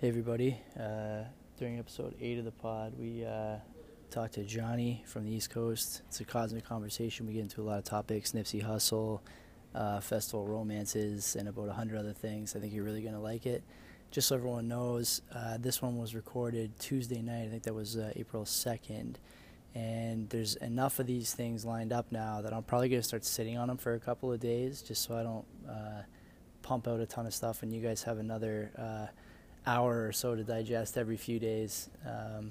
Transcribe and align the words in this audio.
Hey 0.00 0.06
everybody! 0.06 0.56
Uh, 0.78 1.24
during 1.58 1.76
episode 1.76 2.14
eight 2.20 2.38
of 2.38 2.44
the 2.44 2.52
pod, 2.52 2.92
we 2.96 3.24
uh, 3.24 3.56
talked 4.10 4.34
to 4.34 4.44
Johnny 4.44 5.02
from 5.04 5.24
the 5.24 5.32
East 5.32 5.50
Coast. 5.50 6.02
It's 6.06 6.20
a 6.20 6.24
cosmic 6.24 6.64
conversation. 6.64 7.26
We 7.26 7.32
get 7.32 7.40
into 7.40 7.62
a 7.62 7.64
lot 7.64 7.78
of 7.78 7.84
topics: 7.84 8.30
Nipsey 8.30 8.64
Hussle, 8.64 9.18
uh, 9.74 9.98
festival 9.98 10.46
romances, 10.46 11.34
and 11.34 11.48
about 11.48 11.68
a 11.68 11.72
hundred 11.72 11.98
other 11.98 12.12
things. 12.12 12.54
I 12.54 12.60
think 12.60 12.72
you're 12.72 12.84
really 12.84 13.02
gonna 13.02 13.20
like 13.20 13.44
it. 13.44 13.64
Just 14.12 14.28
so 14.28 14.36
everyone 14.36 14.68
knows, 14.68 15.20
uh, 15.34 15.58
this 15.58 15.82
one 15.82 15.98
was 15.98 16.14
recorded 16.14 16.78
Tuesday 16.78 17.20
night. 17.20 17.46
I 17.46 17.48
think 17.48 17.64
that 17.64 17.74
was 17.74 17.96
uh, 17.96 18.12
April 18.14 18.44
second. 18.44 19.18
And 19.74 20.28
there's 20.30 20.54
enough 20.54 21.00
of 21.00 21.08
these 21.08 21.34
things 21.34 21.64
lined 21.64 21.92
up 21.92 22.12
now 22.12 22.40
that 22.42 22.52
I'm 22.52 22.62
probably 22.62 22.88
gonna 22.88 23.02
start 23.02 23.24
sitting 23.24 23.58
on 23.58 23.66
them 23.66 23.78
for 23.78 23.94
a 23.94 23.98
couple 23.98 24.32
of 24.32 24.38
days, 24.38 24.80
just 24.80 25.02
so 25.02 25.16
I 25.16 25.24
don't 25.24 25.44
uh, 25.68 26.02
pump 26.62 26.86
out 26.86 27.00
a 27.00 27.06
ton 27.06 27.26
of 27.26 27.34
stuff, 27.34 27.64
and 27.64 27.74
you 27.74 27.80
guys 27.80 28.04
have 28.04 28.18
another 28.18 28.70
hour 29.68 30.06
or 30.06 30.12
so 30.12 30.34
to 30.34 30.42
digest 30.42 30.96
every 30.96 31.16
few 31.16 31.38
days, 31.38 31.90
um, 32.06 32.50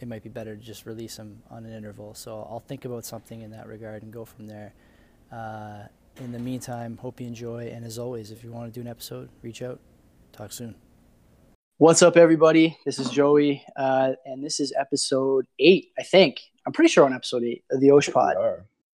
it 0.00 0.06
might 0.06 0.22
be 0.22 0.28
better 0.28 0.54
to 0.54 0.62
just 0.62 0.86
release 0.86 1.16
them 1.16 1.42
on 1.50 1.64
an 1.64 1.72
interval. 1.72 2.14
So 2.14 2.46
I'll 2.48 2.60
think 2.60 2.84
about 2.84 3.04
something 3.04 3.40
in 3.40 3.50
that 3.52 3.66
regard 3.66 4.02
and 4.02 4.12
go 4.12 4.24
from 4.24 4.46
there. 4.46 4.74
Uh, 5.32 5.84
in 6.20 6.30
the 6.30 6.38
meantime, 6.38 6.98
hope 6.98 7.20
you 7.20 7.26
enjoy. 7.26 7.68
And 7.68 7.84
as 7.84 7.98
always, 7.98 8.30
if 8.30 8.44
you 8.44 8.52
want 8.52 8.72
to 8.72 8.78
do 8.78 8.82
an 8.82 8.88
episode, 8.88 9.30
reach 9.42 9.62
out. 9.62 9.80
Talk 10.32 10.52
soon. 10.52 10.74
What's 11.78 12.02
up, 12.02 12.16
everybody? 12.16 12.76
This 12.84 12.98
is 12.98 13.08
Joey, 13.08 13.64
uh, 13.76 14.12
and 14.24 14.44
this 14.44 14.58
is 14.58 14.72
episode 14.76 15.46
eight, 15.60 15.92
I 15.98 16.02
think. 16.02 16.40
I'm 16.66 16.72
pretty 16.72 16.88
sure 16.88 17.04
on 17.04 17.14
episode 17.14 17.44
eight 17.44 17.64
of 17.70 17.80
the 17.80 17.92
Osh 17.92 18.10
Pod. 18.10 18.34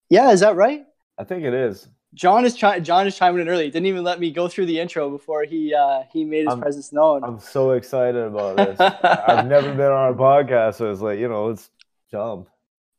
Yeah, 0.09 0.31
is 0.31 0.41
that 0.41 0.55
right? 0.55 0.85
I 1.17 1.23
think 1.23 1.43
it 1.43 1.53
is. 1.53 1.87
John 2.15 2.45
is 2.45 2.55
chi- 2.55 2.79
John 2.79 3.05
is 3.07 3.17
chiming 3.17 3.41
in 3.41 3.49
early. 3.49 3.65
He 3.65 3.71
didn't 3.71 3.87
even 3.87 4.03
let 4.03 4.19
me 4.21 4.31
go 4.31 4.47
through 4.47 4.67
the 4.67 4.79
intro 4.79 5.09
before 5.09 5.43
he 5.43 5.75
uh, 5.75 6.03
he 6.11 6.23
made 6.23 6.45
his 6.45 6.53
I'm, 6.53 6.61
presence 6.61 6.93
known. 6.93 7.23
I'm 7.23 7.39
so 7.39 7.71
excited 7.71 8.23
about 8.23 8.57
this. 8.57 8.79
I've 8.79 9.45
never 9.47 9.73
been 9.73 9.91
on 9.91 10.13
a 10.13 10.15
podcast, 10.15 10.75
so 10.75 10.89
it's 10.89 11.01
like 11.01 11.19
you 11.19 11.27
know, 11.27 11.47
let's 11.47 11.69
jump. 12.09 12.47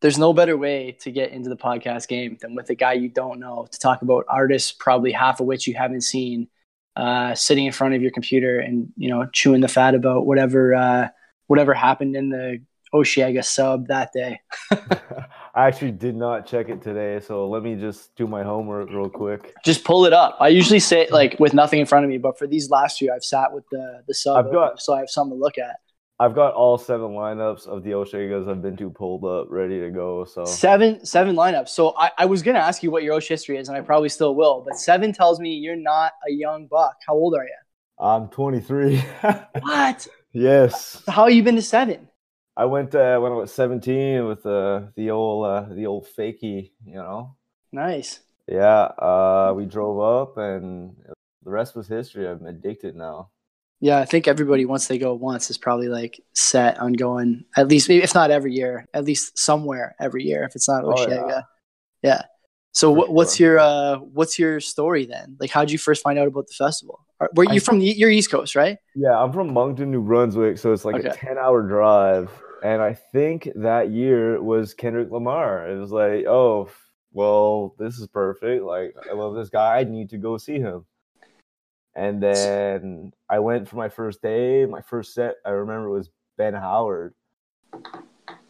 There's 0.03 0.19
no 0.19 0.35
better 0.35 0.57
way 0.59 0.93
to 1.01 1.11
get 1.11 1.33
into 1.33 1.49
the 1.49 1.57
podcast 1.57 2.09
game 2.09 2.37
than 2.41 2.55
with 2.55 2.69
a 2.69 2.75
guy 2.75 2.93
you 2.93 3.09
don't 3.09 3.41
know 3.41 3.67
to 3.73 3.79
talk 3.79 4.03
about 4.03 4.27
artists, 4.29 4.71
probably 4.71 5.13
half 5.13 5.41
of 5.41 5.47
which 5.47 5.67
you 5.67 5.75
haven't 5.75 6.03
seen, 6.03 6.49
uh, 6.95 7.35
sitting 7.35 7.65
in 7.65 7.73
front 7.73 7.95
of 7.95 8.03
your 8.03 8.11
computer 8.11 8.61
and 8.61 8.93
you 8.97 9.09
know 9.09 9.27
chewing 9.33 9.63
the 9.63 9.69
fat 9.69 9.95
about 9.95 10.27
whatever 10.27 10.75
uh, 10.75 11.09
whatever 11.47 11.73
happened 11.73 12.17
in 12.17 12.29
the 12.29 12.61
Osheaga 12.95 13.43
sub 13.43 13.89
that 13.89 14.13
day. 14.13 14.41
I 15.57 15.69
actually 15.69 15.93
did 15.93 16.15
not 16.15 16.45
check 16.47 16.69
it 16.69 16.83
today, 16.83 17.19
so 17.19 17.49
let 17.49 17.63
me 17.63 17.77
just 17.77 18.15
do 18.15 18.27
my 18.27 18.43
homework 18.43 18.91
real 18.91 19.09
quick. 19.09 19.55
Just 19.65 19.85
pull 19.85 20.05
it 20.05 20.13
up. 20.13 20.37
I 20.39 20.49
usually 20.49 20.81
sit 20.81 21.11
like 21.11 21.41
with 21.41 21.55
nothing 21.55 21.81
in 21.81 21.87
front 21.87 22.05
of 22.05 22.11
me, 22.11 22.19
but 22.19 22.39
for 22.39 22.47
these 22.47 22.69
last 22.69 22.99
few, 22.99 23.11
I've 23.11 23.25
sat 23.25 23.55
with 23.55 23.65
the 23.71 24.03
the 24.07 24.13
sub, 24.13 24.37
I've 24.37 24.53
got, 24.53 24.83
so 24.83 24.93
I 24.93 24.99
have 24.99 25.09
something 25.09 25.35
to 25.35 25.41
look 25.41 25.57
at. 25.57 25.77
I've 26.19 26.35
got 26.35 26.53
all 26.53 26.77
seven 26.77 27.13
lineups 27.13 27.67
of 27.67 27.85
the 27.85 27.93
Osheagas 27.93 28.51
I've 28.51 28.61
been 28.61 28.77
to 28.77 28.91
pulled 28.91 29.25
up, 29.25 29.47
ready 29.51 29.81
to 29.81 29.91
go. 29.91 30.27
So 30.27 30.45
seven 30.45 31.03
seven 31.07 31.35
lineups. 31.35 31.71
So 31.71 31.97
I, 31.97 32.11
I 32.19 32.27
was 32.27 32.43
gonna 32.43 32.59
ask 32.59 32.83
you 32.83 32.91
what 32.91 33.03
your 33.03 33.15
Osh 33.15 33.29
history 33.29 33.57
is, 33.57 33.71
and 33.71 33.79
I 33.79 33.81
probably 33.81 34.11
still 34.11 34.35
will. 34.35 34.63
But 34.63 34.77
seven 34.77 35.15
tells 35.15 35.41
me 35.41 35.55
you're 35.55 35.75
not 35.75 36.13
a 36.29 36.33
young 36.33 36.67
buck. 36.67 36.97
How 37.07 37.15
old 37.15 37.35
are 37.35 37.45
you? 37.45 37.57
I'm 37.99 38.29
23. 38.29 38.99
what? 39.61 40.07
Yes. 40.33 41.03
How 41.09 41.29
you 41.29 41.43
been 41.43 41.57
to 41.57 41.63
seven? 41.63 42.09
I 42.57 42.65
went 42.65 42.95
uh, 42.95 43.19
when 43.19 43.33
I 43.33 43.35
was 43.35 43.53
17 43.53 44.27
with 44.27 44.47
uh, 44.47 44.83
the 44.95 45.11
old 45.11 45.47
uh, 45.47 45.67
the 45.71 45.87
old 45.87 46.07
fakie, 46.07 46.71
you 46.85 46.95
know. 46.95 47.37
Nice. 47.71 48.21
Yeah, 48.49 48.83
uh, 48.99 49.53
we 49.55 49.67
drove 49.67 50.01
up, 50.01 50.39
and 50.39 50.97
the 51.43 51.51
rest 51.51 51.77
was 51.77 51.87
history. 51.87 52.27
I'm 52.27 52.47
addicted 52.47 52.97
now. 52.97 53.31
Yeah, 53.81 53.99
I 53.99 54.07
think 54.07 54.27
everybody 54.27 54.65
once 54.65 54.87
they 54.87 54.97
go 54.97 55.13
once 55.15 55.51
is 55.51 55.59
probably 55.59 55.89
like 55.89 56.19
set 56.33 56.79
on 56.79 56.95
going 56.95 57.45
at 57.57 57.69
least, 57.69 57.91
if 57.91 58.15
not 58.15 58.31
every 58.31 58.55
year, 58.55 58.87
at 58.95 59.05
least 59.05 59.39
somewhere 59.39 59.95
every 60.01 60.25
year. 60.25 60.45
If 60.45 60.55
it's 60.55 60.69
not 60.69 60.85
Osheaga, 60.85 61.23
oh, 61.23 61.29
yeah. 61.29 61.43
yeah. 62.03 62.23
So 62.73 62.91
what, 62.91 63.11
what's 63.11 63.39
your 63.39 63.59
uh, 63.59 63.97
what's 63.97 64.39
your 64.39 64.61
story 64.61 65.05
then? 65.05 65.37
Like, 65.39 65.51
how 65.51 65.61
did 65.61 65.73
you 65.73 65.79
first 65.79 66.03
find 66.03 66.19
out 66.19 66.29
about 66.29 66.47
the 66.47 66.55
festival? 66.55 67.05
Were 67.35 67.53
you 67.53 67.61
from 67.61 67.81
the, 67.81 67.87
you're 67.87 68.11
East 68.11 68.31
Coast, 68.31 68.55
right? 68.55 68.79
Yeah, 68.95 69.19
I'm 69.19 69.33
from 69.33 69.53
Moncton, 69.53 69.91
New 69.91 70.03
Brunswick, 70.03 70.59
so 70.59 70.73
it's 70.73 70.85
like 70.85 70.97
okay. 70.97 71.09
a 71.09 71.15
ten 71.15 71.37
hour 71.37 71.63
drive 71.63 72.31
and 72.67 72.83
I 72.83 72.95
think 72.95 73.49
that 73.55 73.93
year 73.93 74.43
was 74.43 74.75
Kendrick 74.75 75.13
Lamar. 75.13 75.71
It 75.71 75.79
was 75.79 75.93
like, 75.93 76.27
oh, 76.27 76.69
well, 77.13 77.77
this 77.79 77.97
is 77.97 78.09
perfect. 78.09 78.65
Like, 78.65 78.93
I 79.09 79.15
love 79.15 79.37
this 79.37 79.51
guy. 79.51 79.79
I 79.79 79.85
need 79.85 80.11
to 80.11 80.19
go 80.19 80.37
see 80.37 80.59
him. 80.59 80.85
And 81.95 82.21
then 82.21 83.13
I 83.31 83.39
went 83.39 83.69
for 83.69 83.77
my 83.77 83.89
first 83.89 84.21
day. 84.21 84.67
My 84.67 84.81
first 84.81 85.15
set, 85.15 85.37
I 85.47 85.51
remember, 85.51 85.91
was 85.91 86.11
Ben 86.39 86.55
Howard. 86.55 87.15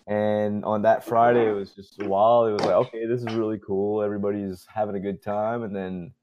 And 0.06 0.64
on 0.64 0.80
that 0.80 1.04
Friday, 1.04 1.50
it 1.50 1.52
was 1.52 1.72
just 1.72 2.02
wild. 2.02 2.48
It 2.48 2.52
was 2.52 2.62
like, 2.62 2.86
okay, 2.86 3.04
this 3.04 3.20
is 3.20 3.34
really 3.34 3.58
cool. 3.58 4.02
Everybody's 4.02 4.64
having 4.72 4.96
a 4.96 5.00
good 5.00 5.22
time. 5.22 5.62
And 5.62 5.76
then 5.76 6.14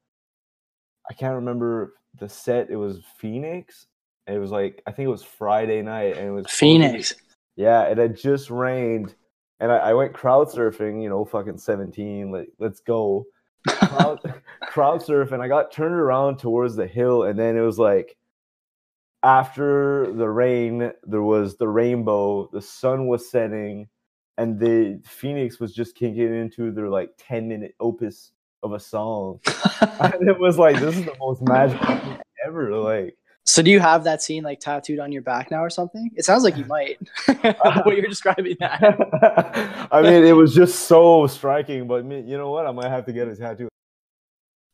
I 1.07 1.13
can't 1.13 1.35
remember 1.35 1.93
the 2.19 2.27
set. 2.27 2.71
It 2.71 2.75
was 2.75 3.01
Phoenix. 3.19 3.85
it 4.25 4.39
was 4.39 4.49
like, 4.49 4.81
I 4.87 4.91
think 4.91 5.05
it 5.05 5.11
was 5.11 5.21
Friday 5.21 5.83
night. 5.83 6.17
And 6.17 6.29
it 6.29 6.31
was 6.31 6.49
Phoenix. 6.49 7.13
Yeah, 7.55 7.83
it 7.83 7.97
had 7.97 8.15
just 8.15 8.49
rained, 8.49 9.15
and 9.59 9.71
I, 9.71 9.77
I 9.77 9.93
went 9.93 10.13
crowd 10.13 10.47
surfing. 10.47 11.01
You 11.03 11.09
know, 11.09 11.25
fucking 11.25 11.57
seventeen. 11.57 12.31
Like, 12.31 12.49
let's 12.59 12.79
go. 12.79 13.25
Crowd, 13.67 14.19
crowd 14.61 15.01
surf, 15.01 15.31
and 15.31 15.41
I 15.41 15.47
got 15.47 15.71
turned 15.71 15.95
around 15.95 16.37
towards 16.37 16.75
the 16.75 16.87
hill, 16.87 17.23
and 17.23 17.37
then 17.37 17.55
it 17.55 17.61
was 17.61 17.79
like 17.79 18.17
after 19.23 20.11
the 20.13 20.29
rain, 20.29 20.91
there 21.03 21.21
was 21.23 21.55
the 21.57 21.67
rainbow. 21.67 22.49
The 22.51 22.61
sun 22.61 23.07
was 23.07 23.29
setting, 23.29 23.87
and 24.37 24.59
the 24.59 24.99
Phoenix 25.05 25.59
was 25.59 25.73
just 25.73 25.95
kicking 25.95 26.35
into 26.35 26.71
their 26.71 26.89
like 26.89 27.11
ten 27.17 27.47
minute 27.47 27.75
opus 27.79 28.31
of 28.63 28.73
a 28.73 28.79
song, 28.79 29.39
and 29.99 30.27
it 30.27 30.39
was 30.39 30.57
like 30.57 30.79
this 30.79 30.97
is 30.97 31.05
the 31.05 31.15
most 31.19 31.41
magical 31.41 31.95
thing 31.97 32.19
ever. 32.45 32.75
Like 32.75 33.17
so 33.45 33.61
do 33.61 33.69
you 33.69 33.79
have 33.79 34.05
that 34.05 34.21
scene 34.21 34.43
like 34.43 34.59
tattooed 34.59 34.99
on 34.99 35.11
your 35.11 35.21
back 35.21 35.51
now 35.51 35.63
or 35.63 35.69
something? 35.69 36.09
It 36.15 36.23
sounds 36.23 36.43
like 36.43 36.57
you 36.57 36.65
might. 36.65 36.97
what 37.25 37.97
you're 37.97 38.07
describing 38.07 38.55
that. 38.59 39.87
I 39.91 40.01
mean, 40.01 40.23
it 40.23 40.31
was 40.31 40.55
just 40.55 40.87
so 40.87 41.27
striking, 41.27 41.87
but 41.87 42.05
you 42.05 42.37
know 42.37 42.51
what? 42.51 42.65
I 42.65 42.71
might 42.71 42.89
have 42.89 43.05
to 43.05 43.13
get 43.13 43.27
a 43.27 43.35
tattoo. 43.35 43.67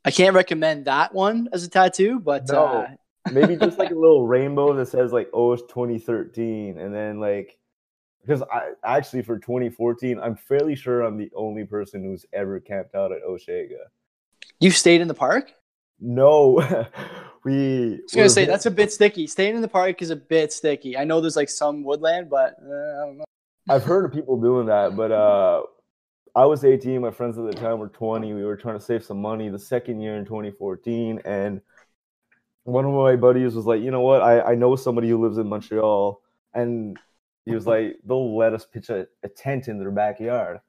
I 0.06 0.12
can't 0.12 0.36
recommend 0.36 0.86
that 0.86 1.14
one 1.14 1.50
as 1.52 1.64
a 1.64 1.70
tattoo, 1.70 2.20
but 2.20 2.48
no, 2.48 2.66
uh... 2.66 2.88
maybe 3.32 3.56
just 3.56 3.80
like 3.80 3.92
a 3.92 3.96
little 3.96 4.28
rainbow 4.28 4.74
that 4.74 4.88
says 4.88 5.12
like 5.12 5.30
"Oh, 5.34 5.54
it's 5.54 5.64
2013," 5.64 6.78
and 6.78 6.94
then 6.94 7.20
like 7.20 7.58
because 8.22 8.44
I 8.52 8.74
actually 8.84 9.24
for 9.24 9.40
2014, 9.40 10.20
I'm 10.20 10.36
fairly 10.36 10.76
sure 10.76 11.02
I'm 11.02 11.18
the 11.18 11.32
only 11.36 11.66
person 11.66 12.04
who's 12.04 12.26
ever 12.34 12.60
camped 12.60 12.94
out 12.94 13.12
at 13.12 13.24
Osheaga. 13.28 13.80
You've 14.60 14.78
stayed 14.78 15.02
in 15.02 15.08
the 15.08 15.14
park? 15.14 15.54
No, 16.02 16.60
we. 17.44 17.94
I 17.94 18.00
was 18.04 18.16
gonna 18.16 18.30
say 18.30 18.46
that's 18.46 18.66
a 18.66 18.72
bit 18.72 18.92
sticky. 18.92 19.28
Staying 19.28 19.56
in 19.56 19.62
the 19.62 19.68
park 19.68 20.02
is 20.02 20.10
a 20.10 20.16
bit 20.16 20.54
sticky. 20.54 20.98
I 20.98 21.04
know 21.04 21.22
there's 21.22 21.36
like 21.36 21.50
some 21.50 21.84
woodland, 21.84 22.30
but 22.30 22.56
uh, 22.62 23.02
I 23.02 23.06
don't 23.06 23.18
know. 23.18 23.26
I've 23.70 23.84
heard 23.84 24.06
of 24.06 24.12
people 24.12 24.40
doing 24.40 24.66
that, 24.68 24.96
but 24.96 25.12
uh, 25.12 25.62
I 26.36 26.46
was 26.46 26.64
18. 26.64 27.02
My 27.02 27.12
friends 27.12 27.38
at 27.38 27.46
the 27.46 27.54
time 27.54 27.80
were 27.80 27.90
20. 27.90 28.34
We 28.34 28.44
were 28.44 28.56
trying 28.56 28.78
to 28.80 28.84
save 28.84 29.04
some 29.04 29.22
money 29.22 29.50
the 29.50 29.60
second 29.60 30.02
year 30.02 30.16
in 30.16 30.26
2014, 30.26 31.22
and 31.26 31.62
one 32.64 32.86
of 32.86 32.94
my 32.94 33.16
buddies 33.16 33.56
was 33.56 33.66
like, 33.66 33.82
"You 33.82 33.92
know 33.92 34.02
what? 34.02 34.22
I 34.22 34.42
I 34.42 34.56
know 34.56 34.76
somebody 34.76 35.10
who 35.10 35.22
lives 35.22 35.38
in 35.38 35.48
Montreal, 35.48 36.22
and 36.54 36.98
he 37.46 37.54
was 37.54 37.66
like, 37.66 37.98
they'll 38.06 38.38
let 38.38 38.54
us 38.54 38.66
pitch 38.66 38.90
a, 38.90 39.08
a 39.24 39.30
tent 39.30 39.68
in 39.68 39.80
their 39.80 39.92
backyard." 39.92 40.60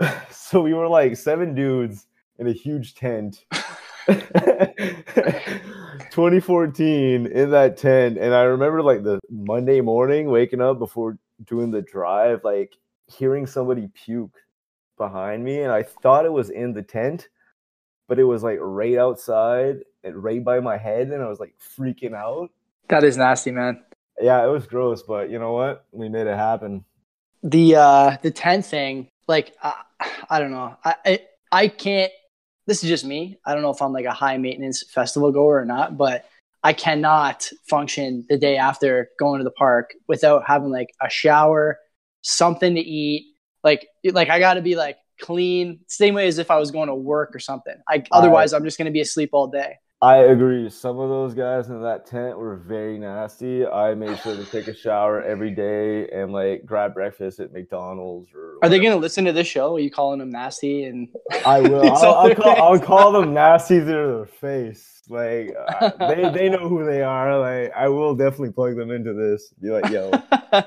so 0.30 0.60
we 0.60 0.74
were 0.74 0.88
like 0.88 1.16
seven 1.16 1.54
dudes 1.54 2.06
in 2.38 2.48
a 2.48 2.52
huge 2.52 2.94
tent 2.94 3.44
2014 6.10 7.26
in 7.26 7.50
that 7.50 7.76
tent 7.76 8.18
and 8.18 8.34
i 8.34 8.42
remember 8.42 8.82
like 8.82 9.04
the 9.04 9.20
monday 9.30 9.80
morning 9.80 10.30
waking 10.30 10.60
up 10.60 10.78
before 10.78 11.16
doing 11.44 11.70
the 11.70 11.82
drive 11.82 12.40
like 12.42 12.76
hearing 13.06 13.46
somebody 13.46 13.88
puke 13.94 14.36
behind 14.98 15.44
me 15.44 15.62
and 15.62 15.72
i 15.72 15.82
thought 15.82 16.24
it 16.24 16.32
was 16.32 16.50
in 16.50 16.72
the 16.72 16.82
tent 16.82 17.28
but 18.10 18.18
it 18.18 18.24
was 18.24 18.42
like 18.42 18.58
right 18.60 18.98
outside 18.98 19.76
and 20.02 20.22
right 20.22 20.42
by 20.42 20.58
my 20.58 20.76
head 20.76 21.10
and 21.10 21.22
i 21.22 21.28
was 21.28 21.38
like 21.38 21.54
freaking 21.78 22.12
out. 22.12 22.50
That 22.88 23.04
is 23.04 23.16
nasty 23.16 23.52
man. 23.52 23.84
Yeah 24.20 24.44
it 24.44 24.48
was 24.48 24.66
gross 24.66 25.04
but 25.04 25.30
you 25.30 25.38
know 25.38 25.52
what? 25.52 25.86
We 25.92 26.08
made 26.08 26.26
it 26.26 26.36
happen. 26.36 26.84
The 27.44 27.76
uh 27.76 28.16
the 28.20 28.32
tent 28.32 28.66
thing 28.66 29.08
like 29.28 29.54
uh, 29.62 29.72
i 30.28 30.40
don't 30.40 30.50
know. 30.50 30.76
I 30.84 30.94
I, 31.06 31.20
I 31.52 31.68
can't 31.68 32.10
this 32.66 32.82
is 32.82 32.88
just 32.88 33.04
me. 33.04 33.38
I 33.44 33.52
don't 33.52 33.62
know 33.62 33.70
if 33.70 33.82
I'm 33.82 33.92
like 33.92 34.04
a 34.04 34.12
high 34.12 34.36
maintenance 34.38 34.84
festival 34.90 35.32
goer 35.32 35.60
or 35.60 35.64
not, 35.64 35.96
but 35.96 36.24
I 36.62 36.72
cannot 36.72 37.50
function 37.68 38.26
the 38.28 38.36
day 38.36 38.56
after 38.56 39.08
going 39.18 39.38
to 39.38 39.44
the 39.44 39.50
park 39.50 39.94
without 40.08 40.44
having 40.46 40.70
like 40.70 40.90
a 41.00 41.08
shower, 41.08 41.78
something 42.22 42.74
to 42.74 42.80
eat. 42.80 43.34
Like, 43.64 43.86
like 44.04 44.28
I 44.28 44.38
got 44.38 44.54
to 44.54 44.62
be 44.62 44.76
like 44.76 44.98
clean, 45.20 45.80
same 45.86 46.14
way 46.14 46.26
as 46.28 46.38
if 46.38 46.50
I 46.50 46.58
was 46.58 46.70
going 46.70 46.88
to 46.88 46.94
work 46.94 47.34
or 47.34 47.38
something. 47.38 47.74
I, 47.88 48.04
otherwise, 48.12 48.52
I'm 48.52 48.64
just 48.64 48.78
going 48.78 48.86
to 48.86 48.92
be 48.92 49.00
asleep 49.00 49.30
all 49.32 49.46
day. 49.46 49.76
I 50.02 50.16
agree. 50.16 50.70
Some 50.70 50.98
of 50.98 51.10
those 51.10 51.34
guys 51.34 51.68
in 51.68 51.82
that 51.82 52.06
tent 52.06 52.38
were 52.38 52.56
very 52.56 52.98
nasty. 52.98 53.66
I 53.66 53.94
made 53.94 54.18
sure 54.20 54.34
to 54.34 54.44
take 54.46 54.66
a 54.66 54.74
shower 54.74 55.22
every 55.22 55.50
day 55.50 56.08
and 56.08 56.32
like 56.32 56.64
grab 56.64 56.94
breakfast 56.94 57.38
at 57.38 57.52
McDonald's. 57.52 58.28
Or 58.34 58.56
are 58.62 58.70
they 58.70 58.78
going 58.78 58.92
to 58.92 58.98
listen 58.98 59.26
to 59.26 59.32
this 59.32 59.46
show? 59.46 59.76
Are 59.76 59.80
you 59.80 59.90
calling 59.90 60.18
them 60.18 60.30
nasty? 60.30 60.84
And 60.84 61.08
I 61.44 61.60
will. 61.60 61.92
I'll, 61.96 62.14
I'll, 62.14 62.34
call, 62.34 62.62
I'll 62.62 62.78
call 62.78 63.12
them 63.12 63.34
nasty 63.34 63.80
to 63.80 63.84
their 63.84 64.26
face. 64.26 65.02
Like 65.10 65.54
uh, 65.80 65.90
they 66.08 66.30
they 66.30 66.48
know 66.48 66.68
who 66.68 66.86
they 66.86 67.02
are. 67.02 67.38
Like 67.38 67.72
I 67.76 67.88
will 67.88 68.14
definitely 68.14 68.52
plug 68.52 68.76
them 68.76 68.90
into 68.90 69.12
this. 69.12 69.52
Be 69.60 69.68
like, 69.68 69.90
yo, 69.90 70.10
I, 70.32 70.64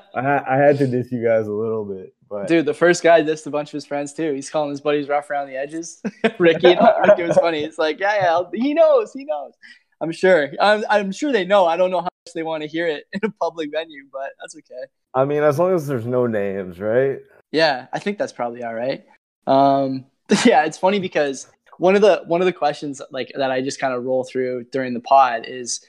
I 0.48 0.58
had 0.58 0.78
to 0.78 0.86
diss 0.86 1.12
you 1.12 1.24
guys 1.26 1.48
a 1.48 1.52
little 1.52 1.86
bit. 1.86 2.14
But. 2.34 2.48
Dude, 2.48 2.66
the 2.66 2.74
first 2.74 3.04
guy 3.04 3.22
dissed 3.22 3.46
a 3.46 3.52
bunch 3.52 3.70
of 3.70 3.74
his 3.74 3.86
friends 3.86 4.12
too. 4.12 4.34
He's 4.34 4.50
calling 4.50 4.72
his 4.72 4.82
buddies 4.82 5.08
rough 5.08 5.30
around 5.30 5.50
the 5.50 5.56
edges. 5.56 6.02
Ricky, 6.40 6.76
Ricky 6.76 7.24
was 7.24 7.38
funny. 7.38 7.64
It's 7.64 7.78
like, 7.78 8.00
yeah, 8.00 8.16
yeah, 8.16 8.42
he 8.54 8.74
knows, 8.74 9.14
he 9.14 9.24
knows. 9.24 9.54
I'm 10.02 10.12
sure. 10.12 10.50
I'm, 10.60 10.84
I'm 10.90 11.12
sure 11.12 11.32
they 11.32 11.46
know. 11.46 11.68
I 11.68 11.78
don't 11.78 11.92
know 11.92 12.00
how 12.00 12.06
much 12.06 12.34
they 12.34 12.42
want 12.42 12.64
to 12.64 12.68
hear 12.68 12.88
it 12.88 13.06
in 13.14 13.20
a 13.24 13.30
public 13.40 13.70
venue, 13.72 14.06
but 14.12 14.32
that's 14.42 14.56
okay. 14.56 14.88
I 15.14 15.26
mean, 15.26 15.44
as 15.44 15.60
long 15.60 15.76
as 15.76 15.86
there's 15.86 16.08
no 16.08 16.26
names, 16.26 16.80
right? 16.80 17.20
Yeah, 17.52 17.86
I 17.94 18.00
think 18.00 18.18
that's 18.18 18.34
probably 18.34 18.64
all 18.64 18.74
right. 18.74 19.06
Um, 19.46 20.06
yeah, 20.44 20.66
it's 20.66 20.80
funny 20.80 21.00
because 21.00 21.48
one 21.78 21.96
of 21.96 22.02
the 22.02 22.24
one 22.26 22.42
of 22.42 22.46
the 22.46 22.54
questions 22.54 23.00
like 23.12 23.32
that 23.36 23.52
I 23.52 23.62
just 23.62 23.80
kind 23.80 23.94
of 23.94 24.04
roll 24.04 24.24
through 24.24 24.66
during 24.72 24.96
the 24.96 25.02
pod 25.02 25.46
is 25.46 25.86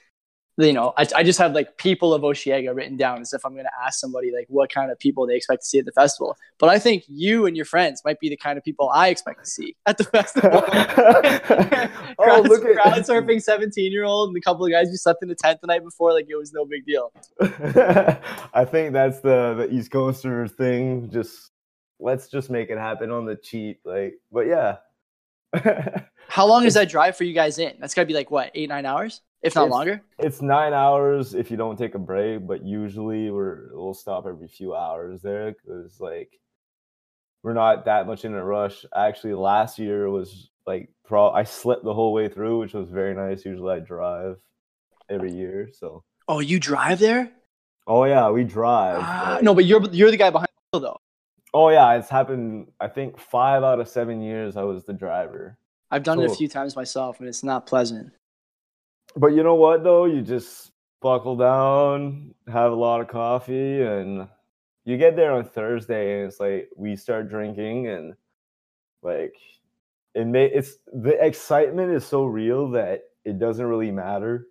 you 0.56 0.72
know, 0.72 0.92
I, 0.96 1.06
I 1.16 1.22
just 1.24 1.38
have 1.40 1.52
like 1.52 1.78
people 1.78 2.14
of 2.14 2.22
Osheaga 2.22 2.74
written 2.74 2.96
down 2.96 3.20
as 3.20 3.32
if 3.32 3.44
I'm 3.44 3.54
going 3.54 3.64
to 3.64 3.84
ask 3.84 3.98
somebody 3.98 4.30
like 4.30 4.46
what 4.48 4.72
kind 4.72 4.90
of 4.90 4.98
people 4.98 5.26
they 5.26 5.36
expect 5.36 5.62
to 5.62 5.68
see 5.68 5.78
at 5.80 5.84
the 5.84 5.92
festival. 5.92 6.36
But 6.58 6.68
I 6.68 6.78
think 6.78 7.04
you 7.08 7.46
and 7.46 7.56
your 7.56 7.64
friends 7.64 8.02
might 8.04 8.20
be 8.20 8.28
the 8.28 8.36
kind 8.36 8.56
of 8.56 8.64
people 8.64 8.88
I 8.90 9.08
expect 9.08 9.44
to 9.44 9.50
see 9.50 9.74
at 9.86 9.98
the 9.98 10.04
festival. 10.04 10.50
oh, 10.68 11.88
crowd, 12.18 12.48
look 12.48 12.64
at 12.64 12.76
crowd 12.76 13.02
surfing 13.02 13.42
17 13.42 13.90
year 13.90 14.04
old 14.04 14.28
and 14.28 14.36
a 14.36 14.40
couple 14.40 14.64
of 14.64 14.70
guys 14.70 14.88
who 14.88 14.96
slept 14.96 15.22
in 15.22 15.28
the 15.28 15.34
tent 15.34 15.60
the 15.60 15.66
night 15.66 15.82
before 15.82 16.12
like 16.12 16.26
it 16.28 16.36
was 16.36 16.52
no 16.52 16.64
big 16.64 16.86
deal. 16.86 17.12
I 18.54 18.64
think 18.64 18.92
that's 18.92 19.20
the 19.20 19.54
the 19.54 19.68
East 19.72 19.90
Coaster 19.90 20.46
thing. 20.46 21.10
Just 21.10 21.50
let's 21.98 22.28
just 22.28 22.48
make 22.48 22.70
it 22.70 22.78
happen 22.78 23.10
on 23.10 23.24
the 23.24 23.36
cheap. 23.36 23.80
Like, 23.84 24.14
but 24.30 24.46
yeah. 24.46 24.76
How 26.28 26.46
long 26.46 26.64
is 26.64 26.74
that 26.74 26.88
drive 26.88 27.16
for 27.16 27.24
you 27.24 27.34
guys 27.34 27.58
in? 27.58 27.74
That's 27.78 27.94
got 27.94 28.02
to 28.02 28.06
be 28.06 28.14
like 28.14 28.30
what 28.30 28.50
eight 28.54 28.68
nine 28.68 28.86
hours 28.86 29.20
if 29.44 29.54
not 29.54 29.66
it's, 29.66 29.72
longer. 29.72 30.02
It's 30.18 30.42
nine 30.42 30.72
hours 30.72 31.34
if 31.34 31.50
you 31.50 31.58
don't 31.58 31.76
take 31.76 31.94
a 31.94 31.98
break, 31.98 32.46
but 32.46 32.64
usually 32.64 33.30
we're 33.30 33.68
we'll 33.72 33.92
stop 33.92 34.26
every 34.26 34.48
few 34.48 34.74
hours 34.74 35.20
there 35.20 35.52
because 35.52 36.00
like 36.00 36.40
we're 37.42 37.52
not 37.52 37.84
that 37.84 38.06
much 38.06 38.24
in 38.24 38.32
a 38.32 38.42
rush. 38.42 38.86
Actually, 38.96 39.34
last 39.34 39.78
year 39.78 40.08
was 40.08 40.48
like 40.66 40.88
pro. 41.04 41.30
I 41.30 41.44
slept 41.44 41.84
the 41.84 41.92
whole 41.92 42.14
way 42.14 42.28
through, 42.28 42.58
which 42.58 42.72
was 42.72 42.88
very 42.88 43.14
nice. 43.14 43.44
Usually 43.44 43.74
I 43.74 43.80
drive 43.80 44.36
every 45.10 45.32
year, 45.32 45.68
so. 45.70 46.04
Oh, 46.26 46.40
you 46.40 46.58
drive 46.58 46.98
there? 46.98 47.30
Oh 47.86 48.04
yeah, 48.04 48.30
we 48.30 48.44
drive. 48.44 49.02
Uh, 49.02 49.40
no, 49.42 49.54
but 49.54 49.66
you're 49.66 49.84
you're 49.90 50.10
the 50.10 50.16
guy 50.16 50.30
behind 50.30 50.48
the 50.72 50.78
wheel 50.78 50.88
though. 50.88 51.00
Oh 51.54 51.68
yeah, 51.68 51.94
it's 51.94 52.10
happened. 52.10 52.72
I 52.80 52.88
think 52.88 53.16
five 53.16 53.62
out 53.62 53.78
of 53.78 53.88
seven 53.88 54.20
years 54.20 54.56
I 54.56 54.64
was 54.64 54.84
the 54.84 54.92
driver. 54.92 55.56
I've 55.88 56.02
done 56.02 56.18
so, 56.18 56.24
it 56.24 56.32
a 56.32 56.34
few 56.34 56.48
times 56.48 56.74
myself, 56.74 57.20
and 57.20 57.28
it's 57.28 57.44
not 57.44 57.66
pleasant. 57.66 58.12
But 59.16 59.28
you 59.28 59.44
know 59.44 59.54
what 59.54 59.84
though? 59.84 60.06
You 60.06 60.20
just 60.20 60.72
buckle 61.00 61.36
down, 61.36 62.34
have 62.48 62.72
a 62.72 62.74
lot 62.74 63.00
of 63.00 63.06
coffee, 63.06 63.82
and 63.82 64.26
you 64.84 64.98
get 64.98 65.14
there 65.14 65.32
on 65.32 65.44
Thursday, 65.44 66.18
and 66.18 66.28
it's 66.28 66.40
like 66.40 66.68
we 66.76 66.96
start 66.96 67.28
drinking, 67.28 67.86
and 67.86 68.14
like 69.02 69.36
it 70.14 70.26
may 70.26 70.46
it's 70.46 70.78
the 70.92 71.24
excitement 71.24 71.92
is 71.92 72.04
so 72.04 72.24
real 72.24 72.72
that 72.72 73.02
it 73.24 73.38
doesn't 73.38 73.64
really 73.64 73.92
matter. 73.92 74.48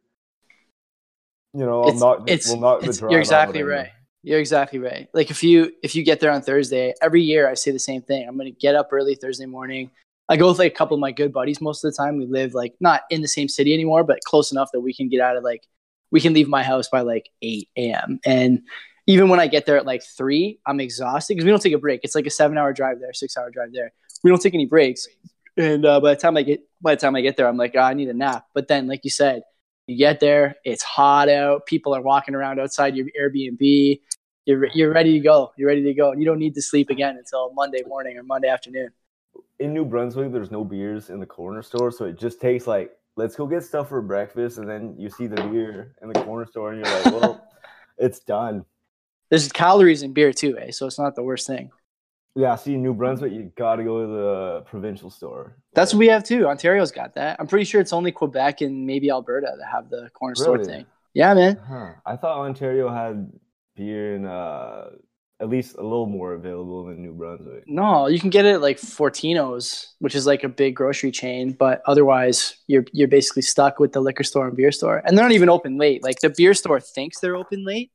You 1.54 1.66
know, 1.66 1.84
it's, 1.84 1.94
I'm 1.94 2.00
not. 2.00 2.30
It's, 2.30 2.48
well, 2.48 2.60
not 2.60 2.84
it's 2.86 3.02
you're 3.02 3.20
exactly 3.20 3.64
right. 3.64 3.90
You're 4.24 4.40
exactly 4.40 4.80
right. 4.80 5.10
Like 5.14 5.30
if 5.30 5.44
you 5.44 5.74
if 5.84 5.96
you 5.96 6.04
get 6.04 6.22
there 6.22 6.31
on 6.31 6.42
Thursday, 6.42 6.94
every 7.02 7.22
year 7.22 7.50
I 7.50 7.56
say 7.56 7.72
the 7.72 7.80
same 7.80 8.02
thing. 8.02 8.25
I'm 8.28 8.38
gonna 8.38 8.52
get 8.52 8.74
up 8.74 8.88
early 8.92 9.16
Thursday 9.16 9.46
morning. 9.46 9.92
I 10.30 10.38
go 10.38 10.48
with 10.48 10.60
like 10.60 10.72
a 10.72 10.75
couple 10.75 10.96
of 10.96 11.02
my 11.02 11.12
good 11.12 11.34
buddies 11.34 11.60
most 11.60 11.84
of 11.84 11.92
the 11.92 11.98
time. 11.98 12.18
We 12.18 12.25
live 12.25 12.54
like 12.54 12.74
not 12.80 13.02
in 13.10 13.22
the 13.22 13.28
same 13.28 13.50
city 13.50 13.74
anymore, 13.74 14.06
but 14.06 14.20
close 14.25 14.54
enough 14.54 14.70
that 14.72 14.80
we 14.80 14.94
can 14.94 15.10
get 15.10 15.20
out 15.20 15.36
of 15.36 15.44
like 15.44 15.68
we 16.10 16.22
can 16.22 16.34
leave 16.34 16.48
my 16.48 16.64
house 16.64 16.88
by 16.88 17.02
like 17.02 17.30
8 17.42 17.68
a.m. 17.78 18.20
And 18.25 18.62
even 19.08 19.28
when 19.28 19.42
I 19.42 19.48
get 19.48 19.66
there 19.66 19.78
at 19.78 19.86
like 19.86 20.04
three, 20.04 20.60
I'm 20.66 20.80
exhausted 20.80 21.34
because 21.34 21.44
we 21.44 21.52
don't 21.52 21.62
take 21.62 21.74
a 21.74 21.78
break. 21.78 22.02
It's 22.04 22.16
like 22.16 22.25
a 22.25 22.30
seven 22.30 22.58
hour 22.58 22.72
drive 22.72 23.00
there, 23.02 23.12
six 23.14 23.36
hour 23.36 23.50
drive 23.50 23.74
there. 23.74 23.92
We 24.24 24.30
don't 24.30 24.42
take 24.42 24.54
any 24.54 24.66
breaks. 24.66 25.08
And 25.58 25.86
uh, 25.86 26.00
by 26.00 26.12
the 26.14 26.20
time 26.20 26.38
I 26.38 26.44
get 26.44 26.62
by 26.81 26.96
the 26.96 27.02
time 27.02 27.16
I 27.16 27.22
get 27.22 27.36
there, 27.36 27.48
I'm 27.48 27.58
like, 27.58 27.74
oh, 27.75 27.81
I 27.81 27.94
need 27.94 28.08
a 28.08 28.14
nap. 28.14 28.46
But 28.54 28.70
then, 28.70 28.88
like 28.88 29.02
you 29.04 29.10
said, 29.10 29.44
you 29.88 29.98
get 29.98 30.20
there, 30.20 30.56
it's 30.64 30.84
hot 30.84 31.30
out. 31.30 31.66
People 31.66 31.96
are 31.96 32.02
walking 32.02 32.36
around 32.36 32.60
outside 32.60 32.96
your 32.96 33.08
Airbnb. 33.20 34.00
You're 34.46 34.68
you're 34.74 34.92
ready 34.92 35.14
to 35.14 35.20
go. 35.20 35.54
You're 35.58 35.70
ready 35.70 35.84
to 35.84 35.94
go, 35.94 36.12
and 36.12 36.22
you 36.22 36.26
don't 36.26 36.40
need 36.40 36.56
to 36.56 36.62
sleep 36.62 36.90
again 36.90 37.18
until 37.18 37.54
Monday 37.54 37.82
morning 37.88 38.18
or 38.18 38.24
Monday 38.24 38.50
afternoon 38.50 38.90
in 39.60 39.74
New 39.74 39.86
Brunswick, 39.86 40.32
there's 40.32 40.52
no 40.52 40.64
beers 40.64 41.10
in 41.10 41.20
the 41.20 41.26
corner 41.26 41.62
store, 41.62 41.92
so 41.92 42.06
it 42.06 42.20
just 42.20 42.42
takes 42.42 42.68
like, 42.68 42.92
let's 43.16 43.36
go 43.36 43.48
get 43.48 43.64
stuff 43.64 43.90
for 43.90 44.02
breakfast, 44.02 44.58
and 44.58 44.68
then 44.68 44.96
you 44.98 45.10
see 45.10 45.28
the 45.28 45.36
beer 45.36 45.96
in 46.02 46.10
the 46.10 46.22
corner 46.24 46.46
store, 46.46 46.74
and 46.74 46.86
you're 46.86 47.02
like, 47.02 47.06
well, 47.06 47.48
it's 47.98 48.20
done. 48.20 48.66
There's 49.30 49.52
calories 49.52 50.04
in 50.04 50.14
beer 50.14 50.34
too, 50.34 50.58
eh? 50.60 50.72
So 50.72 50.86
it's 50.86 51.00
not 51.00 51.16
the 51.16 51.24
worst 51.24 51.48
thing. 51.48 51.72
Yeah, 52.36 52.56
see, 52.56 52.78
New 52.78 52.94
Brunswick, 52.96 53.32
you 53.32 53.52
got 53.56 53.76
to 53.76 53.84
go 53.84 54.02
to 54.02 54.08
the 54.08 54.62
provincial 54.66 55.12
store. 55.12 55.56
That's 55.76 55.94
what 55.94 56.00
we 56.00 56.08
have 56.08 56.24
too. 56.24 56.48
Ontario's 56.48 56.92
got 56.92 57.14
that. 57.14 57.38
I'm 57.40 57.46
pretty 57.46 57.66
sure 57.66 57.80
it's 57.80 57.94
only 57.94 58.12
Quebec 58.12 58.62
and 58.62 58.88
maybe 58.88 59.12
Alberta 59.12 59.52
that 59.58 59.68
have 59.72 59.90
the 59.90 60.10
corner 60.14 60.34
really? 60.40 60.64
store 60.64 60.66
thing. 60.66 60.86
Yeah, 61.14 61.34
man. 61.36 61.60
Huh. 61.68 61.94
I 62.06 62.16
thought 62.16 62.40
Ontario 62.40 62.90
had 62.90 63.32
beer 63.76 64.16
in 64.16 64.26
uh, 64.26 64.90
at 65.40 65.50
least 65.50 65.76
a 65.76 65.84
little 65.84 66.06
more 66.08 66.34
available 66.34 66.86
than 66.86 67.02
New 67.02 67.14
Brunswick. 67.14 67.66
No, 67.68 68.08
you 68.08 68.20
can 68.20 68.30
get 68.30 68.46
it 68.46 68.60
like 68.60 68.78
Fortino's, 68.78 69.94
which 70.00 70.16
is 70.16 70.26
like 70.26 70.44
a 70.44 70.50
big 70.50 70.76
grocery 70.76 71.12
chain, 71.12 71.52
but 71.52 71.82
otherwise 71.86 72.56
you're 72.68 72.86
you're 72.94 73.08
basically 73.08 73.42
stuck 73.42 73.80
with 73.80 73.92
the 73.92 74.00
liquor 74.00 74.24
store 74.24 74.48
and 74.48 74.56
beer 74.56 74.72
store. 74.72 75.02
And 75.06 75.18
they're 75.18 75.26
not 75.26 75.34
even 75.34 75.50
open 75.50 75.78
late. 75.78 76.02
Like 76.02 76.20
the 76.22 76.30
beer 76.30 76.54
store 76.54 76.80
thinks 76.80 77.20
they're 77.20 77.36
open 77.36 77.66
late, 77.66 77.92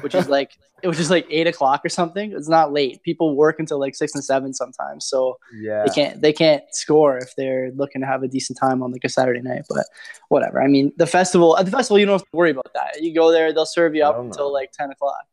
which 0.00 0.14
is 0.14 0.28
like 0.28 0.52
it 0.82 0.88
was 0.88 0.96
just 0.96 1.10
like 1.10 1.26
eight 1.30 1.46
o'clock 1.46 1.82
or 1.84 1.88
something. 1.88 2.32
It's 2.32 2.48
not 2.48 2.72
late. 2.72 3.02
People 3.02 3.36
work 3.36 3.58
until 3.58 3.78
like 3.78 3.94
six 3.94 4.14
and 4.14 4.24
seven 4.24 4.54
sometimes. 4.54 5.06
So 5.06 5.38
yeah. 5.60 5.84
they 5.86 5.92
can't 5.92 6.20
they 6.20 6.32
can't 6.32 6.62
score 6.72 7.18
if 7.18 7.34
they're 7.36 7.70
looking 7.72 8.00
to 8.00 8.06
have 8.06 8.22
a 8.22 8.28
decent 8.28 8.58
time 8.58 8.82
on 8.82 8.92
like 8.92 9.04
a 9.04 9.08
Saturday 9.08 9.42
night. 9.42 9.62
But 9.68 9.86
whatever. 10.28 10.62
I 10.62 10.66
mean 10.66 10.92
the 10.96 11.06
festival 11.06 11.56
at 11.58 11.64
the 11.64 11.72
festival 11.72 11.98
you 11.98 12.06
don't 12.06 12.14
have 12.14 12.22
to 12.22 12.36
worry 12.36 12.50
about 12.50 12.72
that. 12.74 13.02
You 13.02 13.14
go 13.14 13.30
there, 13.30 13.52
they'll 13.52 13.66
serve 13.66 13.94
you 13.94 14.04
up 14.04 14.18
until 14.18 14.52
like 14.52 14.72
ten 14.72 14.90
o'clock 14.90 15.24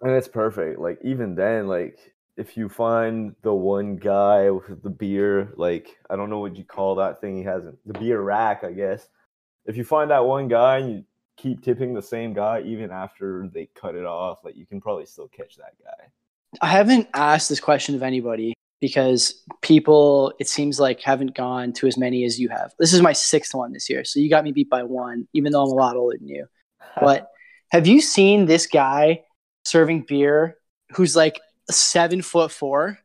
and 0.00 0.12
it's 0.12 0.28
perfect. 0.28 0.78
Like 0.78 0.98
even 1.04 1.34
then, 1.34 1.68
like 1.68 1.98
if 2.36 2.56
you 2.56 2.68
find 2.68 3.34
the 3.42 3.52
one 3.52 3.96
guy 3.96 4.50
with 4.50 4.82
the 4.82 4.90
beer, 4.90 5.52
like 5.56 5.88
I 6.08 6.16
don't 6.16 6.30
know 6.30 6.38
what 6.38 6.56
you 6.56 6.64
call 6.64 6.96
that 6.96 7.20
thing 7.20 7.36
he 7.36 7.42
hasn't 7.42 7.78
the 7.86 7.98
beer 7.98 8.20
rack, 8.20 8.64
I 8.64 8.72
guess. 8.72 9.06
If 9.66 9.76
you 9.76 9.84
find 9.84 10.10
that 10.10 10.24
one 10.24 10.48
guy 10.48 10.78
and 10.78 10.90
you 10.90 11.04
keep 11.40 11.62
tipping 11.62 11.94
the 11.94 12.02
same 12.02 12.34
guy 12.34 12.62
even 12.66 12.90
after 12.90 13.48
they 13.52 13.66
cut 13.74 13.94
it 13.94 14.04
off, 14.04 14.44
like 14.44 14.56
you 14.56 14.66
can 14.66 14.80
probably 14.80 15.06
still 15.06 15.28
catch 15.28 15.56
that 15.56 15.74
guy. 15.82 16.06
I 16.60 16.66
haven't 16.66 17.08
asked 17.14 17.48
this 17.48 17.60
question 17.60 17.94
of 17.94 18.02
anybody 18.02 18.52
because 18.80 19.42
people 19.62 20.32
it 20.38 20.48
seems 20.48 20.78
like 20.78 21.00
haven't 21.00 21.34
gone 21.34 21.72
to 21.74 21.86
as 21.86 21.96
many 21.96 22.24
as 22.24 22.38
you 22.38 22.48
have. 22.48 22.72
This 22.78 22.92
is 22.92 23.00
my 23.00 23.12
sixth 23.12 23.54
one 23.54 23.72
this 23.72 23.88
year, 23.88 24.04
so 24.04 24.20
you 24.20 24.28
got 24.28 24.44
me 24.44 24.52
beat 24.52 24.68
by 24.68 24.82
one, 24.82 25.26
even 25.32 25.52
though 25.52 25.62
I'm 25.62 25.70
a 25.70 25.74
lot 25.74 25.96
older 25.96 26.16
than 26.18 26.28
you. 26.28 26.46
But 27.00 27.28
have 27.70 27.86
you 27.86 28.00
seen 28.00 28.46
this 28.46 28.66
guy 28.66 29.22
serving 29.64 30.06
beer 30.08 30.56
who's 30.92 31.14
like 31.14 31.40
seven 31.70 32.20
foot 32.20 32.50
four? 32.50 32.98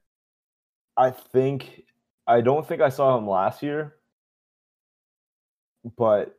I 0.98 1.12
think 1.12 1.84
I 2.25 2.42
don't 2.42 2.68
think 2.68 2.82
I 2.82 2.89
saw 2.89 3.18
him 3.18 3.30
last 3.30 3.62
year, 3.62 3.96
but 5.98 6.36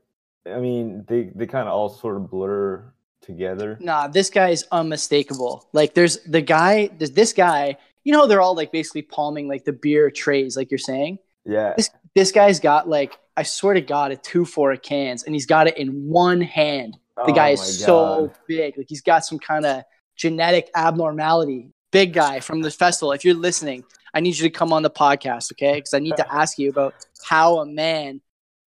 I 0.47 0.59
mean 0.59 1.05
they 1.09 1.31
they 1.35 1.47
kind 1.47 1.69
of 1.69 1.75
all 1.75 1.89
sort 1.89 2.17
of 2.17 2.31
blur 2.31 2.93
together. 3.21 3.77
Nah, 3.81 4.09
this 4.09 4.31
guy 4.31 4.51
is 4.51 4.67
unmistakable. 4.71 5.69
Like 5.73 5.95
there's 5.95 6.19
the 6.25 6.41
guy, 6.41 6.89
there's 6.99 7.11
this 7.11 7.33
guy. 7.33 7.77
You 8.05 8.13
know, 8.13 8.27
they're 8.27 8.41
all 8.41 8.55
like 8.55 8.71
basically 8.71 9.03
palming 9.03 9.49
like 9.49 9.65
the 9.65 9.73
beer 9.73 10.11
trays, 10.11 10.57
like 10.57 10.71
you're 10.71 10.79
saying. 10.79 11.19
Yeah. 11.45 11.75
This 11.77 11.91
this 12.15 12.33
guy's 12.33 12.61
got 12.61 12.89
like 12.89 13.19
I 13.37 13.43
swear 13.43 13.75
to 13.75 13.81
God, 13.81 14.13
a 14.13 14.17
two 14.17 14.45
for 14.45 14.73
a 14.73 14.79
cans, 14.79 15.25
and 15.25 15.35
he's 15.35 15.47
got 15.47 15.67
it 15.67 15.77
in 15.77 16.09
one 16.09 16.41
hand. 16.41 16.97
The 17.17 17.33
oh 17.33 17.33
guy 17.33 17.51
is 17.51 17.81
so 17.81 18.33
big, 18.47 18.77
like 18.77 18.87
he's 18.89 19.01
got 19.01 19.25
some 19.25 19.39
kind 19.39 19.67
of 19.67 19.83
genetic 20.17 20.71
abnormality. 20.75 21.71
Big 21.91 22.13
guy 22.13 22.41
from 22.41 22.61
the 22.61 22.71
festival, 22.71 23.13
if 23.13 23.25
you're 23.25 23.35
listening, 23.35 23.85
I 24.13 24.21
need 24.21 24.37
you 24.37 24.45
to 24.45 24.51
come 24.51 24.73
on 24.73 24.83
the 24.83 24.91
podcast, 24.91 25.53
okay? 25.53 25.75
Because 25.75 25.95
I 25.95 25.99
need 25.99 26.17
to 26.17 26.33
ask 26.35 26.59
you 26.59 26.69
about 26.69 26.95
how 27.25 27.59
a 27.59 27.67
man 27.67 28.21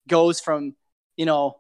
goes 0.08 0.40
from, 0.40 0.76
you 1.18 1.26
know, 1.26 1.58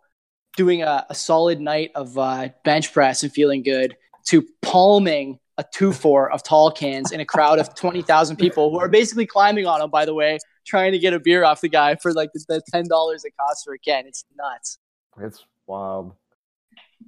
doing 0.57 0.83
a, 0.83 1.05
a 1.09 1.15
solid 1.15 1.61
night 1.61 1.91
of 1.95 2.17
uh, 2.17 2.49
bench 2.65 2.91
press 2.91 3.23
and 3.23 3.31
feeling 3.31 3.63
good 3.63 3.95
to 4.25 4.45
palming 4.61 5.39
a 5.57 5.65
two 5.73 5.93
four 5.93 6.29
of 6.31 6.43
tall 6.43 6.69
cans 6.69 7.11
in 7.11 7.19
a 7.19 7.25
crowd 7.25 7.59
of 7.59 7.73
20,000 7.73 8.35
people 8.35 8.71
who 8.71 8.79
are 8.79 8.89
basically 8.89 9.25
climbing 9.25 9.65
on 9.65 9.81
him, 9.81 9.89
by 9.89 10.05
the 10.05 10.13
way, 10.13 10.37
trying 10.65 10.91
to 10.91 10.99
get 10.99 11.13
a 11.13 11.19
beer 11.19 11.45
off 11.45 11.61
the 11.61 11.69
guy 11.69 11.95
for 11.95 12.13
like 12.13 12.31
the, 12.33 12.43
the 12.47 12.61
ten 12.71 12.87
dollars 12.87 13.23
it 13.23 13.33
costs 13.39 13.63
for 13.63 13.73
a 13.73 13.79
can. 13.79 14.05
It's 14.05 14.25
nuts. 14.35 14.79
It's 15.19 15.45
wild. 15.65 16.13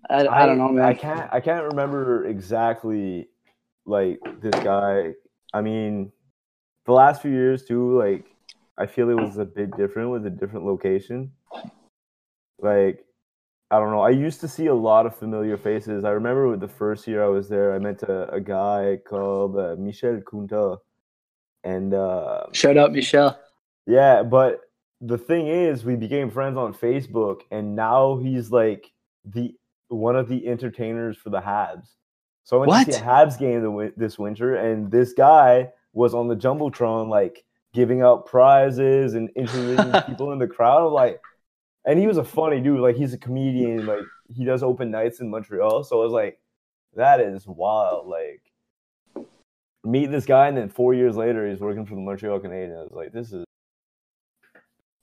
I, 0.10 0.26
I, 0.26 0.44
I 0.44 0.46
don't 0.46 0.58
know, 0.58 0.70
man. 0.70 0.86
I 0.86 0.94
can't 0.94 1.30
I 1.32 1.40
can't 1.42 1.66
remember 1.66 2.26
exactly 2.26 3.28
like 3.86 4.20
this 4.42 4.56
guy. 4.64 5.14
I 5.54 5.62
mean, 5.62 6.12
the 6.86 6.94
last 6.94 7.22
few 7.22 7.32
years 7.32 7.66
too, 7.66 8.00
like 8.00 8.26
I 8.78 8.86
feel 8.86 9.10
it 9.10 9.16
was 9.16 9.38
a 9.38 9.46
bit 9.46 9.76
different 9.78 10.12
with 10.12 10.26
a 10.26 10.30
different 10.30 10.66
location. 10.66 11.32
Like 12.60 13.06
I 13.72 13.78
don't 13.78 13.92
know. 13.92 14.02
I 14.02 14.10
used 14.10 14.42
to 14.42 14.48
see 14.48 14.66
a 14.66 14.74
lot 14.74 15.06
of 15.06 15.16
familiar 15.16 15.56
faces. 15.58 16.04
I 16.04 16.10
remember 16.10 16.48
with 16.48 16.60
the 16.60 16.68
first 16.68 17.08
year 17.08 17.24
I 17.24 17.28
was 17.28 17.50
there, 17.50 17.76
I 17.76 17.80
met 17.80 18.02
a, 18.04 18.34
a 18.34 18.42
guy 18.42 18.98
called 19.08 19.58
uh, 19.58 19.76
Michel 19.78 20.20
Kunta, 20.22 20.80
and 21.64 21.94
uh, 21.94 22.46
shout 22.52 22.78
out 22.78 22.92
Michel. 22.92 23.40
Yeah, 23.86 24.24
but 24.24 24.62
the 25.02 25.18
thing 25.18 25.48
is, 25.48 25.86
we 25.86 25.96
became 25.96 26.32
friends 26.32 26.58
on 26.58 26.74
Facebook, 26.74 27.42
and 27.52 27.76
now 27.76 28.18
he's 28.18 28.52
like 28.52 28.92
the 29.24 29.54
one 29.90 30.16
of 30.16 30.28
the 30.28 30.48
entertainers 30.48 31.18
for 31.18 31.30
the 31.30 31.42
Habs. 31.42 31.90
So 32.44 32.58
I 32.58 32.60
went 32.62 32.70
what? 32.70 32.86
to 32.88 32.94
see 32.94 33.00
a 33.00 33.04
Habs 33.04 33.38
game 33.38 33.62
the, 33.62 33.94
this 33.96 34.18
winter, 34.18 34.56
and 34.56 34.90
this 34.90 35.14
guy 35.14 35.70
was 35.94 36.16
on 36.16 36.28
the 36.28 36.36
jumbotron, 36.36 37.10
like 37.10 37.46
giving 37.74 38.02
out 38.02 38.26
prizes 38.26 39.14
and 39.14 39.30
interviewing 39.36 39.92
people 40.08 40.32
in 40.32 40.40
the 40.40 40.48
crowd. 40.48 40.92
like, 40.92 41.22
and 41.86 42.00
he 42.00 42.08
was 42.08 42.18
a 42.18 42.24
funny 42.24 42.60
dude. 42.60 42.80
Like 42.80 42.96
he's 42.96 43.14
a 43.14 43.18
comedian. 43.18 43.86
Like 43.86 44.04
he 44.34 44.46
does 44.46 44.64
open 44.64 44.92
nights 44.92 45.20
in 45.20 45.30
Montreal. 45.30 45.84
So 45.84 46.00
I 46.00 46.04
was 46.04 46.14
like, 46.14 46.40
that 46.96 47.20
is 47.20 47.48
wild. 47.48 48.08
Like 48.08 48.42
meet 49.84 50.12
this 50.12 50.26
guy, 50.26 50.48
and 50.48 50.58
then 50.58 50.70
four 50.70 50.94
years 50.94 51.16
later, 51.16 51.50
he's 51.50 51.60
working 51.60 51.86
for 51.86 51.96
the 51.96 52.02
Montreal 52.02 52.40
Canadiens. 52.40 52.80
I 52.80 52.84
was 52.84 52.92
like, 52.94 53.12
this 53.12 53.32
is. 53.32 53.46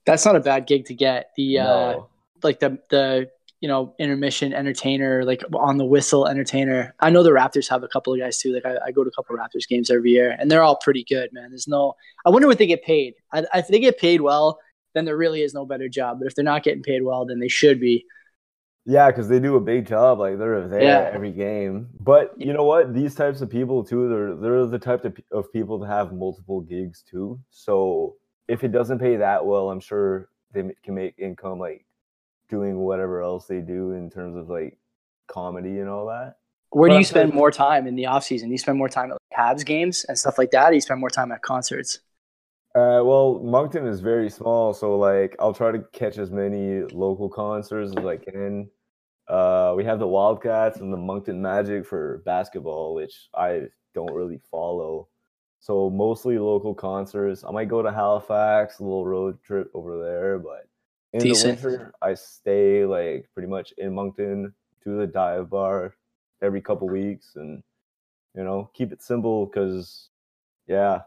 That's 0.04 0.24
not 0.24 0.36
a 0.36 0.40
bad 0.40 0.66
gig 0.66 0.84
to 0.86 0.94
get. 0.94 1.30
The 1.36 1.58
uh, 1.58 1.64
no. 1.64 1.70
uh, 1.70 2.02
like 2.42 2.60
the 2.60 2.78
the 2.90 3.30
you 3.60 3.68
know, 3.68 3.94
intermission 3.98 4.52
entertainer, 4.52 5.24
like 5.24 5.42
on 5.54 5.78
the 5.78 5.84
whistle 5.84 6.26
entertainer. 6.26 6.94
I 7.00 7.10
know 7.10 7.22
the 7.22 7.30
Raptors 7.30 7.68
have 7.70 7.82
a 7.82 7.88
couple 7.88 8.12
of 8.12 8.20
guys 8.20 8.38
too. 8.38 8.52
Like 8.52 8.66
I, 8.66 8.76
I 8.86 8.90
go 8.90 9.02
to 9.02 9.08
a 9.08 9.12
couple 9.12 9.34
of 9.34 9.40
Raptors 9.40 9.66
games 9.66 9.90
every 9.90 10.10
year, 10.10 10.36
and 10.38 10.50
they're 10.50 10.62
all 10.62 10.76
pretty 10.76 11.04
good, 11.04 11.32
man. 11.32 11.50
There's 11.50 11.66
no. 11.66 11.96
I 12.24 12.30
wonder 12.30 12.46
what 12.46 12.58
they 12.58 12.66
get 12.66 12.84
paid. 12.84 13.14
I, 13.32 13.44
if 13.54 13.68
they 13.68 13.80
get 13.80 13.98
paid 13.98 14.20
well, 14.20 14.58
then 14.96 15.04
there 15.04 15.16
really 15.16 15.42
is 15.42 15.52
no 15.52 15.66
better 15.66 15.88
job. 15.88 16.18
But 16.18 16.26
if 16.26 16.34
they're 16.34 16.44
not 16.44 16.62
getting 16.62 16.82
paid 16.82 17.02
well, 17.02 17.26
then 17.26 17.38
they 17.38 17.48
should 17.48 17.78
be. 17.78 18.06
Yeah, 18.86 19.10
because 19.10 19.28
they 19.28 19.38
do 19.38 19.56
a 19.56 19.60
big 19.60 19.86
job. 19.86 20.20
Like 20.20 20.38
they're 20.38 20.66
there 20.66 20.82
yeah. 20.82 21.10
every 21.12 21.32
game. 21.32 21.88
But 22.00 22.32
you 22.38 22.54
know 22.54 22.64
what? 22.64 22.94
These 22.94 23.14
types 23.14 23.42
of 23.42 23.50
people 23.50 23.84
too. 23.84 24.08
They're 24.08 24.34
they're 24.34 24.66
the 24.66 24.78
type 24.78 25.04
of, 25.04 25.16
of 25.30 25.52
people 25.52 25.78
to 25.80 25.86
have 25.86 26.14
multiple 26.14 26.62
gigs 26.62 27.02
too. 27.02 27.38
So 27.50 28.16
if 28.48 28.64
it 28.64 28.72
doesn't 28.72 28.98
pay 28.98 29.16
that 29.16 29.44
well, 29.44 29.70
I'm 29.70 29.80
sure 29.80 30.30
they 30.54 30.62
can 30.82 30.94
make 30.94 31.18
income 31.18 31.58
like 31.58 31.84
doing 32.48 32.78
whatever 32.78 33.20
else 33.20 33.46
they 33.46 33.60
do 33.60 33.90
in 33.90 34.08
terms 34.08 34.36
of 34.36 34.48
like 34.48 34.78
comedy 35.26 35.80
and 35.80 35.90
all 35.90 36.06
that. 36.06 36.36
Where 36.70 36.88
but 36.88 36.94
do 36.94 36.98
you 36.98 37.04
spend 37.04 37.34
more 37.34 37.50
time 37.50 37.86
in 37.86 37.96
the 37.96 38.06
off 38.06 38.24
season? 38.24 38.48
Do 38.48 38.52
you 38.52 38.58
spend 38.58 38.78
more 38.78 38.88
time 38.88 39.10
at 39.10 39.18
like 39.30 39.38
Habs 39.38 39.64
games 39.64 40.04
and 40.08 40.18
stuff 40.18 40.38
like 40.38 40.52
that? 40.52 40.68
Or 40.68 40.70
do 40.70 40.76
you 40.76 40.80
spend 40.80 41.00
more 41.00 41.10
time 41.10 41.32
at 41.32 41.42
concerts? 41.42 42.00
Uh, 42.76 43.00
well, 43.02 43.40
Moncton 43.42 43.86
is 43.86 44.00
very 44.00 44.28
small, 44.28 44.74
so 44.74 44.98
like 44.98 45.34
I'll 45.40 45.54
try 45.54 45.72
to 45.72 45.78
catch 45.92 46.18
as 46.18 46.30
many 46.30 46.82
local 46.92 47.26
concerts 47.26 47.94
as 47.96 48.04
I 48.04 48.18
can. 48.18 48.68
Uh, 49.26 49.72
we 49.74 49.82
have 49.84 49.98
the 49.98 50.06
Wildcats 50.06 50.80
and 50.80 50.92
the 50.92 50.98
Moncton 50.98 51.40
Magic 51.40 51.86
for 51.86 52.18
basketball, 52.26 52.94
which 52.94 53.28
I 53.34 53.62
don't 53.94 54.12
really 54.12 54.42
follow. 54.50 55.08
So 55.58 55.88
mostly 55.88 56.38
local 56.38 56.74
concerts. 56.74 57.44
I 57.48 57.50
might 57.50 57.68
go 57.68 57.80
to 57.80 57.90
Halifax, 57.90 58.78
a 58.78 58.82
little 58.82 59.06
road 59.06 59.42
trip 59.42 59.70
over 59.72 59.98
there, 59.98 60.38
but 60.38 60.68
in 61.14 61.20
Decent. 61.20 61.62
the 61.62 61.68
winter, 61.68 61.94
I 62.02 62.12
stay 62.12 62.84
like 62.84 63.26
pretty 63.32 63.48
much 63.48 63.72
in 63.78 63.94
Moncton 63.94 64.52
to 64.84 64.98
the 64.98 65.06
dive 65.06 65.48
bar 65.48 65.94
every 66.42 66.60
couple 66.60 66.90
weeks, 66.90 67.36
and 67.36 67.62
you 68.34 68.44
know 68.44 68.70
keep 68.74 68.92
it 68.92 69.02
simple 69.02 69.46
because 69.46 70.10
yeah, 70.68 71.00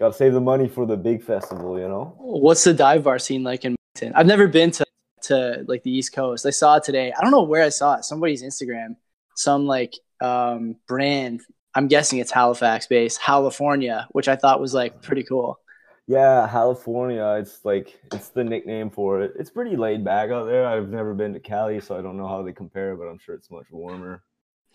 gotta 0.00 0.14
save 0.14 0.32
the 0.32 0.40
money 0.40 0.66
for 0.66 0.86
the 0.86 0.96
big 0.96 1.22
festival. 1.22 1.78
You 1.78 1.86
know. 1.86 2.14
What's 2.18 2.64
the 2.64 2.74
dive 2.74 3.04
bar 3.04 3.20
scene 3.20 3.44
like 3.44 3.64
in 3.64 3.76
Moncton? 3.94 4.14
I've 4.16 4.26
never 4.26 4.48
been 4.48 4.72
to 4.72 4.86
to 5.22 5.64
like 5.68 5.84
the 5.84 5.90
East 5.90 6.12
Coast. 6.12 6.46
I 6.46 6.50
saw 6.50 6.76
it 6.76 6.82
today. 6.82 7.12
I 7.16 7.20
don't 7.20 7.30
know 7.30 7.42
where 7.42 7.62
I 7.62 7.68
saw 7.68 7.94
it. 7.94 8.04
Somebody's 8.04 8.42
Instagram. 8.42 8.96
Some 9.36 9.66
like 9.66 9.94
um 10.20 10.76
brand. 10.88 11.42
I'm 11.74 11.86
guessing 11.86 12.18
it's 12.18 12.32
Halifax 12.32 12.88
based, 12.88 13.20
Halifornia, 13.20 14.06
which 14.10 14.26
I 14.26 14.34
thought 14.34 14.60
was 14.60 14.74
like 14.74 15.02
pretty 15.02 15.22
cool. 15.22 15.60
Yeah, 16.08 16.48
Halifornia. 16.50 17.40
It's 17.40 17.64
like 17.64 18.00
it's 18.12 18.30
the 18.30 18.42
nickname 18.42 18.90
for 18.90 19.20
it. 19.20 19.34
It's 19.38 19.50
pretty 19.50 19.76
laid 19.76 20.04
back 20.04 20.30
out 20.30 20.46
there. 20.46 20.66
I've 20.66 20.88
never 20.88 21.14
been 21.14 21.32
to 21.34 21.40
Cali, 21.40 21.80
so 21.80 21.96
I 21.96 22.02
don't 22.02 22.16
know 22.16 22.26
how 22.26 22.42
they 22.42 22.52
compare, 22.52 22.96
but 22.96 23.04
I'm 23.04 23.18
sure 23.18 23.36
it's 23.36 23.50
much 23.50 23.66
warmer. 23.70 24.24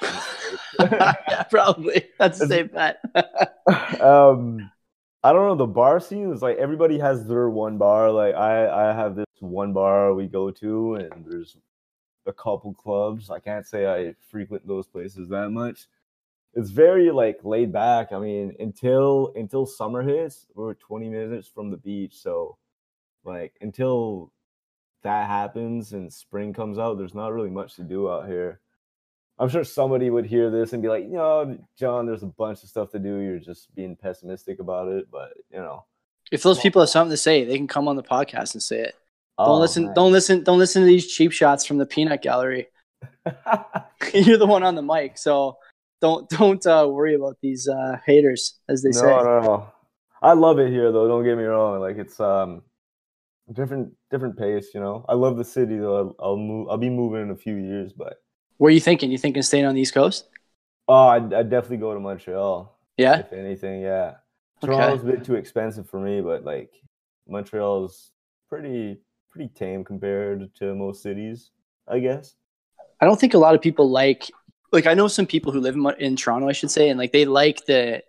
yeah, 0.01 1.43
probably. 1.49 2.05
That's 2.17 2.39
the 2.39 2.47
same 2.47 2.67
bet. 2.67 3.01
um, 4.01 4.71
I 5.25 5.33
don't 5.33 5.47
know. 5.47 5.55
The 5.55 5.65
bar 5.65 5.99
scene 5.99 6.31
is 6.31 6.41
like 6.41 6.57
everybody 6.57 6.99
has 6.99 7.25
their 7.27 7.49
one 7.49 7.77
bar. 7.77 8.11
Like 8.11 8.35
I, 8.35 8.89
I 8.89 8.93
have 8.93 9.15
this 9.15 9.25
one 9.39 9.73
bar 9.73 10.13
we 10.13 10.27
go 10.27 10.51
to, 10.51 10.95
and 10.95 11.25
there's 11.25 11.57
a 12.27 12.33
couple 12.33 12.73
clubs. 12.73 13.29
I 13.29 13.39
can't 13.39 13.65
say 13.65 13.87
I 13.87 14.15
frequent 14.29 14.67
those 14.67 14.87
places 14.87 15.29
that 15.29 15.49
much 15.49 15.87
it's 16.55 16.69
very 16.69 17.11
like 17.11 17.39
laid 17.43 17.71
back. 17.71 18.11
I 18.13 18.19
mean, 18.19 18.55
until 18.59 19.33
until 19.35 19.65
summer 19.65 20.01
hits, 20.01 20.47
we're 20.55 20.73
20 20.75 21.09
minutes 21.09 21.47
from 21.47 21.69
the 21.69 21.77
beach, 21.77 22.15
so 22.15 22.57
like 23.25 23.53
until 23.61 24.31
that 25.03 25.27
happens 25.27 25.93
and 25.93 26.11
spring 26.11 26.53
comes 26.53 26.79
out, 26.79 26.97
there's 26.97 27.13
not 27.13 27.33
really 27.33 27.49
much 27.49 27.75
to 27.75 27.83
do 27.83 28.09
out 28.09 28.27
here. 28.27 28.61
I'm 29.37 29.49
sure 29.49 29.63
somebody 29.63 30.09
would 30.09 30.25
hear 30.25 30.49
this 30.49 30.73
and 30.73 30.81
be 30.81 30.87
like, 30.87 31.03
you 31.03 31.13
know, 31.13 31.57
John, 31.77 32.05
there's 32.05 32.23
a 32.23 32.27
bunch 32.27 32.63
of 32.63 32.69
stuff 32.69 32.91
to 32.91 32.99
do. 32.99 33.17
You're 33.17 33.39
just 33.39 33.73
being 33.75 33.95
pessimistic 33.95 34.59
about 34.59 34.87
it, 34.87 35.07
but 35.11 35.33
you 35.51 35.57
know, 35.57 35.85
if 36.31 36.43
those 36.43 36.59
people 36.59 36.81
have 36.81 36.89
something 36.89 37.11
to 37.11 37.17
say, 37.17 37.43
they 37.43 37.57
can 37.57 37.67
come 37.67 37.87
on 37.87 37.95
the 37.95 38.03
podcast 38.03 38.53
and 38.53 38.63
say 38.63 38.79
it. 38.79 38.95
Don't 39.37 39.49
oh, 39.49 39.59
listen. 39.59 39.93
Don't 39.93 40.11
listen. 40.13 40.43
Don't 40.43 40.57
listen 40.57 40.81
to 40.81 40.85
these 40.85 41.07
cheap 41.07 41.33
shots 41.33 41.65
from 41.65 41.77
the 41.77 41.85
peanut 41.85 42.21
gallery. 42.21 42.67
You're 44.13 44.37
the 44.37 44.45
one 44.45 44.63
on 44.63 44.75
the 44.75 44.81
mic, 44.81 45.17
so 45.17 45.57
don't 45.99 46.29
don't 46.29 46.65
uh, 46.65 46.87
worry 46.89 47.15
about 47.15 47.37
these 47.41 47.67
uh, 47.67 47.97
haters, 48.05 48.59
as 48.69 48.81
they 48.81 48.89
no, 48.89 48.99
say. 48.99 49.07
No, 49.07 49.41
no, 49.41 49.73
I 50.21 50.33
love 50.33 50.59
it 50.59 50.71
here, 50.71 50.91
though. 50.91 51.07
Don't 51.07 51.25
get 51.25 51.37
me 51.37 51.43
wrong. 51.43 51.81
Like 51.81 51.97
it's 51.97 52.19
um 52.21 52.61
different 53.51 53.91
different 54.09 54.37
pace. 54.37 54.69
You 54.73 54.79
know, 54.79 55.05
I 55.09 55.15
love 55.15 55.35
the 55.35 55.43
city 55.43 55.77
though. 55.77 55.97
I'll, 55.97 56.15
I'll 56.19 56.37
move. 56.37 56.69
I'll 56.69 56.77
be 56.77 56.89
moving 56.89 57.23
in 57.23 57.31
a 57.31 57.35
few 57.35 57.55
years, 57.55 57.91
but. 57.91 58.21
Where 58.57 58.69
are 58.69 58.73
you 58.73 58.79
thinking? 58.79 59.11
You 59.11 59.17
thinking 59.17 59.43
staying 59.43 59.65
on 59.65 59.75
the 59.75 59.81
East 59.81 59.93
Coast? 59.93 60.27
Oh, 60.87 61.07
I'd, 61.07 61.33
I'd 61.33 61.49
definitely 61.49 61.77
go 61.77 61.93
to 61.93 61.99
Montreal. 61.99 62.77
Yeah. 62.97 63.19
If 63.19 63.33
anything, 63.33 63.81
yeah. 63.81 64.15
Toronto's 64.63 65.01
okay. 65.01 65.09
a 65.09 65.11
bit 65.13 65.25
too 65.25 65.35
expensive 65.35 65.89
for 65.89 65.99
me, 65.99 66.21
but 66.21 66.45
like 66.45 66.71
Montreal's 67.27 68.11
pretty 68.49 68.99
pretty 69.29 69.49
tame 69.49 69.83
compared 69.83 70.53
to 70.55 70.73
most 70.75 71.03
cities, 71.03 71.51
I 71.87 71.99
guess. 71.99 72.35
I 73.01 73.05
don't 73.05 73.19
think 73.19 73.33
a 73.33 73.37
lot 73.37 73.55
of 73.55 73.61
people 73.61 73.89
like 73.89 74.31
like 74.71 74.87
I 74.87 74.93
know 74.93 75.07
some 75.07 75.25
people 75.25 75.51
who 75.51 75.59
live 75.59 75.75
in, 75.75 75.85
in 75.99 76.15
Toronto, 76.15 76.47
I 76.47 76.53
should 76.53 76.71
say, 76.71 76.89
and 76.89 76.97
like 76.97 77.11
they 77.11 77.25
like 77.25 77.65
the 77.65 78.01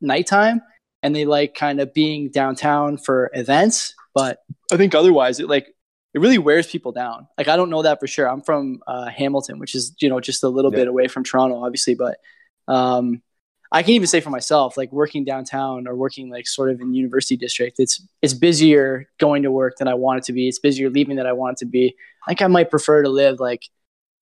nighttime 0.00 0.60
and 1.02 1.14
they 1.14 1.24
like 1.24 1.54
kind 1.54 1.80
of 1.80 1.94
being 1.94 2.30
downtown 2.30 2.98
for 2.98 3.30
events. 3.34 3.94
But 4.14 4.40
I 4.72 4.76
think 4.76 4.94
otherwise, 4.94 5.40
it 5.40 5.48
like 5.48 5.74
it 6.16 6.20
really 6.20 6.38
wears 6.38 6.66
people 6.66 6.92
down. 6.92 7.28
Like 7.36 7.46
I 7.46 7.56
don't 7.56 7.68
know 7.68 7.82
that 7.82 8.00
for 8.00 8.06
sure. 8.06 8.26
I'm 8.26 8.40
from 8.40 8.80
uh, 8.86 9.10
Hamilton, 9.10 9.58
which 9.58 9.74
is 9.74 9.94
you 9.98 10.08
know 10.08 10.18
just 10.18 10.42
a 10.42 10.48
little 10.48 10.72
yeah. 10.72 10.78
bit 10.78 10.88
away 10.88 11.08
from 11.08 11.24
Toronto, 11.24 11.62
obviously, 11.62 11.94
but 11.94 12.16
um, 12.68 13.20
I 13.70 13.82
can 13.82 13.92
even 13.92 14.06
say 14.06 14.20
for 14.20 14.30
myself, 14.30 14.78
like 14.78 14.90
working 14.90 15.26
downtown 15.26 15.86
or 15.86 15.94
working 15.94 16.30
like 16.30 16.46
sort 16.46 16.70
of 16.70 16.80
in 16.80 16.94
university 16.94 17.36
district, 17.36 17.76
it's 17.78 18.02
it's 18.22 18.32
busier 18.32 19.10
going 19.18 19.42
to 19.42 19.50
work 19.50 19.76
than 19.76 19.88
I 19.88 19.94
want 19.94 20.20
it 20.20 20.24
to 20.24 20.32
be. 20.32 20.48
It's 20.48 20.58
busier 20.58 20.88
leaving 20.88 21.16
than 21.16 21.26
I 21.26 21.34
want 21.34 21.58
it 21.58 21.66
to 21.66 21.66
be. 21.66 21.94
I 22.26 22.30
think 22.30 22.40
I 22.40 22.46
might 22.46 22.70
prefer 22.70 23.02
to 23.02 23.10
live 23.10 23.38
like 23.38 23.64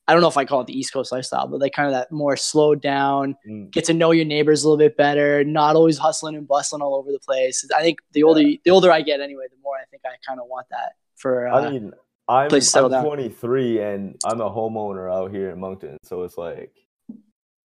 I 0.09 0.15
don't 0.15 0.21
know 0.21 0.29
if 0.29 0.37
I 0.37 0.47
call 0.47 0.63
it 0.63 0.67
the 0.67 0.77
East 0.77 0.93
Coast 0.93 1.13
lifestyle, 1.13 1.47
but 1.47 1.61
like 1.61 1.75
kind 1.75 1.87
of 1.87 1.95
that 1.95 2.11
more 2.11 2.37
slowed 2.37 2.83
down, 2.83 3.37
mm. 3.49 3.71
get 3.71 3.85
to 3.85 3.95
know 3.95 4.11
your 4.11 4.25
neighbors 4.25 4.65
a 4.65 4.69
little 4.69 4.85
bit 4.85 4.97
better, 4.97 5.45
not 5.45 5.77
always 5.77 5.97
hustling 5.97 6.35
and 6.35 6.49
bustling 6.49 6.83
all 6.83 6.97
over 6.97 7.13
the 7.13 7.21
place. 7.21 7.65
I 7.73 7.83
think 7.83 8.01
the 8.11 8.25
older 8.25 8.43
yeah. 8.43 8.59
the 8.65 8.73
older 8.73 8.91
I 8.91 9.03
get, 9.03 9.21
anyway, 9.21 9.45
the 9.49 9.63
more 9.63 9.77
I 9.77 9.85
think 9.93 10.03
I 10.05 10.17
kind 10.27 10.41
of 10.41 10.49
want 10.49 10.67
that 10.71 10.95
for. 11.17 11.49
Uh, 11.49 11.61
I 11.61 11.71
mean, 11.71 11.93
I'm, 12.29 12.51
I'm 12.53 13.05
23 13.05 13.81
and 13.81 14.17
I'm 14.25 14.41
a 14.41 14.51
homeowner 14.51 15.13
out 15.13 15.31
here 15.31 15.51
in 15.51 15.61
Moncton, 15.61 15.99
so 16.03 16.23
it's 16.23 16.39
like 16.39 16.73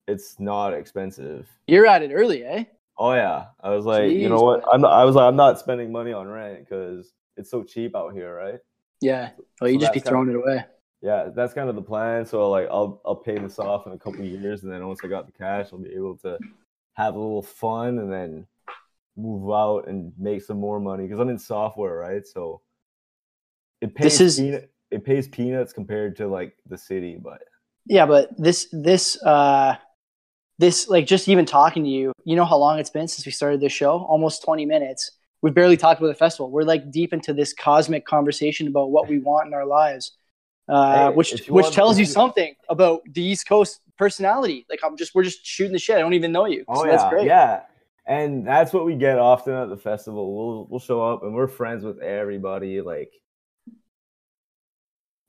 it's 0.07 0.39
not 0.39 0.73
expensive. 0.73 1.47
You're 1.67 1.85
at 1.85 2.01
it 2.01 2.11
early, 2.13 2.43
eh? 2.43 2.65
Oh 2.97 3.13
yeah, 3.13 3.45
I 3.61 3.69
was 3.69 3.85
like, 3.85 4.03
Jeez, 4.03 4.19
you 4.19 4.29
know 4.29 4.41
what? 4.41 4.63
I'm 4.71 4.81
not, 4.81 4.91
I 4.91 5.05
was 5.05 5.15
like, 5.15 5.25
I'm 5.25 5.37
not 5.37 5.59
spending 5.59 5.91
money 5.91 6.11
on 6.11 6.27
rent 6.27 6.59
because 6.59 7.13
it's 7.37 7.49
so 7.49 7.63
cheap 7.63 7.95
out 7.95 8.13
here, 8.13 8.35
right? 8.35 8.59
Yeah. 9.01 9.29
Well, 9.61 9.69
you 9.69 9.79
so 9.79 9.85
just 9.85 9.93
be 9.93 9.99
throwing 10.01 10.29
of, 10.29 10.35
it 10.35 10.37
away 10.37 10.65
yeah, 11.01 11.29
that's 11.33 11.53
kind 11.53 11.69
of 11.69 11.75
the 11.75 11.81
plan. 11.81 12.25
So 12.25 12.49
like 12.49 12.67
I'll 12.69 13.01
I'll 13.05 13.15
pay 13.15 13.37
this 13.37 13.59
off 13.59 13.87
in 13.87 13.93
a 13.93 13.97
couple 13.97 14.23
years, 14.23 14.63
and 14.63 14.71
then 14.71 14.85
once 14.85 14.99
I 15.03 15.07
got 15.07 15.25
the 15.25 15.31
cash, 15.31 15.67
I'll 15.71 15.79
be 15.79 15.93
able 15.93 16.17
to 16.19 16.37
have 16.93 17.15
a 17.15 17.19
little 17.19 17.41
fun, 17.41 17.99
and 17.99 18.11
then 18.11 18.45
move 19.15 19.51
out 19.51 19.87
and 19.87 20.13
make 20.17 20.41
some 20.41 20.59
more 20.59 20.79
money 20.79 21.03
because 21.03 21.19
I'm 21.19 21.29
in 21.29 21.39
software, 21.39 21.95
right? 21.95 22.25
So 22.25 22.61
it 23.81 23.95
pays 23.95 24.17
This 24.17 24.21
is- 24.21 24.39
peanut, 24.39 24.71
it 24.91 25.03
pays 25.05 25.27
peanuts 25.27 25.73
compared 25.73 26.15
to 26.17 26.27
like 26.27 26.53
the 26.67 26.77
city, 26.77 27.17
but 27.21 27.41
Yeah, 27.85 28.05
but 28.05 28.29
this 28.37 28.67
this 28.71 29.21
uh 29.23 29.75
this 30.57 30.89
like 30.89 31.05
just 31.07 31.27
even 31.29 31.45
talking 31.45 31.83
to 31.83 31.89
you, 31.89 32.11
you 32.25 32.35
know 32.35 32.45
how 32.45 32.57
long 32.57 32.79
it's 32.79 32.89
been 32.89 33.07
since 33.07 33.25
we 33.25 33.31
started 33.31 33.61
this 33.61 33.71
show? 33.71 33.99
Almost 34.09 34.43
20 34.43 34.65
minutes. 34.65 35.11
We've 35.41 35.53
barely 35.53 35.77
talked 35.77 36.01
about 36.01 36.09
the 36.09 36.15
festival. 36.15 36.51
We're 36.51 36.63
like 36.63 36.91
deep 36.91 37.13
into 37.13 37.33
this 37.33 37.53
cosmic 37.53 38.05
conversation 38.05 38.67
about 38.67 38.91
what 38.91 39.07
we 39.07 39.19
want 39.19 39.47
in 39.47 39.53
our 39.53 39.65
lives. 39.65 40.11
Uh, 40.67 41.09
Hey, 41.09 41.15
which 41.15 41.31
which 41.31 41.49
want- 41.49 41.73
tells 41.73 41.97
you 41.97 42.03
you- 42.05 42.11
something 42.21 42.55
about 42.69 43.01
the 43.13 43.23
East 43.23 43.47
Coast 43.47 43.79
personality. 43.97 44.65
Like 44.69 44.79
I'm 44.83 44.97
just 44.97 45.15
we're 45.15 45.23
just 45.23 45.45
shooting 45.45 45.71
the 45.71 45.79
shit. 45.79 45.95
I 45.95 45.99
don't 45.99 46.13
even 46.13 46.31
know 46.31 46.45
you. 46.45 46.65
Oh 46.67 46.75
so 46.81 46.85
yeah, 46.85 46.91
that's 46.97 47.09
great. 47.09 47.25
yeah. 47.25 47.61
And 48.05 48.45
that's 48.45 48.73
what 48.73 48.85
we 48.85 48.95
get 48.95 49.19
often 49.19 49.53
at 49.53 49.69
the 49.69 49.77
festival. 49.77 50.35
We'll 50.35 50.67
we'll 50.69 50.79
show 50.79 51.01
up 51.01 51.23
and 51.23 51.33
we're 51.33 51.47
friends 51.47 51.83
with 51.85 51.99
everybody. 52.01 52.81
Like, 52.81 53.11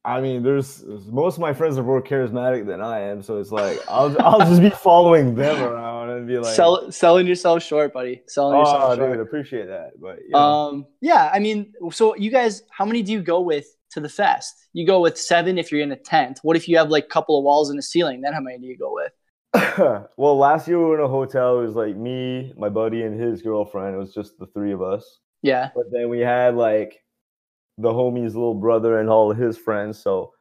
I 0.05 0.21
mean, 0.23 0.43
there's 0.43 0.83
most 1.09 1.35
of 1.35 1.41
my 1.41 1.53
friends 1.53 1.77
are 1.77 1.83
more 1.83 2.03
charismatic 2.03 2.67
than 2.67 2.81
I 2.81 3.01
am, 3.01 3.23
so 3.23 3.39
it's 3.39 3.53
like 3.53 3.79
I'll 3.87 4.17
I'll 4.23 4.41
just 4.41 4.63
be 4.63 4.71
following 4.83 5.35
them 5.35 5.63
around 5.63 6.11
and 6.11 6.27
be 6.27 6.39
like, 6.39 6.55
Sell, 6.55 6.91
selling 6.91 7.27
yourself 7.27 7.63
short, 7.63 7.93
buddy. 7.93 8.23
Selling 8.27 8.57
oh, 8.57 8.61
yourself 8.61 8.97
short. 8.97 9.13
dude, 9.13 9.21
appreciate 9.21 9.67
that. 9.67 9.91
But 10.01 10.21
know, 10.29 10.39
Um, 10.39 10.87
yeah, 11.03 11.31
I 11.33 11.39
mean, 11.39 11.75
so 11.93 12.17
you 12.17 12.31
guys, 12.31 12.63
how 12.71 12.87
many 12.87 13.03
do 13.03 13.13
you 13.13 13.21
go 13.21 13.41
with 13.41 13.67
to 13.91 14.01
the 14.01 14.09
fest? 14.09 14.69
You 14.73 14.87
go 14.87 15.01
with 15.01 15.19
seven 15.19 15.59
if 15.59 15.71
you're 15.71 15.83
in 15.83 15.93
a 15.93 15.97
tent. 15.97 16.41
What 16.43 16.57
if 16.57 16.67
you 16.67 16.79
have 16.79 16.89
like 16.89 17.05
a 17.05 17.09
couple 17.09 17.37
of 17.37 17.45
walls 17.45 17.69
and 17.69 17.79
a 17.79 17.83
ceiling? 17.83 18.23
Then 18.23 18.33
how 18.33 18.41
many 18.41 18.59
do 18.59 18.67
you 18.67 18.79
go 18.79 18.95
with? 18.95 19.13
well, 20.17 20.39
last 20.39 20.67
year 20.67 20.79
we 20.79 20.85
were 20.85 20.99
in 20.99 21.05
a 21.05 21.09
hotel. 21.09 21.59
It 21.59 21.67
was 21.67 21.75
like 21.75 21.97
me, 21.97 22.55
my 22.57 22.71
buddy, 22.71 23.03
and 23.03 23.21
his 23.21 23.43
girlfriend. 23.43 23.97
It 23.97 23.99
was 23.99 24.15
just 24.15 24.39
the 24.39 24.47
three 24.47 24.73
of 24.73 24.81
us. 24.81 25.19
Yeah, 25.43 25.71
But 25.75 25.85
then 25.91 26.09
we 26.09 26.21
had 26.21 26.55
like 26.55 27.03
the 27.81 27.93
homie's 27.93 28.35
little 28.35 28.55
brother 28.55 29.01
and 29.01 29.09
all 29.09 29.33
his 29.33 29.57
friends. 29.57 29.99
So 29.99 30.33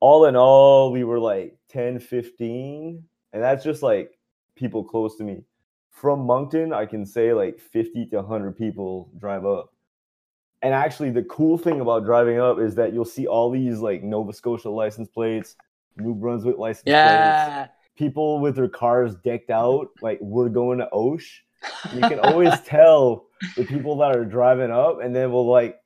all 0.00 0.26
in 0.26 0.36
all, 0.36 0.92
we 0.92 1.04
were 1.04 1.18
like 1.18 1.56
10, 1.68 1.98
15. 1.98 3.02
And 3.32 3.42
that's 3.42 3.64
just 3.64 3.82
like 3.82 4.10
people 4.54 4.84
close 4.84 5.16
to 5.16 5.24
me. 5.24 5.44
From 5.90 6.26
Moncton, 6.26 6.72
I 6.72 6.86
can 6.86 7.06
say 7.06 7.32
like 7.32 7.58
50 7.58 8.06
to 8.06 8.16
100 8.16 8.56
people 8.56 9.10
drive 9.18 9.46
up. 9.46 9.72
And 10.62 10.74
actually, 10.74 11.10
the 11.10 11.22
cool 11.24 11.58
thing 11.58 11.80
about 11.80 12.04
driving 12.04 12.38
up 12.38 12.58
is 12.58 12.74
that 12.76 12.92
you'll 12.92 13.04
see 13.04 13.26
all 13.26 13.50
these 13.50 13.78
like 13.78 14.02
Nova 14.02 14.32
Scotia 14.32 14.70
license 14.70 15.08
plates, 15.08 15.54
New 15.96 16.14
Brunswick 16.14 16.58
license 16.58 16.84
plates, 16.84 16.94
yeah. 16.94 17.68
people 17.96 18.40
with 18.40 18.56
their 18.56 18.68
cars 18.68 19.14
decked 19.16 19.50
out, 19.50 19.88
like 20.02 20.18
we're 20.20 20.48
going 20.48 20.78
to 20.78 20.88
Osh. 20.92 21.44
You 21.94 22.00
can 22.00 22.20
always 22.20 22.58
tell 22.64 23.26
the 23.56 23.64
people 23.64 23.96
that 23.98 24.16
are 24.16 24.24
driving 24.24 24.70
up, 24.70 25.00
and 25.02 25.14
then 25.14 25.30
we'll 25.30 25.48
like 25.48 25.76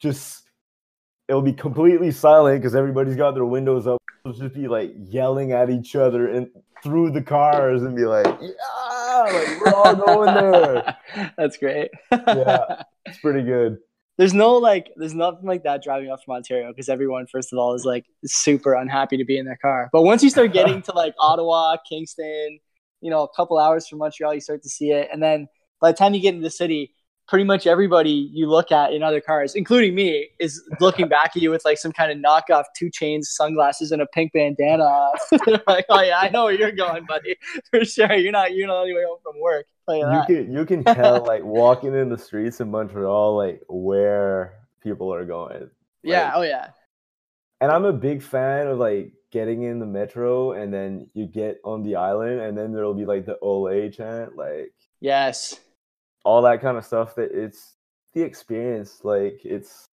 just 0.00 0.48
it'll 1.28 1.42
be 1.42 1.52
completely 1.52 2.10
silent 2.10 2.60
because 2.60 2.74
everybody's 2.74 3.16
got 3.16 3.34
their 3.34 3.44
windows 3.44 3.86
up. 3.86 4.00
We'll 4.24 4.34
just 4.34 4.54
be 4.54 4.68
like 4.68 4.92
yelling 4.96 5.52
at 5.52 5.70
each 5.70 5.94
other 5.94 6.28
and 6.28 6.48
through 6.82 7.10
the 7.10 7.22
cars 7.22 7.82
and 7.82 7.94
be 7.94 8.04
like, 8.04 8.26
yeah, 8.26 9.26
like 9.32 9.60
we're 9.60 9.74
all 9.74 9.94
going 9.94 10.34
there. 10.34 10.96
That's 11.36 11.56
great. 11.56 11.90
Yeah. 12.10 12.82
It's 13.06 13.20
pretty 13.20 13.42
good. 13.42 13.78
There's 14.18 14.34
no 14.34 14.56
like, 14.56 14.90
there's 14.96 15.14
nothing 15.14 15.46
like 15.46 15.62
that 15.62 15.82
driving 15.82 16.10
up 16.10 16.22
from 16.22 16.34
Ontario 16.34 16.68
because 16.68 16.90
everyone, 16.90 17.26
first 17.26 17.54
of 17.54 17.58
all, 17.58 17.72
is 17.72 17.86
like 17.86 18.04
super 18.26 18.74
unhappy 18.74 19.16
to 19.16 19.24
be 19.24 19.38
in 19.38 19.46
their 19.46 19.56
car. 19.56 19.88
But 19.94 20.02
once 20.02 20.22
you 20.22 20.28
start 20.28 20.52
getting 20.52 20.82
to 20.82 20.92
like 20.92 21.14
Ottawa, 21.18 21.78
Kingston, 21.88 22.58
you 23.00 23.08
know, 23.10 23.22
a 23.22 23.28
couple 23.34 23.56
hours 23.56 23.88
from 23.88 24.00
Montreal, 24.00 24.34
you 24.34 24.42
start 24.42 24.62
to 24.64 24.68
see 24.68 24.90
it. 24.90 25.08
And 25.10 25.22
then 25.22 25.48
by 25.80 25.90
the 25.92 25.96
time 25.96 26.12
you 26.12 26.20
get 26.20 26.34
into 26.34 26.44
the 26.44 26.50
city, 26.50 26.92
pretty 27.28 27.44
much 27.44 27.66
everybody 27.66 28.30
you 28.32 28.48
look 28.48 28.72
at 28.72 28.92
in 28.92 29.02
other 29.02 29.20
cars, 29.20 29.54
including 29.54 29.94
me, 29.94 30.28
is 30.40 30.62
looking 30.80 31.08
back 31.08 31.32
at 31.36 31.42
you 31.42 31.50
with 31.50 31.64
like 31.64 31.78
some 31.78 31.92
kind 31.92 32.10
of 32.10 32.18
knockoff 32.18 32.64
two 32.74 32.90
chains 32.90 33.30
sunglasses 33.30 33.92
and 33.92 34.02
a 34.02 34.06
pink 34.06 34.32
bandana. 34.32 35.10
like, 35.66 35.84
oh 35.88 36.00
yeah, 36.00 36.18
I 36.18 36.30
know 36.30 36.44
where 36.44 36.54
you're 36.54 36.72
going, 36.72 37.04
buddy. 37.06 37.36
For 37.70 37.84
sure. 37.84 38.14
You're 38.14 38.32
not 38.32 38.54
you're 38.54 38.66
not 38.66 38.78
on 38.78 38.88
your 38.88 38.96
way 38.96 39.04
home 39.06 39.18
from 39.22 39.40
work. 39.40 39.66
You 39.88 40.04
that. 40.04 40.26
can 40.26 40.52
you 40.52 40.66
can 40.66 40.84
tell 40.84 41.24
like 41.24 41.42
walking 41.42 41.94
in 41.94 42.10
the 42.10 42.18
streets 42.18 42.60
in 42.60 42.70
Montreal 42.70 43.36
like 43.36 43.62
where 43.68 44.54
people 44.82 45.12
are 45.12 45.24
going. 45.24 45.70
yeah, 46.02 46.32
oh 46.34 46.42
yeah. 46.42 46.70
And 47.60 47.72
I'm 47.72 47.86
a 47.86 47.92
big 47.92 48.22
fan 48.22 48.66
of 48.66 48.78
like 48.78 49.12
getting 49.32 49.62
in 49.62 49.78
the 49.78 49.86
metro 49.86 50.52
and 50.52 50.72
then 50.72 51.08
you 51.14 51.26
get 51.26 51.58
on 51.64 51.82
the 51.82 51.96
island 51.96 52.40
and 52.40 52.56
then 52.56 52.72
there'll 52.72 52.94
be 52.94 53.06
like 53.06 53.24
the 53.24 53.38
Olay 53.42 53.92
chant, 53.92 54.36
like 54.36 54.72
Yes. 55.00 55.58
All 56.28 56.42
that 56.42 56.60
kind 56.60 56.76
of 56.76 56.84
stuff 56.84 57.14
that 57.14 57.30
it's 57.32 57.76
the 58.12 58.20
experience. 58.22 59.00
Like 59.02 59.40
it's 59.44 59.86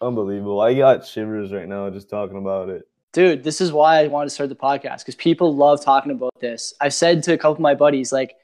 unbelievable. 0.00 0.60
I 0.60 0.74
got 0.74 1.04
shivers 1.04 1.52
right 1.52 1.66
now 1.68 1.90
just 1.90 2.08
talking 2.08 2.38
about 2.38 2.68
it. 2.68 2.82
dude 3.12 3.42
this 3.42 3.60
is 3.64 3.72
why 3.72 3.92
i 4.02 4.06
wanted 4.14 4.28
to 4.28 4.34
start 4.36 4.50
the 4.50 4.54
podcast 4.68 4.98
because 4.98 5.14
people 5.28 5.48
love 5.64 5.78
talking 5.82 6.12
about 6.12 6.34
this 6.40 6.74
i've 6.82 6.92
said 7.02 7.22
to 7.22 7.32
a 7.32 7.38
couple 7.38 7.54
of 7.54 7.60
my 7.60 7.74
buddies 7.74 8.12
like 8.12 8.34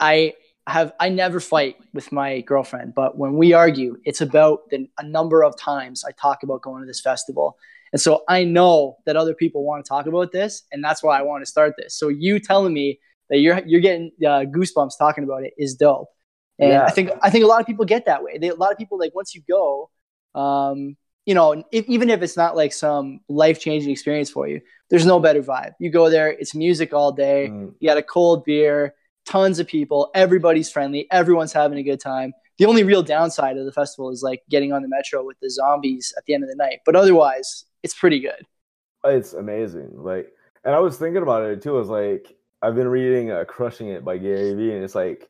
i 0.00 0.32
have 0.66 0.92
i 1.04 1.08
never 1.08 1.38
fight 1.38 1.76
with 1.94 2.10
my 2.20 2.40
girlfriend 2.50 2.88
but 3.00 3.16
when 3.22 3.32
we 3.42 3.52
argue 3.52 3.96
it's 4.04 4.20
about 4.20 4.68
the, 4.70 4.78
a 4.98 5.06
number 5.16 5.38
of 5.44 5.52
times 5.56 6.04
i 6.04 6.12
talk 6.12 6.42
about 6.42 6.60
going 6.62 6.80
to 6.82 6.86
this 6.86 7.00
festival 7.00 7.56
and 7.92 8.00
so 8.00 8.10
i 8.28 8.42
know 8.42 8.96
that 9.06 9.16
other 9.16 9.34
people 9.42 9.64
want 9.64 9.84
to 9.84 9.88
talk 9.88 10.06
about 10.06 10.32
this 10.32 10.52
and 10.72 10.82
that's 10.82 11.02
why 11.04 11.14
i 11.18 11.22
want 11.22 11.40
to 11.40 11.50
start 11.54 11.72
this 11.78 11.94
so 12.00 12.08
you 12.08 12.40
telling 12.40 12.74
me 12.80 12.98
that 13.30 13.38
you're 13.38 13.60
you're 13.70 13.86
getting 13.88 14.10
uh, 14.32 14.44
goosebumps 14.56 14.98
talking 14.98 15.24
about 15.24 15.44
it 15.44 15.52
is 15.56 15.76
dope 15.76 16.10
and 16.58 16.70
Yeah. 16.70 16.84
i 16.84 16.90
think 16.90 17.10
i 17.22 17.30
think 17.30 17.44
a 17.44 17.46
lot 17.46 17.60
of 17.60 17.66
people 17.66 17.84
get 17.84 18.06
that 18.06 18.22
way 18.22 18.38
they, 18.38 18.48
a 18.48 18.54
lot 18.54 18.72
of 18.72 18.78
people 18.78 18.98
like 18.98 19.14
once 19.14 19.34
you 19.34 19.42
go 19.48 19.90
um, 20.34 20.96
you 21.24 21.34
know, 21.34 21.64
if, 21.72 21.86
even 21.88 22.08
if 22.08 22.22
it's 22.22 22.36
not 22.36 22.54
like 22.54 22.72
some 22.72 23.20
life 23.28 23.58
changing 23.58 23.90
experience 23.90 24.30
for 24.30 24.46
you, 24.46 24.60
there's 24.90 25.04
no 25.06 25.18
better 25.18 25.42
vibe. 25.42 25.72
You 25.80 25.90
go 25.90 26.08
there, 26.08 26.28
it's 26.30 26.54
music 26.54 26.92
all 26.92 27.10
day. 27.10 27.48
Mm, 27.50 27.74
You 27.80 27.88
got 27.88 27.96
a 27.96 28.02
cold 28.02 28.44
beer, 28.44 28.94
tons 29.24 29.58
of 29.58 29.66
people, 29.66 30.10
everybody's 30.14 30.70
friendly, 30.70 31.08
everyone's 31.10 31.52
having 31.52 31.78
a 31.78 31.82
good 31.82 32.00
time. 32.00 32.32
The 32.58 32.66
only 32.66 32.84
real 32.84 33.02
downside 33.02 33.56
of 33.56 33.64
the 33.64 33.72
festival 33.72 34.10
is 34.10 34.22
like 34.22 34.42
getting 34.48 34.72
on 34.72 34.82
the 34.82 34.88
metro 34.88 35.24
with 35.24 35.36
the 35.40 35.50
zombies 35.50 36.14
at 36.16 36.24
the 36.26 36.34
end 36.34 36.44
of 36.44 36.50
the 36.50 36.56
night. 36.56 36.80
But 36.86 36.94
otherwise, 36.94 37.64
it's 37.82 37.94
pretty 37.94 38.20
good. 38.20 38.46
It's 39.04 39.32
amazing. 39.32 39.90
Like 39.94 40.32
and 40.64 40.74
I 40.74 40.80
was 40.80 40.96
thinking 40.96 41.22
about 41.22 41.42
it 41.44 41.60
too. 41.62 41.74
I 41.76 41.78
was 41.78 41.88
like 41.88 42.36
I've 42.62 42.74
been 42.74 42.88
reading 42.88 43.30
uh, 43.30 43.44
Crushing 43.46 43.88
It 43.88 44.04
by 44.04 44.18
Gary 44.18 44.54
Vee 44.54 44.72
and 44.72 44.84
it's 44.84 44.94
like 44.94 45.28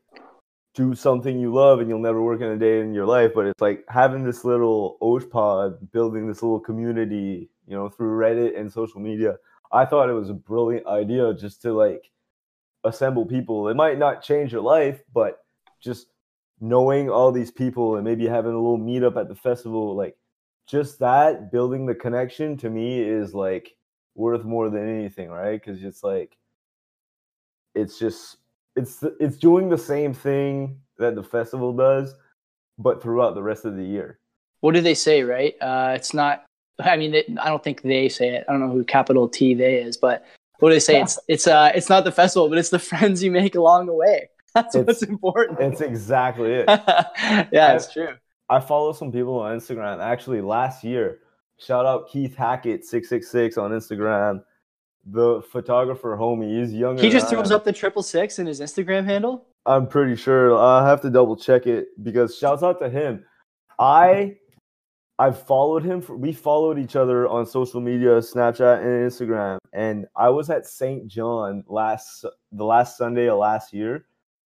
do 0.77 0.93
something 0.93 1.39
you 1.39 1.51
love 1.51 1.79
and 1.79 1.89
you'll 1.89 1.97
never 1.97 2.21
work 2.21 2.39
in 2.39 2.49
a 2.49 2.55
day 2.55 2.79
in 2.81 2.93
your 2.93 3.07
life. 3.07 3.31
But 3.33 3.47
it's 3.47 3.59
like 3.59 3.83
having 3.89 4.23
this 4.23 4.45
little 4.45 4.97
Osh 5.01 5.27
pod, 5.27 5.91
building 5.91 6.27
this 6.27 6.43
little 6.43 6.59
community, 6.59 7.49
you 7.67 7.75
know, 7.75 7.89
through 7.89 8.15
Reddit 8.15 8.57
and 8.57 8.71
social 8.71 9.01
media. 9.01 9.37
I 9.71 9.85
thought 9.85 10.07
it 10.07 10.13
was 10.13 10.29
a 10.29 10.35
brilliant 10.35 10.85
idea 10.85 11.33
just 11.33 11.63
to 11.63 11.73
like 11.73 12.11
assemble 12.83 13.25
people. 13.25 13.69
It 13.69 13.75
might 13.75 13.97
not 13.97 14.21
change 14.21 14.53
your 14.53 14.61
life, 14.61 15.01
but 15.11 15.39
just 15.81 16.07
knowing 16.61 17.09
all 17.09 17.31
these 17.31 17.51
people 17.51 17.95
and 17.95 18.05
maybe 18.05 18.27
having 18.27 18.53
a 18.53 18.61
little 18.61 18.77
meetup 18.77 19.19
at 19.19 19.29
the 19.29 19.35
festival, 19.35 19.95
like 19.95 20.15
just 20.67 20.99
that 20.99 21.51
building 21.51 21.87
the 21.87 21.95
connection 21.95 22.55
to 22.57 22.69
me 22.69 23.01
is 23.01 23.33
like 23.33 23.75
worth 24.13 24.43
more 24.43 24.69
than 24.69 24.87
anything, 24.87 25.29
right? 25.29 25.59
Because 25.59 25.83
it's 25.83 26.03
like 26.03 26.37
it's 27.73 27.97
just 27.97 28.37
it's 28.77 29.03
it's 29.19 29.37
doing 29.37 29.67
the 29.69 29.77
same 29.77 30.13
thing 30.13 30.79
that 30.97 31.15
the 31.15 31.23
festival 31.23 31.73
does, 31.73 32.15
but 32.77 33.01
throughout 33.01 33.35
the 33.35 33.43
rest 33.43 33.65
of 33.65 33.75
the 33.75 33.83
year. 33.83 34.19
What 34.61 34.73
do 34.73 34.81
they 34.81 34.93
say, 34.95 35.21
right? 35.23 35.55
Uh, 35.61 35.93
it's 35.95 36.13
not, 36.13 36.43
I 36.79 36.97
mean, 36.97 37.13
it, 37.13 37.25
I 37.39 37.49
don't 37.49 37.63
think 37.63 37.81
they 37.83 38.09
say 38.09 38.29
it. 38.29 38.45
I 38.47 38.51
don't 38.51 38.61
know 38.61 38.71
who 38.71 38.83
capital 38.83 39.27
T 39.29 39.53
they 39.53 39.75
is, 39.75 39.97
but 39.97 40.25
what 40.59 40.69
do 40.69 40.75
they 40.75 40.79
say? 40.79 40.99
It's, 41.01 41.19
it's, 41.27 41.45
uh, 41.45 41.71
it's 41.75 41.89
not 41.89 42.03
the 42.03 42.11
festival, 42.11 42.49
but 42.49 42.57
it's 42.57 42.69
the 42.69 42.79
friends 42.91 43.21
you 43.21 43.29
make 43.29 43.53
along 43.55 43.85
the 43.85 43.93
way. 43.93 44.29
That's 44.55 44.73
It's- 44.75 44.87
what's 44.87 45.03
important. 45.03 45.59
It's 45.59 45.81
exactly 45.81 46.51
it. 46.53 46.65
yeah, 47.51 47.73
it's 47.73 47.93
true. 47.93 48.15
I 48.49 48.59
follow 48.59 48.93
some 48.93 49.11
people 49.11 49.37
on 49.39 49.59
Instagram. 49.59 49.99
Actually, 50.01 50.41
last 50.41 50.83
year, 50.83 51.19
shout 51.59 51.85
out 51.85 52.09
Keith 52.09 52.35
Hackett 52.35 52.85
six 52.85 53.09
six 53.09 53.29
six 53.29 53.57
on 53.57 53.71
Instagram. 53.71 54.41
The 55.09 55.41
photographer 55.41 56.17
homie, 56.17 56.61
he's 56.61 56.73
younger. 56.73 57.01
He 57.01 57.09
just 57.09 57.29
throws 57.29 57.51
up 57.51 57.63
the 57.63 57.71
triple 57.71 58.03
six 58.03 58.39
in 58.39 58.45
his 58.45 58.59
Instagram 58.59 59.05
handle. 59.05 59.45
I'm 59.65 59.87
pretty 59.87 60.15
sure. 60.15 60.57
I 60.57 60.87
have 60.87 61.01
to 61.01 61.09
double 61.09 61.37
check 61.37 61.65
it 61.65 61.87
because 62.03 62.37
shouts 62.37 62.63
out 62.63 62.79
to 62.79 62.89
him. 62.89 63.23
I 63.79 64.35
I've 65.19 65.41
followed 65.41 65.83
him 65.83 66.01
for 66.01 66.15
we 66.15 66.31
followed 66.31 66.77
each 66.77 66.95
other 66.95 67.27
on 67.27 67.45
social 67.45 67.81
media, 67.81 68.09
Snapchat 68.19 68.79
and 68.79 69.09
Instagram. 69.09 69.57
And 69.73 70.05
I 70.15 70.29
was 70.29 70.49
at 70.49 70.63
SAINt 70.65 71.09
JHN 71.09 71.63
last 71.67 72.25
the 72.51 72.63
last 72.63 72.97
Sunday 72.97 73.27
of 73.29 73.39
last 73.39 73.73
year. 73.73 74.05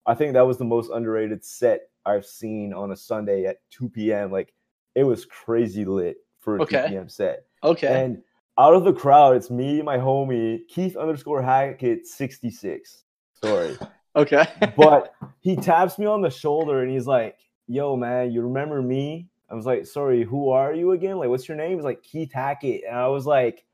I 0.06 0.14
think 0.14 0.32
that 0.34 0.46
was 0.46 0.58
the 0.58 0.64
most 0.64 0.90
underrated 0.90 1.44
set 1.44 1.82
I've 2.04 2.26
seen 2.26 2.72
on 2.72 2.92
a 2.92 2.96
Sunday 2.96 3.44
at 3.44 3.58
2 3.70 3.88
p.m. 3.90 4.30
Like 4.30 4.52
it 4.94 5.04
was 5.04 5.24
crazy 5.24 5.84
lit 5.84 6.16
for 6.40 6.56
a 6.56 6.62
Okay. 6.62 6.82
2 6.82 6.88
p.m. 6.88 7.08
set. 7.08 7.44
Okay. 7.62 8.04
And 8.04 8.22
out 8.58 8.74
of 8.74 8.84
the 8.84 8.92
crowd, 8.92 9.36
it's 9.36 9.50
me, 9.50 9.80
my 9.82 9.96
homie, 9.96 10.66
Keith 10.68 10.96
underscore 10.96 11.42
Hackett 11.42 12.06
66. 12.06 13.04
Sorry. 13.42 13.76
Okay. 14.16 14.46
but 14.76 15.12
he 15.38 15.54
taps 15.54 15.96
me 15.96 16.06
on 16.06 16.22
the 16.22 16.30
shoulder 16.30 16.82
and 16.82 16.90
he's 16.90 17.06
like, 17.06 17.36
"Yo, 17.68 17.94
man, 17.94 18.32
you 18.32 18.40
remember 18.42 18.82
me?" 18.82 19.28
I 19.48 19.54
was 19.54 19.64
like, 19.64 19.86
"Sorry, 19.86 20.24
who 20.24 20.48
are 20.50 20.74
you 20.74 20.90
again? 20.90 21.18
Like, 21.18 21.28
what's 21.28 21.46
your 21.46 21.56
name?" 21.56 21.76
He's 21.76 21.84
like, 21.84 22.02
"Keith 22.02 22.32
Hackett," 22.32 22.82
and 22.88 22.96
I 22.96 23.06
was 23.08 23.26
like, 23.26 23.64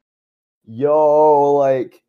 "Yo, 0.67 1.55
like." 1.55 2.03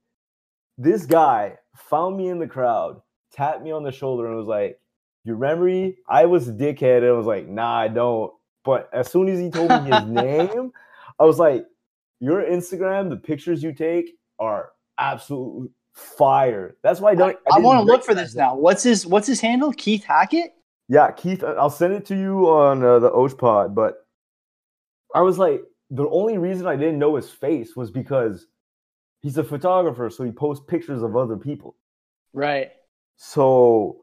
This 0.77 1.05
guy 1.05 1.57
found 1.77 2.17
me 2.17 2.27
in 2.27 2.39
the 2.39 2.47
crowd, 2.47 3.01
tapped 3.31 3.61
me 3.63 3.71
on 3.71 3.83
the 3.83 3.91
shoulder, 3.93 4.27
and 4.27 4.35
was 4.35 4.47
like, 4.47 4.79
"You 5.23 5.35
remember 5.35 5.65
me?" 5.65 5.95
I 6.09 6.25
was 6.25 6.49
a 6.49 6.51
dickhead, 6.51 6.97
and 6.97 7.07
I 7.07 7.11
was 7.11 7.27
like, 7.27 7.47
"Nah, 7.47 7.77
I 7.79 7.87
don't." 7.87 8.33
But 8.65 8.89
as 8.91 9.09
soon 9.09 9.29
as 9.29 9.39
he 9.39 9.49
told 9.49 9.69
me 9.69 9.91
his 9.91 10.05
name, 10.07 10.73
I 11.19 11.23
was 11.23 11.39
like, 11.39 11.65
"Your 12.19 12.43
Instagram, 12.43 13.09
the 13.09 13.17
pictures 13.17 13.63
you 13.63 13.73
take 13.73 14.11
are 14.39 14.71
absolutely 14.97 15.69
fire." 15.93 16.77
That's 16.83 16.99
why 16.99 17.11
I 17.11 17.15
don't. 17.15 17.37
I, 17.51 17.55
I, 17.55 17.57
I 17.57 17.59
want 17.59 17.79
to 17.79 17.91
look 17.91 18.03
for 18.03 18.13
this 18.13 18.35
now. 18.35 18.55
What's 18.55 18.83
his 18.83 19.05
What's 19.05 19.27
his 19.27 19.41
handle? 19.41 19.71
Keith 19.73 20.03
Hackett. 20.03 20.53
Yeah, 20.87 21.11
Keith. 21.11 21.43
I'll 21.43 21.69
send 21.69 21.93
it 21.93 22.05
to 22.07 22.15
you 22.15 22.49
on 22.49 22.83
uh, 22.83 22.99
the 22.99 23.11
Osh 23.11 23.35
Pod. 23.35 23.73
But 23.73 24.05
I 25.13 25.21
was 25.21 25.37
like, 25.37 25.61
the 25.89 26.07
only 26.09 26.37
reason 26.37 26.67
I 26.67 26.75
didn't 26.75 26.99
know 26.99 27.15
his 27.15 27.29
face 27.29 27.75
was 27.75 27.91
because 27.91 28.47
he's 29.21 29.37
a 29.37 29.43
photographer, 29.43 30.09
so 30.09 30.23
he 30.23 30.31
posts 30.31 30.65
pictures 30.67 31.01
of 31.01 31.15
other 31.15 31.37
people. 31.37 31.75
Right. 32.33 32.71
So, 33.17 34.01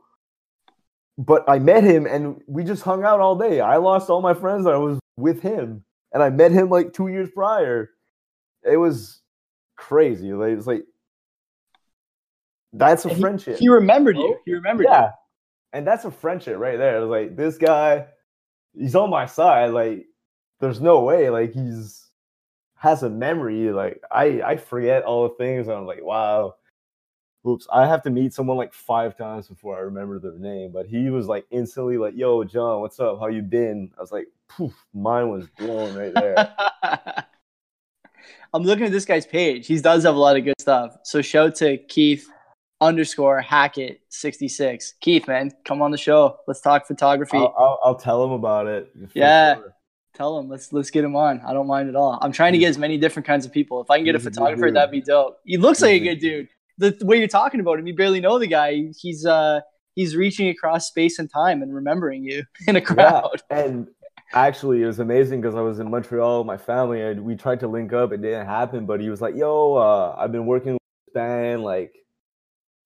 but 1.18 1.44
I 1.48 1.58
met 1.58 1.84
him 1.84 2.06
and 2.06 2.40
we 2.46 2.64
just 2.64 2.82
hung 2.82 3.04
out 3.04 3.20
all 3.20 3.36
day. 3.36 3.60
I 3.60 3.76
lost 3.76 4.10
all 4.10 4.22
my 4.22 4.34
friends. 4.34 4.66
I 4.66 4.76
was 4.76 4.98
with 5.16 5.42
him, 5.42 5.84
and 6.12 6.22
I 6.22 6.30
met 6.30 6.50
him 6.50 6.70
like 6.70 6.92
two 6.92 7.08
years 7.08 7.28
prior. 7.30 7.90
It 8.64 8.76
was 8.76 9.20
crazy. 9.76 10.32
Like 10.32 10.52
it's 10.52 10.66
like 10.66 10.84
that's 12.72 13.04
a 13.04 13.08
and 13.08 13.20
friendship. 13.20 13.58
He, 13.58 13.64
he 13.64 13.68
remembered 13.68 14.16
you. 14.16 14.38
He 14.44 14.52
oh. 14.52 14.56
remembered 14.56 14.86
yeah. 14.88 15.02
you. 15.02 15.10
And 15.74 15.86
that's 15.86 16.04
a 16.04 16.10
friendship 16.10 16.58
right 16.58 16.78
there. 16.78 16.98
It 16.98 17.00
was 17.00 17.10
like 17.10 17.36
this 17.36 17.58
guy, 17.58 18.06
he's 18.74 18.94
on 18.94 19.10
my 19.10 19.26
side. 19.26 19.70
Like, 19.70 20.06
there's 20.60 20.80
no 20.80 21.00
way. 21.00 21.30
Like 21.30 21.52
he's 21.52 22.10
has 22.76 23.02
a 23.02 23.10
memory. 23.10 23.70
Like 23.70 24.02
I, 24.10 24.42
I 24.42 24.56
forget 24.56 25.04
all 25.04 25.28
the 25.28 25.34
things. 25.34 25.68
I'm 25.68 25.86
like, 25.86 26.02
wow. 26.02 26.54
Oops, 27.46 27.66
I 27.72 27.86
have 27.88 28.02
to 28.04 28.10
meet 28.10 28.32
someone 28.32 28.56
like 28.56 28.72
five 28.72 29.16
times 29.16 29.48
before 29.48 29.76
I 29.76 29.80
remember 29.80 30.20
their 30.20 30.38
name. 30.38 30.70
But 30.72 30.86
he 30.86 31.10
was 31.10 31.26
like 31.26 31.44
instantly 31.50 31.98
like, 31.98 32.14
"Yo, 32.14 32.44
John, 32.44 32.80
what's 32.80 33.00
up? 33.00 33.18
How 33.18 33.26
you 33.26 33.42
been?" 33.42 33.90
I 33.98 34.00
was 34.00 34.12
like, 34.12 34.28
"Poof!" 34.48 34.72
Mine 34.94 35.28
was 35.28 35.48
blown 35.58 35.92
right 35.96 36.14
there. 36.14 37.24
I'm 38.54 38.62
looking 38.62 38.84
at 38.84 38.92
this 38.92 39.04
guy's 39.04 39.26
page. 39.26 39.66
He 39.66 39.78
does 39.80 40.04
have 40.04 40.14
a 40.14 40.18
lot 40.18 40.36
of 40.36 40.44
good 40.44 40.60
stuff. 40.60 40.96
So 41.04 41.22
shout 41.22 41.54
to 41.56 41.78
Keith 41.78 42.28
underscore 42.80 43.40
Hackett 43.40 44.00
66. 44.10 44.94
Keith, 45.00 45.26
man, 45.26 45.52
come 45.64 45.80
on 45.80 45.90
the 45.90 45.98
show. 45.98 46.36
Let's 46.46 46.60
talk 46.60 46.86
photography. 46.86 47.38
I'll, 47.38 47.54
I'll, 47.58 47.80
I'll 47.84 47.94
tell 47.94 48.24
him 48.24 48.32
about 48.32 48.66
it. 48.66 48.92
Yeah. 49.14 49.54
Sure 49.54 49.74
tell 50.14 50.38
him 50.38 50.48
let's 50.48 50.72
let's 50.72 50.90
get 50.90 51.04
him 51.04 51.16
on. 51.16 51.40
I 51.46 51.52
don't 51.52 51.66
mind 51.66 51.88
at 51.88 51.96
all. 51.96 52.18
I'm 52.20 52.32
trying 52.32 52.52
to 52.52 52.58
get 52.58 52.68
as 52.68 52.78
many 52.78 52.98
different 52.98 53.26
kinds 53.26 53.46
of 53.46 53.52
people. 53.52 53.80
If 53.80 53.90
I 53.90 53.96
can 53.98 54.04
get 54.04 54.14
He's 54.14 54.26
a 54.26 54.30
photographer, 54.30 54.66
a 54.66 54.72
that'd 54.72 54.90
be 54.90 55.00
dope. 55.00 55.38
He 55.44 55.56
looks 55.56 55.78
He's 55.78 55.84
like 55.84 56.02
a 56.02 56.04
good 56.04 56.20
dude. 56.20 56.48
The, 56.78 56.90
the, 56.90 57.06
way 57.06 57.18
you're 57.18 57.28
talking 57.28 57.60
about 57.60 57.78
him, 57.78 57.86
you 57.86 57.94
barely 57.94 58.20
know 58.20 58.38
the 58.38 58.46
guy. 58.46 58.90
He's 58.98 59.26
uh 59.26 59.60
he's 59.94 60.16
reaching 60.16 60.48
across 60.48 60.88
space 60.88 61.18
and 61.18 61.30
time 61.30 61.62
and 61.62 61.74
remembering 61.74 62.24
you 62.24 62.44
in 62.66 62.76
a 62.76 62.80
crowd. 62.80 63.42
Yeah, 63.50 63.58
and 63.58 63.88
actually, 64.32 64.82
it 64.82 64.86
was 64.86 64.98
amazing 64.98 65.40
because 65.40 65.54
I 65.54 65.60
was 65.60 65.78
in 65.78 65.90
Montreal 65.90 66.38
with 66.38 66.46
my 66.46 66.56
family 66.56 67.00
and 67.02 67.24
we 67.24 67.36
tried 67.36 67.60
to 67.60 67.68
link 67.68 67.92
up. 67.92 68.12
It 68.12 68.22
didn't 68.22 68.46
happen, 68.46 68.86
but 68.86 69.00
he 69.00 69.10
was 69.10 69.20
like, 69.20 69.34
"Yo, 69.34 69.74
uh, 69.74 70.14
I've 70.18 70.32
been 70.32 70.46
working 70.46 70.74
with 70.74 70.82
this 71.06 71.14
band, 71.14 71.62
like." 71.62 71.94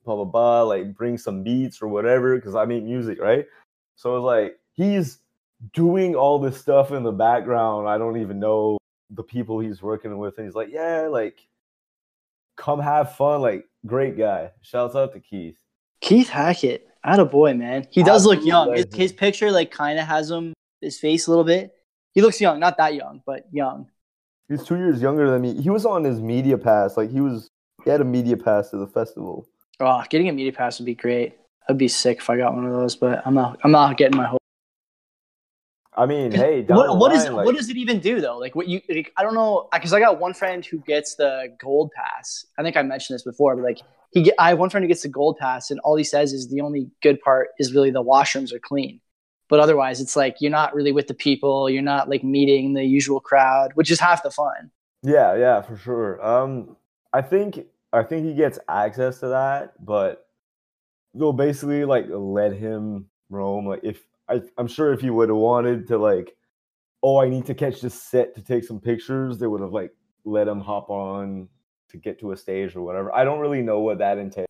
Blah 0.04 0.14
blah 0.14 0.24
blah, 0.24 0.62
like 0.62 0.94
bring 0.94 1.18
some 1.18 1.42
beats 1.42 1.82
or 1.82 1.88
whatever, 1.88 2.36
because 2.36 2.54
I 2.54 2.64
make 2.64 2.84
music, 2.84 3.20
right? 3.20 3.44
So 3.96 4.10
it 4.10 4.20
was 4.20 4.22
like 4.22 4.60
he's 4.74 5.18
doing 5.72 6.14
all 6.14 6.38
this 6.38 6.58
stuff 6.58 6.92
in 6.92 7.02
the 7.02 7.12
background. 7.12 7.88
I 7.88 7.98
don't 7.98 8.20
even 8.20 8.38
know 8.38 8.78
the 9.10 9.22
people 9.22 9.58
he's 9.58 9.82
working 9.82 10.16
with. 10.18 10.38
And 10.38 10.46
he's 10.46 10.54
like, 10.54 10.68
yeah, 10.70 11.08
like, 11.10 11.46
come 12.56 12.80
have 12.80 13.16
fun. 13.16 13.40
Like, 13.40 13.66
great 13.86 14.18
guy. 14.18 14.50
Shouts 14.62 14.94
out 14.94 15.12
to 15.14 15.20
Keith. 15.20 15.58
Keith 16.00 16.28
Hackett. 16.28 16.88
Out 17.04 17.20
of 17.20 17.30
boy, 17.30 17.54
man. 17.54 17.86
He 17.90 18.02
does 18.02 18.26
Absolutely 18.26 18.36
look 18.36 18.46
young. 18.46 18.74
His, 18.74 18.86
his, 18.92 19.12
picture, 19.12 19.52
like, 19.52 19.70
kind 19.70 19.98
of 19.98 20.06
has 20.06 20.30
him, 20.30 20.52
his 20.86 20.98
face 20.98 21.26
a 21.26 21.30
little 21.30 21.44
bit. 21.44 21.74
He 22.12 22.22
looks 22.22 22.40
young. 22.40 22.58
Not 22.58 22.78
that 22.78 22.94
young, 22.94 23.22
but 23.26 23.46
young. 23.52 23.88
He's 24.48 24.64
two 24.64 24.76
years 24.76 25.02
younger 25.02 25.30
than 25.30 25.42
me. 25.42 25.60
He 25.60 25.70
was 25.70 25.84
on 25.84 26.04
his 26.04 26.20
media 26.20 26.56
pass. 26.56 26.96
Like, 26.96 27.10
he 27.10 27.20
was, 27.20 27.50
he 27.84 27.90
had 27.90 28.00
a 28.00 28.04
media 28.04 28.36
pass 28.36 28.70
to 28.70 28.78
the 28.78 28.86
festival. 28.86 29.46
Oh, 29.80 30.02
getting 30.08 30.28
a 30.28 30.32
media 30.32 30.52
pass 30.52 30.78
would 30.78 30.86
be 30.86 30.94
great. 30.94 31.36
I'd 31.68 31.76
be 31.76 31.88
sick 31.88 32.18
if 32.18 32.30
I 32.30 32.36
got 32.36 32.54
one 32.54 32.64
of 32.64 32.72
those, 32.72 32.96
but 32.96 33.26
I'm 33.26 33.34
not. 33.34 33.58
I'm 33.64 33.72
not 33.72 33.96
getting 33.96 34.16
my 34.16 34.26
whole. 34.26 34.38
I 35.98 36.06
mean, 36.06 36.30
hey, 36.30 36.62
what, 36.62 36.96
what 36.98 37.10
line, 37.10 37.20
is 37.20 37.28
like, 37.30 37.44
what 37.46 37.56
does 37.56 37.70
it 37.70 37.76
even 37.76 38.00
do 38.00 38.20
though? 38.20 38.38
Like, 38.38 38.54
what 38.54 38.68
you? 38.68 38.82
Like, 38.88 39.12
I 39.16 39.22
don't 39.22 39.34
know, 39.34 39.68
because 39.72 39.92
I 39.92 39.98
got 39.98 40.20
one 40.20 40.34
friend 40.34 40.64
who 40.64 40.78
gets 40.78 41.14
the 41.14 41.56
gold 41.58 41.90
pass. 41.96 42.46
I 42.58 42.62
think 42.62 42.76
I 42.76 42.82
mentioned 42.82 43.14
this 43.14 43.22
before, 43.22 43.56
but 43.56 43.64
like, 43.64 43.80
he 44.10 44.22
get, 44.22 44.34
I 44.38 44.50
have 44.50 44.58
one 44.58 44.70
friend 44.70 44.84
who 44.84 44.88
gets 44.88 45.02
the 45.02 45.08
gold 45.08 45.38
pass, 45.38 45.70
and 45.70 45.80
all 45.80 45.96
he 45.96 46.04
says 46.04 46.32
is 46.32 46.48
the 46.48 46.60
only 46.60 46.90
good 47.02 47.20
part 47.22 47.48
is 47.58 47.74
really 47.74 47.90
the 47.90 48.04
washrooms 48.04 48.52
are 48.52 48.58
clean, 48.58 49.00
but 49.48 49.60
otherwise, 49.60 50.00
it's 50.00 50.16
like 50.16 50.36
you're 50.40 50.50
not 50.50 50.74
really 50.74 50.92
with 50.92 51.06
the 51.06 51.14
people, 51.14 51.70
you're 51.70 51.82
not 51.82 52.08
like 52.08 52.24
meeting 52.24 52.74
the 52.74 52.84
usual 52.84 53.20
crowd, 53.20 53.72
which 53.74 53.90
is 53.90 54.00
half 54.00 54.22
the 54.22 54.30
fun. 54.30 54.70
Yeah, 55.02 55.36
yeah, 55.36 55.60
for 55.62 55.76
sure. 55.76 56.24
Um, 56.24 56.76
I 57.12 57.22
think 57.22 57.66
I 57.92 58.02
think 58.02 58.26
he 58.26 58.34
gets 58.34 58.58
access 58.68 59.20
to 59.20 59.28
that, 59.28 59.84
but 59.84 60.26
they'll 61.14 61.32
basically 61.32 61.84
like 61.84 62.06
let 62.08 62.52
him 62.52 63.06
roam. 63.30 63.66
Like 63.66 63.80
if 63.82 64.02
I, 64.28 64.42
I'm 64.58 64.66
sure 64.66 64.92
if 64.92 65.00
he 65.00 65.10
would 65.10 65.28
have 65.28 65.38
wanted 65.38 65.86
to 65.88 65.98
like, 65.98 66.34
oh, 67.02 67.18
I 67.18 67.28
need 67.28 67.46
to 67.46 67.54
catch 67.54 67.80
this 67.80 67.94
set 67.94 68.34
to 68.34 68.42
take 68.42 68.64
some 68.64 68.80
pictures, 68.80 69.38
they 69.38 69.46
would 69.46 69.60
have 69.60 69.72
like 69.72 69.92
let 70.24 70.48
him 70.48 70.60
hop 70.60 70.90
on 70.90 71.48
to 71.90 71.96
get 71.96 72.18
to 72.20 72.32
a 72.32 72.36
stage 72.36 72.74
or 72.74 72.82
whatever. 72.82 73.14
I 73.14 73.24
don't 73.24 73.38
really 73.38 73.62
know 73.62 73.80
what 73.80 73.98
that 73.98 74.18
entails. 74.18 74.46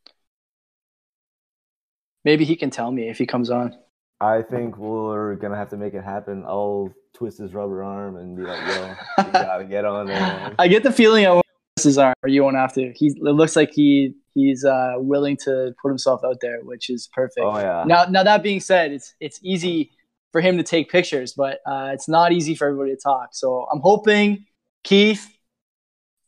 Maybe 2.24 2.44
he 2.44 2.56
can 2.56 2.70
tell 2.70 2.90
me 2.90 3.09
if 3.09 3.18
he 3.18 3.26
comes 3.26 3.50
on. 3.50 3.76
I 4.20 4.42
think 4.42 4.79
we're 4.79 5.35
gonna 5.37 5.57
have 5.57 5.70
to 5.70 5.76
make 5.76 5.94
it 5.94 6.02
happen. 6.02 6.44
I'll 6.46 6.92
twist 7.14 7.38
his 7.38 7.52
rubber 7.55 7.83
arm 7.83 8.16
and 8.16 8.37
be 8.37 8.42
like, 8.42 8.61
"Yo, 8.66 8.88
you 9.24 9.33
gotta 9.33 9.64
get 9.64 9.85
on 9.85 10.07
there." 10.07 10.55
I 10.59 10.68
get 10.68 10.83
the 10.83 10.92
feeling 10.92 11.26
I 11.26 11.33
won't 11.33 11.46
twist 11.76 11.85
his 11.85 11.98
arm, 11.98 12.14
or 12.22 12.29
you 12.29 12.42
won't 12.42 12.57
have 12.57 12.72
to. 12.74 12.92
He 12.94 13.09
it 13.09 13.22
looks 13.22 13.57
like 13.57 13.72
he 13.72 14.14
he's 14.35 14.64
uh, 14.64 14.94
willing 14.96 15.37
to 15.44 15.74
put 15.83 15.88
himself 15.88 16.22
out 16.24 16.40
there, 16.40 16.61
which 16.62 16.88
is 16.88 17.09
perfect. 17.12 17.40
Oh 17.40 17.59
yeah. 17.59 17.85
Now, 17.87 18.05
now 18.05 18.22
that 18.22 18.42
being 18.42 18.61
said, 18.61 18.92
it's 18.92 19.14
it's 19.20 19.38
easy 19.42 19.90
for 20.33 20.40
him 20.40 20.57
to 20.57 20.62
take 20.62 20.90
pictures, 20.90 21.33
but 21.33 21.61
uh, 21.66 21.90
it's 21.92 22.09
not 22.09 22.33
easy 22.33 22.55
for 22.55 22.68
everybody 22.68 22.94
to 22.94 23.00
talk. 23.00 23.31
So 23.33 23.66
I'm 23.72 23.81
hoping 23.81 24.46
Keith 24.83 25.29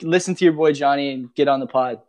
listen 0.02 0.34
to 0.34 0.44
your 0.44 0.54
boy 0.54 0.72
Johnny 0.72 1.12
and 1.12 1.34
get 1.34 1.48
on 1.48 1.60
the 1.60 1.66
pod. 1.66 2.00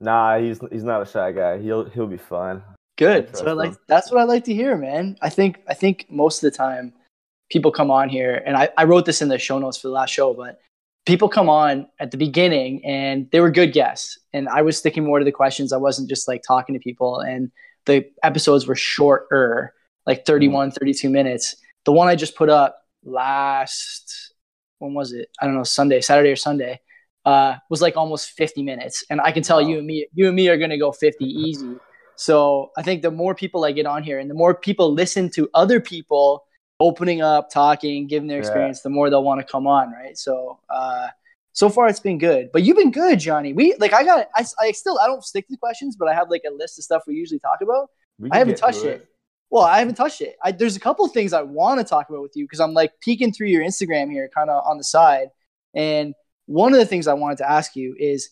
Nah, 0.00 0.38
he's 0.38 0.60
he's 0.70 0.84
not 0.84 1.02
a 1.02 1.06
shy 1.06 1.32
guy. 1.32 1.58
He'll 1.58 1.84
he'll 1.84 2.06
be 2.06 2.16
fine. 2.16 2.62
Good. 2.96 3.36
So 3.36 3.46
I 3.46 3.52
like 3.52 3.74
that's 3.88 4.10
what 4.10 4.20
I 4.20 4.24
like 4.24 4.44
to 4.44 4.54
hear, 4.54 4.76
man. 4.76 5.16
I 5.20 5.28
think 5.28 5.60
I 5.68 5.74
think 5.74 6.06
most 6.08 6.42
of 6.42 6.50
the 6.50 6.56
time 6.56 6.92
people 7.50 7.70
come 7.70 7.90
on 7.90 8.08
here, 8.08 8.42
and 8.46 8.56
I, 8.56 8.70
I 8.76 8.84
wrote 8.84 9.04
this 9.04 9.20
in 9.22 9.28
the 9.28 9.38
show 9.38 9.58
notes 9.58 9.78
for 9.78 9.88
the 9.88 9.94
last 9.94 10.10
show, 10.10 10.32
but 10.32 10.60
people 11.06 11.28
come 11.28 11.48
on 11.48 11.86
at 12.00 12.10
the 12.10 12.16
beginning 12.16 12.84
and 12.84 13.30
they 13.30 13.40
were 13.40 13.50
good 13.50 13.72
guests 13.72 14.18
and 14.34 14.48
i 14.48 14.60
was 14.60 14.76
sticking 14.76 15.04
more 15.04 15.18
to 15.18 15.24
the 15.24 15.32
questions 15.32 15.72
i 15.72 15.76
wasn't 15.76 16.08
just 16.08 16.28
like 16.28 16.42
talking 16.42 16.74
to 16.74 16.80
people 16.80 17.20
and 17.20 17.50
the 17.86 18.04
episodes 18.22 18.66
were 18.66 18.74
shorter 18.74 19.72
like 20.04 20.26
31 20.26 20.72
32 20.72 21.08
minutes 21.08 21.56
the 21.84 21.92
one 21.92 22.08
i 22.08 22.14
just 22.14 22.34
put 22.34 22.50
up 22.50 22.82
last 23.04 24.34
when 24.78 24.92
was 24.92 25.12
it 25.12 25.30
i 25.40 25.46
don't 25.46 25.54
know 25.54 25.62
sunday 25.62 26.00
saturday 26.00 26.30
or 26.30 26.36
sunday 26.36 26.78
uh, 27.24 27.56
was 27.70 27.82
like 27.82 27.96
almost 27.96 28.30
50 28.30 28.62
minutes 28.62 29.04
and 29.10 29.20
i 29.20 29.32
can 29.32 29.42
tell 29.42 29.60
wow. 29.60 29.68
you 29.68 29.78
and 29.78 29.86
me 29.86 30.06
you 30.12 30.26
and 30.26 30.36
me 30.36 30.48
are 30.48 30.58
going 30.58 30.70
to 30.70 30.78
go 30.78 30.92
50 30.92 31.24
easy 31.24 31.74
so 32.16 32.70
i 32.76 32.82
think 32.82 33.02
the 33.02 33.10
more 33.10 33.34
people 33.34 33.64
i 33.64 33.72
get 33.72 33.86
on 33.86 34.02
here 34.02 34.18
and 34.18 34.30
the 34.30 34.34
more 34.34 34.54
people 34.54 34.92
listen 34.92 35.30
to 35.30 35.48
other 35.54 35.80
people 35.80 36.46
opening 36.80 37.22
up, 37.22 37.50
talking, 37.50 38.06
giving 38.06 38.28
their 38.28 38.38
experience, 38.38 38.78
yeah. 38.78 38.84
the 38.84 38.90
more 38.90 39.10
they'll 39.10 39.24
want 39.24 39.40
to 39.40 39.46
come 39.46 39.66
on, 39.66 39.92
right? 39.92 40.16
So, 40.16 40.58
uh, 40.68 41.08
so 41.52 41.70
far 41.70 41.88
it's 41.88 42.00
been 42.00 42.18
good, 42.18 42.50
but 42.52 42.62
you've 42.62 42.76
been 42.76 42.90
good, 42.90 43.18
Johnny. 43.18 43.54
We 43.54 43.74
like 43.78 43.94
I 43.94 44.04
got 44.04 44.28
I, 44.34 44.44
I 44.60 44.72
still 44.72 44.98
I 44.98 45.06
don't 45.06 45.24
stick 45.24 45.48
to 45.48 45.56
questions, 45.56 45.96
but 45.96 46.06
I 46.06 46.14
have 46.14 46.28
like 46.28 46.42
a 46.46 46.52
list 46.52 46.78
of 46.78 46.84
stuff 46.84 47.04
we 47.06 47.14
usually 47.14 47.40
talk 47.40 47.60
about. 47.62 47.88
I 48.30 48.36
haven't 48.38 48.58
touched 48.58 48.84
it. 48.84 49.00
it. 49.00 49.08
Well, 49.48 49.62
I 49.62 49.78
haven't 49.78 49.94
touched 49.94 50.20
it. 50.20 50.36
I, 50.44 50.52
there's 50.52 50.76
a 50.76 50.80
couple 50.80 51.06
things 51.08 51.32
I 51.32 51.40
want 51.42 51.80
to 51.80 51.84
talk 51.84 52.10
about 52.10 52.20
with 52.20 52.32
you 52.34 52.44
because 52.44 52.60
I'm 52.60 52.74
like 52.74 52.92
peeking 53.00 53.32
through 53.32 53.46
your 53.46 53.62
Instagram 53.62 54.10
here, 54.10 54.28
kind 54.34 54.50
of 54.50 54.62
on 54.66 54.76
the 54.76 54.84
side, 54.84 55.28
and 55.74 56.14
one 56.44 56.74
of 56.74 56.78
the 56.78 56.86
things 56.86 57.06
I 57.06 57.14
wanted 57.14 57.38
to 57.38 57.50
ask 57.50 57.74
you 57.74 57.96
is 57.98 58.28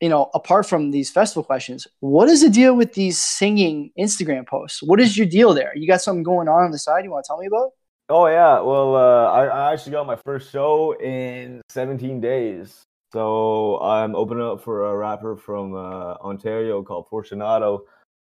you 0.00 0.08
know, 0.08 0.30
apart 0.34 0.66
from 0.66 0.90
these 0.90 1.10
festival 1.10 1.44
questions, 1.44 1.86
what 2.00 2.28
is 2.28 2.42
the 2.42 2.50
deal 2.50 2.74
with 2.74 2.94
these 2.94 3.20
singing 3.20 3.90
Instagram 3.98 4.46
posts? 4.46 4.82
What 4.82 4.98
is 5.00 5.16
your 5.16 5.26
deal 5.26 5.52
there? 5.52 5.72
You 5.76 5.86
got 5.86 6.00
something 6.00 6.22
going 6.22 6.48
on 6.48 6.64
on 6.64 6.70
the 6.70 6.78
side 6.78 7.04
you 7.04 7.10
want 7.10 7.24
to 7.24 7.28
tell 7.28 7.38
me 7.38 7.46
about? 7.46 7.72
Oh 8.08 8.26
yeah, 8.26 8.60
well, 8.60 8.96
uh, 8.96 9.30
I, 9.30 9.44
I 9.46 9.72
actually 9.72 9.92
got 9.92 10.06
my 10.06 10.16
first 10.16 10.50
show 10.50 10.98
in 10.98 11.62
17 11.68 12.20
days. 12.20 12.82
So 13.12 13.80
I'm 13.80 14.14
opening 14.14 14.44
up 14.44 14.62
for 14.62 14.86
a 14.86 14.96
rapper 14.96 15.36
from 15.36 15.74
uh, 15.74 16.14
Ontario 16.14 16.82
called 16.82 17.08
Fortunato. 17.08 17.84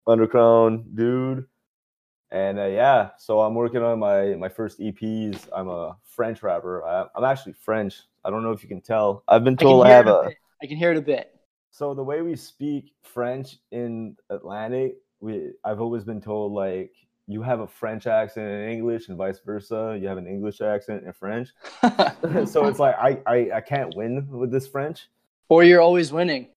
underground 0.08 0.96
dude. 0.96 1.46
And 2.32 2.60
uh, 2.60 2.66
yeah, 2.66 3.10
so 3.18 3.42
I'm 3.42 3.56
working 3.56 3.82
on 3.82 4.00
my 4.00 4.36
my 4.36 4.50
first 4.50 4.80
EPs. 4.80 5.48
I'm 5.56 5.68
a 5.68 5.98
French 6.04 6.44
rapper. 6.44 6.84
I, 6.84 7.08
am 7.18 7.24
actually 7.24 7.54
French. 7.54 8.00
I 8.24 8.30
don't 8.30 8.44
know 8.44 8.52
if 8.52 8.64
you 8.64 8.70
can 8.70 8.82
tell. 8.82 9.24
I've 9.28 9.44
been 9.44 9.58
told 9.58 9.86
I, 9.86 9.90
I 9.90 9.94
have 9.94 10.08
a. 10.08 10.32
I 10.62 10.68
can 10.68 10.78
hear 10.78 10.92
it 10.92 10.98
a 10.98 11.02
bit. 11.02 11.36
So 11.72 11.94
the 11.94 12.04
way 12.04 12.22
we 12.22 12.36
speak 12.36 12.94
French 13.02 13.58
in 13.72 14.18
Atlantic, 14.30 14.98
we 15.22 15.52
I've 15.64 15.80
always 15.80 16.04
been 16.04 16.22
told 16.22 16.52
like 16.52 16.92
you 17.28 17.42
have 17.42 17.62
a 17.62 17.68
French 17.68 18.08
accent 18.08 18.48
in 18.48 18.70
English 18.70 19.08
and 19.08 19.18
vice 19.18 19.40
versa. 19.40 19.98
You 20.00 20.08
have 20.10 20.18
an 20.18 20.28
English 20.28 20.60
accent 20.60 21.06
in 21.06 21.14
French. 21.14 21.50
so 22.46 22.68
it's 22.68 22.80
like 22.80 22.96
I, 22.98 23.22
I 23.26 23.52
I 23.56 23.62
can't 23.62 23.96
win 23.96 24.28
with 24.30 24.52
this 24.52 24.68
French. 24.68 25.08
Or 25.48 25.64
you're 25.64 25.80
always 25.82 26.12
winning. 26.12 26.50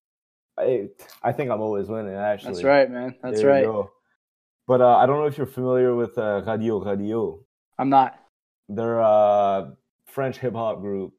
I 0.59 0.89
I 1.23 1.31
think 1.31 1.51
I'm 1.51 1.61
always 1.61 1.89
winning. 1.89 2.15
Actually, 2.15 2.55
that's 2.55 2.65
right, 2.65 2.91
man. 2.91 3.15
That's 3.23 3.41
there 3.41 3.51
right. 3.51 3.87
But 4.67 4.81
uh, 4.81 4.97
I 4.97 5.07
don't 5.07 5.19
know 5.19 5.27
if 5.27 5.39
you're 5.39 5.47
familiar 5.47 5.95
with 5.95 6.19
uh, 6.19 6.43
Radio 6.45 6.83
Radio. 6.83 7.39
I'm 7.79 7.89
not. 7.89 8.19
They're 8.69 8.99
a 8.99 9.75
French 10.07 10.39
hip 10.39 10.55
hop 10.55 10.81
group. 10.81 11.13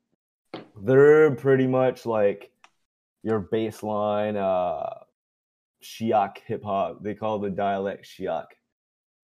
They're 0.82 1.32
pretty 1.32 1.68
much 1.68 2.06
like 2.06 2.52
your 3.26 3.42
baseline 3.42 4.38
uh, 4.38 4.88
Chiac 5.84 6.38
hip 6.46 6.64
hop. 6.64 7.04
They 7.04 7.16
call 7.16 7.40
the 7.40 7.50
dialect 7.50 8.06
Chiac. 8.06 8.46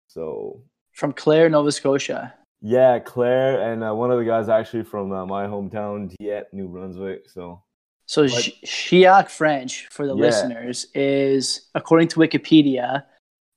So 0.08 0.62
from 0.92 1.12
Clare, 1.12 1.48
Nova 1.48 1.70
Scotia. 1.70 2.34
Yeah, 2.62 2.98
Clare, 3.00 3.72
and 3.72 3.84
uh, 3.84 3.94
one 3.94 4.10
of 4.10 4.18
the 4.18 4.24
guys 4.24 4.48
actually 4.48 4.84
from 4.84 5.12
uh, 5.12 5.26
my 5.26 5.46
hometown, 5.46 6.14
Dieppe, 6.16 6.48
New 6.52 6.68
Brunswick. 6.68 7.28
So, 7.28 7.62
so 8.06 8.26
but, 8.28 9.30
French 9.30 9.88
for 9.90 10.06
the 10.06 10.14
yeah. 10.14 10.22
listeners 10.22 10.86
is, 10.94 11.68
according 11.74 12.08
to 12.08 12.20
Wikipedia, 12.20 13.02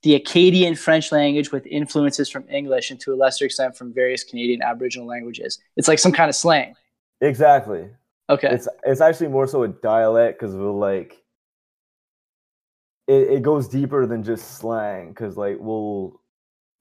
the 0.02 0.16
Acadian 0.16 0.76
French 0.76 1.12
language 1.12 1.52
with 1.52 1.68
influences 1.68 2.30
from 2.30 2.50
English 2.50 2.90
and 2.90 3.00
to 3.02 3.14
a 3.14 3.16
lesser 3.16 3.46
extent 3.46 3.78
from 3.78 3.94
various 3.94 4.24
Canadian 4.24 4.62
Aboriginal 4.64 5.08
languages. 5.08 5.60
It's 5.78 5.88
like 5.88 6.00
some 6.00 6.12
kind 6.12 6.30
of 6.30 6.36
slang. 6.36 6.74
Exactly. 7.22 7.90
Okay. 8.30 8.50
It's 8.50 8.68
it's 8.84 9.02
actually 9.02 9.28
more 9.28 9.48
so 9.48 9.64
a 9.64 9.68
dialect 9.68 10.40
because 10.40 10.56
we'll 10.56 10.78
like 10.78 11.24
it, 13.08 13.30
it 13.30 13.42
goes 13.44 13.68
deeper 13.68 14.08
than 14.08 14.24
just 14.24 14.58
slang 14.58 15.10
because 15.10 15.38
like 15.38 15.58
we'll 15.60 16.20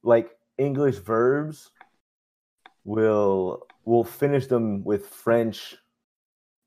like 0.03 0.31
English 0.57 0.97
verbs 0.97 1.71
will 2.85 3.67
will 3.85 4.05
finish 4.05 4.47
them 4.47 4.85
with 4.85 5.07
French 5.07 5.77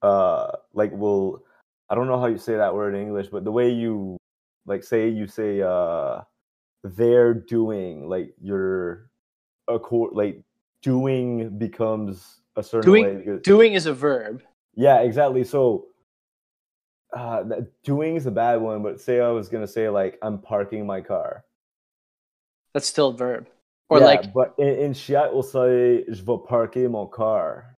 uh 0.03 0.51
like 0.73 0.91
will 0.91 1.43
I 1.89 1.95
don't 1.95 2.07
know 2.07 2.19
how 2.19 2.27
you 2.27 2.37
say 2.37 2.55
that 2.55 2.75
word 2.75 2.93
in 2.93 3.01
English, 3.01 3.27
but 3.27 3.43
the 3.43 3.51
way 3.51 3.71
you 3.71 4.17
like 4.67 4.83
say 4.83 5.09
you 5.09 5.25
say 5.25 5.61
uh 5.61 6.21
they're 6.83 7.33
doing 7.33 8.07
like 8.07 8.33
you're 8.39 9.09
a 9.67 9.79
court 9.79 10.13
like 10.13 10.41
doing 10.83 11.57
becomes 11.57 12.41
a 12.55 12.63
certain 12.63 12.91
doing, 12.91 13.25
way 13.25 13.39
doing 13.39 13.73
is 13.73 13.87
a 13.87 13.93
verb 13.93 14.43
yeah 14.77 14.99
exactly 14.99 15.43
so 15.43 15.87
uh 17.13 17.43
doing 17.83 18.15
is 18.15 18.25
a 18.25 18.31
bad 18.31 18.61
one 18.61 18.81
but 18.81 19.01
say 19.01 19.19
i 19.19 19.27
was 19.27 19.49
gonna 19.49 19.67
say 19.67 19.89
like 19.89 20.17
i'm 20.21 20.39
parking 20.39 20.85
my 20.85 21.01
car. 21.01 21.43
That's 22.73 22.87
still 22.87 23.09
a 23.09 23.17
verb. 23.17 23.47
Or 23.89 23.99
yeah, 23.99 24.05
like 24.05 24.33
but 24.33 24.53
in, 24.59 24.67
in 24.67 24.93
Chiac 24.93 25.33
we'll 25.33 25.41
say 25.41 26.05
je 26.07 26.21
vais 26.21 26.37
parker 26.47 26.87
mon 26.87 27.09
car. 27.09 27.75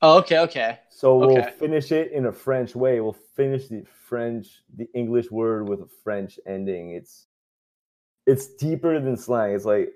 Oh 0.00 0.18
okay 0.18 0.38
okay. 0.38 0.78
So 0.88 1.18
we'll 1.18 1.42
finish 1.42 1.92
it 1.92 2.12
in 2.12 2.26
a 2.26 2.32
french 2.32 2.74
way. 2.74 3.00
We'll 3.00 3.12
finish 3.36 3.68
the 3.68 3.84
french 4.06 4.62
the 4.74 4.88
english 4.94 5.30
word 5.30 5.68
with 5.68 5.80
a 5.80 5.88
french 6.02 6.40
ending. 6.46 6.92
It's 6.92 7.26
it's 8.26 8.46
deeper 8.54 8.98
than 9.00 9.16
slang. 9.16 9.54
It's 9.54 9.64
like 9.64 9.92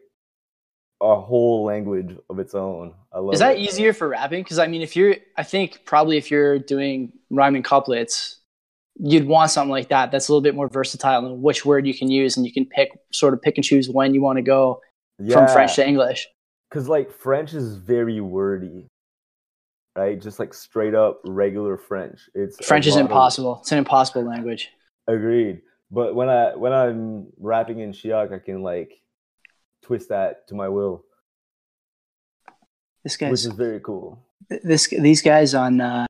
a 1.02 1.20
whole 1.20 1.64
language 1.64 2.16
of 2.30 2.38
its 2.38 2.54
own. 2.54 2.94
I 3.12 3.18
love. 3.18 3.34
Is 3.34 3.40
that 3.40 3.56
it. 3.56 3.60
easier 3.60 3.92
for 3.92 4.08
rapping? 4.08 4.42
Because 4.42 4.58
I 4.58 4.68
mean, 4.68 4.82
if 4.82 4.94
you're, 4.94 5.16
I 5.36 5.42
think 5.42 5.84
probably 5.84 6.16
if 6.16 6.30
you're 6.30 6.60
doing 6.60 7.12
rhyming 7.28 7.64
couplets, 7.64 8.38
you'd 8.96 9.26
want 9.26 9.50
something 9.50 9.70
like 9.70 9.88
that. 9.88 10.12
That's 10.12 10.28
a 10.28 10.32
little 10.32 10.42
bit 10.42 10.54
more 10.54 10.68
versatile 10.68 11.26
and 11.26 11.42
which 11.42 11.66
word 11.66 11.86
you 11.86 11.92
can 11.92 12.10
use, 12.10 12.36
and 12.36 12.46
you 12.46 12.52
can 12.52 12.64
pick 12.64 12.90
sort 13.12 13.34
of 13.34 13.42
pick 13.42 13.58
and 13.58 13.64
choose 13.64 13.90
when 13.90 14.14
you 14.14 14.22
want 14.22 14.36
to 14.36 14.42
go 14.42 14.80
yeah. 15.18 15.36
from 15.36 15.48
French 15.48 15.74
to 15.74 15.86
English. 15.86 16.28
Because 16.70 16.88
like 16.88 17.12
French 17.12 17.52
is 17.52 17.76
very 17.76 18.20
wordy, 18.20 18.86
right? 19.96 20.22
Just 20.22 20.38
like 20.38 20.54
straight 20.54 20.94
up 20.94 21.20
regular 21.24 21.76
French. 21.76 22.20
It's 22.34 22.64
French 22.64 22.86
is 22.86 22.96
impossible. 22.96 23.54
Of... 23.54 23.60
It's 23.62 23.72
an 23.72 23.78
impossible 23.78 24.24
language. 24.24 24.70
Agreed. 25.08 25.62
But 25.90 26.14
when 26.14 26.28
I 26.28 26.54
when 26.54 26.72
I'm 26.72 27.26
rapping 27.38 27.80
in 27.80 27.90
Chiac, 27.90 28.32
I 28.32 28.38
can 28.38 28.62
like 28.62 29.02
twist 29.92 30.08
that 30.08 30.48
to 30.48 30.54
my 30.54 30.68
will. 30.68 31.04
This 33.04 33.16
guy, 33.16 33.30
which 33.30 33.40
is 33.40 33.52
very 33.52 33.80
cool. 33.80 34.24
This 34.48 34.88
these 34.88 35.20
guys 35.20 35.54
on 35.54 35.80
uh, 35.80 36.06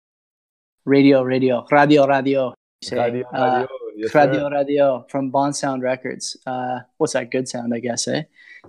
radio, 0.85 1.23
radio, 1.23 1.67
radio, 1.71 2.07
radio. 2.07 2.55
Say, 2.83 2.97
radio, 2.97 3.27
uh, 3.29 3.67
radio, 3.67 3.69
yes, 3.97 4.15
radio, 4.15 4.51
radio 4.51 5.07
from 5.09 5.33
Bonsound 5.33 5.83
Records. 5.83 6.37
Uh, 6.47 6.81
what's 6.99 7.15
that? 7.15 7.31
Good 7.31 7.49
sound, 7.49 7.75
I 7.75 7.81
guess, 7.81 8.07
eh? 8.07 8.23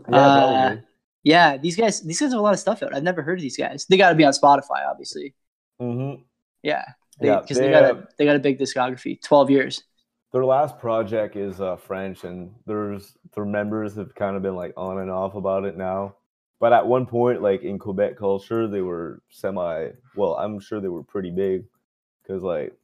Yeah, 0.09 0.17
uh, 0.17 0.75
yeah. 1.23 1.57
These 1.57 1.75
guys, 1.75 2.01
these 2.01 2.19
guys 2.19 2.31
have 2.31 2.39
a 2.39 2.41
lot 2.41 2.53
of 2.53 2.59
stuff 2.59 2.81
out. 2.81 2.95
I've 2.95 3.03
never 3.03 3.21
heard 3.21 3.37
of 3.37 3.43
these 3.43 3.57
guys. 3.57 3.85
They 3.87 3.97
got 3.97 4.09
to 4.09 4.15
be 4.15 4.23
on 4.23 4.33
Spotify, 4.33 4.87
obviously. 4.89 5.35
Mm-hmm. 5.81 6.21
Yeah, 6.63 6.85
they, 7.19 7.27
yeah, 7.27 7.41
because 7.41 7.57
they, 7.57 7.67
they, 7.67 7.71
got 7.71 7.83
a 7.83 8.07
they 8.17 8.25
got 8.25 8.35
a 8.35 8.39
big 8.39 8.57
discography, 8.57 9.21
twelve 9.21 9.51
years 9.51 9.83
their 10.33 10.43
last 10.43 10.79
project 10.79 11.35
is 11.35 11.61
uh, 11.61 11.77
French, 11.77 12.23
and 12.23 12.53
there's 12.65 13.15
their 13.35 13.45
members 13.45 13.95
have 13.95 14.13
kind 14.15 14.35
of 14.35 14.41
been 14.41 14.55
like 14.55 14.73
on 14.75 14.99
and 14.99 15.11
off 15.11 15.35
about 15.35 15.63
it 15.63 15.77
now. 15.77 16.15
But 16.59 16.73
at 16.73 16.87
one 16.87 17.05
point, 17.05 17.41
like 17.41 17.61
in 17.61 17.77
Quebec 17.77 18.17
culture, 18.17 18.67
they 18.67 18.81
were 18.81 19.21
semi. 19.29 19.89
Well, 20.15 20.33
I'm 20.33 20.59
sure 20.59 20.81
they 20.81 20.87
were 20.87 21.03
pretty 21.03 21.29
big 21.29 21.65
because 22.21 22.41
like 22.41 22.75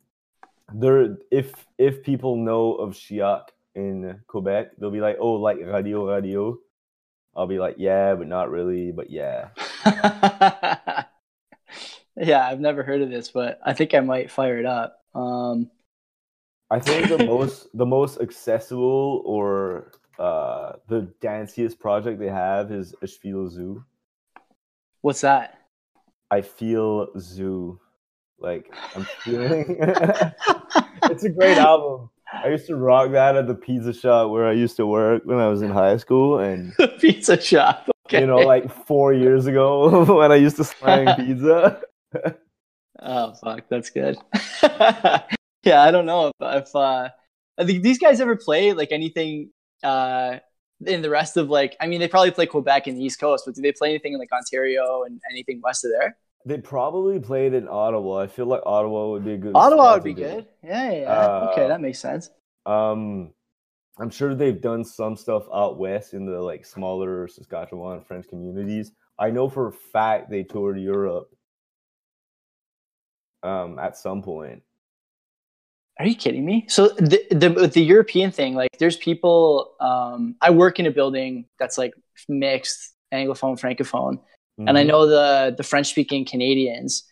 they're 0.74 1.18
if 1.32 1.66
if 1.80 2.04
people 2.04 2.36
know 2.36 2.76
of 2.76 2.94
Chiac 2.94 3.46
in 3.74 4.22
Quebec, 4.28 4.78
they'll 4.78 4.92
be 4.92 5.02
like, 5.02 5.18
oh, 5.20 5.34
like 5.34 5.58
radio, 5.58 6.08
radio. 6.08 6.58
I'll 7.36 7.48
be 7.48 7.58
like, 7.58 7.76
yeah, 7.80 8.14
but 8.14 8.28
not 8.28 8.52
really, 8.52 8.92
but 8.92 9.10
yeah. 9.10 9.50
yeah, 12.16 12.48
I've 12.48 12.60
never 12.60 12.84
heard 12.84 13.02
of 13.02 13.10
this, 13.10 13.32
but 13.32 13.60
I 13.66 13.74
think 13.74 13.94
I 13.96 14.02
might 14.02 14.30
fire 14.30 14.60
it 14.60 14.66
up. 14.66 15.04
Um, 15.16 15.72
I 16.72 16.80
think 16.80 17.10
the 17.10 17.26
most 17.26 17.68
the 17.74 17.86
most 17.86 18.22
accessible 18.22 19.24
or 19.26 19.92
uh, 20.20 20.74
the 20.88 21.12
danciest 21.22 21.80
project 21.80 22.20
they 22.20 22.30
have 22.30 22.72
is 22.72 22.94
Ej 23.02 23.18
feel 23.18 23.50
zoo. 23.50 23.84
What's 25.02 25.22
that? 25.22 25.60
I 26.30 26.42
feel 26.42 27.08
zoo. 27.18 27.80
Like 28.40 28.72
I'm 28.96 29.04
feeling. 29.24 29.78
it's 31.04 31.24
a 31.24 31.30
great 31.30 31.58
album. 31.58 32.10
I 32.32 32.50
used 32.50 32.68
to 32.68 32.76
rock 32.76 33.12
that 33.12 33.36
at 33.36 33.48
the 33.48 33.56
pizza 33.56 33.92
shop 33.92 34.30
where 34.30 34.48
I 34.48 34.52
used 34.52 34.78
to 34.78 34.86
work 34.86 35.24
when 35.26 35.40
I 35.40 35.48
was 35.48 35.64
in 35.64 35.72
high 35.72 35.98
school, 35.98 36.38
and 36.40 36.74
pizza 37.00 37.42
shop. 37.42 37.90
Okay. 38.06 38.22
You 38.22 38.28
know, 38.28 38.38
like 38.38 38.72
four 38.86 39.14
years 39.14 39.48
ago 39.48 40.04
when 40.06 40.32
I 40.32 40.36
used 40.36 40.58
to 40.58 40.64
slang 40.64 41.16
pizza. 41.16 41.82
oh 43.00 43.34
fuck, 43.34 43.64
that's 43.70 43.90
good 43.90 44.18
yeah, 45.64 45.82
I 45.82 45.92
don't 45.92 46.06
know 46.06 46.28
if, 46.28 46.34
if 46.40 46.76
uh, 46.76 47.10
these 47.64 47.98
guys 47.98 48.22
ever 48.22 48.36
play 48.36 48.74
like 48.74 48.92
anything 48.92 49.52
uh, 49.84 50.38
in 50.86 51.02
the 51.02 51.10
rest 51.10 51.38
of 51.38 51.50
like. 51.50 51.76
I 51.80 51.88
mean, 51.88 52.00
they 52.00 52.08
probably 52.08 52.32
play 52.32 52.46
Quebec 52.46 52.88
and 52.88 52.98
the 52.98 53.04
East 53.04 53.20
Coast, 53.20 53.44
but 53.46 53.56
do 53.56 53.62
they 53.62 53.72
play 53.72 53.90
anything 53.90 54.14
in 54.14 54.20
like 54.20 54.32
Ontario 54.32 55.04
and 55.04 55.20
anything 55.32 55.62
west 55.64 55.86
of 55.86 55.92
there? 55.92 56.18
They 56.46 56.58
probably 56.58 57.20
played 57.20 57.54
in 57.54 57.68
Ottawa. 57.68 58.20
I 58.20 58.28
feel 58.28 58.46
like 58.46 58.62
Ottawa 58.66 59.10
would 59.10 59.26
be 59.26 59.34
a 59.34 59.38
good. 59.38 59.52
Ottawa 59.56 59.94
would 59.94 60.04
be 60.04 60.14
good. 60.14 60.48
Yeah, 60.64 60.92
yeah. 60.92 61.12
Uh, 61.12 61.50
okay, 61.52 61.68
that 61.68 61.82
makes 61.82 62.00
sense. 62.00 62.30
Um, 62.66 63.34
I'm 64.00 64.10
sure 64.10 64.34
they've 64.34 64.62
done 64.62 64.86
some 64.86 65.18
stuff 65.18 65.44
out 65.54 65.78
west 65.78 66.14
in 66.14 66.26
the 66.26 66.40
like 66.40 66.66
smaller 66.66 67.28
Saskatchewan 67.28 68.02
French 68.02 68.28
communities. 68.30 68.94
I 69.18 69.32
know 69.32 69.50
for 69.50 69.68
a 69.68 69.74
fact 69.74 70.30
they 70.30 70.44
toured 70.44 70.80
Europe 70.80 71.28
um, 73.44 73.78
at 73.78 73.98
some 73.98 74.22
point. 74.22 74.64
Are 76.00 76.06
you 76.06 76.16
kidding 76.16 76.46
me? 76.46 76.66
So 76.70 76.88
the 76.90 77.22
the 77.30 77.50
the 77.50 77.82
European 77.82 78.32
thing, 78.32 78.56
like 78.56 78.70
there's 78.80 78.96
people. 78.96 79.76
Um, 79.82 80.36
I 80.42 80.50
work 80.50 80.80
in 80.80 80.86
a 80.86 80.92
building 80.92 81.46
that's 81.60 81.78
like 81.78 81.94
mixed 82.30 82.94
anglophone 83.14 83.60
francophone, 83.60 84.16
mm-hmm. 84.16 84.68
and 84.70 84.78
I 84.78 84.82
mm-hmm. 84.82 84.90
know 84.90 85.08
the 85.08 85.54
the 85.58 85.64
French 85.64 85.88
speaking 85.88 86.24
Canadians. 86.24 87.04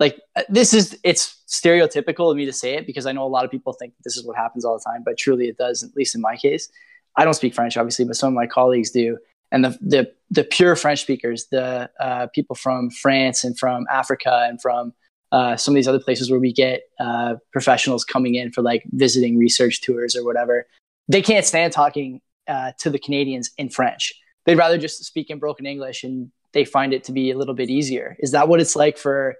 Like 0.00 0.20
uh, 0.34 0.42
this 0.48 0.74
is 0.74 0.98
it's 1.04 1.40
stereotypical 1.48 2.32
of 2.32 2.36
me 2.36 2.44
to 2.46 2.52
say 2.52 2.74
it 2.74 2.84
because 2.84 3.06
I 3.06 3.12
know 3.12 3.24
a 3.24 3.28
lot 3.28 3.44
of 3.44 3.50
people 3.52 3.74
think 3.74 3.94
this 4.02 4.16
is 4.16 4.26
what 4.26 4.36
happens 4.36 4.64
all 4.64 4.76
the 4.76 4.84
time, 4.84 5.02
but 5.04 5.16
truly 5.16 5.46
it 5.46 5.56
does. 5.56 5.84
At 5.84 5.94
least 5.94 6.16
in 6.16 6.20
my 6.20 6.36
case, 6.36 6.68
I 7.16 7.24
don't 7.24 7.34
speak 7.34 7.54
French, 7.54 7.76
obviously, 7.76 8.06
but 8.06 8.16
some 8.16 8.28
of 8.28 8.34
my 8.34 8.48
colleagues 8.48 8.90
do. 8.90 9.18
And 9.52 9.64
the 9.64 9.78
the 9.80 10.12
the 10.30 10.42
pure 10.42 10.74
French 10.74 11.02
speakers, 11.02 11.46
the 11.52 11.88
uh, 12.00 12.26
people 12.34 12.56
from 12.56 12.90
France 12.90 13.44
and 13.44 13.56
from 13.56 13.86
Africa 13.88 14.46
and 14.48 14.60
from 14.60 14.94
uh, 15.32 15.56
some 15.56 15.72
of 15.72 15.76
these 15.76 15.88
other 15.88 15.98
places 15.98 16.30
where 16.30 16.38
we 16.38 16.52
get 16.52 16.82
uh, 17.00 17.34
professionals 17.52 18.04
coming 18.04 18.34
in 18.34 18.52
for 18.52 18.62
like 18.62 18.84
visiting 18.92 19.38
research 19.38 19.80
tours 19.80 20.14
or 20.14 20.24
whatever. 20.24 20.66
They 21.08 21.22
can't 21.22 21.44
stand 21.44 21.72
talking 21.72 22.20
uh, 22.46 22.72
to 22.80 22.90
the 22.90 22.98
Canadians 22.98 23.50
in 23.56 23.70
French. 23.70 24.12
They'd 24.44 24.58
rather 24.58 24.78
just 24.78 25.02
speak 25.04 25.30
in 25.30 25.38
broken 25.38 25.66
English, 25.66 26.04
and 26.04 26.30
they 26.52 26.64
find 26.64 26.92
it 26.92 27.04
to 27.04 27.12
be 27.12 27.30
a 27.30 27.38
little 27.38 27.54
bit 27.54 27.70
easier. 27.70 28.16
Is 28.20 28.32
that 28.32 28.48
what 28.48 28.60
it's 28.60 28.76
like 28.76 28.98
for? 28.98 29.36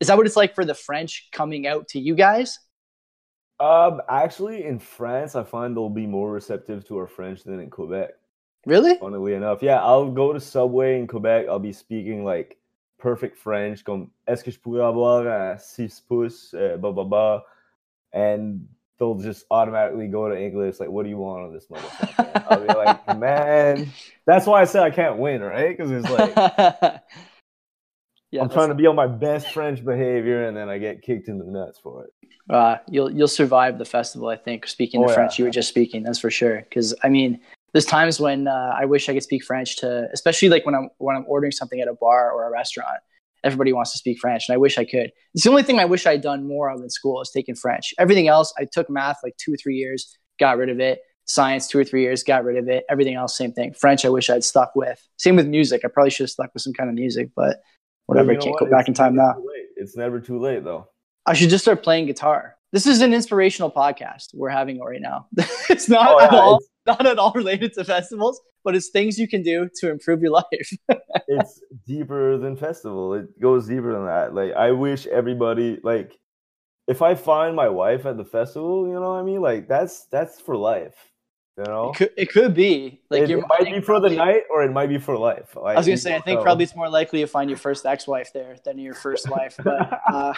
Is 0.00 0.08
that 0.08 0.16
what 0.16 0.26
it's 0.26 0.36
like 0.36 0.54
for 0.54 0.64
the 0.64 0.74
French 0.74 1.28
coming 1.32 1.66
out 1.66 1.88
to 1.88 2.00
you 2.00 2.14
guys? 2.14 2.58
Um, 3.58 4.02
actually, 4.08 4.64
in 4.64 4.78
France, 4.78 5.34
I 5.34 5.44
find 5.44 5.74
they'll 5.74 5.88
be 5.88 6.06
more 6.06 6.30
receptive 6.30 6.86
to 6.88 6.98
our 6.98 7.06
French 7.06 7.44
than 7.44 7.60
in 7.60 7.70
Quebec. 7.70 8.10
Really? 8.66 8.98
Funnily 8.98 9.34
enough, 9.34 9.62
yeah. 9.62 9.82
I'll 9.82 10.10
go 10.10 10.32
to 10.32 10.40
Subway 10.40 10.98
in 10.98 11.06
Quebec. 11.06 11.46
I'll 11.48 11.58
be 11.58 11.72
speaking 11.72 12.24
like 12.24 12.58
perfect 12.98 13.36
French, 13.36 13.82
comme 13.82 14.10
est-ce 14.26 14.42
que 14.42 14.50
je 14.50 14.58
pourrais 14.58 14.84
avoir 14.84 15.26
un 15.26 15.56
six 15.58 16.00
pouces, 16.00 16.54
uh, 16.54 16.76
blah 16.76 16.92
blah 16.92 17.04
blah, 17.04 17.42
and 18.12 18.60
they'll 18.98 19.18
just 19.18 19.44
automatically 19.50 20.08
go 20.08 20.28
to 20.28 20.36
English. 20.38 20.80
Like, 20.80 20.90
what 20.90 21.04
do 21.04 21.08
you 21.08 21.18
want 21.18 21.44
on 21.44 21.52
this 21.52 21.66
motherfucker? 21.66 22.46
I'll 22.48 22.60
be 22.60 22.72
like, 22.72 23.18
man, 23.18 23.90
that's 24.26 24.46
why 24.46 24.62
I 24.62 24.64
said 24.64 24.82
I 24.82 24.90
can't 24.90 25.18
win, 25.18 25.42
right? 25.42 25.76
Because 25.76 25.90
it's 25.90 26.10
like, 26.10 26.34
yeah, 28.30 28.42
I'm 28.42 28.48
trying 28.48 28.68
to 28.68 28.74
be 28.74 28.86
on 28.86 28.96
my 28.96 29.06
best 29.06 29.52
French 29.52 29.84
behavior, 29.84 30.46
and 30.46 30.56
then 30.56 30.68
I 30.68 30.78
get 30.78 31.02
kicked 31.02 31.28
in 31.28 31.38
the 31.38 31.44
nuts 31.44 31.78
for 31.78 32.04
it. 32.04 32.12
Uh, 32.48 32.76
you'll 32.88 33.10
you'll 33.10 33.28
survive 33.28 33.78
the 33.78 33.84
festival, 33.84 34.28
I 34.28 34.36
think. 34.36 34.66
Speaking 34.66 35.02
oh, 35.02 35.08
the 35.08 35.14
French 35.14 35.38
you 35.38 35.44
were 35.44 35.50
just 35.50 35.68
speaking, 35.68 36.02
that's 36.02 36.20
for 36.20 36.30
sure. 36.30 36.60
Because 36.60 36.94
I 37.02 37.08
mean, 37.08 37.40
there's 37.76 37.84
times 37.84 38.18
when 38.18 38.48
uh, 38.48 38.74
I 38.74 38.86
wish 38.86 39.08
I 39.08 39.12
could 39.12 39.22
speak 39.22 39.44
French 39.44 39.76
to, 39.76 40.08
especially 40.12 40.48
like 40.48 40.64
when 40.64 40.74
I'm 40.74 40.88
when 40.96 41.14
I'm 41.14 41.24
ordering 41.28 41.52
something 41.52 41.80
at 41.80 41.88
a 41.88 41.94
bar 41.94 42.32
or 42.32 42.48
a 42.48 42.50
restaurant 42.50 42.98
everybody 43.44 43.72
wants 43.72 43.92
to 43.92 43.98
speak 43.98 44.18
French, 44.18 44.48
and 44.48 44.54
I 44.54 44.58
wish 44.58 44.76
I 44.76 44.84
could. 44.84 45.12
It's 45.34 45.44
the 45.44 45.50
only 45.50 45.62
thing 45.62 45.78
I 45.78 45.84
wish 45.84 46.06
I'd 46.06 46.20
done 46.20 46.46
more 46.46 46.68
of 46.68 46.80
in 46.80 46.90
school 46.90 47.20
is 47.20 47.30
taking 47.30 47.54
French. 47.54 47.94
Everything 47.98 48.28
else, 48.28 48.52
I 48.58 48.66
took 48.70 48.90
math 48.90 49.18
like 49.22 49.36
two 49.36 49.54
or 49.54 49.56
three 49.56 49.76
years, 49.76 50.16
got 50.38 50.58
rid 50.58 50.68
of 50.68 50.80
it. 50.80 51.00
Science, 51.28 51.66
two 51.66 51.78
or 51.78 51.84
three 51.84 52.02
years, 52.02 52.22
got 52.22 52.44
rid 52.44 52.56
of 52.56 52.68
it. 52.68 52.84
Everything 52.88 53.14
else, 53.14 53.36
same 53.36 53.52
thing. 53.52 53.72
French, 53.72 54.04
I 54.04 54.08
wish 54.08 54.30
I'd 54.30 54.44
stuck 54.44 54.76
with. 54.76 55.00
Same 55.16 55.36
with 55.36 55.46
music. 55.46 55.82
I 55.84 55.88
probably 55.88 56.10
should 56.10 56.24
have 56.24 56.30
stuck 56.30 56.50
with 56.54 56.62
some 56.62 56.72
kind 56.72 56.88
of 56.88 56.94
music, 56.94 57.30
but 57.34 57.62
whatever. 58.06 58.28
Well, 58.28 58.36
I 58.36 58.40
can't 58.40 58.52
what? 58.52 58.60
go 58.60 58.70
back 58.70 58.82
it's 58.82 58.88
in 58.88 58.94
time 58.94 59.16
now. 59.16 59.34
It's 59.76 59.96
never 59.96 60.20
too 60.20 60.38
late, 60.38 60.64
though. 60.64 60.88
I 61.24 61.34
should 61.34 61.50
just 61.50 61.64
start 61.64 61.82
playing 61.82 62.06
guitar. 62.06 62.55
This 62.72 62.86
is 62.86 63.00
an 63.00 63.14
inspirational 63.14 63.70
podcast 63.70 64.34
we're 64.34 64.50
having 64.50 64.80
right 64.80 65.00
now. 65.00 65.28
it's 65.70 65.88
not 65.88 66.08
oh, 66.10 66.18
yeah, 66.18 66.26
at 66.26 66.34
all 66.34 66.60
not 66.86 67.06
at 67.06 67.18
all 67.18 67.32
related 67.32 67.72
to 67.74 67.84
festivals, 67.84 68.40
but 68.64 68.74
it's 68.74 68.88
things 68.88 69.18
you 69.18 69.28
can 69.28 69.42
do 69.42 69.68
to 69.80 69.90
improve 69.90 70.20
your 70.20 70.30
life. 70.32 70.72
it's 71.28 71.60
deeper 71.86 72.38
than 72.38 72.56
festival. 72.56 73.14
It 73.14 73.40
goes 73.40 73.68
deeper 73.68 73.92
than 73.92 74.06
that. 74.06 74.34
Like 74.34 74.52
I 74.52 74.72
wish 74.72 75.06
everybody 75.06 75.78
like 75.82 76.18
if 76.88 77.02
I 77.02 77.14
find 77.14 77.54
my 77.54 77.68
wife 77.68 78.04
at 78.06 78.16
the 78.16 78.24
festival, 78.24 78.86
you 78.86 78.94
know 78.94 79.12
what 79.12 79.20
I 79.20 79.22
mean? 79.22 79.40
Like 79.40 79.68
that's 79.68 80.06
that's 80.06 80.40
for 80.40 80.56
life. 80.56 81.12
You 81.56 81.64
know, 81.64 81.90
it 81.90 81.96
could, 81.96 82.10
it 82.18 82.30
could 82.30 82.52
be 82.52 83.00
like 83.08 83.22
it, 83.22 83.30
it 83.30 83.44
might 83.48 83.64
be 83.64 83.80
for 83.80 83.86
probably, 83.86 84.10
the 84.10 84.16
night 84.16 84.42
or 84.50 84.62
it 84.62 84.72
might 84.72 84.88
be 84.88 84.98
for 84.98 85.16
life. 85.16 85.56
Like, 85.56 85.76
I 85.76 85.78
was 85.78 85.86
gonna 85.86 85.96
say, 85.96 86.14
I 86.14 86.20
think 86.20 86.40
know. 86.40 86.44
probably 86.44 86.64
it's 86.64 86.76
more 86.76 86.90
likely 86.90 87.20
to 87.20 87.26
find 87.26 87.48
your 87.48 87.58
first 87.58 87.86
ex-wife 87.86 88.30
there 88.34 88.56
than 88.66 88.78
your 88.78 88.92
first 88.92 89.30
wife, 89.30 89.56
but 89.64 90.00
uh, 90.12 90.34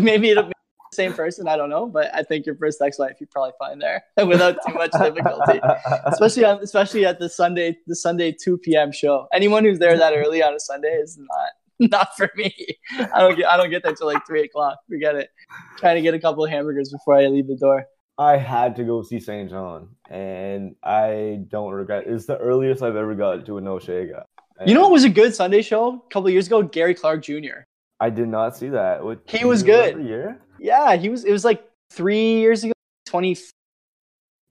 maybe 0.00 0.30
it'll 0.30 0.50
same 0.92 1.12
person. 1.12 1.48
I 1.48 1.56
don't 1.56 1.70
know, 1.70 1.86
but 1.86 2.14
I 2.14 2.22
think 2.22 2.46
your 2.46 2.56
first 2.56 2.78
sex 2.78 2.98
life 2.98 3.16
you 3.20 3.26
probably 3.26 3.52
find 3.58 3.80
there 3.80 4.02
without 4.26 4.56
too 4.66 4.74
much 4.74 4.92
difficulty, 4.92 5.60
especially 6.06 6.44
on, 6.44 6.58
especially 6.62 7.04
at 7.06 7.18
the 7.18 7.28
Sunday 7.28 7.78
the 7.86 7.96
Sunday 7.96 8.32
two 8.32 8.58
p.m. 8.58 8.92
show. 8.92 9.26
Anyone 9.32 9.64
who's 9.64 9.78
there 9.78 9.96
that 9.96 10.14
early 10.14 10.42
on 10.42 10.54
a 10.54 10.60
Sunday 10.60 10.92
is 10.92 11.18
not 11.18 11.50
not 11.90 12.16
for 12.16 12.30
me. 12.36 12.54
I 12.98 13.20
don't 13.20 13.36
get 13.36 13.46
I 13.46 13.56
don't 13.56 13.70
get 13.70 13.82
there 13.82 13.94
till 13.94 14.06
like 14.06 14.26
three 14.26 14.42
o'clock. 14.42 14.78
Forget 14.88 15.16
it. 15.16 15.30
Trying 15.78 15.96
to 15.96 16.02
get 16.02 16.14
a 16.14 16.18
couple 16.18 16.44
of 16.44 16.50
hamburgers 16.50 16.90
before 16.90 17.16
I 17.16 17.26
leave 17.26 17.48
the 17.48 17.56
door. 17.56 17.86
I 18.18 18.36
had 18.36 18.76
to 18.76 18.84
go 18.84 19.02
see 19.02 19.16
SAINt 19.16 19.50
JHN, 19.50 19.88
and 20.10 20.76
I 20.84 21.40
don't 21.48 21.72
regret. 21.72 22.04
It's 22.06 22.26
the 22.26 22.36
earliest 22.36 22.82
I've 22.82 22.94
ever 22.94 23.14
got 23.14 23.46
to 23.46 23.56
an 23.56 23.64
Osheaga. 23.64 24.24
You 24.66 24.74
know 24.74 24.82
what 24.82 24.92
was 24.92 25.04
a 25.04 25.08
good 25.08 25.34
Sunday 25.34 25.62
show 25.62 25.94
a 25.94 26.12
couple 26.12 26.28
years 26.30 26.46
ago? 26.46 26.62
Gary 26.62 26.94
Clark 26.94 27.22
Jr. 27.22 27.64
I 27.98 28.10
did 28.10 28.28
not 28.28 28.56
see 28.56 28.68
that. 28.68 29.02
What, 29.02 29.22
he 29.26 29.44
was 29.44 29.62
good. 29.62 30.04
Year? 30.04 30.40
Yeah, 30.62 30.94
he 30.94 31.08
was. 31.08 31.24
It 31.24 31.32
was 31.32 31.44
like 31.44 31.68
three 31.90 32.34
years 32.34 32.62
ago. 32.62 32.72
20, 33.06 33.36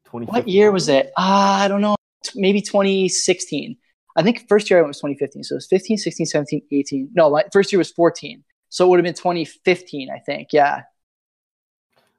20 0.06 0.26
What 0.28 0.48
year 0.48 0.72
was 0.72 0.90
it? 0.90 1.08
Uh, 1.18 1.64
I 1.64 1.68
don't 1.68 1.82
know. 1.82 1.96
Maybe 2.36 2.62
2016. 2.62 3.78
I 4.18 4.24
think 4.24 4.46
first 4.50 4.70
year 4.70 4.80
I 4.80 4.82
went 4.82 4.90
was 4.90 4.98
2015. 4.98 5.44
So 5.46 5.54
it 5.54 5.58
was 5.58 5.68
15, 5.68 5.98
16, 5.98 6.26
17, 6.26 6.62
18. 6.70 7.10
No, 7.14 7.30
my 7.30 7.46
first 7.54 7.72
year 7.72 7.78
was 7.78 7.92
14. 7.92 8.44
So 8.68 8.86
it 8.86 8.90
would 8.90 9.00
have 9.00 9.06
been 9.06 9.14
2015, 9.14 10.10
I 10.12 10.20
think. 10.20 10.50
Yeah. 10.52 10.84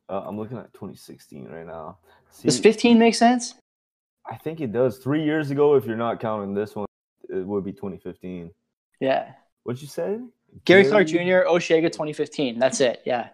Uh, 0.08 0.22
I'm 0.26 0.38
looking 0.38 0.56
at 0.56 0.72
2016 0.72 1.48
right 1.48 1.66
now. 1.66 1.98
See, 2.30 2.48
does 2.48 2.58
15 2.58 2.98
make 2.98 3.14
sense? 3.14 3.54
I 4.26 4.36
think 4.36 4.60
it 4.62 4.72
does. 4.72 4.98
Three 4.98 5.22
years 5.22 5.50
ago, 5.50 5.74
if 5.74 5.84
you're 5.84 5.96
not 5.96 6.18
counting 6.18 6.54
this 6.54 6.74
one, 6.74 6.86
it 7.28 7.46
would 7.46 7.64
be 7.64 7.72
2015. 7.72 8.50
Yeah. 9.00 9.32
What'd 9.64 9.82
you 9.82 9.88
say? 9.88 10.18
Gary, 10.64 10.82
Gary 10.82 10.84
Clark 10.86 11.06
Jr., 11.06 11.46
Osheaga 11.48 11.92
2015. 11.92 12.58
That's 12.58 12.80
it. 12.80 13.02
Yeah. 13.04 13.28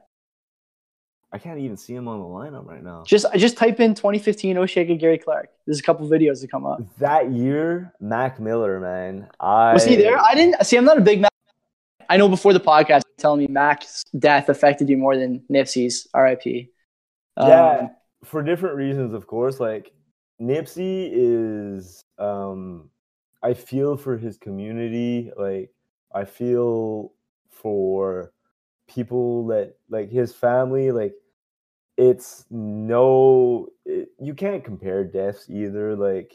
I 1.31 1.38
can't 1.38 1.59
even 1.59 1.77
see 1.77 1.95
him 1.95 2.09
on 2.09 2.21
the 2.21 2.25
lineup 2.25 2.67
right 2.67 2.83
now. 2.83 3.05
Just 3.07 3.27
just 3.35 3.59
type 3.59 3.81
in 3.81 3.95
2015 3.95 4.57
Osheaga 4.57 4.99
Gary 4.99 5.19
Clark. 5.19 5.51
There's 5.67 5.79
a 5.79 5.83
couple 5.83 6.09
videos 6.09 6.41
that 6.41 6.51
come 6.51 6.64
up. 6.64 6.81
That 6.99 7.31
year, 7.31 7.93
Mac 8.01 8.41
Miller, 8.41 8.81
man. 8.81 9.29
I 9.38 9.75
was 9.75 9.85
he 9.85 9.97
there? 9.97 10.19
I 10.19 10.35
didn't 10.35 10.64
see. 10.64 10.77
I'm 10.77 10.87
not 10.87 10.97
a 10.97 11.03
big 11.03 11.21
Mac. 11.21 11.31
I 12.09 12.17
know 12.17 12.29
before 12.29 12.55
the 12.55 12.61
podcast, 12.61 13.03
telling 13.19 13.41
me 13.41 13.47
Mac's 13.47 14.05
death 14.19 14.49
affected 14.49 14.88
you 14.88 14.97
more 14.97 15.17
than 15.17 15.43
Nipsey's. 15.53 16.09
R.I.P. 16.14 16.71
Um, 17.37 17.49
yeah, 17.49 17.88
for 18.25 18.43
different 18.43 18.77
reasons, 18.77 19.12
of 19.12 19.27
course. 19.27 19.61
Like 19.61 19.93
Nipsey 20.41 21.11
is, 21.12 22.05
um, 22.19 22.88
I 23.43 23.53
feel 23.53 23.99
for 23.99 24.17
his 24.17 24.38
community. 24.38 25.31
Like 25.37 25.71
I 26.14 26.25
feel 26.25 27.12
for 27.51 28.33
people 28.88 29.46
that 29.46 29.77
like 29.88 30.11
his 30.11 30.33
family 30.33 30.90
like 30.90 31.14
it's 31.96 32.44
no 32.51 33.68
it, 33.85 34.09
you 34.20 34.35
can't 34.35 34.64
compare 34.64 35.05
deaths 35.05 35.46
either 35.51 35.94
like 35.94 36.33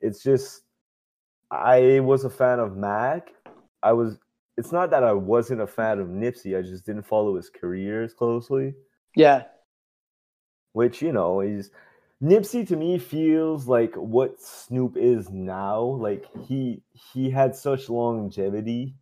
it's 0.00 0.22
just 0.22 0.62
i 1.50 2.00
was 2.00 2.24
a 2.24 2.30
fan 2.30 2.58
of 2.58 2.76
mac. 2.76 3.28
I 3.82 3.92
was 3.92 4.18
it's 4.56 4.72
not 4.72 4.90
that 4.90 5.04
i 5.04 5.12
wasn't 5.12 5.60
a 5.60 5.66
fan 5.66 5.98
of 5.98 6.08
nipsey 6.08 6.56
i 6.58 6.62
just 6.62 6.86
didn't 6.86 7.06
follow 7.06 7.36
his 7.36 7.50
career 7.50 8.02
as 8.02 8.14
closely. 8.14 8.74
Yeah. 9.14 9.44
Which 10.72 11.02
you 11.02 11.12
know 11.12 11.40
is 11.40 11.70
nipsey 12.22 12.66
to 12.68 12.76
me 12.76 12.98
feels 12.98 13.66
like 13.66 13.94
what 13.96 14.40
snoop 14.40 14.96
is 14.96 15.28
now 15.30 15.80
like 15.80 16.24
he 16.48 16.82
he 16.92 17.28
had 17.28 17.54
such 17.54 17.88
longevity 17.88 18.94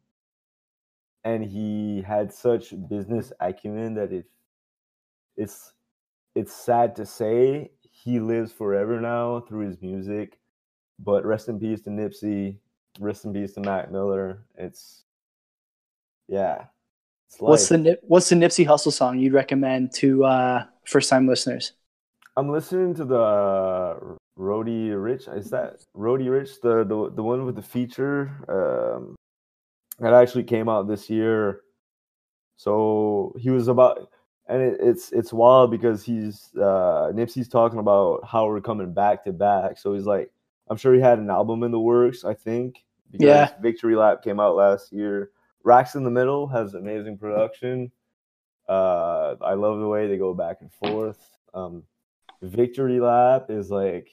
and 1.24 1.44
he 1.44 2.02
had 2.02 2.32
such 2.32 2.72
business 2.88 3.32
acumen 3.40 3.94
that 3.94 4.12
it 4.12 4.26
it's 5.36 5.72
it's 6.34 6.52
sad 6.52 6.94
to 6.96 7.06
say 7.06 7.70
he 7.82 8.20
lives 8.20 8.52
forever 8.52 9.00
now 9.00 9.40
through 9.40 9.66
his 9.66 9.80
music. 9.82 10.38
But 10.98 11.24
rest 11.24 11.48
in 11.48 11.58
peace 11.58 11.80
to 11.82 11.90
Nipsey. 11.90 12.56
Rest 12.98 13.24
in 13.24 13.32
peace 13.32 13.52
to 13.54 13.60
Mac 13.60 13.90
Miller. 13.90 14.44
It's 14.56 15.04
yeah. 16.28 16.64
It's 17.28 17.40
what's 17.40 17.68
the 17.68 17.98
what's 18.02 18.28
the 18.28 18.36
Nipsey 18.36 18.66
Hussle 18.66 18.92
song 18.92 19.18
you'd 19.18 19.32
recommend 19.32 19.92
to 19.94 20.24
uh, 20.24 20.64
first 20.84 21.08
time 21.08 21.26
listeners? 21.26 21.72
I'm 22.36 22.50
listening 22.50 22.94
to 22.96 23.04
the 23.04 24.16
Roddy 24.36 24.90
Ricch. 24.90 25.34
Is 25.36 25.50
that 25.50 25.84
Roddy 25.94 26.26
Ricch 26.26 26.60
the 26.60 26.84
the 26.84 27.10
the 27.14 27.22
one 27.22 27.46
with 27.46 27.56
the 27.56 27.62
feature? 27.62 28.30
Um, 28.48 29.16
that 30.00 30.14
actually 30.14 30.44
came 30.44 30.68
out 30.68 30.88
this 30.88 31.08
year. 31.08 31.60
So 32.56 33.34
he 33.38 33.50
was 33.50 33.68
about, 33.68 34.10
and 34.48 34.60
it, 34.60 34.78
it's 34.80 35.12
it's 35.12 35.32
wild 35.32 35.70
because 35.70 36.04
he's 36.04 36.50
uh, 36.56 37.12
Nipsey's 37.14 37.48
talking 37.48 37.78
about 37.78 38.24
how 38.26 38.46
we're 38.46 38.60
coming 38.60 38.92
back 38.92 39.24
to 39.24 39.32
back. 39.32 39.78
So 39.78 39.94
he's 39.94 40.06
like, 40.06 40.30
I'm 40.68 40.76
sure 40.76 40.94
he 40.94 41.00
had 41.00 41.18
an 41.18 41.30
album 41.30 41.62
in 41.62 41.70
the 41.70 41.80
works. 41.80 42.24
I 42.24 42.34
think. 42.34 42.84
yeah. 43.12 43.50
Victory 43.60 43.96
Lap 43.96 44.22
came 44.22 44.40
out 44.40 44.56
last 44.56 44.92
year. 44.92 45.30
Racks 45.64 45.94
in 45.94 46.04
the 46.04 46.10
Middle 46.10 46.46
has 46.48 46.74
amazing 46.74 47.18
production. 47.18 47.90
Uh, 48.68 49.34
I 49.42 49.54
love 49.54 49.80
the 49.80 49.88
way 49.88 50.06
they 50.06 50.16
go 50.16 50.32
back 50.32 50.58
and 50.60 50.72
forth. 50.72 51.18
Um, 51.52 51.82
Victory 52.40 53.00
Lap 53.00 53.46
is 53.50 53.70
like 53.70 54.08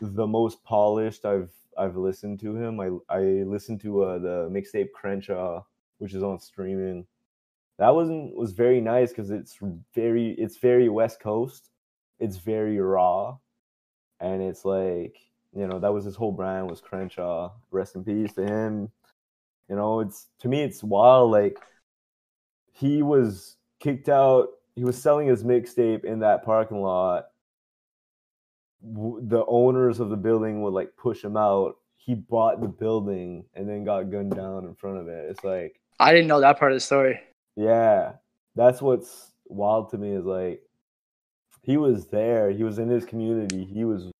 the 0.00 0.26
most 0.26 0.64
polished 0.64 1.24
I've 1.24 1.52
I've 1.78 1.96
listened 1.96 2.40
to 2.40 2.54
him. 2.56 2.80
I 2.80 2.90
I 3.08 3.20
listened 3.46 3.80
to 3.82 4.02
uh, 4.02 4.18
the 4.18 4.48
mixtape 4.50 4.92
Crenshaw, 4.92 5.62
which 5.98 6.14
is 6.14 6.22
on 6.22 6.38
streaming. 6.40 7.06
That 7.78 7.94
wasn't 7.94 8.36
was 8.36 8.52
very 8.52 8.80
nice 8.80 9.10
because 9.10 9.30
it's 9.30 9.58
very 9.94 10.32
it's 10.32 10.58
very 10.58 10.88
West 10.88 11.20
Coast. 11.20 11.70
It's 12.18 12.36
very 12.36 12.78
raw, 12.78 13.36
and 14.20 14.42
it's 14.42 14.64
like 14.64 15.16
you 15.54 15.66
know 15.66 15.78
that 15.78 15.92
was 15.92 16.04
his 16.04 16.16
whole 16.16 16.32
brand 16.32 16.70
was 16.70 16.80
Crenshaw. 16.80 17.52
Rest 17.70 17.96
in 17.96 18.04
peace 18.04 18.32
to 18.34 18.44
him. 18.44 18.90
You 19.68 19.76
know, 19.76 20.00
it's 20.00 20.28
to 20.40 20.48
me 20.48 20.62
it's 20.62 20.82
wild. 20.82 21.30
Like 21.30 21.58
he 22.72 23.02
was 23.02 23.56
kicked 23.80 24.08
out. 24.08 24.48
He 24.74 24.84
was 24.84 25.00
selling 25.00 25.28
his 25.28 25.44
mixtape 25.44 26.04
in 26.04 26.20
that 26.20 26.44
parking 26.44 26.82
lot 26.82 27.26
the 28.92 29.44
owners 29.48 30.00
of 30.00 30.10
the 30.10 30.16
building 30.16 30.62
would 30.62 30.72
like 30.72 30.96
push 30.96 31.22
him 31.22 31.36
out. 31.36 31.76
He 31.96 32.14
bought 32.14 32.60
the 32.60 32.68
building 32.68 33.44
and 33.54 33.68
then 33.68 33.84
got 33.84 34.10
gunned 34.10 34.34
down 34.34 34.64
in 34.64 34.74
front 34.74 34.98
of 34.98 35.08
it. 35.08 35.30
It's 35.30 35.42
like 35.44 35.80
I 35.98 36.12
didn't 36.12 36.28
know 36.28 36.40
that 36.40 36.58
part 36.58 36.72
of 36.72 36.76
the 36.76 36.80
story. 36.80 37.18
Yeah, 37.56 38.12
that's 38.54 38.80
what's 38.80 39.32
wild 39.46 39.90
to 39.90 39.98
me 39.98 40.10
is 40.12 40.24
like 40.24 40.62
he 41.62 41.76
was 41.76 42.06
there. 42.06 42.50
He 42.50 42.62
was 42.62 42.78
in 42.78 42.88
his 42.88 43.04
community. 43.04 43.64
He 43.64 43.84
was 43.84 44.10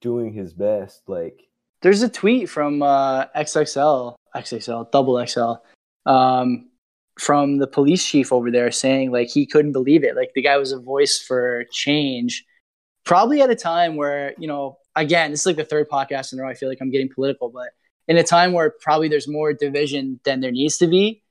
doing 0.00 0.32
his 0.32 0.52
best. 0.52 1.02
Like 1.06 1.48
there's 1.82 2.02
a 2.02 2.08
tweet 2.08 2.48
from 2.48 2.82
uh, 2.82 3.26
XXL, 3.36 4.16
XXL, 4.34 4.90
double 4.90 5.24
XL, 5.24 5.54
um, 6.06 6.68
from 7.18 7.58
the 7.58 7.66
police 7.66 8.04
chief 8.04 8.32
over 8.32 8.50
there 8.50 8.70
saying 8.72 9.12
like 9.12 9.28
he 9.28 9.46
couldn't 9.46 9.72
believe 9.72 10.02
it. 10.02 10.16
Like 10.16 10.32
the 10.34 10.42
guy 10.42 10.56
was 10.56 10.72
a 10.72 10.80
voice 10.80 11.18
for 11.18 11.64
change, 11.70 12.44
probably 13.04 13.42
at 13.42 13.50
a 13.50 13.54
time 13.54 13.96
where 13.96 14.34
you 14.38 14.48
know, 14.48 14.78
again, 14.96 15.30
this 15.30 15.40
is 15.40 15.46
like 15.46 15.56
the 15.56 15.64
third 15.64 15.88
podcast 15.88 16.32
in 16.32 16.38
a 16.38 16.42
row. 16.42 16.48
I 16.48 16.54
feel 16.54 16.68
like 16.68 16.78
I'm 16.80 16.90
getting 16.90 17.08
political, 17.08 17.50
but 17.50 17.70
in 18.08 18.16
a 18.16 18.22
time 18.24 18.52
where 18.52 18.74
probably 18.80 19.08
there's 19.08 19.28
more 19.28 19.52
division 19.52 20.20
than 20.24 20.40
there 20.40 20.50
needs 20.50 20.76
to 20.78 20.86
be, 20.86 21.22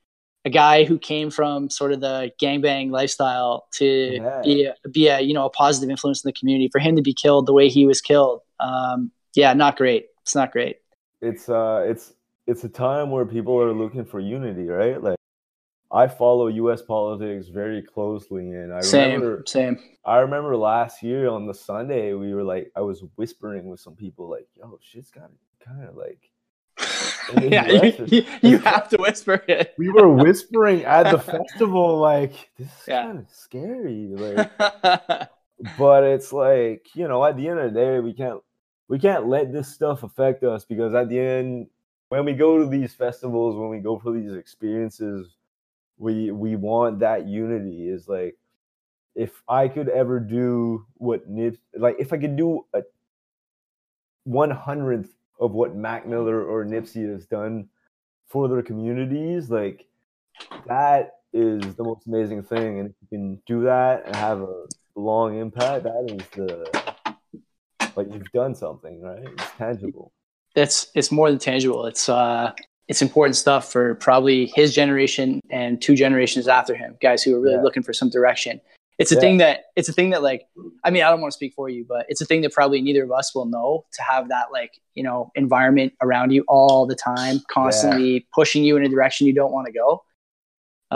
a 0.44 0.50
guy 0.50 0.84
who 0.84 0.98
came 0.98 1.30
from 1.30 1.70
sort 1.70 1.92
of 1.92 2.00
the 2.00 2.30
gangbang 2.40 2.90
lifestyle 2.90 3.66
to 3.72 3.86
yeah. 3.86 4.42
be 4.44 4.64
a, 4.64 4.88
be 4.90 5.08
a 5.08 5.20
you 5.20 5.32
know 5.32 5.46
a 5.46 5.50
positive 5.50 5.90
influence 5.90 6.22
in 6.24 6.28
the 6.28 6.32
community 6.32 6.68
for 6.70 6.78
him 6.78 6.96
to 6.96 7.02
be 7.02 7.14
killed 7.14 7.46
the 7.46 7.52
way 7.52 7.68
he 7.68 7.86
was 7.86 8.00
killed. 8.00 8.40
Um, 8.60 9.10
yeah, 9.34 9.52
not 9.54 9.76
great. 9.76 10.06
It's 10.22 10.34
not 10.34 10.52
great. 10.52 10.76
It's 11.20 11.48
uh, 11.48 11.84
it's 11.86 12.12
it's 12.46 12.64
a 12.64 12.68
time 12.68 13.10
where 13.10 13.24
people 13.24 13.60
are 13.60 13.72
looking 13.72 14.04
for 14.04 14.20
unity, 14.20 14.66
right? 14.66 15.02
Like 15.02 15.16
I 15.94 16.08
follow 16.08 16.48
U.S. 16.48 16.82
politics 16.82 17.46
very 17.46 17.80
closely, 17.80 18.50
and 18.50 18.74
I 18.74 18.80
same, 18.80 19.20
remember 19.20 19.44
same. 19.46 19.78
I 20.04 20.18
remember 20.18 20.56
last 20.56 21.04
year 21.04 21.28
on 21.28 21.46
the 21.46 21.54
Sunday 21.54 22.14
we 22.14 22.34
were 22.34 22.42
like, 22.42 22.72
I 22.74 22.80
was 22.80 23.04
whispering 23.14 23.66
with 23.66 23.78
some 23.78 23.94
people 23.94 24.28
like, 24.28 24.48
"Yo, 24.56 24.76
shit's 24.82 25.12
got 25.12 25.30
kind 25.64 25.84
of 25.88 25.96
like." 25.96 26.30
yeah, 27.40 27.70
you, 27.70 28.06
you, 28.08 28.26
you, 28.42 28.58
have 28.64 28.88
to 28.88 28.96
whisper 28.96 29.44
it. 29.46 29.74
we 29.78 29.88
were 29.88 30.08
whispering 30.08 30.84
at 30.84 31.10
the 31.12 31.18
festival, 31.18 31.98
like 31.98 32.50
this 32.58 32.66
is 32.66 32.88
yeah. 32.88 33.04
kind 33.04 33.18
of 33.20 33.30
scary, 33.30 34.08
like. 34.08 34.50
but 35.78 36.02
it's 36.02 36.32
like 36.32 36.88
you 36.94 37.06
know, 37.06 37.24
at 37.24 37.36
the 37.36 37.46
end 37.46 37.60
of 37.60 37.72
the 37.72 37.80
day, 37.80 38.00
we 38.00 38.12
can't 38.12 38.40
we 38.88 38.98
can't 38.98 39.28
let 39.28 39.52
this 39.52 39.72
stuff 39.72 40.02
affect 40.02 40.42
us 40.42 40.64
because 40.64 40.92
at 40.92 41.08
the 41.08 41.20
end, 41.20 41.68
when 42.08 42.24
we 42.24 42.32
go 42.32 42.58
to 42.58 42.66
these 42.66 42.92
festivals, 42.92 43.56
when 43.56 43.70
we 43.70 43.78
go 43.78 43.96
for 43.96 44.12
these 44.12 44.32
experiences, 44.32 45.36
we 45.98 46.30
we 46.30 46.56
want 46.56 46.98
that 47.00 47.26
unity 47.26 47.88
is 47.88 48.08
like 48.08 48.36
if 49.14 49.42
i 49.48 49.68
could 49.68 49.88
ever 49.88 50.18
do 50.18 50.84
what 50.94 51.28
nip 51.28 51.56
like 51.76 51.96
if 51.98 52.12
i 52.12 52.16
could 52.16 52.36
do 52.36 52.64
a 52.74 52.82
one 54.24 54.50
hundredth 54.50 55.14
of 55.38 55.52
what 55.52 55.76
mac 55.76 56.06
miller 56.06 56.42
or 56.42 56.64
nipsey 56.64 57.10
has 57.10 57.26
done 57.26 57.68
for 58.26 58.48
their 58.48 58.62
communities 58.62 59.50
like 59.50 59.86
that 60.66 61.12
is 61.34 61.74
the 61.74 61.82
most 61.82 62.06
amazing 62.06 62.42
thing. 62.42 62.78
And 62.78 62.90
if 62.90 62.94
you 63.02 63.08
can 63.08 63.42
do 63.46 63.64
that 63.64 64.06
and 64.06 64.16
have 64.16 64.40
a 64.40 64.64
long 64.94 65.38
impact 65.38 65.82
that 65.84 66.06
is 66.08 66.26
the 66.28 67.14
like 67.96 68.12
you've 68.12 68.30
done 68.32 68.54
something 68.54 69.02
right? 69.02 69.24
It's 69.24 69.50
tangible. 69.58 70.12
It's 70.54 70.88
it's 70.94 71.10
more 71.10 71.28
than 71.30 71.40
tangible. 71.40 71.86
It's 71.86 72.08
uh 72.08 72.52
it's 72.88 73.00
important 73.00 73.36
stuff 73.36 73.70
for 73.72 73.94
probably 73.96 74.46
his 74.54 74.74
generation 74.74 75.40
and 75.50 75.80
two 75.80 75.94
generations 75.94 76.48
after 76.48 76.74
him, 76.74 76.96
guys 77.00 77.22
who 77.22 77.34
are 77.34 77.40
really 77.40 77.56
yeah. 77.56 77.62
looking 77.62 77.82
for 77.82 77.92
some 77.92 78.10
direction. 78.10 78.60
It's 78.98 79.10
a 79.10 79.16
yeah. 79.16 79.20
thing 79.20 79.36
that 79.38 79.64
it's 79.74 79.88
a 79.88 79.92
thing 79.92 80.10
that 80.10 80.22
like 80.22 80.46
I 80.84 80.90
mean 80.90 81.02
I 81.02 81.10
don't 81.10 81.20
want 81.20 81.32
to 81.32 81.36
speak 81.36 81.54
for 81.54 81.68
you, 81.68 81.84
but 81.88 82.06
it's 82.08 82.20
a 82.20 82.24
thing 82.24 82.42
that 82.42 82.52
probably 82.52 82.80
neither 82.80 83.02
of 83.02 83.10
us 83.10 83.34
will 83.34 83.46
know 83.46 83.84
to 83.92 84.02
have 84.02 84.28
that 84.28 84.46
like 84.52 84.80
you 84.94 85.02
know 85.02 85.32
environment 85.34 85.94
around 86.00 86.30
you 86.30 86.44
all 86.46 86.86
the 86.86 86.94
time, 86.94 87.40
constantly 87.50 88.12
yeah. 88.12 88.20
pushing 88.32 88.62
you 88.62 88.76
in 88.76 88.84
a 88.84 88.88
direction 88.88 89.26
you 89.26 89.34
don't 89.34 89.52
want 89.52 89.66
to 89.66 89.72
go. 89.72 90.04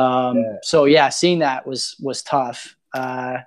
Um, 0.00 0.36
So 0.62 0.84
yeah, 0.84 1.08
seeing 1.08 1.40
that 1.40 1.66
was 1.66 1.96
was 2.00 2.22
tough. 2.22 2.76
Uh, 2.94 3.38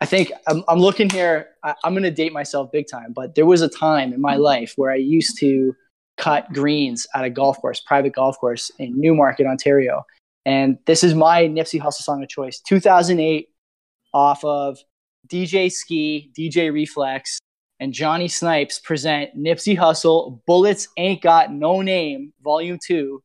I 0.00 0.06
think 0.06 0.32
I'm, 0.48 0.64
I'm 0.66 0.80
looking 0.80 1.08
here. 1.08 1.50
I, 1.62 1.74
I'm 1.84 1.92
going 1.92 2.02
to 2.02 2.10
date 2.10 2.32
myself 2.32 2.72
big 2.72 2.86
time, 2.90 3.12
but 3.12 3.34
there 3.34 3.46
was 3.46 3.62
a 3.62 3.68
time 3.68 4.12
in 4.12 4.20
my 4.20 4.36
life 4.36 4.72
where 4.76 4.90
I 4.90 4.96
used 4.96 5.38
to 5.38 5.74
cut 6.20 6.52
greens 6.52 7.06
at 7.14 7.24
a 7.24 7.30
golf 7.30 7.58
course, 7.60 7.80
private 7.80 8.14
golf 8.14 8.38
course 8.38 8.70
in 8.78 9.00
Newmarket, 9.00 9.46
Ontario. 9.46 10.04
And 10.44 10.78
this 10.86 11.02
is 11.02 11.14
my 11.14 11.44
Nipsey 11.44 11.80
Hussle 11.80 12.02
song 12.02 12.22
of 12.22 12.28
choice, 12.28 12.60
2008, 12.60 13.48
off 14.12 14.44
of 14.44 14.78
DJ 15.28 15.72
Skee, 15.72 16.30
DJ 16.38 16.72
Reflex, 16.72 17.38
and 17.78 17.94
Johnny 17.94 18.28
Snipes 18.28 18.78
present 18.78 19.34
Nipsey 19.36 19.76
Hussle, 19.76 20.40
Bullets 20.46 20.88
Ain't 20.98 21.22
Got 21.22 21.52
No 21.52 21.80
Name, 21.80 22.32
Volume 22.42 22.78
2, 22.86 23.22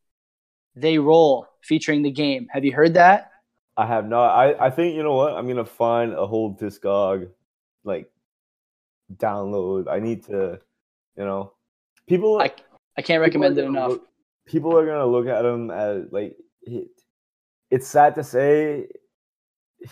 They 0.76 0.98
Roll, 0.98 1.48
featuring 1.64 2.02
the 2.02 2.12
game. 2.12 2.48
Have 2.52 2.64
you 2.64 2.72
heard 2.72 2.94
that? 2.94 3.32
I 3.76 3.86
have 3.86 4.08
not. 4.08 4.30
I, 4.30 4.68
I 4.68 4.70
think, 4.70 4.96
you 4.96 5.04
know 5.04 5.16
what? 5.16 5.34
I'm 5.34 5.46
going 5.46 5.58
to 5.58 5.66
find 5.66 6.14
a 6.14 6.26
whole 6.26 6.56
discog, 6.56 7.28
like, 7.84 8.10
download. 9.18 9.90
I 9.90 10.00
need 10.00 10.24
to, 10.26 10.60
you 11.18 11.26
know, 11.26 11.52
people. 12.08 12.40
I, 12.40 12.52
I 12.98 13.02
can't 13.02 13.22
recommend 13.22 13.58
it 13.58 13.66
enough. 13.66 13.90
Look, 13.92 14.08
people 14.46 14.78
are 14.78 14.86
gonna 14.86 15.06
look 15.06 15.28
at 15.28 15.46
him 15.46 15.72
as 15.72 16.06
like 16.12 16.36
he, 16.62 16.88
it's 17.70 17.88
sad 17.88 18.16
to 18.16 18.24
say 18.24 18.88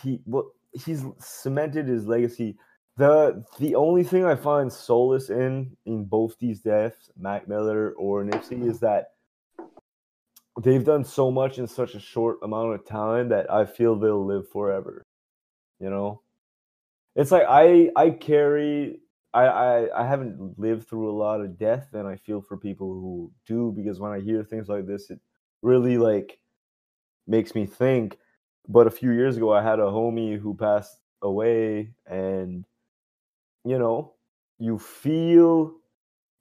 he 0.01 0.21
well 0.25 0.51
he's 0.73 1.03
cemented 1.19 1.87
his 1.87 2.05
legacy. 2.05 2.57
The 2.97 3.43
the 3.59 3.75
only 3.75 4.03
thing 4.03 4.25
I 4.25 4.35
find 4.35 4.71
solace 4.71 5.29
in 5.29 5.75
in 5.85 6.05
both 6.05 6.37
these 6.39 6.61
deaths, 6.61 7.09
Mac 7.17 7.47
Miller 7.47 7.93
or 7.97 8.23
Nipsey, 8.23 8.67
is 8.67 8.79
that 8.79 9.11
they've 10.61 10.83
done 10.83 11.03
so 11.03 11.31
much 11.31 11.57
in 11.57 11.67
such 11.67 11.95
a 11.95 11.99
short 11.99 12.37
amount 12.43 12.73
of 12.73 12.85
time 12.85 13.29
that 13.29 13.51
I 13.51 13.65
feel 13.65 13.95
they'll 13.95 14.25
live 14.25 14.47
forever. 14.49 15.03
You 15.79 15.89
know, 15.89 16.21
it's 17.15 17.31
like 17.31 17.45
I 17.49 17.89
I 17.95 18.11
carry 18.11 18.99
I, 19.33 19.45
I 19.45 20.03
I 20.03 20.07
haven't 20.07 20.59
lived 20.59 20.87
through 20.87 21.09
a 21.11 21.17
lot 21.17 21.41
of 21.41 21.57
death, 21.57 21.89
and 21.93 22.07
I 22.07 22.15
feel 22.17 22.41
for 22.41 22.57
people 22.57 22.93
who 22.93 23.31
do 23.47 23.73
because 23.75 23.99
when 23.99 24.11
I 24.11 24.19
hear 24.19 24.43
things 24.43 24.69
like 24.69 24.85
this, 24.85 25.09
it 25.09 25.19
really 25.61 25.97
like 25.97 26.39
makes 27.27 27.55
me 27.55 27.65
think. 27.65 28.19
But 28.67 28.87
a 28.87 28.91
few 28.91 29.11
years 29.11 29.37
ago, 29.37 29.53
I 29.53 29.63
had 29.63 29.79
a 29.79 29.83
homie 29.83 30.39
who 30.39 30.55
passed 30.55 30.99
away, 31.21 31.93
and 32.05 32.65
you 33.65 33.79
know, 33.79 34.13
you 34.59 34.77
feel 34.77 35.73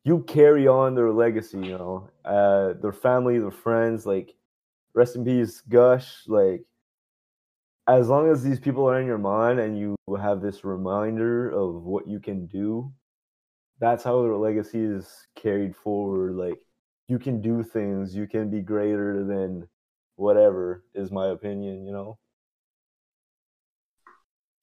you 0.05 0.23
carry 0.25 0.67
on 0.69 0.95
their 0.95 1.13
legacy. 1.13 1.59
You 1.59 1.79
know, 1.79 2.11
uh, 2.25 2.75
their 2.81 2.93
family, 2.93 3.39
their 3.39 3.51
friends. 3.51 4.07
Like, 4.07 4.35
rest 4.95 5.17
in 5.17 5.25
peace, 5.25 5.63
Gush. 5.63 6.25
Like, 6.29 6.65
as 7.89 8.09
long 8.09 8.31
as 8.31 8.43
these 8.43 8.61
people 8.61 8.89
are 8.89 9.01
in 9.01 9.07
your 9.07 9.19
mind 9.19 9.59
and 9.59 9.79
you 9.79 9.97
have 10.21 10.41
this 10.41 10.65
reminder 10.65 11.51
of 11.51 11.83
what 11.83 12.07
you 12.07 12.21
can 12.21 12.47
do, 12.47 12.93
that's 13.81 14.05
how 14.05 14.23
their 14.23 14.37
legacy 14.37 14.81
is 14.81 15.27
carried 15.35 15.75
forward. 15.75 16.37
Like 16.37 16.59
you 17.09 17.19
can 17.19 17.41
do 17.41 17.63
things, 17.63 18.15
you 18.15 18.29
can 18.29 18.51
be 18.51 18.61
greater 18.61 19.25
than 19.25 19.69
whatever 20.17 20.85
is 20.95 21.11
my 21.11 21.29
opinion, 21.29 21.85
you 21.85 21.93
know. 21.93 22.19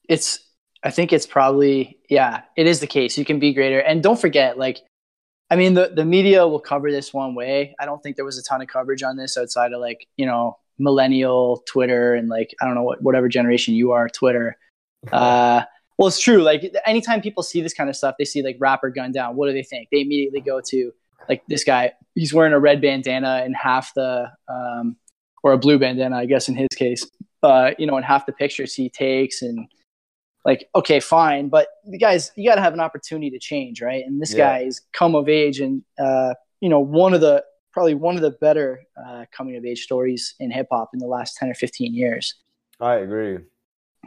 It's 0.07 0.39
I 0.81 0.91
think 0.91 1.11
it's 1.11 1.27
probably 1.27 1.99
yeah, 2.09 2.43
it 2.55 2.67
is 2.67 2.79
the 2.79 2.87
case. 2.87 3.17
You 3.17 3.25
can 3.25 3.39
be 3.39 3.53
greater. 3.53 3.79
And 3.79 4.01
don't 4.01 4.19
forget 4.19 4.57
like 4.57 4.79
I 5.49 5.57
mean 5.57 5.73
the 5.73 5.91
the 5.93 6.05
media 6.05 6.47
will 6.47 6.61
cover 6.61 6.89
this 6.89 7.13
one 7.13 7.35
way. 7.35 7.75
I 7.79 7.85
don't 7.85 8.01
think 8.01 8.15
there 8.15 8.25
was 8.25 8.37
a 8.37 8.43
ton 8.43 8.61
of 8.61 8.69
coverage 8.69 9.03
on 9.03 9.17
this 9.17 9.37
outside 9.37 9.73
of 9.73 9.81
like, 9.81 10.07
you 10.15 10.25
know, 10.25 10.57
millennial 10.79 11.63
Twitter 11.67 12.13
and 12.13 12.29
like 12.29 12.55
I 12.61 12.65
don't 12.65 12.75
know 12.75 12.83
what 12.83 13.01
whatever 13.01 13.27
generation 13.27 13.73
you 13.73 13.91
are 13.91 14.09
Twitter. 14.09 14.57
Uh, 15.13 15.63
well, 15.97 16.09
it's 16.09 16.19
true. 16.19 16.43
Like 16.43 16.73
anytime 16.85 17.21
people 17.21 17.41
see 17.41 17.61
this 17.61 17.73
kind 17.73 17.89
of 17.89 17.95
stuff, 17.95 18.15
they 18.19 18.25
see 18.25 18.41
like 18.41 18.57
rapper 18.59 18.89
gunned 18.89 19.13
down. 19.13 19.37
What 19.37 19.47
do 19.47 19.53
they 19.53 19.63
think? 19.63 19.87
They 19.91 20.01
immediately 20.01 20.41
go 20.41 20.59
to 20.59 20.91
like 21.29 21.41
this 21.47 21.63
guy. 21.63 21.93
He's 22.15 22.33
wearing 22.33 22.51
a 22.51 22.59
red 22.59 22.81
bandana 22.81 23.41
and 23.45 23.55
half 23.55 23.93
the 23.93 24.29
um, 24.49 24.97
or 25.41 25.53
a 25.53 25.57
blue 25.57 25.79
bandana, 25.79 26.17
I 26.17 26.25
guess 26.25 26.49
in 26.49 26.55
his 26.55 26.67
case. 26.75 27.09
Uh, 27.43 27.71
you 27.77 27.87
know, 27.87 27.95
and 27.95 28.05
half 28.05 28.25
the 28.25 28.33
pictures 28.33 28.73
he 28.73 28.89
takes 28.89 29.41
and 29.41 29.69
like 30.45 30.69
okay 30.73 30.99
fine 30.99 31.49
but 31.49 31.67
the 31.85 31.97
guys 31.97 32.31
you 32.35 32.49
got 32.49 32.55
to 32.55 32.61
have 32.61 32.73
an 32.73 32.79
opportunity 32.79 33.29
to 33.29 33.39
change 33.39 33.81
right 33.81 34.03
and 34.05 34.21
this 34.21 34.33
yeah. 34.33 34.57
guy 34.57 34.63
is 34.63 34.81
come 34.93 35.15
of 35.15 35.27
age 35.27 35.59
and 35.59 35.83
uh, 35.99 36.33
you 36.61 36.69
know 36.69 36.79
one 36.79 37.13
of 37.13 37.21
the 37.21 37.43
probably 37.79 37.93
one 37.93 38.17
of 38.17 38.21
the 38.21 38.31
better 38.41 38.83
uh, 39.01 39.23
coming 39.31 39.55
of 39.55 39.63
age 39.63 39.83
stories 39.83 40.35
in 40.41 40.51
hip 40.51 40.67
hop 40.69 40.89
in 40.93 40.99
the 40.99 41.07
last 41.07 41.37
10 41.37 41.47
or 41.47 41.53
15 41.53 41.93
years. 41.93 42.35
I 42.81 42.95
agree. 42.95 43.37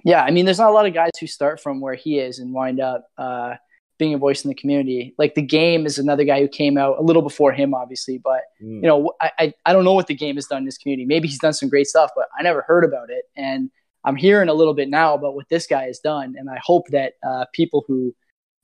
Yeah, 0.05 0.23
I 0.23 0.31
mean, 0.31 0.45
there's 0.45 0.59
not 0.59 0.69
a 0.69 0.75
lot 0.75 0.85
of 0.85 0.93
guys 0.93 1.13
who 1.19 1.27
start 1.27 1.59
from 1.59 1.81
where 1.81 1.95
he 1.95 2.19
is 2.19 2.39
and 2.39 2.53
wind 2.53 2.81
up 2.81 3.07
uh, 3.17 3.55
being 3.97 4.13
a 4.13 4.19
voice 4.19 4.45
in 4.45 4.51
the 4.51 4.55
community. 4.55 5.15
Like 5.17 5.35
the 5.35 5.41
game 5.41 5.87
is 5.87 5.99
another 5.99 6.25
guy 6.25 6.41
who 6.41 6.49
came 6.49 6.77
out 6.77 6.99
a 6.99 7.03
little 7.03 7.23
before 7.23 7.51
him, 7.53 7.73
obviously, 7.73 8.19
but 8.19 8.43
mm. 8.63 8.75
you 8.75 8.89
know, 8.89 9.15
I, 9.23 9.31
I, 9.39 9.55
I 9.65 9.73
don't 9.73 9.85
know 9.85 9.95
what 9.95 10.07
the 10.07 10.15
game 10.15 10.35
has 10.35 10.45
done 10.45 10.59
in 10.59 10.65
this 10.67 10.77
community. 10.77 11.07
Maybe 11.07 11.29
he's 11.29 11.39
done 11.39 11.55
some 11.55 11.71
great 11.71 11.87
stuff, 11.87 12.11
but 12.15 12.27
I 12.39 12.43
never 12.43 12.61
heard 12.69 12.85
about 12.85 13.09
it, 13.09 13.25
and 13.39 13.71
I'm 14.05 14.17
hearing 14.17 14.51
a 14.51 14.55
little 14.55 14.75
bit 14.75 14.91
now 14.91 15.15
about 15.15 15.35
what 15.35 15.49
this 15.49 15.67
guy 15.67 15.85
has 15.85 15.99
done, 15.99 16.35
and 16.37 16.51
I 16.51 16.61
hope 16.63 16.89
that 16.89 17.15
uh, 17.27 17.47
people 17.55 17.85
who 17.89 18.15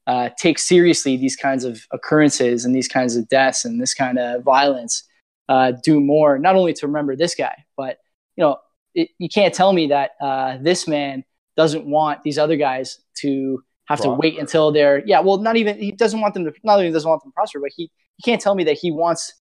uh, 0.09 0.31
take 0.39 0.59
seriously 0.59 1.19
these 1.19 1.37
kinds 1.37 1.65
of 1.65 1.87
occurrences 1.93 2.65
and 2.65 2.75
these 2.75 2.89
kinds 2.89 3.15
of 3.15 3.29
deaths 3.29 3.65
and 3.65 3.81
this 3.81 3.93
kind 3.93 4.19
of 4.19 4.43
violence 4.43 5.05
uh, 5.51 5.73
do 5.85 6.01
more 6.01 6.39
not 6.39 6.57
only 6.57 6.73
to 6.73 6.87
remember 6.87 7.15
this 7.15 7.35
guy 7.35 7.55
but 7.77 7.99
you 8.35 8.43
know 8.43 8.57
it, 8.95 9.11
you 9.19 9.29
can't 9.29 9.55
tell 9.55 9.73
me 9.73 9.87
that 9.87 10.13
uh, 10.21 10.57
this 10.63 10.89
man 10.89 11.23
doesn't 11.57 11.85
want 11.85 12.23
these 12.23 12.39
other 12.39 12.57
guys 12.57 12.99
to 13.15 13.63
have 13.85 14.01
to 14.01 14.11
wait 14.11 14.39
until 14.39 14.73
they're 14.73 15.03
yeah 15.07 15.21
well 15.21 15.39
not 15.39 15.57
even 15.57 15.79
he 15.79 15.93
doesn't 15.93 16.21
want 16.21 16.33
them 16.35 16.45
to 16.45 16.53
not 16.65 16.79
only 16.79 16.91
doesn't 16.91 17.09
want 17.09 17.23
them 17.23 17.31
to 17.31 17.35
prosper 17.35 17.61
but 17.61 17.71
he 17.77 17.91
he 18.17 18.23
can't 18.23 18.41
tell 18.41 18.55
me 18.55 18.65
that 18.65 18.79
he 18.79 18.91
wants 18.91 19.35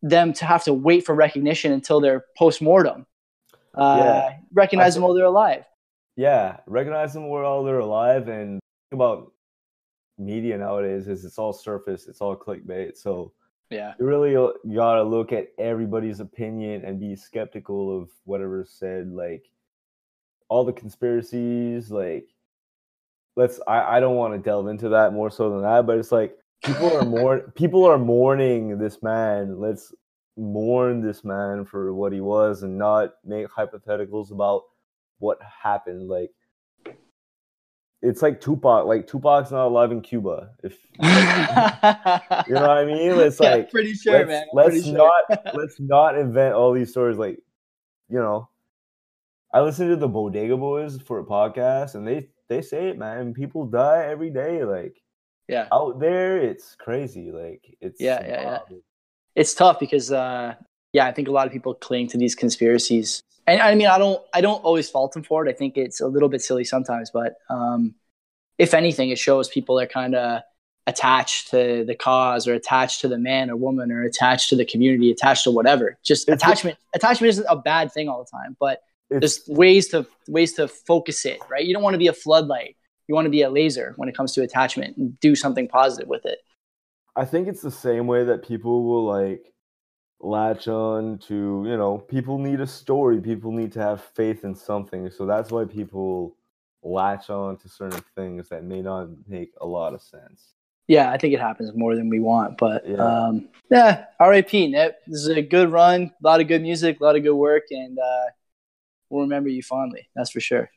them 0.00 0.32
to 0.32 0.44
have 0.44 0.62
to 0.64 0.72
wait 0.72 1.04
for 1.04 1.14
recognition 1.14 1.72
until 1.72 2.00
they're 2.00 2.24
post-mortem. 2.36 3.06
Uh, 3.74 3.96
yeah. 3.98 4.36
recognize 4.52 4.94
them 4.94 5.02
while 5.02 5.14
they're 5.14 5.24
alive. 5.24 5.64
Yeah 6.16 6.58
recognize 6.66 7.12
them 7.12 7.28
while 7.28 7.64
they're 7.64 7.80
alive 7.80 8.28
and 8.28 8.60
about 8.92 9.32
media 10.18 10.56
nowadays 10.58 11.08
is 11.08 11.24
it's 11.24 11.38
all 11.38 11.52
surface, 11.52 12.06
it's 12.08 12.20
all 12.20 12.36
clickbait. 12.36 12.96
So 12.96 13.32
yeah, 13.70 13.94
you 13.98 14.06
really 14.06 14.36
uh, 14.36 14.48
gotta 14.74 15.02
look 15.02 15.32
at 15.32 15.48
everybody's 15.58 16.20
opinion 16.20 16.84
and 16.84 17.00
be 17.00 17.16
skeptical 17.16 18.00
of 18.00 18.10
whatever's 18.24 18.70
said. 18.70 19.10
Like 19.10 19.44
all 20.48 20.64
the 20.64 20.72
conspiracies, 20.72 21.90
like 21.90 22.28
let's. 23.36 23.60
I 23.66 23.96
I 23.96 24.00
don't 24.00 24.16
want 24.16 24.34
to 24.34 24.38
delve 24.38 24.68
into 24.68 24.88
that 24.90 25.12
more 25.12 25.30
so 25.30 25.50
than 25.50 25.62
that, 25.62 25.86
but 25.86 25.98
it's 25.98 26.12
like 26.12 26.36
people 26.64 26.96
are 26.96 27.04
more 27.04 27.52
people 27.54 27.84
are 27.84 27.98
mourning 27.98 28.78
this 28.78 29.02
man. 29.02 29.58
Let's 29.58 29.92
mourn 30.36 31.00
this 31.00 31.24
man 31.24 31.64
for 31.64 31.94
what 31.94 32.12
he 32.12 32.20
was 32.20 32.62
and 32.62 32.76
not 32.76 33.14
make 33.24 33.46
hypotheticals 33.48 34.32
about 34.32 34.62
what 35.18 35.38
happened. 35.42 36.08
Like 36.08 36.30
it's 38.04 38.20
like 38.20 38.40
Tupac. 38.40 38.86
Like 38.86 39.06
Tupac's 39.06 39.50
not 39.50 39.66
alive 39.66 39.90
in 39.90 40.02
Cuba. 40.02 40.50
If 40.62 40.76
you 41.00 42.54
know 42.54 42.60
what 42.60 42.70
I 42.70 42.84
mean, 42.84 43.18
it's 43.18 43.40
yeah, 43.40 43.54
like 43.54 43.70
pretty 43.70 43.94
sure, 43.94 44.18
let's, 44.18 44.28
man. 44.28 44.44
let's 44.52 44.84
sure. 44.84 44.94
not 44.94 45.54
let's 45.54 45.80
not 45.80 46.18
invent 46.18 46.54
all 46.54 46.72
these 46.72 46.90
stories. 46.90 47.16
Like, 47.16 47.38
you 48.10 48.18
know, 48.18 48.50
I 49.52 49.62
listen 49.62 49.88
to 49.88 49.96
the 49.96 50.08
Bodega 50.08 50.56
Boys 50.56 51.00
for 51.00 51.18
a 51.18 51.24
podcast, 51.24 51.94
and 51.94 52.06
they 52.06 52.28
they 52.48 52.60
say 52.60 52.88
it, 52.88 52.98
man. 52.98 53.32
People 53.32 53.64
die 53.66 54.04
every 54.04 54.30
day. 54.30 54.64
Like, 54.64 55.00
yeah, 55.48 55.68
out 55.72 55.98
there, 55.98 56.36
it's 56.36 56.76
crazy. 56.76 57.32
Like, 57.32 57.64
it's 57.80 58.00
yeah, 58.00 58.20
yeah, 58.26 58.58
yeah. 58.70 58.76
It's 59.34 59.54
tough 59.54 59.80
because, 59.80 60.12
uh, 60.12 60.54
yeah, 60.92 61.06
I 61.06 61.12
think 61.12 61.26
a 61.26 61.32
lot 61.32 61.46
of 61.46 61.52
people 61.52 61.74
cling 61.74 62.06
to 62.08 62.18
these 62.18 62.34
conspiracies 62.34 63.22
and 63.46 63.60
I 63.60 63.74
mean, 63.74 63.88
I 63.88 63.98
don't, 63.98 64.22
I 64.32 64.40
don't 64.40 64.62
always 64.64 64.88
fault 64.88 65.16
him 65.16 65.22
for 65.22 65.46
it. 65.46 65.50
I 65.50 65.52
think 65.52 65.76
it's 65.76 66.00
a 66.00 66.06
little 66.06 66.28
bit 66.28 66.42
silly 66.42 66.64
sometimes, 66.64 67.10
but 67.10 67.36
um, 67.50 67.94
if 68.58 68.74
anything, 68.74 69.10
it 69.10 69.18
shows 69.18 69.48
people 69.48 69.78
are 69.78 69.86
kind 69.86 70.14
of 70.14 70.42
attached 70.86 71.50
to 71.50 71.84
the 71.86 71.94
cause 71.94 72.46
or 72.46 72.54
attached 72.54 73.00
to 73.00 73.08
the 73.08 73.18
man 73.18 73.50
or 73.50 73.56
woman 73.56 73.90
or 73.90 74.02
attached 74.02 74.50
to 74.50 74.56
the 74.56 74.64
community, 74.64 75.10
attached 75.10 75.44
to 75.44 75.50
whatever. 75.50 75.98
Just 76.02 76.28
it's 76.28 76.42
attachment. 76.42 76.78
attachment 76.94 77.30
isn't 77.30 77.46
a 77.48 77.56
bad 77.56 77.92
thing 77.92 78.08
all 78.08 78.22
the 78.22 78.30
time, 78.30 78.56
but 78.60 78.82
there's 79.10 79.42
ways 79.48 79.88
to 79.88 80.06
ways 80.28 80.54
to 80.54 80.68
focus 80.68 81.24
it. 81.24 81.38
Right? 81.48 81.64
You 81.64 81.72
don't 81.72 81.82
want 81.82 81.94
to 81.94 81.98
be 81.98 82.08
a 82.08 82.12
floodlight. 82.12 82.76
You 83.08 83.14
want 83.14 83.26
to 83.26 83.30
be 83.30 83.42
a 83.42 83.50
laser 83.50 83.94
when 83.96 84.08
it 84.08 84.16
comes 84.16 84.32
to 84.32 84.42
attachment 84.42 84.96
and 84.96 85.18
do 85.20 85.34
something 85.34 85.68
positive 85.68 86.08
with 86.08 86.24
it. 86.24 86.38
I 87.16 87.24
think 87.24 87.48
it's 87.48 87.62
the 87.62 87.70
same 87.70 88.06
way 88.06 88.24
that 88.24 88.46
people 88.46 88.84
will 88.84 89.04
like 89.04 89.52
latch 90.24 90.68
on 90.68 91.18
to 91.18 91.64
you 91.66 91.76
know 91.76 91.98
people 91.98 92.38
need 92.38 92.60
a 92.60 92.66
story 92.66 93.20
people 93.20 93.52
need 93.52 93.72
to 93.72 93.80
have 93.80 94.02
faith 94.02 94.44
in 94.44 94.54
something. 94.54 95.10
So 95.10 95.26
that's 95.26 95.50
why 95.50 95.64
people 95.64 96.36
latch 96.82 97.30
on 97.30 97.56
to 97.58 97.68
certain 97.68 98.02
things 98.14 98.48
that 98.48 98.64
may 98.64 98.82
not 98.82 99.08
make 99.26 99.52
a 99.60 99.66
lot 99.66 99.94
of 99.94 100.02
sense. 100.02 100.54
Yeah 100.86 101.10
i 101.10 101.16
think 101.16 101.32
it 101.32 101.40
happens 101.40 101.72
more 101.74 101.96
than 101.96 102.10
we 102.10 102.20
want 102.20 102.58
but 102.58 102.86
yeah, 102.86 102.96
um, 102.96 103.48
yeah 103.70 104.04
rip 104.20 104.52
nip. 104.52 105.00
This 105.06 105.20
is 105.20 105.28
a 105.28 105.40
good 105.40 105.70
run 105.72 106.12
a 106.22 106.26
lot 106.26 106.42
of 106.42 106.48
good 106.48 106.60
music 106.60 107.00
a 107.00 107.04
lot 107.04 107.16
of 107.16 107.22
good 107.22 107.34
work 107.34 107.64
and 107.70 107.98
uh, 107.98 108.26
we'll 109.08 109.22
remember 109.22 109.48
you 109.48 109.62
fondly 109.62 110.08
that's 110.14 110.30
for 110.30 110.40
sure. 110.40 110.70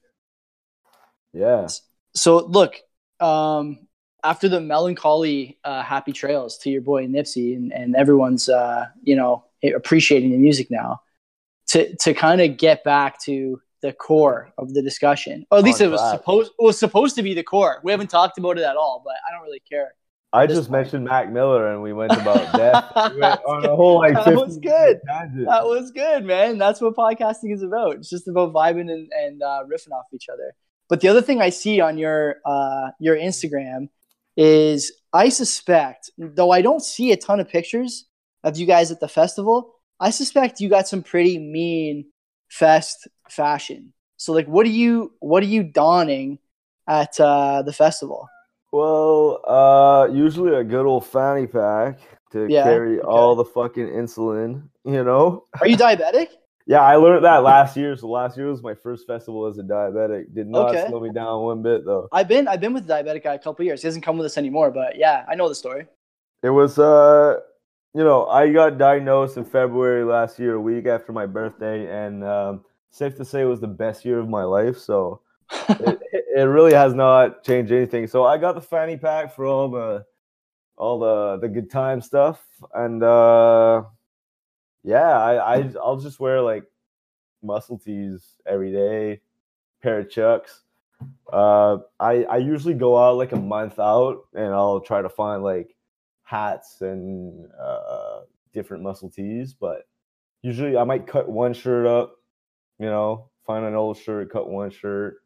Yeah. 1.34 1.68
So 2.16 2.38
look 2.46 2.76
um, 3.20 3.87
after 4.28 4.50
the 4.50 4.60
melancholy 4.60 5.58
uh, 5.64 5.82
happy 5.82 6.12
trails 6.12 6.58
to 6.58 6.70
your 6.70 6.82
boy 6.82 7.08
Nipsey 7.08 7.56
and, 7.56 7.72
and 7.72 7.96
everyone's 7.96 8.50
uh, 8.50 8.88
you 9.02 9.16
know 9.16 9.46
appreciating 9.76 10.32
the 10.32 10.38
music 10.38 10.70
now 10.70 11.02
to 11.68 11.96
to 11.98 12.14
kind 12.14 12.42
of 12.42 12.58
get 12.58 12.84
back 12.84 13.22
to 13.24 13.62
the 13.82 13.94
core 13.94 14.52
of 14.58 14.74
the 14.74 14.82
discussion 14.82 15.46
or 15.52 15.60
at 15.60 15.64
least 15.64 15.82
it 15.82 15.88
was 15.88 16.02
supposed 16.12 16.52
it 16.60 16.64
was 16.64 16.80
supposed 16.80 17.16
to 17.16 17.24
be 17.24 17.34
the 17.34 17.44
core 17.44 17.80
we 17.84 17.92
haven't 17.92 18.10
talked 18.10 18.38
about 18.38 18.58
it 18.58 18.64
at 18.64 18.76
all 18.76 19.02
but 19.06 19.14
i 19.28 19.32
don't 19.32 19.44
really 19.44 19.62
care 19.70 19.94
I 20.34 20.46
just 20.46 20.70
point. 20.70 20.72
mentioned 20.72 21.06
Mac 21.06 21.32
Miller 21.32 21.72
and 21.72 21.82
we 21.82 21.94
went 21.94 22.12
about 22.12 22.54
death. 22.58 23.14
We 23.14 23.22
went 23.22 23.40
on 23.46 23.66
a 23.66 23.74
whole 23.74 24.00
like 24.00 24.14
that 24.14 24.36
was 24.36 24.58
good. 24.58 25.00
That 25.06 25.64
was 25.64 25.92
good, 25.92 26.26
man. 26.26 26.58
That's 26.58 26.82
what 26.82 26.98
podcasting 26.98 27.54
is 27.54 27.64
about. 27.64 27.96
It's 27.96 28.10
just 28.10 28.28
about 28.28 28.52
vibing 28.52 28.92
and, 28.92 29.10
and 29.18 29.42
uh, 29.42 29.64
riffing 29.72 29.94
off 29.94 30.06
each 30.14 30.28
other. 30.28 30.54
But 30.90 31.00
the 31.00 31.08
other 31.08 31.22
thing 31.22 31.42
I 31.42 31.50
see 31.50 31.80
on 31.80 31.98
your 31.98 32.42
uh, 32.46 32.90
your 33.00 33.16
Instagram 33.16 33.88
is 34.38 34.94
I 35.12 35.30
suspect, 35.30 36.12
though 36.18 36.52
I 36.52 36.62
don't 36.62 36.82
see 36.82 37.12
a 37.12 37.18
ton 37.18 37.40
of 37.40 37.50
pictures 37.50 38.06
of 38.44 38.58
you 38.58 38.66
guys 38.66 38.92
at 38.92 39.00
the 39.00 39.08
festival, 39.08 39.74
I 40.00 40.12
suspect 40.12 40.62
you 40.62 40.70
got 40.70 40.88
some 40.88 41.04
pretty 41.04 41.40
mean 41.40 42.06
fest 42.50 43.08
fashion. 43.30 43.94
So 44.18 44.32
like 44.32 44.48
what 44.48 44.66
are 44.66 44.70
you 44.70 45.14
what 45.20 45.44
are 45.44 45.48
you 45.48 45.64
donning 45.64 46.40
at 46.88 47.20
uh, 47.20 47.64
the 47.64 47.74
festival? 47.74 48.30
Well, 48.72 49.42
uh, 49.48 50.08
usually 50.12 50.56
a 50.56 50.64
good 50.64 50.86
old 50.86 51.06
fanny 51.06 51.48
pack 51.48 52.00
to 52.32 52.48
yeah, 52.50 52.64
carry 52.64 53.00
okay. 53.00 53.08
all 53.08 53.36
the 53.36 53.46
fucking 53.46 53.88
insulin, 53.88 54.70
you 54.84 55.04
know? 55.04 55.46
Are 55.60 55.68
you 55.68 55.78
diabetic? 55.88 56.28
Yeah, 56.68 56.82
I 56.82 56.98
learned 56.98 57.24
that 57.24 57.44
last 57.44 57.78
year. 57.78 57.96
So 57.96 58.10
last 58.10 58.36
year 58.36 58.48
was 58.48 58.62
my 58.62 58.76
first 58.76 59.08
festival 59.08 59.46
as 59.46 59.58
a 59.58 59.64
diabetic. 59.64 60.34
Did 60.34 60.48
not 60.48 60.76
okay. 60.76 60.86
slow 60.90 61.00
me 61.00 61.12
down 61.14 61.42
one 61.44 61.62
bit 61.62 61.86
though. 61.86 62.10
I've 62.12 62.28
been 62.28 62.46
I've 62.46 62.60
been 62.60 62.74
with 62.74 62.90
a 62.90 62.94
diabetic 62.94 63.24
guy 63.24 63.36
a 63.36 63.40
couple 63.40 63.64
years. 63.64 63.82
He 63.82 63.88
doesn't 63.88 64.02
come 64.02 64.18
with 64.18 64.26
us 64.26 64.38
anymore, 64.38 64.70
but 64.70 64.98
yeah, 64.98 65.24
I 65.30 65.36
know 65.36 65.48
the 65.48 65.56
story. 65.56 65.88
It 66.44 66.50
was 66.50 66.78
uh 66.78 67.40
you 67.94 68.04
know, 68.04 68.28
I 68.28 68.52
got 68.52 68.78
diagnosed 68.78 69.38
in 69.38 69.46
February 69.46 70.04
last 70.04 70.38
year, 70.38 70.56
a 70.56 70.62
week 70.62 70.86
after 70.86 71.12
my 71.12 71.26
birthday, 71.26 71.90
and 71.90 72.24
um, 72.24 72.66
safe 72.92 73.16
to 73.16 73.26
say 73.26 73.42
it 73.42 73.46
was 73.46 73.60
the 73.62 73.68
best 73.68 74.06
year 74.06 74.20
of 74.20 74.30
my 74.30 74.44
life. 74.44 74.78
So 74.78 75.22
it, 75.70 76.00
it 76.36 76.44
really 76.44 76.74
has 76.74 76.94
not 76.94 77.44
changed 77.44 77.72
anything. 77.72 78.06
So 78.06 78.26
I 78.26 78.38
got 78.38 78.54
the 78.54 78.62
fanny 78.62 78.98
pack 78.98 79.34
for 79.34 79.46
all 79.46 79.70
the 79.70 80.06
all 80.76 81.00
the 81.00 81.40
the 81.40 81.48
good 81.48 81.72
time 81.72 82.02
stuff, 82.02 82.46
and 82.76 83.02
uh 83.02 83.84
yeah, 84.88 85.20
I, 85.20 85.58
I 85.58 85.74
I'll 85.84 85.98
just 85.98 86.18
wear 86.18 86.42
like 86.42 86.64
muscle 87.44 87.78
tees 87.78 88.38
every 88.46 88.72
day, 88.72 89.20
pair 89.84 90.00
of 90.00 90.10
chucks. 90.10 90.64
Uh, 91.32 91.80
I 92.00 92.24
I 92.24 92.38
usually 92.38 92.74
go 92.74 92.98
out 92.98 93.18
like 93.18 93.34
a 93.34 93.40
month 93.40 93.80
out, 93.80 94.28
and 94.34 94.54
I'll 94.54 94.80
try 94.80 95.02
to 95.02 95.10
find 95.10 95.44
like 95.44 95.76
hats 96.24 96.80
and 96.80 97.48
uh, 97.62 98.22
different 98.54 98.82
muscle 98.82 99.10
tees. 99.10 99.54
But 99.54 99.90
usually, 100.42 100.78
I 100.78 100.86
might 100.86 101.06
cut 101.06 101.28
one 101.28 101.54
shirt 101.54 101.86
up. 101.86 102.16
You 102.80 102.86
know, 102.86 103.30
find 103.46 103.66
an 103.66 103.76
old 103.76 103.98
shirt, 103.98 104.32
cut 104.32 104.50
one 104.50 104.70
shirt. 104.70 105.18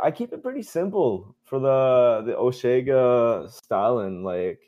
I 0.00 0.12
keep 0.12 0.32
it 0.32 0.44
pretty 0.44 0.62
simple 0.62 1.34
for 1.42 1.58
the 1.58 2.22
the 2.24 2.34
Osheaga 2.34 3.50
styling. 3.50 4.22
Like, 4.22 4.60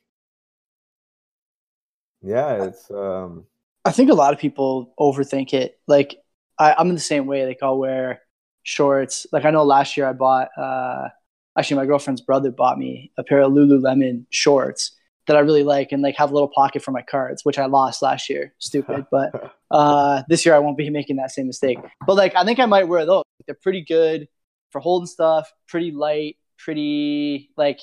yeah, 2.21 2.65
it's 2.65 2.91
um 2.91 3.47
I 3.85 3.91
think 3.91 4.11
a 4.11 4.15
lot 4.15 4.33
of 4.33 4.39
people 4.39 4.95
overthink 4.99 5.53
it. 5.53 5.79
Like 5.87 6.17
I, 6.59 6.81
am 6.81 6.89
in 6.89 6.95
the 6.95 7.01
same 7.01 7.27
way. 7.27 7.47
Like 7.47 7.59
I'll 7.63 7.79
wear 7.79 8.23
shorts. 8.63 9.27
Like 9.33 9.45
I 9.45 9.51
know 9.51 9.65
last 9.65 9.97
year 9.97 10.07
I 10.07 10.13
bought. 10.13 10.49
Uh, 10.57 11.09
actually, 11.59 11.79
my 11.79 11.87
girlfriend's 11.87 12.21
brother 12.21 12.51
bought 12.51 12.79
me 12.79 13.13
a 13.19 13.25
pair 13.25 13.41
of 13.41 13.53
Lululemon 13.53 14.27
shorts 14.31 14.93
that 15.27 15.37
I 15.37 15.41
really 15.41 15.63
like, 15.63 15.93
and 15.93 16.03
like 16.03 16.17
have 16.17 16.31
a 16.31 16.35
little 16.35 16.51
pocket 16.55 16.83
for 16.83 16.91
my 16.91 17.03
cards, 17.03 17.45
which 17.45 17.59
I 17.59 17.67
lost 17.67 18.03
last 18.03 18.29
year. 18.29 18.55
Stupid, 18.59 19.07
but 19.11 19.55
uh, 19.71 20.23
this 20.29 20.47
year 20.47 20.55
I 20.55 20.59
won't 20.59 20.77
be 20.77 20.91
making 20.91 21.17
that 21.17 21.31
same 21.31 21.47
mistake. 21.47 21.79
But 22.07 22.15
like 22.15 22.35
I 22.37 22.45
think 22.45 22.59
I 22.59 22.67
might 22.67 22.89
wear 22.89 23.05
those. 23.05 23.25
They're 23.47 23.57
pretty 23.61 23.83
good 23.83 24.29
for 24.71 24.81
holding 24.81 25.07
stuff. 25.07 25.53
Pretty 25.69 25.91
light. 25.91 26.37
Pretty 26.59 27.51
like 27.57 27.81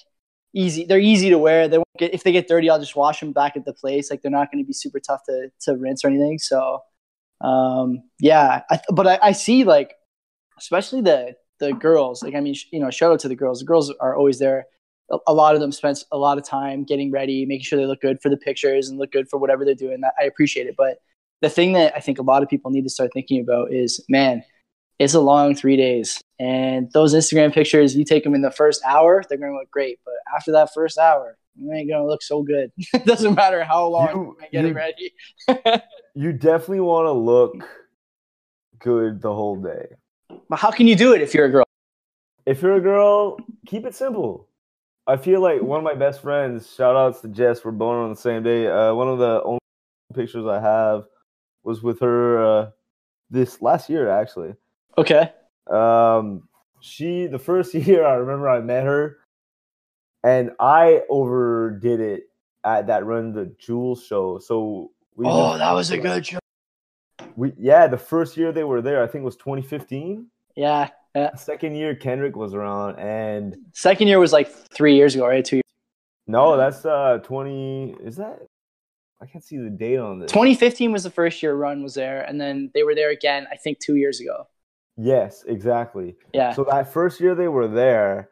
easy. 0.53 0.85
They're 0.85 0.99
easy 0.99 1.29
to 1.29 1.37
wear. 1.37 1.67
They 1.67 1.77
won't 1.77 1.97
get 1.97 2.13
if 2.13 2.23
they 2.23 2.31
get 2.31 2.47
dirty. 2.47 2.69
I'll 2.69 2.79
just 2.79 2.95
wash 2.95 3.19
them 3.19 3.31
back 3.31 3.55
at 3.55 3.65
the 3.65 3.73
place. 3.73 4.09
Like 4.09 4.21
they're 4.21 4.31
not 4.31 4.51
going 4.51 4.63
to 4.63 4.67
be 4.67 4.73
super 4.73 4.99
tough 4.99 5.21
to 5.25 5.49
to 5.61 5.75
rinse 5.75 6.03
or 6.03 6.09
anything. 6.09 6.39
So, 6.39 6.79
um, 7.41 8.03
yeah. 8.19 8.61
I, 8.69 8.79
but 8.91 9.07
I, 9.07 9.19
I 9.21 9.31
see 9.31 9.63
like, 9.63 9.95
especially 10.57 11.01
the 11.01 11.35
the 11.59 11.73
girls. 11.73 12.23
Like 12.23 12.35
I 12.35 12.39
mean, 12.39 12.53
sh- 12.53 12.67
you 12.71 12.79
know, 12.79 12.89
shout 12.89 13.11
out 13.11 13.19
to 13.21 13.27
the 13.27 13.35
girls. 13.35 13.59
The 13.59 13.65
girls 13.65 13.93
are 13.99 14.15
always 14.15 14.39
there. 14.39 14.65
A, 15.11 15.17
a 15.27 15.33
lot 15.33 15.55
of 15.55 15.61
them 15.61 15.71
spend 15.71 16.03
a 16.11 16.17
lot 16.17 16.37
of 16.37 16.45
time 16.45 16.83
getting 16.83 17.11
ready, 17.11 17.45
making 17.45 17.63
sure 17.63 17.79
they 17.79 17.85
look 17.85 18.01
good 18.01 18.21
for 18.21 18.29
the 18.29 18.37
pictures 18.37 18.89
and 18.89 18.99
look 18.99 19.11
good 19.11 19.29
for 19.29 19.37
whatever 19.37 19.65
they're 19.65 19.75
doing. 19.75 20.01
That 20.01 20.13
I 20.19 20.25
appreciate 20.25 20.67
it. 20.67 20.75
But 20.77 20.99
the 21.41 21.49
thing 21.49 21.73
that 21.73 21.93
I 21.95 21.99
think 21.99 22.19
a 22.19 22.23
lot 22.23 22.43
of 22.43 22.49
people 22.49 22.71
need 22.71 22.83
to 22.83 22.89
start 22.89 23.11
thinking 23.13 23.41
about 23.41 23.71
is, 23.71 24.03
man, 24.09 24.43
it's 24.99 25.13
a 25.13 25.21
long 25.21 25.55
three 25.55 25.77
days 25.77 26.21
And 26.39 26.89
those 26.93 27.13
Instagram 27.13 27.53
pictures, 27.53 27.95
you 27.95 28.05
take 28.05 28.23
them 28.23 28.33
in 28.33 28.41
the 28.41 28.51
first 28.51 28.81
hour, 28.85 29.23
they're 29.27 29.37
going 29.37 29.51
to 29.51 29.57
look 29.57 29.69
great. 29.69 29.99
But 30.05 30.13
after 30.33 30.53
that 30.53 30.73
first 30.73 30.97
hour, 30.97 31.37
you 31.55 31.71
ain't 31.73 31.89
going 31.89 32.01
to 32.01 32.07
look 32.07 32.23
so 32.23 32.43
good. 32.43 32.71
it 32.77 33.05
doesn't 33.05 33.35
matter 33.35 33.63
how 33.63 33.87
long 33.87 34.09
you, 34.09 34.37
you're 34.39 34.63
getting 34.63 34.73
ready. 34.73 35.13
you 36.15 36.31
definitely 36.31 36.79
want 36.79 37.07
to 37.07 37.11
look 37.11 37.55
good 38.79 39.21
the 39.21 39.33
whole 39.33 39.57
day. 39.57 39.87
But 40.47 40.59
how 40.59 40.71
can 40.71 40.87
you 40.87 40.95
do 40.95 41.13
it 41.13 41.21
if 41.21 41.33
you're 41.33 41.45
a 41.45 41.49
girl? 41.49 41.65
If 42.45 42.61
you're 42.61 42.75
a 42.75 42.81
girl, 42.81 43.37
keep 43.67 43.85
it 43.85 43.93
simple. 43.93 44.47
I 45.05 45.17
feel 45.17 45.41
like 45.41 45.61
one 45.61 45.79
of 45.79 45.83
my 45.83 45.95
best 45.95 46.21
friends, 46.21 46.73
shout 46.73 46.95
outs 46.95 47.21
to 47.21 47.27
Jess, 47.27 47.65
we're 47.65 47.71
born 47.71 47.97
on 47.97 48.09
the 48.11 48.15
same 48.15 48.43
day. 48.43 48.67
Uh, 48.67 48.93
one 48.93 49.09
of 49.09 49.19
the 49.19 49.41
only 49.43 49.59
pictures 50.13 50.45
I 50.45 50.59
have 50.59 51.03
was 51.63 51.83
with 51.83 51.99
her 51.99 52.43
uh, 52.43 52.69
this 53.29 53.61
last 53.61 53.89
year, 53.89 54.09
actually. 54.09 54.53
Okay. 54.97 55.31
Um, 55.69 56.47
she 56.79 57.27
the 57.27 57.39
first 57.39 57.73
year 57.73 58.05
I 58.05 58.15
remember 58.15 58.49
I 58.49 58.61
met 58.61 58.85
her, 58.85 59.17
and 60.23 60.51
I 60.59 61.01
overdid 61.09 61.99
it 61.99 62.23
at 62.63 62.87
that 62.87 63.05
Run 63.05 63.33
the 63.33 63.53
Jewels 63.59 64.03
show. 64.05 64.39
So 64.39 64.91
we 65.15 65.25
oh, 65.27 65.57
that 65.57 65.71
was 65.73 65.91
a 65.91 65.97
good 65.97 66.25
show. 66.25 66.39
We 67.35 67.53
yeah, 67.57 67.87
the 67.87 67.97
first 67.97 68.37
year 68.37 68.51
they 68.51 68.63
were 68.63 68.81
there, 68.81 69.03
I 69.03 69.07
think 69.07 69.21
it 69.21 69.25
was 69.25 69.37
2015. 69.37 70.27
Yeah, 70.55 70.89
yeah. 71.15 71.35
Second 71.35 71.75
year 71.75 71.95
Kendrick 71.95 72.35
was 72.35 72.53
around, 72.53 72.99
and 72.99 73.55
second 73.73 74.07
year 74.07 74.19
was 74.19 74.33
like 74.33 74.49
three 74.73 74.95
years 74.95 75.15
ago, 75.15 75.27
right? 75.27 75.43
Two 75.43 75.57
years. 75.57 75.63
No, 76.27 76.57
that's 76.57 76.85
uh 76.85 77.19
20. 77.23 77.95
Is 78.03 78.17
that? 78.17 78.39
I 79.21 79.25
can't 79.25 79.43
see 79.43 79.57
the 79.57 79.69
date 79.69 79.97
on 79.97 80.19
this. 80.19 80.31
2015 80.31 80.93
was 80.93 81.03
the 81.03 81.09
first 81.09 81.43
year 81.43 81.53
Run 81.53 81.83
was 81.83 81.95
there, 81.95 82.21
and 82.21 82.39
then 82.39 82.71
they 82.73 82.83
were 82.83 82.95
there 82.95 83.09
again. 83.09 83.47
I 83.51 83.57
think 83.57 83.79
two 83.79 83.95
years 83.95 84.19
ago. 84.21 84.47
Yes, 85.01 85.45
exactly. 85.47 86.17
Yeah. 86.33 86.53
So 86.53 86.65
that 86.69 86.91
first 86.91 87.21
year 87.21 87.33
they 87.33 87.47
were 87.47 87.69
there, 87.69 88.29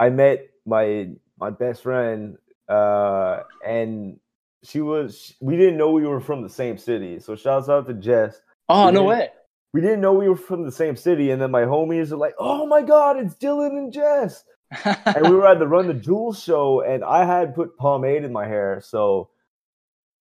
I 0.00 0.10
met 0.10 0.48
my 0.66 1.10
my 1.38 1.50
best 1.50 1.84
friend, 1.84 2.36
uh, 2.68 3.42
and 3.64 4.18
she 4.64 4.80
was. 4.80 5.36
We 5.40 5.56
didn't 5.56 5.76
know 5.76 5.92
we 5.92 6.04
were 6.04 6.20
from 6.20 6.42
the 6.42 6.48
same 6.48 6.76
city. 6.76 7.20
So 7.20 7.36
shouts 7.36 7.68
out 7.68 7.86
to 7.86 7.94
Jess. 7.94 8.40
Oh 8.68 8.86
we 8.86 8.92
no 8.92 9.04
way. 9.04 9.28
We 9.72 9.80
didn't 9.80 10.00
know 10.00 10.12
we 10.12 10.28
were 10.28 10.34
from 10.34 10.64
the 10.64 10.72
same 10.72 10.96
city, 10.96 11.30
and 11.30 11.40
then 11.40 11.52
my 11.52 11.62
homies 11.62 12.10
are 12.10 12.16
like, 12.16 12.34
"Oh 12.36 12.66
my 12.66 12.82
god, 12.82 13.16
it's 13.16 13.36
Dylan 13.36 13.78
and 13.78 13.92
Jess!" 13.92 14.42
and 14.84 15.28
we 15.28 15.36
were 15.36 15.46
at 15.46 15.60
the 15.60 15.68
Run 15.68 15.86
the 15.86 15.94
Jewels 15.94 16.42
show, 16.42 16.80
and 16.80 17.04
I 17.04 17.26
had 17.26 17.54
put 17.54 17.78
pomade 17.78 18.24
in 18.24 18.32
my 18.32 18.46
hair, 18.48 18.80
so 18.84 19.30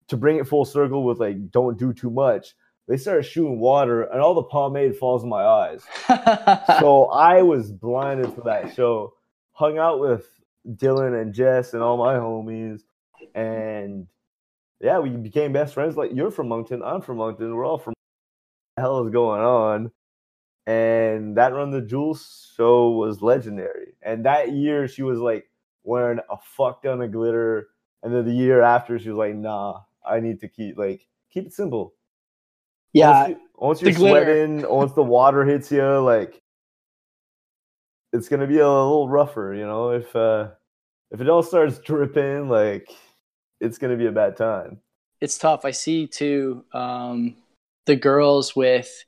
to 0.09 0.16
bring 0.16 0.38
it 0.38 0.49
full 0.49 0.64
circle 0.64 1.05
with 1.05 1.20
like, 1.20 1.51
don't 1.51 1.78
do 1.78 1.93
too 1.93 2.11
much 2.11 2.55
they 2.89 2.97
started 2.97 3.22
shooting 3.22 3.61
water 3.61 4.03
and 4.03 4.20
all 4.20 4.35
the 4.35 4.43
pomade 4.43 4.97
falls 4.97 5.22
in 5.22 5.28
my 5.28 5.45
eyes. 5.45 5.85
so 6.80 7.07
I 7.07 7.43
was 7.43 7.70
blinded 7.70 8.35
for 8.35 8.43
that 8.43 8.74
show. 8.74 9.14
Hung 9.53 9.78
out 9.78 10.01
with 10.01 10.26
Dylan 10.68 11.20
and 11.20 11.33
Jess 11.33 11.74
and 11.74 11.83
all 11.83 11.97
my 11.97 12.14
homies. 12.14 12.80
And 13.35 14.09
yeah, 14.80 14.99
we 14.99 15.11
became 15.11 15.53
best 15.53 15.74
friends. 15.74 15.97
Like, 15.97 16.11
you're 16.12 16.30
from 16.30 16.49
Moncton, 16.49 16.83
I'm 16.83 17.01
from 17.03 17.18
Moncton, 17.18 17.55
we're 17.55 17.64
all 17.64 17.78
from 17.78 17.93
what 17.93 18.76
the 18.76 18.83
hell 18.83 19.07
is 19.07 19.12
going 19.12 19.43
on. 19.43 19.91
And 20.66 21.37
that 21.37 21.53
Run 21.53 21.70
the 21.70 21.80
Jewels 21.80 22.53
show 22.57 22.91
was 22.91 23.22
legendary. 23.22 23.95
And 24.03 24.26
that 24.26 24.53
year 24.53 24.89
she 24.89 25.03
was 25.03 25.18
like 25.18 25.49
wearing 25.85 26.20
a 26.30 26.37
fuck 26.37 26.83
ton 26.83 27.01
of 27.01 27.12
glitter. 27.12 27.68
And 28.03 28.12
then 28.12 28.24
the 28.24 28.35
year 28.35 28.62
after 28.62 28.99
she 28.99 29.09
was 29.09 29.18
like, 29.18 29.35
nah, 29.35 29.80
I 30.05 30.20
need 30.20 30.41
to 30.41 30.49
keep 30.49 30.76
like 30.76 31.07
keep 31.33 31.47
it 31.47 31.53
simple 31.53 31.95
yeah. 32.93 33.11
Once, 33.11 33.28
you, 33.28 33.40
once 33.57 33.82
you're 33.82 33.93
sweating, 33.93 34.68
once 34.68 34.93
the 34.93 35.03
water 35.03 35.45
hits 35.45 35.70
you, 35.70 35.82
like 36.01 36.40
it's 38.12 38.28
gonna 38.28 38.47
be 38.47 38.59
a 38.59 38.68
little 38.68 39.09
rougher, 39.09 39.55
you 39.55 39.64
know. 39.64 39.90
If 39.90 40.14
uh 40.14 40.49
if 41.11 41.20
it 41.20 41.28
all 41.28 41.43
starts 41.43 41.78
dripping, 41.84 42.49
like 42.49 42.90
it's 43.61 43.78
gonna 43.78 43.97
be 43.97 44.07
a 44.07 44.12
bad 44.12 44.36
time. 44.36 44.80
It's 45.20 45.38
tough. 45.38 45.64
I 45.64 45.70
see 45.70 46.07
too 46.07 46.64
um 46.72 47.36
the 47.86 47.97
girls 47.97 48.55
with 48.55 49.05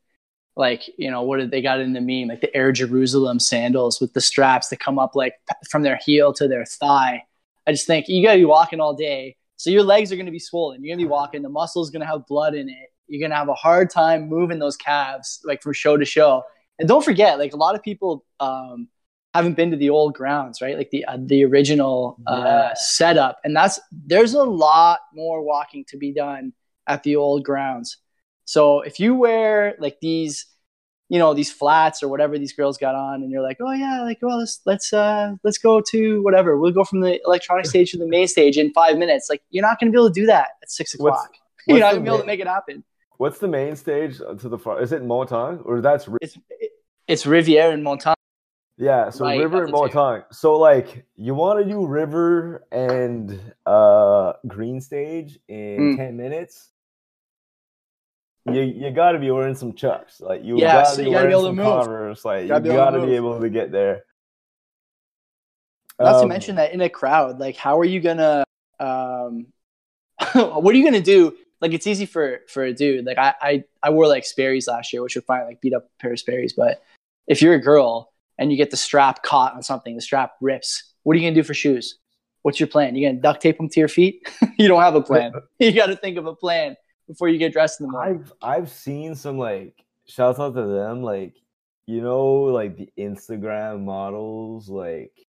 like 0.56 0.88
you 0.96 1.10
know 1.10 1.22
what 1.22 1.38
did 1.38 1.50
they 1.50 1.62
got 1.62 1.80
in 1.80 1.92
the 1.92 2.00
meme 2.00 2.28
like 2.28 2.40
the 2.40 2.54
air 2.56 2.72
jerusalem 2.72 3.40
sandals 3.40 4.00
with 4.00 4.12
the 4.14 4.20
straps 4.20 4.68
that 4.68 4.78
come 4.78 4.98
up 4.98 5.14
like 5.14 5.34
from 5.68 5.82
their 5.82 5.98
heel 6.04 6.32
to 6.32 6.46
their 6.46 6.64
thigh 6.64 7.22
i 7.66 7.72
just 7.72 7.86
think 7.86 8.08
you 8.08 8.24
gotta 8.24 8.38
be 8.38 8.44
walking 8.44 8.80
all 8.80 8.94
day 8.94 9.36
so 9.56 9.70
your 9.70 9.82
legs 9.82 10.12
are 10.12 10.16
gonna 10.16 10.30
be 10.30 10.38
swollen 10.38 10.82
you're 10.82 10.94
gonna 10.94 11.04
be 11.04 11.10
walking 11.10 11.42
the 11.42 11.48
muscle's 11.48 11.90
gonna 11.90 12.06
have 12.06 12.26
blood 12.26 12.54
in 12.54 12.68
it 12.68 12.92
you're 13.08 13.20
gonna 13.20 13.38
have 13.38 13.48
a 13.48 13.54
hard 13.54 13.90
time 13.90 14.28
moving 14.28 14.58
those 14.58 14.76
calves 14.76 15.40
like 15.44 15.62
from 15.62 15.72
show 15.72 15.96
to 15.96 16.04
show. 16.04 16.42
And 16.78 16.88
don't 16.88 17.04
forget, 17.04 17.38
like 17.38 17.52
a 17.52 17.56
lot 17.56 17.74
of 17.74 17.82
people 17.82 18.24
um, 18.40 18.88
haven't 19.34 19.54
been 19.54 19.72
to 19.72 19.76
the 19.76 19.90
old 19.90 20.14
grounds, 20.14 20.62
right? 20.62 20.76
Like 20.76 20.90
the 20.90 21.04
uh, 21.04 21.18
the 21.20 21.44
original 21.44 22.18
uh, 22.26 22.42
yeah. 22.44 22.74
setup, 22.74 23.38
and 23.44 23.54
that's 23.54 23.80
there's 23.92 24.34
a 24.34 24.42
lot 24.42 25.00
more 25.12 25.42
walking 25.42 25.84
to 25.88 25.96
be 25.96 26.12
done 26.12 26.52
at 26.86 27.02
the 27.02 27.16
old 27.16 27.44
grounds. 27.44 27.98
So 28.44 28.80
if 28.82 29.00
you 29.00 29.14
wear 29.14 29.74
like 29.78 29.98
these, 30.00 30.46
you 31.08 31.18
know, 31.18 31.34
these 31.34 31.52
flats 31.52 32.02
or 32.02 32.08
whatever 32.08 32.38
these 32.38 32.52
girls 32.52 32.78
got 32.78 32.94
on, 32.94 33.22
and 33.22 33.30
you're 33.30 33.42
like, 33.42 33.58
oh 33.60 33.72
yeah, 33.72 34.02
like 34.02 34.18
well 34.22 34.38
let's 34.38 34.60
let's 34.66 34.92
uh 34.92 35.34
let's 35.42 35.58
go 35.58 35.80
to 35.90 36.22
whatever. 36.22 36.58
We'll 36.58 36.72
go 36.72 36.84
from 36.84 37.00
the 37.00 37.20
electronic 37.24 37.66
stage 37.66 37.90
to 37.90 37.98
the 37.98 38.06
main 38.06 38.28
stage 38.28 38.56
in 38.56 38.72
five 38.72 38.98
minutes. 38.98 39.26
Like 39.28 39.42
you're 39.50 39.62
not 39.62 39.80
gonna 39.80 39.90
be 39.90 39.98
able 39.98 40.12
to 40.12 40.20
do 40.20 40.26
that 40.26 40.50
at 40.62 40.70
six 40.70 40.94
o'clock. 40.94 41.12
What's, 41.12 41.28
what's 41.28 41.38
you're 41.66 41.80
not 41.80 41.92
gonna 41.92 42.04
be 42.04 42.08
able 42.08 42.18
to 42.20 42.26
make 42.26 42.40
it 42.40 42.46
happen. 42.46 42.84
What's 43.16 43.38
the 43.38 43.48
main 43.48 43.76
stage 43.76 44.18
to 44.18 44.48
the 44.48 44.58
far? 44.58 44.82
Is 44.82 44.92
it 44.92 45.04
Montagne 45.04 45.60
or 45.64 45.80
that's? 45.80 46.08
It's 46.20 46.38
it's 47.06 47.24
Rivière 47.24 47.72
and 47.72 47.82
Montagne. 47.82 48.14
Yeah, 48.76 49.10
so 49.10 49.24
right, 49.24 49.40
river 49.40 49.64
and 49.64 49.72
Montagne. 49.72 50.24
So 50.32 50.56
like 50.58 51.06
you 51.16 51.34
want 51.34 51.64
to 51.64 51.70
do 51.70 51.86
river 51.86 52.66
and 52.72 53.40
uh 53.66 54.32
green 54.46 54.80
stage 54.80 55.38
in 55.48 55.94
mm. 55.94 55.96
10 55.96 56.16
minutes. 56.16 56.70
You 58.46 58.60
you 58.60 58.90
got 58.90 59.12
to 59.12 59.18
be 59.18 59.30
wearing 59.30 59.54
some 59.54 59.74
chucks. 59.74 60.20
Like 60.20 60.44
you 60.44 60.58
yeah, 60.58 60.72
got 60.72 60.90
to 60.90 60.96
so 60.96 61.04
be 61.04 61.10
wearing 61.10 61.32
some 61.32 61.56
Converse. 61.56 62.24
Like 62.24 62.42
you 62.42 62.48
got 62.48 62.90
to 62.90 63.06
be 63.06 63.14
able 63.14 63.40
to 63.40 63.48
get 63.48 63.70
there. 63.70 64.04
Not 66.00 66.16
um, 66.16 66.22
to 66.22 66.26
mention 66.26 66.56
that 66.56 66.72
in 66.72 66.80
a 66.80 66.88
crowd, 66.88 67.38
like 67.38 67.56
how 67.56 67.78
are 67.78 67.84
you 67.84 68.00
gonna 68.00 68.44
um 68.80 69.46
what 70.34 70.74
are 70.74 70.78
you 70.78 70.84
gonna 70.84 71.00
do 71.00 71.36
like 71.64 71.72
it's 71.72 71.86
easy 71.86 72.04
for 72.04 72.40
for 72.46 72.62
a 72.62 72.74
dude. 72.74 73.06
Like 73.06 73.16
I 73.16 73.34
I, 73.40 73.64
I 73.82 73.90
wore 73.90 74.06
like 74.06 74.26
Sperry's 74.26 74.68
last 74.68 74.92
year, 74.92 75.02
which 75.02 75.14
would 75.14 75.24
fine, 75.24 75.44
like 75.46 75.62
beat 75.62 75.72
up 75.72 75.84
a 75.84 76.02
pair 76.02 76.12
of 76.12 76.18
Sperry's. 76.18 76.52
But 76.52 76.82
if 77.26 77.40
you're 77.40 77.54
a 77.54 77.60
girl 77.60 78.12
and 78.36 78.50
you 78.50 78.58
get 78.58 78.70
the 78.70 78.76
strap 78.76 79.22
caught 79.22 79.54
on 79.54 79.62
something, 79.62 79.96
the 79.96 80.02
strap 80.02 80.32
rips. 80.42 80.92
What 81.04 81.16
are 81.16 81.18
you 81.18 81.26
gonna 81.26 81.34
do 81.34 81.42
for 81.42 81.54
shoes? 81.54 81.98
What's 82.42 82.60
your 82.60 82.66
plan? 82.66 82.94
You 82.94 83.08
gonna 83.08 83.20
duct 83.20 83.40
tape 83.40 83.56
them 83.56 83.70
to 83.70 83.80
your 83.80 83.88
feet? 83.88 84.28
you 84.58 84.68
don't 84.68 84.82
have 84.82 84.94
a 84.94 85.00
plan. 85.00 85.32
you 85.58 85.72
got 85.72 85.86
to 85.86 85.96
think 85.96 86.18
of 86.18 86.26
a 86.26 86.34
plan 86.34 86.76
before 87.08 87.28
you 87.28 87.38
get 87.38 87.54
dressed 87.54 87.80
in 87.80 87.86
the 87.86 87.92
morning. 87.92 88.20
I've 88.20 88.32
I've 88.42 88.70
seen 88.70 89.14
some 89.14 89.38
like 89.38 89.82
shouts 90.06 90.38
out 90.38 90.54
to 90.54 90.66
them 90.66 91.02
like 91.02 91.34
you 91.86 92.02
know 92.02 92.42
like 92.42 92.76
the 92.76 92.90
Instagram 92.98 93.84
models 93.84 94.68
like 94.68 95.23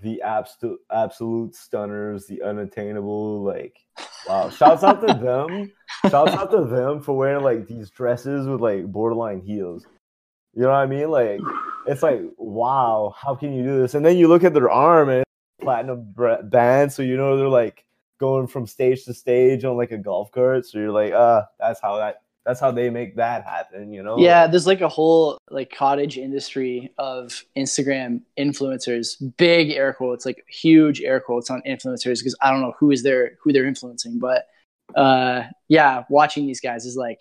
the 0.00 0.22
absolute 0.22 0.80
absolute 0.90 1.54
stunners, 1.54 2.26
the 2.26 2.42
unattainable. 2.42 3.42
Like, 3.42 3.78
wow! 4.28 4.50
Shouts 4.50 4.82
out 4.82 5.06
to 5.06 5.14
them. 5.22 5.70
Shouts 6.10 6.32
out 6.32 6.50
to 6.50 6.64
them 6.64 7.00
for 7.00 7.16
wearing 7.16 7.44
like 7.44 7.66
these 7.66 7.90
dresses 7.90 8.46
with 8.46 8.60
like 8.60 8.86
borderline 8.86 9.40
heels. 9.40 9.86
You 10.54 10.62
know 10.62 10.68
what 10.68 10.76
I 10.76 10.86
mean? 10.86 11.10
Like, 11.10 11.40
it's 11.86 12.02
like, 12.02 12.20
wow, 12.36 13.14
how 13.18 13.34
can 13.34 13.52
you 13.54 13.62
do 13.62 13.80
this? 13.80 13.94
And 13.94 14.04
then 14.04 14.16
you 14.16 14.28
look 14.28 14.44
at 14.44 14.54
their 14.54 14.70
arm 14.70 15.08
and 15.08 15.24
platinum 15.60 16.14
band, 16.44 16.92
so 16.92 17.02
you 17.02 17.16
know 17.16 17.36
they're 17.36 17.48
like 17.48 17.84
going 18.18 18.46
from 18.46 18.66
stage 18.66 19.04
to 19.04 19.14
stage 19.14 19.64
on 19.64 19.76
like 19.76 19.90
a 19.90 19.98
golf 19.98 20.30
cart. 20.32 20.66
So 20.66 20.78
you're 20.78 20.92
like, 20.92 21.12
ah, 21.12 21.46
that's 21.58 21.80
how 21.80 21.96
that 21.98 22.21
that's 22.44 22.60
how 22.60 22.72
they 22.72 22.90
make 22.90 23.16
that 23.16 23.44
happen, 23.44 23.92
you 23.92 24.02
know? 24.02 24.18
Yeah, 24.18 24.46
there's 24.46 24.66
like 24.66 24.80
a 24.80 24.88
whole 24.88 25.38
like 25.50 25.72
cottage 25.72 26.18
industry 26.18 26.92
of 26.98 27.44
Instagram 27.56 28.22
influencers, 28.38 29.14
big 29.36 29.70
air 29.70 29.92
quotes, 29.92 30.26
like 30.26 30.44
huge 30.48 31.00
air 31.02 31.20
quotes 31.20 31.50
on 31.50 31.62
influencers 31.66 32.18
because 32.18 32.36
I 32.42 32.50
don't 32.50 32.60
know 32.60 32.74
who 32.78 32.90
is 32.90 33.02
there 33.02 33.32
who 33.42 33.52
they're 33.52 33.66
influencing, 33.66 34.18
but 34.18 34.46
uh 34.96 35.44
yeah, 35.68 36.02
watching 36.08 36.46
these 36.46 36.60
guys 36.60 36.84
is 36.84 36.96
like, 36.96 37.20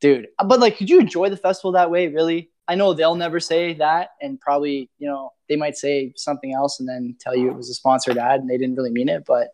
dude, 0.00 0.28
but 0.46 0.60
like 0.60 0.78
could 0.78 0.88
you 0.88 0.98
enjoy 0.98 1.28
the 1.28 1.36
festival 1.36 1.72
that 1.72 1.90
way, 1.90 2.08
really? 2.08 2.50
I 2.66 2.74
know 2.74 2.94
they'll 2.94 3.16
never 3.16 3.40
say 3.40 3.74
that 3.74 4.10
and 4.22 4.40
probably, 4.40 4.88
you 4.98 5.06
know, 5.06 5.32
they 5.50 5.56
might 5.56 5.76
say 5.76 6.14
something 6.16 6.54
else 6.54 6.80
and 6.80 6.88
then 6.88 7.16
tell 7.20 7.36
you 7.36 7.50
it 7.50 7.56
was 7.56 7.68
a 7.68 7.74
sponsored 7.74 8.16
ad 8.16 8.40
and 8.40 8.48
they 8.48 8.56
didn't 8.56 8.76
really 8.76 8.90
mean 8.90 9.10
it, 9.10 9.24
but 9.26 9.48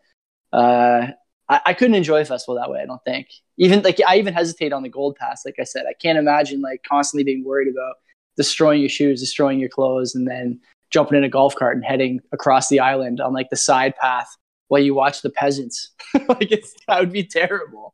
uh 0.53 1.07
I, 1.51 1.61
I 1.67 1.73
couldn't 1.73 1.95
enjoy 1.95 2.21
a 2.21 2.25
festival 2.25 2.55
that 2.55 2.71
way. 2.71 2.81
I 2.81 2.85
don't 2.85 3.03
think. 3.03 3.27
Even 3.57 3.83
like 3.83 3.99
I 4.07 4.17
even 4.17 4.33
hesitate 4.33 4.73
on 4.73 4.81
the 4.81 4.89
gold 4.89 5.17
pass. 5.17 5.45
Like 5.45 5.57
I 5.59 5.63
said, 5.65 5.85
I 5.87 5.93
can't 5.93 6.17
imagine 6.17 6.61
like 6.61 6.83
constantly 6.87 7.23
being 7.23 7.43
worried 7.43 7.67
about 7.67 7.95
destroying 8.37 8.79
your 8.79 8.89
shoes, 8.89 9.19
destroying 9.19 9.59
your 9.59 9.69
clothes, 9.69 10.15
and 10.15 10.27
then 10.27 10.59
jumping 10.89 11.17
in 11.17 11.23
a 11.23 11.29
golf 11.29 11.55
cart 11.55 11.75
and 11.75 11.85
heading 11.85 12.21
across 12.31 12.69
the 12.69 12.79
island 12.79 13.21
on 13.21 13.33
like 13.33 13.49
the 13.49 13.57
side 13.57 13.95
path 13.97 14.35
while 14.69 14.81
you 14.81 14.95
watch 14.95 15.21
the 15.21 15.29
peasants. 15.29 15.91
like 16.29 16.51
it's 16.51 16.73
that 16.87 16.99
would 16.99 17.11
be 17.11 17.25
terrible. 17.25 17.93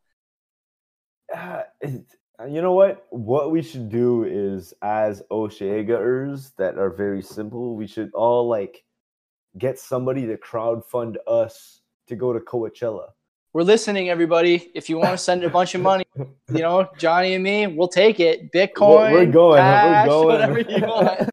Uh, 1.36 1.64
You 2.48 2.62
know 2.62 2.74
what? 2.74 3.08
What 3.10 3.50
we 3.50 3.64
should 3.64 3.90
do 3.90 4.24
is, 4.24 4.72
as 4.84 5.24
Osheagaers 5.32 6.56
that 6.58 6.78
are 6.78 6.92
very 6.92 7.24
simple, 7.24 7.76
we 7.76 7.88
should 7.88 8.12
all 8.14 8.48
like 8.48 8.84
get 9.58 9.80
somebody 9.80 10.28
to 10.28 10.38
crowd 10.38 10.86
fund 10.86 11.18
us 11.26 11.82
to 12.08 12.16
go 12.16 12.34
to 12.34 12.40
Coachella. 12.40 13.08
We're 13.58 13.64
listening, 13.64 14.10
everybody. 14.10 14.70
If 14.76 14.88
you 14.88 15.00
want 15.00 15.14
to 15.14 15.18
send 15.18 15.44
a 15.44 15.50
bunch 15.50 15.74
of 15.74 15.82
money, 15.82 16.06
you 16.16 16.60
know, 16.60 16.88
Johnny 17.00 17.34
and 17.34 17.44
me, 17.44 17.66
we'll 17.66 17.88
take 17.88 18.20
it. 18.20 18.52
Bitcoin, 18.52 19.12
we're 19.12 19.26
going, 19.26 19.60
cash, 19.60 20.08
we're 20.08 20.14
going. 20.14 20.28
whatever 20.28 20.60
you 20.60 20.82
want, 20.86 21.30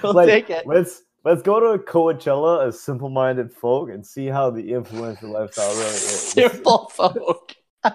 we'll 0.00 0.14
like, 0.14 0.28
take 0.28 0.50
it. 0.50 0.68
Let's 0.68 1.02
let's 1.24 1.42
go 1.42 1.58
to 1.58 1.82
Coachella 1.82 2.64
as 2.64 2.78
simple-minded 2.78 3.52
folk 3.52 3.90
and 3.90 4.06
see 4.06 4.26
how 4.26 4.50
the 4.50 4.62
influencer 4.62 5.24
lifestyle 5.24 5.72
really 5.72 5.88
is. 5.88 6.28
Simple 6.28 6.90
folk. 6.90 7.56
uh, 7.82 7.92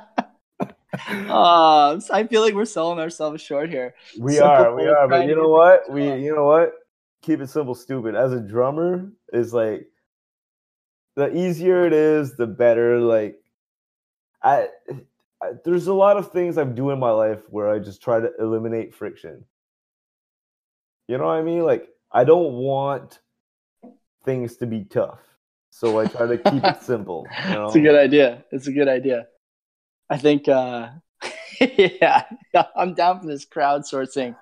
I 2.12 2.28
feel 2.30 2.42
like 2.42 2.56
we're 2.56 2.66
selling 2.66 3.00
ourselves 3.00 3.42
short 3.42 3.70
here. 3.70 3.96
We 4.20 4.34
Simple 4.34 4.52
are, 4.52 4.76
we 4.76 4.88
are, 4.90 5.08
but 5.08 5.26
you 5.26 5.38
know 5.38 5.48
what? 5.48 5.90
We, 5.90 6.04
you 6.16 6.36
know 6.36 6.44
what? 6.44 6.74
Keep 7.22 7.40
it 7.40 7.48
simple, 7.48 7.76
stupid. 7.76 8.14
As 8.14 8.34
a 8.34 8.42
drummer, 8.42 9.10
is 9.32 9.54
like 9.54 9.88
the 11.16 11.34
easier 11.34 11.86
it 11.86 11.94
is, 11.94 12.36
the 12.36 12.46
better. 12.46 13.00
Like, 13.00 13.39
I, 14.44 14.68
I, 15.42 15.52
there's 15.64 15.88
a 15.88 15.94
lot 15.94 16.18
of 16.18 16.32
things 16.32 16.58
I 16.58 16.64
do 16.64 16.92
in 16.92 17.00
my 17.00 17.12
life 17.12 17.42
where 17.50 17.70
I 17.70 17.80
just 17.80 18.02
try 18.02 18.20
to 18.20 18.32
eliminate 18.40 18.94
friction. 18.94 19.46
You 21.08 21.18
know 21.18 21.26
what 21.26 21.34
I 21.38 21.42
mean? 21.42 21.64
Like, 21.64 21.88
I 22.12 22.24
don't 22.24 22.54
want 22.54 23.20
things 24.26 24.58
to 24.58 24.68
be 24.68 24.84
tough, 24.84 25.20
so 25.72 26.00
I 26.00 26.06
try 26.06 26.28
to 26.28 26.38
keep 26.38 26.64
it 26.64 26.82
simple. 26.82 27.26
You 27.48 27.54
know? 27.56 27.66
It's 27.68 27.76
a 27.76 27.82
good 27.82 27.96
idea. 27.96 28.44
It's 28.52 28.68
a 28.68 28.72
good 28.72 28.88
idea. 28.88 29.28
I 30.10 30.18
think, 30.18 30.48
uh, 30.48 30.90
yeah, 31.62 32.24
I'm 32.76 32.94
down 32.94 33.22
for 33.22 33.28
this 33.28 33.46
crowdsourcing 33.46 34.36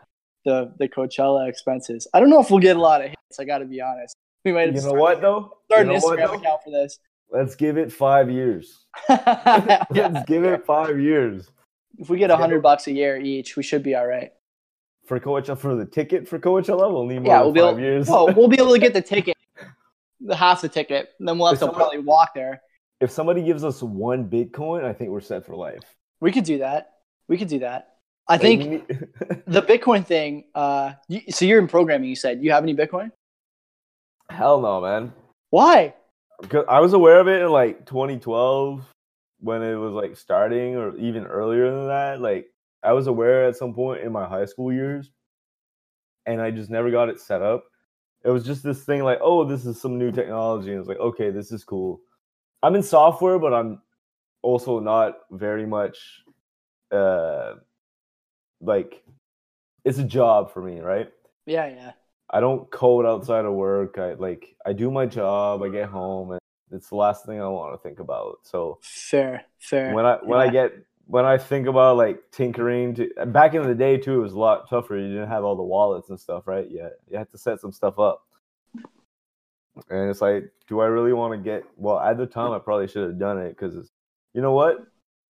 the 0.45 0.73
the 0.79 0.87
Coachella 0.87 1.47
expenses. 1.47 2.07
I 2.13 2.19
don't 2.19 2.29
know 2.29 2.39
if 2.39 2.49
we'll 2.49 2.59
get 2.59 2.77
a 2.77 2.81
lot 2.81 3.01
of 3.01 3.09
hits. 3.09 3.39
I 3.39 3.43
got 3.43 3.59
to 3.59 3.65
be 3.65 3.81
honest. 3.81 4.15
We 4.45 4.53
might 4.53 4.67
have 4.67 4.75
You 4.75 4.81
know 4.81 4.93
what 4.93 5.21
though? 5.21 5.57
start 5.65 5.85
You 5.85 5.93
an 5.93 5.99
know 5.99 6.05
what, 6.05 6.17
Instagram 6.19 6.27
though? 6.27 6.33
account 6.39 6.61
for 6.63 6.71
this. 6.71 6.99
Let's 7.31 7.55
give 7.55 7.77
it 7.77 7.91
five 7.91 8.29
years. 8.31 8.85
Yeah. 9.09 9.83
Let's 9.91 10.25
give 10.27 10.43
it 10.43 10.65
five 10.65 10.99
years. 10.99 11.51
If 11.97 12.09
we 12.09 12.17
get 12.17 12.29
a 12.31 12.37
hundred 12.37 12.61
bucks 12.61 12.87
a 12.87 12.91
year 12.91 13.17
each, 13.17 13.55
we 13.57 13.63
should 13.63 13.83
be 13.83 13.95
all 13.95 14.07
right. 14.07 14.31
for 15.05 15.19
Coachella 15.19 15.57
for 15.57 15.75
the 15.75 15.85
ticket 15.85 16.27
for 16.27 16.39
Coachella. 16.39 16.91
We'll 16.91 17.05
need 17.05 17.19
more 17.19 17.27
Yeah, 17.33 17.37
than 17.43 17.45
we'll 17.45 17.53
be 17.53 17.59
five 17.61 17.69
able. 17.71 17.79
years. 17.81 18.07
Well, 18.07 18.33
we'll 18.33 18.47
be 18.47 18.57
able 18.59 18.73
to 18.73 18.79
get 18.79 18.93
the 18.93 19.01
ticket, 19.13 19.35
the 20.21 20.35
half 20.35 20.61
the 20.61 20.69
ticket. 20.69 21.09
Then 21.19 21.37
we'll 21.37 21.47
have 21.47 21.53
If 21.55 21.59
to 21.59 21.65
someone- 21.65 21.75
probably 21.75 21.99
walk 21.99 22.33
there. 22.33 22.61
if 23.01 23.11
somebody 23.11 23.41
gives 23.43 23.63
us 23.63 23.81
one 23.83 24.29
Bitcoin, 24.29 24.83
I 24.85 24.93
think 24.93 25.09
we're 25.11 25.21
set 25.21 25.45
for 25.45 25.55
life. 25.55 25.81
We 26.21 26.31
could 26.31 26.43
do 26.45 26.59
that. 26.59 26.93
We 27.27 27.37
could 27.37 27.47
do 27.49 27.59
that. 27.59 27.95
I 28.29 28.33
Like, 28.33 28.41
think 28.41 28.59
need- 28.69 28.87
the 29.47 29.61
Bitcoin 29.61 30.05
thing. 30.05 30.45
Uh, 30.55 30.93
you, 31.07 31.21
so 31.29 31.45
you're 31.45 31.59
in 31.59 31.67
programming. 31.67 32.09
You 32.09 32.15
said 32.15 32.43
you 32.43 32.51
have 32.51 32.63
any 32.63 32.75
Bitcoin? 32.75 33.11
hell 34.29 34.59
no, 34.61 34.81
man. 34.81 35.13
Why? 35.49 35.93
Because 36.41 36.65
I 36.69 36.79
was 36.79 36.93
aware 36.93 37.19
of 37.19 37.27
it 37.27 37.41
in 37.41 37.49
like 37.49 37.85
2012 37.85 38.85
when 39.39 39.61
it 39.61 39.75
was 39.75 39.93
like 39.93 40.15
starting, 40.15 40.75
or 40.75 40.95
even 40.97 41.25
earlier 41.25 41.71
than 41.71 41.87
that. 41.87 42.21
Like 42.21 42.47
I 42.83 42.93
was 42.93 43.07
aware 43.07 43.45
at 43.45 43.55
some 43.55 43.73
point 43.73 44.01
in 44.01 44.11
my 44.11 44.27
high 44.27 44.45
school 44.45 44.71
years, 44.71 45.11
and 46.25 46.41
I 46.41 46.51
just 46.51 46.69
never 46.69 46.91
got 46.91 47.09
it 47.09 47.19
set 47.19 47.41
up. 47.41 47.65
It 48.23 48.29
was 48.29 48.45
just 48.45 48.63
this 48.63 48.83
thing 48.83 49.03
like, 49.03 49.19
oh, 49.21 49.45
this 49.45 49.65
is 49.65 49.79
some 49.79 49.97
new 49.97 50.11
technology, 50.11 50.71
and 50.71 50.79
it's 50.79 50.89
like, 50.89 50.99
okay, 50.99 51.31
this 51.31 51.51
is 51.51 51.63
cool. 51.63 52.01
I'm 52.63 52.75
in 52.75 52.83
software, 52.83 53.39
but 53.39 53.53
I'm 53.53 53.81
also 54.41 54.79
not 54.79 55.19
very 55.31 55.65
much 55.65 55.97
uh 56.91 57.55
like 58.61 59.03
it's 59.83 59.97
a 59.97 60.03
job 60.03 60.51
for 60.51 60.61
me, 60.61 60.79
right? 60.79 61.11
Yeah, 61.45 61.67
yeah. 61.67 61.91
I 62.29 62.39
don't 62.39 62.69
code 62.71 63.05
outside 63.05 63.45
of 63.45 63.53
work. 63.53 63.97
I 63.97 64.13
like 64.13 64.55
I 64.65 64.73
do 64.73 64.91
my 64.91 65.05
job, 65.05 65.61
I 65.63 65.69
get 65.69 65.89
home 65.89 66.31
and 66.31 66.41
it's 66.71 66.89
the 66.89 66.95
last 66.95 67.25
thing 67.25 67.41
I 67.41 67.47
want 67.47 67.73
to 67.73 67.87
think 67.87 67.99
about. 67.99 68.39
So 68.43 68.79
Fair, 68.81 69.45
fair. 69.57 69.93
when 69.93 70.05
I 70.05 70.15
when 70.23 70.39
I 70.39 70.49
get 70.49 70.73
when 71.05 71.23
I 71.23 71.37
think 71.37 71.67
about 71.67 71.97
like 71.97 72.19
tinkering 72.31 72.93
to 72.95 73.09
back 73.27 73.53
in 73.53 73.63
the 73.63 73.73
day 73.73 73.97
too, 73.97 74.19
it 74.19 74.23
was 74.23 74.33
a 74.33 74.39
lot 74.39 74.69
tougher. 74.69 74.97
You 74.97 75.07
didn't 75.07 75.29
have 75.29 75.43
all 75.43 75.55
the 75.55 75.63
wallets 75.63 76.09
and 76.09 76.19
stuff, 76.19 76.47
right? 76.47 76.67
Yeah. 76.69 76.89
You 77.09 77.17
had 77.17 77.31
to 77.31 77.37
set 77.37 77.61
some 77.61 77.71
stuff 77.71 77.97
up. 77.97 78.23
And 79.89 80.09
it's 80.09 80.21
like, 80.21 80.51
do 80.67 80.79
I 80.81 80.87
really 80.87 81.13
want 81.13 81.33
to 81.33 81.37
get 81.37 81.63
well 81.77 81.99
at 81.99 82.17
the 82.17 82.25
time 82.25 82.51
I 82.51 82.59
probably 82.59 82.87
should 82.87 83.07
have 83.07 83.19
done 83.19 83.37
it 83.37 83.49
because 83.49 83.89
you 84.33 84.41
know 84.41 84.51
what? 84.51 84.85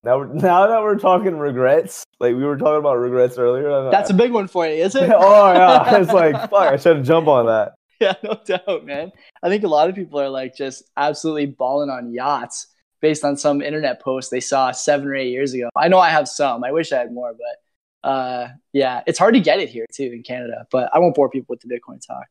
Now 0.08 0.16
we're 0.16 0.26
now 0.32 0.66
that 0.68 0.80
we're 0.80 0.98
talking 0.98 1.36
regrets, 1.36 2.02
like 2.18 2.34
we 2.34 2.42
were 2.42 2.56
talking 2.56 2.78
about 2.78 2.94
regrets 2.94 3.36
earlier. 3.36 3.90
That's 3.90 4.08
a 4.08 4.14
big 4.14 4.32
one 4.32 4.48
for 4.48 4.66
you, 4.66 4.82
is 4.82 4.94
it? 4.94 5.10
oh 5.14 5.52
yeah. 5.52 5.96
It's 6.00 6.10
like 6.10 6.34
fuck, 6.48 6.72
I 6.72 6.76
should 6.78 6.96
have 6.96 7.06
jumped 7.06 7.28
on 7.28 7.44
that. 7.44 7.74
yeah, 8.00 8.14
no 8.22 8.40
doubt, 8.42 8.86
man. 8.86 9.12
I 9.42 9.50
think 9.50 9.64
a 9.64 9.68
lot 9.68 9.90
of 9.90 9.94
people 9.94 10.18
are 10.18 10.30
like 10.30 10.56
just 10.56 10.84
absolutely 10.96 11.44
balling 11.44 11.90
on 11.90 12.10
yachts 12.14 12.68
based 13.02 13.22
on 13.22 13.36
some 13.36 13.60
internet 13.60 14.00
post 14.00 14.30
they 14.30 14.40
saw 14.40 14.70
seven 14.70 15.08
or 15.08 15.14
eight 15.14 15.28
years 15.28 15.52
ago. 15.52 15.68
I 15.76 15.88
know 15.88 15.98
I 15.98 16.08
have 16.08 16.26
some. 16.26 16.64
I 16.64 16.72
wish 16.72 16.90
I 16.90 17.00
had 17.00 17.12
more, 17.12 17.34
but 17.34 18.08
uh, 18.08 18.48
yeah, 18.72 19.02
it's 19.06 19.18
hard 19.18 19.34
to 19.34 19.40
get 19.40 19.60
it 19.60 19.68
here 19.68 19.84
too 19.92 20.10
in 20.10 20.22
Canada. 20.22 20.66
But 20.70 20.88
I 20.94 21.00
won't 21.00 21.16
bore 21.16 21.28
people 21.28 21.52
with 21.52 21.60
the 21.60 21.68
Bitcoin 21.68 22.00
talk. 22.04 22.24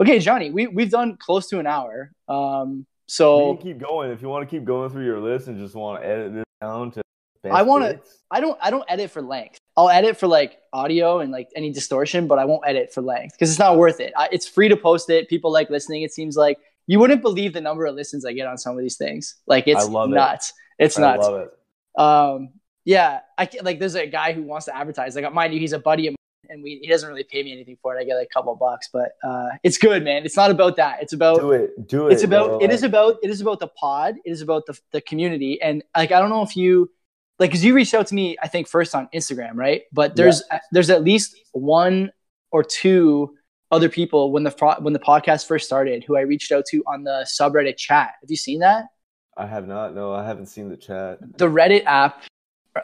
Okay, 0.00 0.18
Johnny, 0.18 0.50
we 0.50 0.66
we've 0.66 0.90
done 0.90 1.16
close 1.16 1.46
to 1.50 1.60
an 1.60 1.68
hour. 1.68 2.10
Um, 2.26 2.86
so 3.06 3.54
can 3.54 3.62
keep 3.62 3.78
going 3.78 4.10
if 4.10 4.20
you 4.20 4.28
want 4.28 4.48
to 4.48 4.50
keep 4.50 4.64
going 4.64 4.90
through 4.90 5.04
your 5.04 5.20
list 5.20 5.46
and 5.46 5.56
just 5.58 5.76
want 5.76 6.02
to 6.02 6.08
edit 6.08 6.34
this 6.34 6.44
down 6.60 6.90
to. 6.90 7.02
Best 7.42 7.54
I 7.54 7.62
wanna- 7.62 8.00
I 8.32 8.40
don't 8.40 8.56
I 8.62 8.70
don't 8.70 8.84
edit 8.88 9.10
for 9.10 9.22
length. 9.22 9.58
I'll 9.76 9.88
edit 9.90 10.16
for 10.16 10.26
like 10.28 10.58
audio 10.72 11.18
and 11.20 11.32
like 11.32 11.48
any 11.56 11.72
distortion, 11.72 12.26
but 12.28 12.38
I 12.38 12.44
won't 12.44 12.62
edit 12.66 12.92
for 12.92 13.00
length 13.02 13.34
because 13.34 13.50
it's 13.50 13.58
not 13.58 13.76
worth 13.76 13.98
it. 13.98 14.12
I, 14.16 14.28
it's 14.30 14.46
free 14.46 14.68
to 14.68 14.76
post 14.76 15.10
it. 15.10 15.28
People 15.28 15.50
like 15.52 15.68
listening. 15.70 16.02
It 16.02 16.12
seems 16.12 16.36
like 16.36 16.58
you 16.86 16.98
wouldn't 17.00 17.22
believe 17.22 17.52
the 17.54 17.60
number 17.60 17.86
of 17.86 17.94
listens 17.96 18.24
I 18.24 18.32
get 18.32 18.46
on 18.46 18.56
some 18.58 18.76
of 18.76 18.80
these 18.82 18.96
things. 18.96 19.34
Like 19.46 19.66
it's 19.66 19.84
I 19.84 19.88
love 19.88 20.10
it. 20.12 20.14
nuts. 20.14 20.52
It's 20.78 20.98
I 20.98 21.02
nuts. 21.02 21.26
love 21.26 21.40
it. 21.40 22.00
Um, 22.00 22.50
yeah, 22.84 23.20
I 23.36 23.46
ca- 23.46 23.60
like. 23.62 23.78
There's 23.80 23.94
a 23.96 24.06
guy 24.06 24.32
who 24.32 24.42
wants 24.42 24.66
to 24.66 24.76
advertise. 24.76 25.14
Like, 25.16 25.30
mind 25.32 25.52
you, 25.52 25.60
he's 25.60 25.72
a 25.72 25.78
buddy 25.78 26.06
of 26.06 26.12
mine, 26.12 26.50
and 26.54 26.62
we 26.62 26.78
he 26.82 26.88
doesn't 26.88 27.08
really 27.08 27.24
pay 27.24 27.42
me 27.42 27.52
anything 27.52 27.76
for 27.82 27.96
it. 27.96 28.00
I 28.00 28.04
get 28.04 28.14
like 28.16 28.28
a 28.30 28.32
couple 28.32 28.54
bucks, 28.56 28.88
but 28.92 29.10
uh, 29.22 29.48
it's 29.62 29.76
good, 29.76 30.02
man. 30.04 30.24
It's 30.24 30.36
not 30.36 30.50
about 30.50 30.76
that. 30.76 31.02
It's 31.02 31.12
about 31.12 31.40
Do 31.40 31.52
it. 31.52 31.86
Do 31.88 32.06
it. 32.08 32.12
it's 32.14 32.22
about 32.22 32.46
bro. 32.48 32.58
it 32.60 32.70
is 32.70 32.82
about 32.82 33.16
it 33.22 33.28
is 33.30 33.40
about 33.40 33.58
the 33.60 33.68
pod 33.68 34.14
it 34.24 34.30
is 34.30 34.40
about 34.40 34.66
the, 34.66 34.78
the 34.92 35.00
community 35.02 35.60
and 35.60 35.82
like 35.96 36.10
i 36.12 36.18
don't 36.20 36.30
know 36.30 36.42
if 36.42 36.56
you 36.56 36.90
like 37.40 37.50
because 37.50 37.64
you 37.64 37.74
reached 37.74 37.94
out 37.94 38.06
to 38.06 38.14
me 38.14 38.36
i 38.42 38.46
think 38.46 38.68
first 38.68 38.94
on 38.94 39.08
instagram 39.12 39.54
right? 39.54 39.82
But 39.92 40.14
there's 40.14 40.42
there's 40.70 40.90
at 40.90 41.02
least 41.02 41.34
one 41.52 42.12
or 42.52 42.62
two 42.62 43.34
other 43.72 43.88
people 43.88 44.30
when 44.30 44.44
the 44.44 44.50
pro- 44.50 44.80
when 44.80 44.92
the 44.92 45.00
podcast 45.00 45.46
first 45.46 45.66
started 45.66 46.04
who 46.04 46.16
i 46.16 46.20
reached 46.20 46.52
out 46.52 46.64
to 46.66 46.84
on 46.86 47.02
the 47.02 47.26
subreddit 47.26 47.76
chat. 47.76 48.12
Have 48.20 48.30
you 48.30 48.36
seen 48.36 48.60
that? 48.60 48.86
I 49.36 49.46
have 49.46 49.66
not. 49.66 49.94
No, 49.94 50.12
I 50.12 50.26
haven't 50.26 50.46
seen 50.46 50.68
the 50.68 50.76
chat. 50.76 51.18
the 51.38 51.46
reddit 51.46 51.84
app 51.86 52.22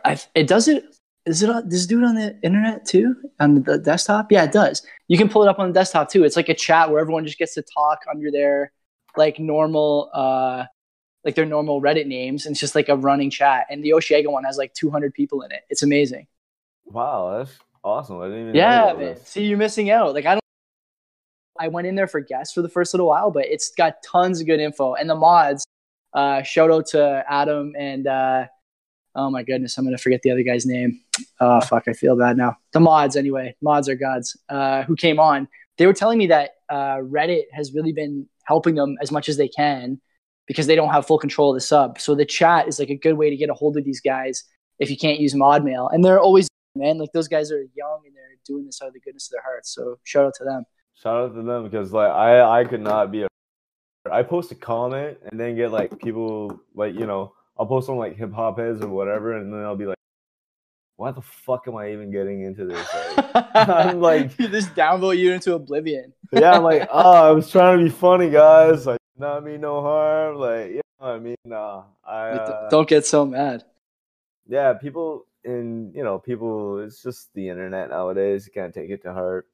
I, 0.04 0.18
it 0.34 0.46
does 0.46 0.68
it 0.68 0.84
is 1.26 1.42
it 1.42 1.48
does 1.68 1.84
it 1.84 1.88
do 1.88 2.00
it 2.00 2.04
on 2.04 2.14
the 2.14 2.38
internet 2.42 2.86
too? 2.86 3.16
On 3.40 3.62
the 3.62 3.78
desktop? 3.78 4.30
Yeah 4.32 4.44
it 4.44 4.52
does. 4.52 4.82
You 5.08 5.18
can 5.18 5.28
pull 5.28 5.42
it 5.42 5.48
up 5.48 5.58
on 5.58 5.68
the 5.68 5.74
desktop 5.74 6.08
too. 6.10 6.24
It's 6.24 6.36
like 6.36 6.48
a 6.48 6.54
chat 6.54 6.90
where 6.90 7.00
everyone 7.00 7.24
just 7.24 7.38
gets 7.38 7.54
to 7.54 7.62
talk 7.62 8.00
under 8.10 8.30
their 8.30 8.72
like 9.16 9.38
normal 9.38 10.10
uh 10.14 10.64
like 11.26 11.34
their 11.34 11.44
normal 11.44 11.82
reddit 11.82 12.06
names 12.06 12.46
and 12.46 12.52
it's 12.52 12.60
just 12.60 12.76
like 12.76 12.88
a 12.88 12.96
running 12.96 13.30
chat 13.30 13.66
and 13.68 13.84
the 13.84 13.90
Osheaga 13.90 14.30
one 14.30 14.44
has 14.44 14.56
like 14.56 14.72
200 14.74 15.12
people 15.12 15.42
in 15.42 15.50
it. 15.50 15.64
It's 15.68 15.82
amazing. 15.82 16.28
Wow, 16.84 17.38
that's 17.38 17.58
awesome. 17.82 18.20
I 18.20 18.26
didn't 18.26 18.42
even. 18.42 18.54
yeah 18.54 18.94
man. 18.96 19.16
see 19.24 19.44
you're 19.44 19.58
missing 19.58 19.90
out. 19.90 20.14
Like 20.14 20.24
i 20.24 20.34
don't 20.34 20.40
i 21.58 21.68
went 21.68 21.86
in 21.86 21.96
there 21.96 22.06
for 22.06 22.20
guests 22.20 22.54
for 22.54 22.62
the 22.62 22.68
first 22.68 22.94
little 22.94 23.08
while 23.08 23.30
but 23.30 23.46
it's 23.46 23.72
got 23.72 24.02
tons 24.04 24.40
of 24.40 24.46
good 24.46 24.60
info. 24.60 24.94
And 24.94 25.10
the 25.10 25.16
mods 25.16 25.66
uh 26.14 26.42
shout 26.42 26.70
out 26.70 26.86
to 26.88 27.24
adam 27.28 27.74
and 27.76 28.06
uh 28.06 28.46
oh 29.16 29.28
my 29.28 29.42
goodness 29.42 29.76
i'm 29.76 29.84
gonna 29.84 29.98
forget 29.98 30.22
the 30.22 30.30
other 30.30 30.44
guy's 30.44 30.64
name. 30.64 31.00
Oh 31.40 31.60
fuck 31.60 31.88
i 31.88 31.92
feel 31.92 32.16
bad 32.16 32.36
now. 32.36 32.56
The 32.72 32.80
mods 32.80 33.16
anyway. 33.16 33.56
Mods 33.60 33.88
are 33.88 33.96
gods 33.96 34.36
uh 34.48 34.84
who 34.84 34.94
came 34.94 35.18
on. 35.18 35.48
They 35.76 35.86
were 35.86 35.92
telling 35.92 36.18
me 36.18 36.28
that 36.28 36.50
uh 36.68 36.98
reddit 36.98 37.46
has 37.52 37.74
really 37.74 37.92
been 37.92 38.28
helping 38.44 38.76
them 38.76 38.96
as 39.02 39.10
much 39.10 39.28
as 39.28 39.36
they 39.36 39.48
can 39.48 40.00
because 40.46 40.66
they 40.66 40.76
don't 40.76 40.90
have 40.90 41.06
full 41.06 41.18
control 41.18 41.50
of 41.50 41.56
the 41.56 41.60
sub 41.60 41.98
so 42.00 42.14
the 42.14 42.24
chat 42.24 42.68
is 42.68 42.78
like 42.78 42.90
a 42.90 42.96
good 42.96 43.14
way 43.14 43.30
to 43.30 43.36
get 43.36 43.50
a 43.50 43.54
hold 43.54 43.76
of 43.76 43.84
these 43.84 44.00
guys 44.00 44.44
if 44.78 44.90
you 44.90 44.96
can't 44.96 45.18
use 45.20 45.34
mod 45.34 45.64
mail 45.64 45.88
and 45.92 46.04
they're 46.04 46.20
always 46.20 46.48
man 46.74 46.98
like 46.98 47.10
those 47.12 47.28
guys 47.28 47.50
are 47.50 47.64
young 47.74 48.02
and 48.04 48.14
they're 48.14 48.36
doing 48.46 48.66
this 48.66 48.80
out 48.82 48.88
of 48.88 48.94
the 48.94 49.00
goodness 49.00 49.28
of 49.28 49.32
their 49.32 49.42
hearts 49.42 49.74
so 49.74 49.98
shout 50.04 50.26
out 50.26 50.34
to 50.34 50.44
them 50.44 50.64
Shout 51.02 51.24
out 51.24 51.34
to 51.34 51.42
them 51.42 51.64
because 51.64 51.92
like 51.92 52.10
I 52.10 52.60
I 52.60 52.64
could 52.64 52.80
not 52.80 53.12
be 53.12 53.22
a. 53.22 53.28
I 54.10 54.22
post 54.22 54.50
a 54.52 54.54
comment 54.54 55.18
and 55.30 55.38
then 55.38 55.54
get 55.54 55.70
like 55.70 55.98
people 55.98 56.58
like 56.74 56.94
you 56.94 57.04
know 57.06 57.34
I'll 57.58 57.66
post 57.66 57.90
on 57.90 57.98
like 57.98 58.16
hip 58.16 58.32
hop 58.32 58.58
heads 58.58 58.80
or 58.80 58.88
whatever 58.88 59.36
and 59.36 59.52
then 59.52 59.60
I'll 59.60 59.76
be 59.76 59.84
like, 59.84 59.98
why 60.96 61.10
the 61.12 61.20
fuck 61.20 61.68
am 61.68 61.76
I 61.76 61.92
even 61.92 62.10
getting 62.10 62.44
into 62.44 62.64
this? 62.64 62.88
Like, 62.94 63.46
I'm 63.54 64.00
like- 64.10 64.34
just 64.38 64.74
downvote 64.74 65.18
you 65.18 65.32
into 65.32 65.54
oblivion 65.54 66.14
yeah, 66.32 66.52
I'm 66.52 66.62
like, 66.62 66.88
oh, 66.90 67.24
I 67.24 67.30
was 67.30 67.50
trying 67.50 67.78
to 67.78 67.84
be 67.84 67.90
funny, 67.90 68.30
guys. 68.30 68.86
Like, 68.86 68.98
not 69.18 69.44
mean 69.44 69.60
no 69.60 69.80
harm. 69.80 70.36
Like, 70.36 70.68
you 70.68 70.76
know 70.76 70.82
what 70.98 71.10
I 71.10 71.18
mean? 71.18 71.36
Nah, 71.44 71.84
I. 72.04 72.30
Uh, 72.30 72.68
don't 72.68 72.88
get 72.88 73.06
so 73.06 73.24
mad 73.24 73.64
yeah, 74.48 74.74
people. 74.74 75.26
and 75.44 75.94
you 75.94 76.02
know, 76.02 76.18
people. 76.18 76.80
It's 76.80 77.02
just 77.02 77.32
the 77.34 77.48
internet 77.48 77.90
nowadays. 77.90 78.46
You 78.46 78.52
can't 78.52 78.74
take 78.74 78.90
it 78.90 79.02
to 79.02 79.12
heart. 79.12 79.46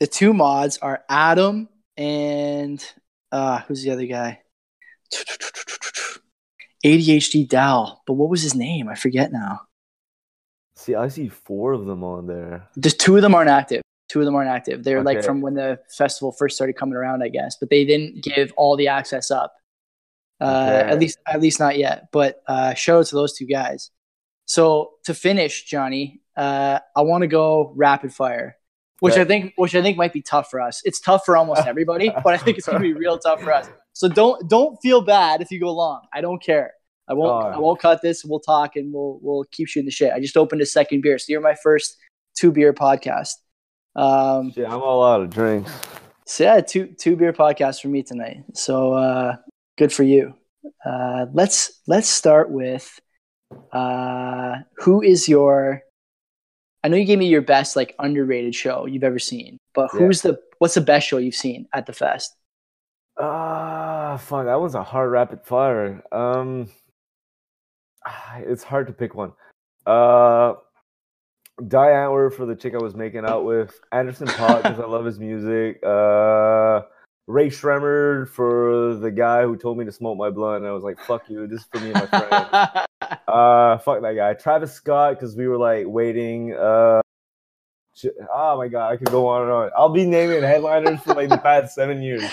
The 0.00 0.06
two 0.06 0.34
mods 0.34 0.78
are 0.78 1.04
Adam 1.08 1.68
and 1.96 2.84
uh, 3.30 3.60
who's 3.60 3.82
the 3.82 3.90
other 3.90 4.06
guy? 4.06 4.40
ADHD 6.84 7.48
Dal, 7.48 8.02
but 8.06 8.14
what 8.14 8.28
was 8.28 8.42
his 8.42 8.54
name? 8.54 8.88
I 8.88 8.94
forget 8.94 9.32
now. 9.32 9.60
See, 10.76 10.94
I 10.94 11.08
see 11.08 11.28
four 11.28 11.72
of 11.72 11.86
them 11.86 12.04
on 12.04 12.26
there. 12.26 12.68
Just 12.78 13.00
two 13.00 13.16
of 13.16 13.22
them 13.22 13.34
aren't 13.34 13.48
active. 13.48 13.82
Two 14.14 14.20
of 14.20 14.26
them 14.26 14.36
aren't 14.36 14.48
active. 14.48 14.84
They're 14.84 14.98
okay. 14.98 15.16
like 15.16 15.24
from 15.24 15.40
when 15.40 15.54
the 15.54 15.80
festival 15.88 16.30
first 16.30 16.54
started 16.54 16.74
coming 16.74 16.94
around, 16.94 17.24
I 17.24 17.28
guess. 17.30 17.56
But 17.58 17.68
they 17.68 17.84
didn't 17.84 18.22
give 18.22 18.52
all 18.56 18.76
the 18.76 18.86
access 18.86 19.28
up. 19.28 19.52
Uh, 20.40 20.44
okay. 20.44 20.92
At 20.92 21.00
least, 21.00 21.18
at 21.26 21.40
least 21.40 21.58
not 21.58 21.76
yet. 21.76 22.12
But 22.12 22.40
uh, 22.46 22.74
shout 22.74 23.00
out 23.00 23.06
to 23.06 23.16
those 23.16 23.36
two 23.36 23.44
guys. 23.44 23.90
So 24.46 24.92
to 25.06 25.14
finish, 25.14 25.64
Johnny, 25.64 26.20
uh, 26.36 26.78
I 26.94 27.02
want 27.02 27.22
to 27.22 27.26
go 27.26 27.72
rapid 27.74 28.14
fire, 28.14 28.56
which 29.00 29.14
okay. 29.14 29.22
I 29.22 29.24
think, 29.24 29.52
which 29.56 29.74
I 29.74 29.82
think 29.82 29.98
might 29.98 30.12
be 30.12 30.22
tough 30.22 30.48
for 30.48 30.60
us. 30.60 30.80
It's 30.84 31.00
tough 31.00 31.24
for 31.24 31.36
almost 31.36 31.66
everybody, 31.66 32.12
but 32.22 32.34
I 32.34 32.36
think 32.36 32.56
it's 32.56 32.68
gonna 32.68 32.78
be 32.78 32.92
real 33.04 33.18
tough 33.18 33.42
for 33.42 33.52
us. 33.52 33.68
So 33.94 34.06
don't 34.06 34.48
don't 34.48 34.76
feel 34.80 35.00
bad 35.00 35.40
if 35.40 35.50
you 35.50 35.58
go 35.58 35.72
long. 35.72 36.02
I 36.12 36.20
don't 36.20 36.40
care. 36.40 36.74
I 37.08 37.14
won't. 37.14 37.52
I 37.52 37.58
won't 37.58 37.80
cut 37.80 38.00
this. 38.00 38.24
We'll 38.24 38.38
talk 38.38 38.76
and 38.76 38.92
we'll 38.94 39.18
we'll 39.22 39.42
keep 39.50 39.66
shooting 39.66 39.86
the 39.86 39.90
shit. 39.90 40.12
I 40.12 40.20
just 40.20 40.36
opened 40.36 40.60
a 40.60 40.66
second 40.66 41.00
beer, 41.00 41.18
so 41.18 41.32
you're 41.32 41.40
my 41.40 41.56
first 41.60 41.96
two 42.36 42.52
beer 42.52 42.72
podcast. 42.72 43.32
Um, 43.96 44.52
yeah, 44.56 44.72
I'm 44.72 44.82
all 44.82 45.04
out 45.04 45.20
of 45.20 45.30
drinks. 45.30 45.72
So 46.26 46.44
yeah, 46.44 46.60
two 46.60 46.86
two 46.86 47.16
beer 47.16 47.32
podcasts 47.32 47.80
for 47.80 47.88
me 47.88 48.02
tonight. 48.02 48.44
So 48.54 48.94
uh, 48.94 49.36
good 49.76 49.92
for 49.92 50.02
you. 50.02 50.34
Uh, 50.84 51.26
let's 51.32 51.80
let's 51.86 52.08
start 52.08 52.50
with 52.50 52.98
uh, 53.72 54.56
who 54.78 55.02
is 55.02 55.28
your. 55.28 55.82
I 56.82 56.88
know 56.88 56.96
you 56.96 57.04
gave 57.06 57.18
me 57.18 57.28
your 57.28 57.42
best 57.42 57.76
like 57.76 57.94
underrated 57.98 58.54
show 58.54 58.86
you've 58.86 59.04
ever 59.04 59.18
seen, 59.18 59.58
but 59.74 59.90
who's 59.90 60.24
yeah. 60.24 60.32
the 60.32 60.40
what's 60.58 60.74
the 60.74 60.80
best 60.80 61.06
show 61.06 61.18
you've 61.18 61.34
seen 61.34 61.66
at 61.72 61.86
the 61.86 61.92
fest? 61.92 62.34
Ah, 63.18 64.14
uh, 64.14 64.18
fuck, 64.18 64.46
that 64.46 64.60
was 64.60 64.74
a 64.74 64.82
hard 64.82 65.10
rapid 65.10 65.44
fire. 65.44 66.02
Um, 66.10 66.68
it's 68.38 68.64
hard 68.64 68.88
to 68.88 68.92
pick 68.92 69.14
one. 69.14 69.32
Uh, 69.86 70.54
Die 71.68 71.76
Antwoord 71.76 72.34
for 72.34 72.46
the 72.46 72.56
chick 72.56 72.74
I 72.74 72.78
was 72.78 72.94
making 72.94 73.24
out 73.24 73.44
with. 73.44 73.80
Anderson 73.92 74.26
.Paak 74.26 74.62
because 74.62 74.80
I 74.80 74.86
love 74.86 75.04
his 75.04 75.20
music. 75.20 75.78
Uh, 75.84 76.82
Rae 77.26 77.48
Sremmurd 77.48 78.28
for 78.28 78.96
the 78.96 79.10
guy 79.10 79.42
who 79.42 79.56
told 79.56 79.78
me 79.78 79.84
to 79.84 79.92
smoke 79.92 80.18
my 80.18 80.30
blunt. 80.30 80.58
And 80.58 80.66
I 80.66 80.72
was 80.72 80.82
like, 80.82 80.98
fuck 81.00 81.28
you. 81.30 81.46
This 81.46 81.60
is 81.60 81.66
for 81.72 81.80
me 81.80 81.92
and 81.92 81.94
my 81.94 82.06
friend. 82.06 82.86
uh, 83.28 83.78
fuck 83.78 84.02
that 84.02 84.14
guy. 84.16 84.34
Travis 84.34 84.72
Scott 84.72 85.14
because 85.14 85.36
we 85.36 85.46
were 85.46 85.56
like 85.56 85.86
waiting. 85.86 86.54
Uh, 86.54 87.00
oh 88.32 88.56
my 88.56 88.68
god, 88.68 88.92
I 88.92 88.96
could 88.96 89.10
go 89.10 89.28
on 89.28 89.42
and 89.42 89.50
on. 89.50 89.70
I'll 89.76 89.88
be 89.88 90.04
naming 90.04 90.42
headliners 90.42 91.00
for 91.00 91.14
like 91.14 91.28
the 91.28 91.38
past 91.38 91.74
seven 91.74 92.02
years. 92.02 92.24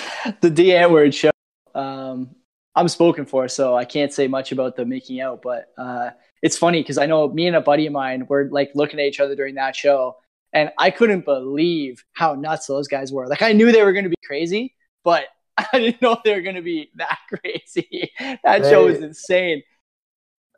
The 0.42 0.50
Die 0.50 0.64
Antwoord 0.64 1.14
show. 1.14 1.32
Um, 1.76 2.36
I'm 2.76 2.88
spoken 2.88 3.26
for, 3.26 3.48
so 3.48 3.76
I 3.76 3.86
can't 3.86 4.12
say 4.12 4.28
much 4.28 4.52
about 4.52 4.76
the 4.76 4.86
making 4.86 5.22
out. 5.22 5.42
But 5.42 5.72
uh, 5.78 6.12
it's 6.42 6.58
funny 6.58 6.82
because 6.82 6.98
I 6.98 7.06
know 7.06 7.28
me 7.30 7.48
and 7.48 7.56
a 7.56 7.62
buddy 7.62 7.86
of 7.86 7.94
mine 7.94 8.26
were 8.28 8.50
like 8.52 8.72
looking 8.74 9.00
at 9.00 9.06
each 9.06 9.20
other 9.20 9.36
during 9.36 9.56
that 9.56 9.76
show, 9.76 10.18
and 10.54 10.72
I 10.78 10.92
couldn't 10.92 11.26
believe 11.26 12.04
how 12.14 12.34
nuts 12.34 12.68
those 12.68 12.88
guys 12.88 13.12
were. 13.12 13.28
Like 13.28 13.42
I 13.42 13.52
knew 13.54 13.72
they 13.72 13.84
were 13.84 13.94
going 13.94 14.06
to 14.06 14.10
be 14.10 14.16
crazy, 14.26 14.76
but 15.04 15.26
I 15.58 15.68
didn't 15.74 16.02
know 16.02 16.18
they 16.24 16.34
were 16.34 16.42
going 16.42 16.56
to 16.56 16.62
be 16.62 16.90
that 16.96 17.20
crazy. 17.30 18.12
that 18.44 18.64
show 18.64 18.86
was 18.86 19.00
insane. 19.00 19.64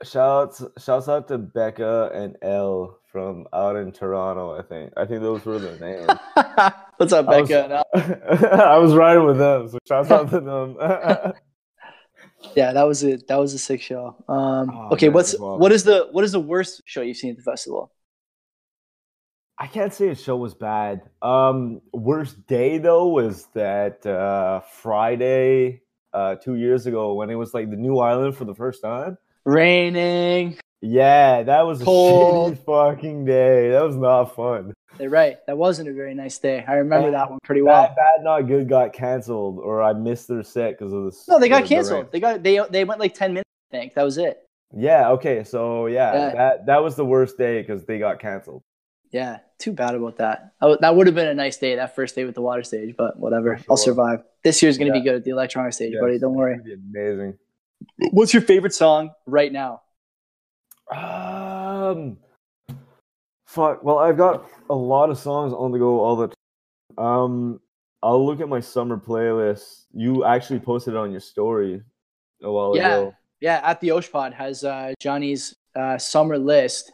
Shouts, 0.03 0.61
shouts 0.79 1.07
out 1.07 1.29
to 1.29 1.37
Becca 1.37 2.11
and 2.13 2.35
Elle 2.41 2.99
from 3.09 3.45
out 3.53 3.77
in 3.77 3.91
Toronto. 3.91 4.57
I 4.57 4.61
think. 4.61 4.91
I 4.97 5.05
think 5.05 5.21
those 5.21 5.45
were 5.45 5.59
their 5.59 5.79
names. 5.79 6.09
What's 6.97 7.13
up, 7.13 7.27
Becca? 7.27 7.83
I 7.93 7.97
was, 7.97 8.43
I 8.43 8.77
was 8.79 8.93
riding 8.95 9.25
with 9.25 9.37
them, 9.37 9.69
so 9.69 9.77
shouts 9.87 10.11
out 10.11 10.29
to 10.31 10.39
them 10.41 10.77
yeah, 12.55 12.73
that 12.73 12.83
was 12.83 13.03
a 13.03 13.17
that 13.27 13.37
was 13.37 13.53
a 13.53 13.59
sick 13.59 13.81
show. 13.81 14.15
Um, 14.27 14.69
oh, 14.73 14.89
okay, 14.93 15.07
man, 15.07 15.13
what's 15.13 15.37
well. 15.39 15.57
what 15.57 15.71
is 15.71 15.83
the 15.83 16.07
what 16.11 16.23
is 16.23 16.31
the 16.31 16.39
worst 16.39 16.81
show 16.85 17.01
you've 17.01 17.17
seen 17.17 17.31
at 17.31 17.37
the 17.37 17.43
festival? 17.43 17.91
I 19.57 19.67
can't 19.67 19.93
say 19.93 20.09
a 20.09 20.15
show 20.15 20.35
was 20.35 20.53
bad. 20.53 21.01
Um, 21.21 21.81
worst 21.93 22.47
day 22.47 22.79
though 22.79 23.07
was 23.07 23.47
that 23.53 24.05
uh, 24.05 24.61
Friday 24.61 25.81
uh, 26.13 26.35
two 26.35 26.55
years 26.55 26.85
ago 26.85 27.13
when 27.13 27.29
it 27.29 27.35
was 27.35 27.53
like 27.53 27.69
the 27.69 27.77
new 27.77 27.99
island 27.99 28.35
for 28.35 28.45
the 28.45 28.55
first 28.55 28.81
time. 28.81 29.17
Raining. 29.45 30.57
Yeah, 30.81 31.43
that 31.43 31.61
was 31.61 31.81
Cold. 31.81 32.53
a 32.53 32.55
shitty 32.55 32.65
fucking 32.65 33.25
day. 33.25 33.69
That 33.71 33.83
was 33.83 33.95
not 33.95 34.35
fun. 34.35 34.73
They're 34.97 35.09
right. 35.09 35.37
That 35.47 35.57
wasn't 35.57 35.89
a 35.89 35.93
very 35.93 36.13
nice 36.13 36.37
day. 36.37 36.63
I 36.67 36.75
remember 36.75 37.11
that, 37.11 37.17
that 37.17 37.29
one 37.31 37.39
pretty 37.43 37.61
well. 37.61 37.95
BADBADNOTGOOD 37.97 38.67
got 38.67 38.93
canceled, 38.93 39.59
or 39.59 39.81
I 39.81 39.93
missed 39.93 40.27
their 40.27 40.43
set 40.43 40.77
because 40.77 40.93
of 40.93 41.05
this. 41.05 41.27
No, 41.27 41.39
they 41.39 41.49
got 41.49 41.65
canceled. 41.65 42.11
They 42.11 42.19
got 42.19 42.43
they 42.43 42.59
they 42.69 42.83
went 42.83 42.99
like 42.99 43.13
ten 43.13 43.33
minutes. 43.33 43.49
I 43.71 43.77
think 43.77 43.93
that 43.95 44.03
was 44.03 44.17
it. 44.17 44.37
Yeah. 44.75 45.09
Okay. 45.11 45.43
So 45.43 45.87
yeah, 45.87 46.13
yeah. 46.13 46.33
that 46.33 46.65
that 46.67 46.83
was 46.83 46.95
the 46.95 47.05
worst 47.05 47.37
day 47.37 47.61
because 47.61 47.85
they 47.85 47.97
got 47.99 48.19
canceled. 48.19 48.63
Yeah. 49.11 49.39
Too 49.59 49.71
bad 49.71 49.95
about 49.95 50.17
that. 50.17 50.53
Oh, 50.61 50.77
that 50.81 50.95
would 50.95 51.07
have 51.07 51.15
been 51.15 51.27
a 51.27 51.33
nice 51.33 51.57
day. 51.57 51.75
That 51.75 51.95
first 51.95 52.15
day 52.15 52.25
with 52.25 52.35
the 52.35 52.41
water 52.41 52.63
stage, 52.63 52.95
but 52.97 53.19
whatever. 53.19 53.57
Sure. 53.57 53.65
I'll 53.71 53.77
survive. 53.77 54.23
This 54.43 54.61
year's 54.61 54.77
gonna 54.77 54.89
yeah. 54.93 54.99
be 54.99 55.01
good 55.01 55.15
at 55.15 55.23
the 55.23 55.31
electronic 55.31 55.73
stage, 55.73 55.93
yes. 55.93 56.01
buddy. 56.01 56.19
Don't 56.19 56.35
worry. 56.35 56.59
amazing. 56.89 57.37
What's 58.11 58.33
your 58.33 58.43
favorite 58.43 58.73
song 58.73 59.11
right 59.25 59.51
now? 59.51 59.81
Um, 60.91 62.17
fuck. 63.53 63.83
Well, 63.83 63.99
I've 63.99 64.17
got 64.17 64.49
a 64.69 64.75
lot 64.75 65.09
of 65.09 65.17
songs 65.17 65.53
on 65.53 65.71
the 65.71 65.79
go 65.79 65.99
all 65.99 66.15
the 66.15 66.27
time. 66.27 67.05
Um, 67.05 67.59
I'll 68.01 68.25
look 68.25 68.41
at 68.41 68.49
my 68.49 68.59
summer 68.59 68.97
playlist. 68.97 69.85
You 69.93 70.25
actually 70.25 70.59
posted 70.59 70.95
it 70.95 70.97
on 70.97 71.11
your 71.11 71.21
story 71.21 71.81
a 72.41 72.51
while 72.51 72.75
yeah. 72.75 72.87
ago. 72.87 73.15
Yeah, 73.39 73.61
at 73.63 73.79
the 73.81 73.89
Oshpod 73.89 74.33
has 74.33 74.63
uh, 74.63 74.93
Johnny's 74.99 75.55
uh, 75.75 75.97
summer 75.97 76.37
list. 76.37 76.91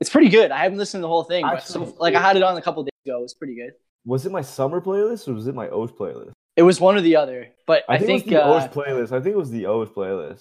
It's 0.00 0.10
pretty 0.10 0.28
good. 0.28 0.50
I 0.50 0.62
haven't 0.62 0.78
listened 0.78 1.00
to 1.00 1.02
the 1.02 1.08
whole 1.08 1.24
thing, 1.24 1.44
actually, 1.44 1.86
but 1.86 1.94
so, 1.94 1.96
like 1.98 2.14
I 2.14 2.20
had 2.20 2.36
it 2.36 2.42
on 2.42 2.56
a 2.56 2.62
couple 2.62 2.82
days 2.82 2.90
ago. 3.06 3.18
It 3.18 3.22
was 3.22 3.34
pretty 3.34 3.54
good. 3.54 3.72
Was 4.04 4.26
it 4.26 4.32
my 4.32 4.42
summer 4.42 4.80
playlist 4.80 5.28
or 5.28 5.34
was 5.34 5.46
it 5.46 5.54
my 5.54 5.68
Osh 5.68 5.90
playlist? 5.90 6.32
It 6.56 6.62
was 6.62 6.80
one 6.80 6.96
or 6.96 7.00
the 7.00 7.16
other, 7.16 7.48
but 7.66 7.84
I, 7.88 7.94
I 7.94 7.98
think, 7.98 8.24
think 8.24 8.32
it 8.32 8.34
was 8.34 8.42
the 8.42 8.44
uh, 8.44 8.54
Osh 8.54 8.70
playlist. 8.70 9.12
I 9.12 9.20
think 9.20 9.34
it 9.34 9.38
was 9.38 9.50
the 9.50 9.66
Osh 9.66 9.88
playlist. 9.88 10.40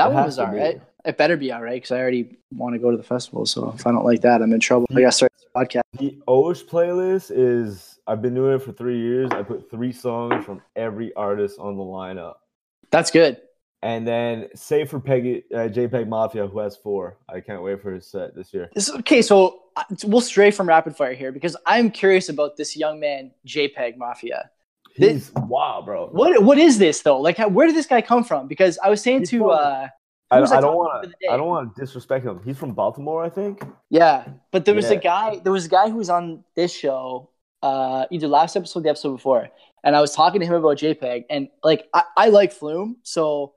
That 0.00 0.12
it 0.12 0.14
one 0.14 0.24
was 0.24 0.38
all 0.38 0.54
right. 0.54 0.80
It 1.04 1.16
better 1.18 1.36
be 1.36 1.52
all 1.52 1.62
right 1.62 1.76
because 1.76 1.92
I 1.92 1.98
already 1.98 2.38
want 2.54 2.74
to 2.74 2.78
go 2.78 2.90
to 2.90 2.96
the 2.96 3.02
festival. 3.02 3.44
So 3.46 3.72
if 3.74 3.86
I 3.86 3.92
don't 3.92 4.04
like 4.04 4.22
that, 4.22 4.42
I'm 4.42 4.52
in 4.52 4.60
trouble. 4.60 4.86
I 4.90 5.00
got 5.00 5.06
to 5.06 5.12
start 5.12 5.32
this 5.36 5.46
podcast. 5.54 5.82
The 5.98 6.18
Osh 6.26 6.62
playlist 6.64 7.30
is 7.34 7.98
I've 8.06 8.22
been 8.22 8.34
doing 8.34 8.56
it 8.56 8.62
for 8.62 8.72
three 8.72 8.98
years. 8.98 9.30
I 9.30 9.42
put 9.42 9.70
three 9.70 9.92
songs 9.92 10.44
from 10.44 10.62
every 10.76 11.14
artist 11.14 11.58
on 11.58 11.76
the 11.76 11.82
lineup. 11.82 12.34
That's 12.90 13.10
good. 13.10 13.40
And 13.82 14.06
then 14.06 14.48
say 14.54 14.84
for 14.84 15.00
Peggy 15.00 15.44
uh, 15.54 15.68
JPEG 15.68 16.08
Mafia, 16.08 16.46
who 16.46 16.58
has 16.58 16.76
four. 16.76 17.16
I 17.28 17.40
can't 17.40 17.62
wait 17.62 17.80
for 17.80 17.92
his 17.92 18.06
set 18.06 18.34
this 18.34 18.52
year. 18.52 18.70
This, 18.74 18.90
okay, 18.90 19.22
so 19.22 19.62
uh, 19.76 19.84
we'll 20.04 20.20
stray 20.20 20.50
from 20.50 20.68
rapid 20.68 20.96
fire 20.96 21.14
here 21.14 21.32
because 21.32 21.56
I'm 21.66 21.90
curious 21.90 22.28
about 22.28 22.56
this 22.56 22.76
young 22.76 23.00
man, 23.00 23.32
JPEG 23.46 23.96
Mafia. 23.96 24.50
This, 24.96 25.32
wow, 25.34 25.82
bro. 25.84 26.08
What 26.08 26.42
what 26.42 26.58
is 26.58 26.78
this 26.78 27.02
though? 27.02 27.20
Like, 27.20 27.36
how, 27.36 27.48
where 27.48 27.66
did 27.66 27.76
this 27.76 27.86
guy 27.86 28.02
come 28.02 28.24
from? 28.24 28.48
Because 28.48 28.78
I 28.82 28.90
was 28.90 29.00
saying 29.00 29.20
He's 29.20 29.30
to 29.30 29.50
uh, 29.50 29.88
I, 30.30 30.42
I, 30.42 30.60
don't 30.60 30.76
want 30.76 31.10
to. 31.10 31.30
I 31.30 31.36
don't 31.36 31.48
want 31.48 31.74
to 31.74 31.80
disrespect 31.80 32.24
him. 32.24 32.40
He's 32.44 32.56
from 32.56 32.72
Baltimore, 32.72 33.24
I 33.24 33.28
think. 33.28 33.62
Yeah, 33.88 34.26
but 34.52 34.64
there 34.64 34.74
was 34.74 34.90
yeah. 34.90 34.96
a 34.96 35.00
guy. 35.00 35.40
There 35.42 35.52
was 35.52 35.66
a 35.66 35.68
guy 35.68 35.90
who 35.90 35.96
was 35.96 36.08
on 36.08 36.44
this 36.54 36.72
show, 36.72 37.30
uh, 37.62 38.06
either 38.12 38.28
last 38.28 38.56
episode, 38.56 38.80
or 38.80 38.82
the 38.82 38.90
episode 38.90 39.16
before, 39.16 39.48
and 39.82 39.96
I 39.96 40.00
was 40.00 40.14
talking 40.14 40.40
to 40.40 40.46
him 40.46 40.54
about 40.54 40.78
JPEG, 40.78 41.24
and 41.30 41.48
like 41.64 41.88
I, 41.92 42.04
I 42.16 42.28
like 42.28 42.52
Flume, 42.52 42.98
so 43.02 43.54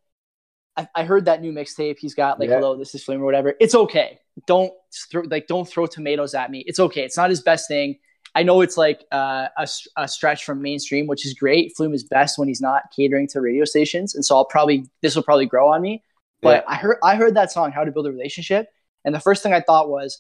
I, 0.75 0.87
I 0.95 1.03
heard 1.03 1.25
that 1.25 1.41
new 1.41 1.51
mixtape 1.51 1.99
he's 1.99 2.15
got, 2.15 2.39
like 2.39 2.49
yeah. 2.49 2.55
"Hello, 2.55 2.75
this 2.75 2.95
is 2.95 3.03
Flume" 3.03 3.21
or 3.21 3.25
whatever. 3.25 3.53
It's 3.59 3.75
okay. 3.75 4.19
Don't 4.47 4.73
throw 5.11 5.21
like 5.23 5.45
don't 5.45 5.67
throw 5.67 5.85
tomatoes 5.85 6.33
at 6.33 6.49
me. 6.49 6.63
It's 6.65 6.79
okay. 6.79 7.03
It's 7.03 7.17
not 7.17 7.29
his 7.29 7.41
best 7.41 7.67
thing. 7.67 7.99
I 8.35 8.43
know 8.43 8.61
it's 8.61 8.77
like 8.77 9.05
uh, 9.11 9.47
a, 9.57 9.67
a 9.97 10.07
stretch 10.07 10.43
from 10.43 10.61
mainstream, 10.61 11.05
which 11.05 11.25
is 11.25 11.33
great. 11.33 11.75
Flume 11.75 11.93
is 11.93 12.03
best 12.03 12.39
when 12.39 12.47
he's 12.47 12.61
not 12.61 12.83
catering 12.95 13.27
to 13.29 13.41
radio 13.41 13.63
stations, 13.65 14.15
and 14.15 14.25
so 14.25 14.35
I'll 14.35 14.45
probably 14.45 14.85
this 15.01 15.15
will 15.15 15.23
probably 15.23 15.45
grow 15.45 15.71
on 15.71 15.81
me. 15.81 16.03
But 16.41 16.63
yeah. 16.67 16.73
I 16.73 16.75
heard 16.75 16.97
I 17.03 17.15
heard 17.15 17.35
that 17.35 17.51
song, 17.51 17.71
How 17.71 17.83
to 17.83 17.91
Build 17.91 18.07
a 18.07 18.11
Relationship, 18.11 18.67
and 19.05 19.13
the 19.13 19.19
first 19.19 19.43
thing 19.43 19.53
I 19.53 19.61
thought 19.61 19.89
was, 19.89 20.19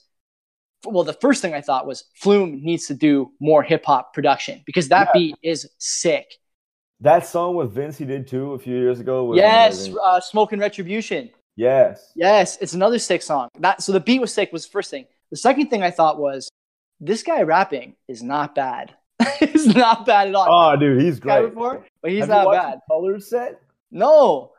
well, 0.85 1.03
the 1.03 1.13
first 1.13 1.41
thing 1.41 1.53
I 1.53 1.61
thought 1.61 1.87
was 1.87 2.05
Flume 2.15 2.63
needs 2.63 2.87
to 2.87 2.93
do 2.93 3.31
more 3.39 3.63
hip 3.63 3.83
hop 3.85 4.13
production 4.13 4.61
because 4.65 4.89
that 4.89 5.09
yeah. 5.13 5.19
beat 5.19 5.35
is 5.41 5.69
sick. 5.79 6.35
That 6.99 7.25
song 7.25 7.55
with 7.55 7.71
Vince 7.71 7.97
he 7.97 8.05
did 8.05 8.27
too 8.27 8.53
a 8.53 8.59
few 8.59 8.77
years 8.77 8.99
ago. 8.99 9.33
yes, 9.33 9.89
uh, 10.01 10.21
Smoke 10.21 10.51
& 10.51 10.53
Retribution. 10.53 11.31
Yes. 11.55 12.11
Yes, 12.15 12.57
it's 12.61 12.73
another 12.73 12.97
sick 12.99 13.21
song. 13.21 13.49
That 13.59 13.81
so 13.81 13.91
the 13.91 13.99
beat 13.99 14.21
was 14.21 14.33
sick 14.33 14.53
was 14.53 14.65
the 14.65 14.71
first 14.71 14.89
thing. 14.89 15.05
The 15.29 15.37
second 15.37 15.69
thing 15.69 15.83
I 15.83 15.91
thought 15.91 16.19
was 16.19 16.49
this 17.05 17.23
guy 17.23 17.41
rapping 17.41 17.95
is 18.07 18.23
not 18.23 18.55
bad. 18.55 18.95
it's 19.41 19.65
not 19.65 20.05
bad 20.05 20.29
at 20.29 20.35
all. 20.35 20.47
Oh, 20.49 20.75
dude, 20.75 21.01
he's 21.01 21.19
great. 21.19 21.49
Before, 21.49 21.85
but 22.01 22.11
he's 22.11 22.21
Have 22.21 22.29
not 22.29 22.51
bad. 22.51 22.79
Color 22.89 23.19
set? 23.19 23.61
No, 23.91 24.51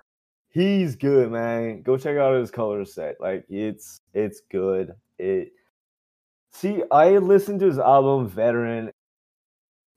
he's 0.51 0.95
good, 0.97 1.31
man. 1.33 1.83
Go 1.83 1.97
check 1.97 2.17
out 2.17 2.39
his 2.39 2.51
color 2.51 2.85
set. 2.85 3.17
Like 3.21 3.45
it's 3.49 4.01
it's 4.13 4.43
good. 4.51 4.95
It 5.19 5.53
see, 6.53 6.83
I 6.91 7.19
listened 7.19 7.61
to 7.61 7.67
his 7.67 7.79
album 7.79 8.29
Veteran. 8.29 8.91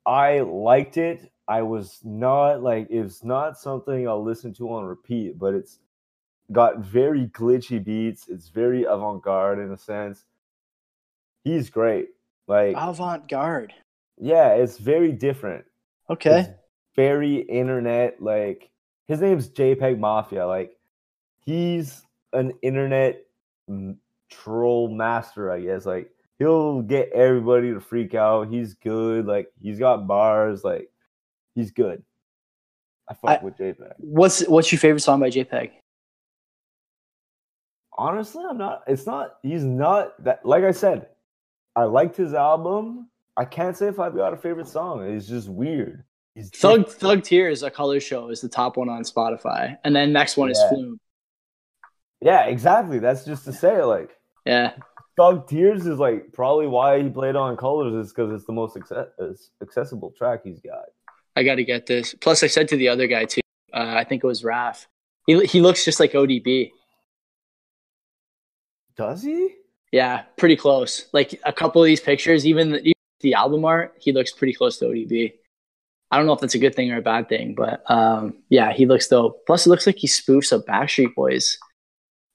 I 0.06 0.39
liked 0.39 0.98
it. 0.98 1.32
I 1.48 1.62
was 1.62 2.00
not 2.04 2.64
like 2.64 2.88
it's 2.89 3.24
not 3.24 3.58
something 3.58 4.08
I'll 4.08 4.24
listen 4.24 4.54
to 4.56 4.74
on 4.74 4.86
repeat, 4.86 5.38
but 5.38 5.54
it's 5.54 5.80
got 6.52 6.80
very 6.80 7.28
glitchy 7.28 7.84
beats. 7.84 8.28
It's 8.28 8.50
very 8.50 8.84
avant-garde 8.84 9.60
in 9.60 9.72
a 9.72 9.78
sense. 9.78 10.26
He's 11.43 11.70
great. 11.70 12.08
Like 12.48 12.76
avant-garde. 12.78 13.74
Yeah, 14.20 14.54
it's 14.54 14.78
very 14.78 15.12
different. 15.12 15.66
Okay. 16.10 16.39
It's 16.41 16.50
very 16.95 17.41
internet 17.41 18.22
like 18.22 18.70
his 19.08 19.22
name's 19.22 19.50
JPEG 19.50 20.00
Mafia. 20.00 20.48
Like 20.48 20.76
he's 21.45 22.04
an 22.34 22.54
internet 22.62 23.26
troll 24.30 24.89
master, 24.89 25.52
I 25.52 25.60
guess. 25.62 25.86
Like 25.86 26.10
he'll 26.39 26.82
get 26.82 27.12
everybody 27.12 27.74
to 27.74 27.80
freak 27.80 28.16
out. 28.16 28.50
He's 28.50 28.74
good. 28.74 29.26
Like 29.26 29.52
he's 29.62 29.80
got 29.80 30.08
bars. 30.08 30.64
Like 30.64 30.89
he's 31.56 31.72
good. 31.72 32.04
I 33.10 33.14
fuck 33.14 33.41
I, 33.41 33.43
with 33.43 33.58
JPEG. 33.58 33.93
What's 33.98 34.48
what's 34.48 34.72
your 34.72 34.80
favorite 34.80 35.02
song 35.02 35.20
by 35.20 35.30
JPEG? 35.30 35.72
Honestly, 37.98 38.43
I'm 38.48 38.58
not. 38.58 38.84
It's 38.88 39.06
not. 39.06 39.38
He's 39.43 39.64
not 39.64 40.24
that. 40.24 40.45
Like 40.45 40.64
I 40.64 40.72
said, 40.72 41.08
I 41.78 41.84
liked 41.84 42.18
his 42.18 42.34
album. 42.34 43.08
I 43.38 43.46
can't 43.46 43.78
say 43.78 43.88
if 43.88 44.00
I've 44.00 44.16
got 44.16 44.34
a 44.34 44.38
favorite 44.38 44.68
song. 44.68 45.08
It's 45.08 45.28
just 45.28 45.48
weird. 45.48 46.04
He's 46.34 46.50
Thug 46.50 46.86
different. 46.86 47.00
Thug 47.00 47.24
Tears, 47.24 47.62
a 47.62 47.70
color 47.70 48.00
show, 48.00 48.30
is 48.30 48.42
the 48.42 48.50
top 48.50 48.78
one 48.78 48.90
on 48.90 49.04
Spotify, 49.04 49.78
and 49.84 49.96
then 49.96 50.12
next 50.12 50.38
one 50.38 50.50
yeah. 50.50 50.54
is 50.54 50.64
Flume. 50.70 51.00
Yeah, 52.20 52.46
exactly. 52.46 52.98
That's 52.98 53.26
just 53.26 53.46
to 53.46 53.54
say, 53.54 53.84
like, 53.84 54.10
yeah, 54.44 54.74
Thug 55.18 55.48
Tears 55.48 55.86
is 55.86 56.00
like 56.00 56.34
probably 56.34 56.66
why 56.66 57.04
he 57.04 57.10
played 57.10 57.36
on 57.36 57.56
Colors 57.58 57.94
is 57.94 58.12
because 58.12 58.34
it's 58.34 58.46
the 58.46 58.54
most 58.54 58.76
accessible 59.62 60.12
track 60.18 60.42
he's 60.44 60.60
got. 60.60 60.86
I 61.36 61.44
got 61.44 61.56
to 61.56 61.64
get 61.64 61.86
this. 61.86 62.16
Plus, 62.16 62.42
I 62.42 62.48
said 62.48 62.68
to 62.70 62.76
the 62.78 62.90
other 62.90 63.06
guy 63.06 63.26
too. 63.26 63.42
Uh, 63.72 63.94
I 63.96 64.04
think 64.04 64.24
it 64.24 64.28
was 64.28 64.44
Raf. 64.44 64.88
He 65.28 65.46
he 65.46 65.62
looks 65.62 65.86
just 65.86 66.00
like 66.00 66.14
ODB. 66.14 66.72
Does 68.96 69.22
he? 69.22 69.54
Yeah, 69.92 70.24
pretty 70.38 70.56
close. 70.56 71.08
Like 71.14 71.40
a 71.46 71.54
couple 71.54 71.82
of 71.82 71.86
these 71.86 72.02
pictures, 72.02 72.46
even 72.46 72.72
the, 72.72 72.80
even 72.80 72.94
the 73.22 73.34
album 73.34 73.66
art, 73.66 73.96
he 74.00 74.12
looks 74.12 74.32
pretty 74.32 74.54
close 74.54 74.78
to 74.78 74.86
ODB. 74.86 75.34
I 76.12 76.18
don't 76.18 76.26
know 76.26 76.34
if 76.34 76.40
that's 76.40 76.56
a 76.56 76.60
good 76.60 76.76
thing 76.76 76.92
or 76.92 76.98
a 76.98 77.02
bad 77.02 77.28
thing, 77.28 77.54
but 77.56 77.84
um, 77.90 78.36
yeah, 78.50 78.72
he 78.72 78.86
looks 78.86 79.08
dope. 79.08 79.46
Plus, 79.46 79.66
it 79.66 79.70
looks 79.70 79.86
like 79.86 79.98
he 79.98 80.08
spoofs 80.08 80.54
a 80.54 80.64
Backstreet 80.64 81.16
Boys 81.16 81.58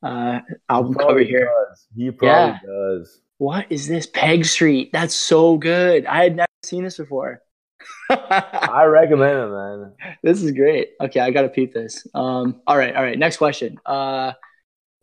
uh, 0.02 0.40
album 0.68 0.94
cover 0.94 1.20
here. 1.20 1.50
Does. 1.68 1.86
He 1.96 2.10
probably 2.10 2.28
yeah. 2.28 2.58
does. 2.66 3.20
What 3.38 3.66
is 3.70 3.88
this? 3.88 4.06
Peg 4.06 4.44
Street. 4.44 4.90
That's 4.92 5.14
so 5.14 5.56
good. 5.56 6.06
I 6.06 6.22
had 6.22 6.36
never 6.36 6.46
seen 6.62 6.84
this 6.84 6.98
before. 6.98 7.42
I 8.10 8.84
recommend 8.84 9.38
it, 9.38 9.48
man. 9.48 9.92
This 10.22 10.42
is 10.42 10.52
great. 10.52 10.90
Okay, 11.00 11.20
I 11.20 11.30
gotta 11.30 11.48
peep 11.48 11.72
this. 11.72 12.06
Um, 12.14 12.60
all 12.66 12.76
right, 12.76 12.94
all 12.94 13.02
right. 13.02 13.18
Next 13.18 13.38
question. 13.38 13.80
Uh, 13.86 14.32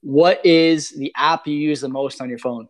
what 0.02 0.46
is 0.46 0.92
the 0.92 1.12
app 1.16 1.48
you 1.48 1.56
use 1.56 1.82
the 1.82 1.90
most 1.90 2.22
on 2.22 2.30
your 2.30 2.40
phone? 2.40 2.68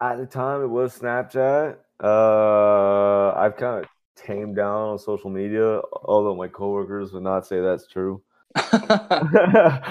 At 0.00 0.18
the 0.18 0.26
time, 0.26 0.62
it 0.62 0.68
was 0.68 0.98
Snapchat. 0.98 1.76
Uh, 2.02 3.32
I've 3.36 3.56
kind 3.56 3.84
of 3.84 3.90
tamed 4.16 4.56
down 4.56 4.88
on 4.88 4.98
social 4.98 5.30
media, 5.30 5.80
although 6.04 6.34
my 6.34 6.48
coworkers 6.48 7.12
would 7.12 7.22
not 7.22 7.46
say 7.46 7.60
that's 7.60 7.86
true. 7.86 8.22
uh, 8.56 9.82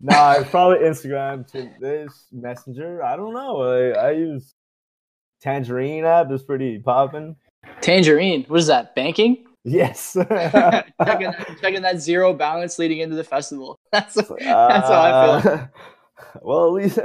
nah, 0.01 0.43
probably 0.45 0.79
Instagram 0.79 1.51
to 1.53 1.71
this 1.81 2.27
Messenger. 2.33 3.03
I 3.03 3.17
don't 3.17 3.33
know. 3.33 3.63
I, 3.63 4.09
I 4.09 4.11
use 4.13 4.55
Tangerine 5.41 6.05
app. 6.05 6.31
It's 6.31 6.43
pretty 6.43 6.79
popping. 6.79 7.37
Tangerine. 7.81 8.45
What 8.49 8.61
is 8.61 8.67
that? 8.69 8.95
Banking? 8.95 9.45
Yes. 9.65 10.17
checking, 11.05 11.33
checking 11.61 11.83
that 11.83 12.01
zero 12.01 12.33
balance 12.33 12.79
leading 12.79 12.99
into 12.99 13.17
the 13.17 13.25
festival. 13.25 13.79
That's 13.93 14.15
that's 14.15 14.31
uh, 14.31 14.81
how 14.89 15.33
I 15.33 15.41
feel. 15.41 15.69
Well, 16.41 16.67
at 16.67 16.73
least 16.73 16.99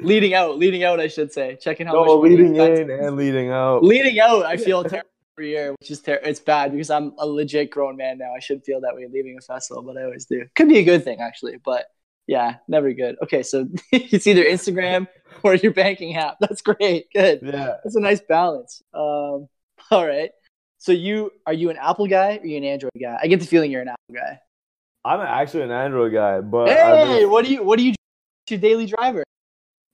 leading 0.00 0.34
out, 0.34 0.58
leading 0.58 0.84
out, 0.84 1.00
I 1.00 1.06
should 1.06 1.32
say. 1.32 1.56
Checking 1.60 1.86
how 1.86 1.92
no, 1.92 2.20
much 2.20 2.30
leading 2.30 2.56
in 2.56 2.90
and 2.90 3.16
leading 3.16 3.50
out. 3.50 3.84
Leading 3.84 4.18
out, 4.18 4.44
I 4.44 4.56
feel 4.56 4.82
terrible 4.82 5.08
every 5.38 5.50
year, 5.50 5.72
which 5.72 5.90
is 5.90 6.00
ter- 6.00 6.20
it's 6.22 6.40
bad 6.40 6.72
because 6.72 6.90
I'm 6.90 7.14
a 7.18 7.26
legit 7.26 7.70
grown 7.70 7.96
man 7.96 8.18
now. 8.18 8.32
I 8.36 8.40
should 8.40 8.64
feel 8.64 8.80
that 8.80 8.94
way 8.94 9.06
leaving 9.10 9.36
a 9.38 9.40
festival, 9.40 9.82
but 9.82 9.96
I 9.96 10.04
always 10.04 10.26
do. 10.26 10.44
Could 10.56 10.68
be 10.68 10.78
a 10.78 10.84
good 10.84 11.04
thing 11.04 11.20
actually, 11.20 11.56
but 11.64 11.86
yeah, 12.26 12.56
never 12.68 12.92
good. 12.92 13.16
Okay, 13.22 13.42
so 13.42 13.68
it's 13.92 14.26
either 14.26 14.44
Instagram 14.44 15.06
or 15.42 15.54
your 15.54 15.72
banking 15.72 16.16
app. 16.16 16.36
That's 16.40 16.62
great. 16.62 17.06
Good. 17.14 17.40
Yeah, 17.42 17.76
that's 17.82 17.96
a 17.96 18.00
nice 18.00 18.20
balance. 18.20 18.82
Um, 18.92 19.48
all 19.96 20.06
right. 20.06 20.30
So 20.78 20.90
you 20.92 21.30
are 21.46 21.52
you 21.52 21.70
an 21.70 21.76
Apple 21.76 22.06
guy 22.06 22.36
or 22.36 22.40
are 22.40 22.46
you 22.46 22.56
an 22.56 22.64
Android 22.64 22.92
guy? 23.00 23.18
I 23.22 23.26
get 23.26 23.40
the 23.40 23.46
feeling 23.46 23.70
you're 23.70 23.82
an 23.82 23.88
Apple 23.88 24.14
guy. 24.14 24.40
I'm 25.04 25.20
actually 25.20 25.64
an 25.64 25.70
Android 25.70 26.12
guy, 26.12 26.40
but 26.40 26.68
hey, 26.68 27.24
what 27.26 27.44
do 27.44 27.52
you 27.52 27.62
what 27.62 27.78
do 27.78 27.84
you 27.84 27.94
your 28.48 28.58
daily 28.58 28.86
driver? 28.86 29.22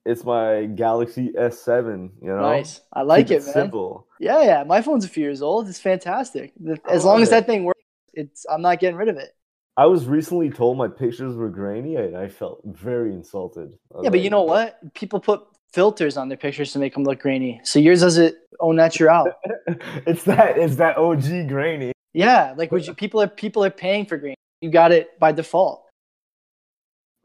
It's 0.05 0.23
my 0.23 0.65
Galaxy 0.65 1.31
S7. 1.37 2.11
You 2.21 2.29
know, 2.29 2.41
nice. 2.41 2.81
I 2.93 3.03
like 3.03 3.27
Keep 3.27 3.37
it, 3.37 3.43
man. 3.45 3.53
Simple. 3.53 4.07
Yeah, 4.19 4.41
yeah. 4.43 4.63
My 4.63 4.81
phone's 4.81 5.05
a 5.05 5.09
few 5.09 5.23
years 5.23 5.41
old. 5.41 5.67
It's 5.67 5.79
fantastic. 5.79 6.53
As 6.89 7.05
long 7.05 7.21
as 7.21 7.29
that 7.29 7.45
thing 7.45 7.65
works, 7.65 7.83
it's 8.13 8.45
I'm 8.49 8.61
not 8.61 8.79
getting 8.79 8.95
rid 8.95 9.09
of 9.09 9.17
it. 9.17 9.35
I 9.77 9.85
was 9.85 10.05
recently 10.05 10.49
told 10.49 10.77
my 10.77 10.87
pictures 10.87 11.35
were 11.35 11.49
grainy, 11.49 11.95
and 11.95 12.17
I 12.17 12.27
felt 12.27 12.61
very 12.65 13.13
insulted. 13.13 13.77
Yeah, 13.91 14.09
but 14.09 14.13
like, 14.13 14.23
you 14.23 14.29
know 14.29 14.43
what? 14.43 14.93
People 14.93 15.19
put 15.19 15.43
filters 15.73 16.17
on 16.17 16.29
their 16.29 16.37
pictures 16.37 16.71
to 16.73 16.79
make 16.79 16.93
them 16.93 17.03
look 17.03 17.19
grainy. 17.19 17.61
So 17.63 17.79
yours 17.79 18.01
does 18.01 18.17
it 18.17 18.37
au 18.59 18.71
natural. 18.71 19.31
it's 20.05 20.23
that 20.23 20.57
it's 20.57 20.75
that 20.77 20.97
OG 20.97 21.47
grainy. 21.47 21.91
Yeah, 22.13 22.53
like 22.57 22.71
would 22.71 22.87
you, 22.87 22.93
people 22.93 23.21
are 23.21 23.27
people 23.27 23.63
are 23.63 23.69
paying 23.69 24.05
for 24.05 24.17
grainy. 24.17 24.35
You 24.61 24.71
got 24.71 24.91
it 24.91 25.17
by 25.19 25.31
default. 25.31 25.85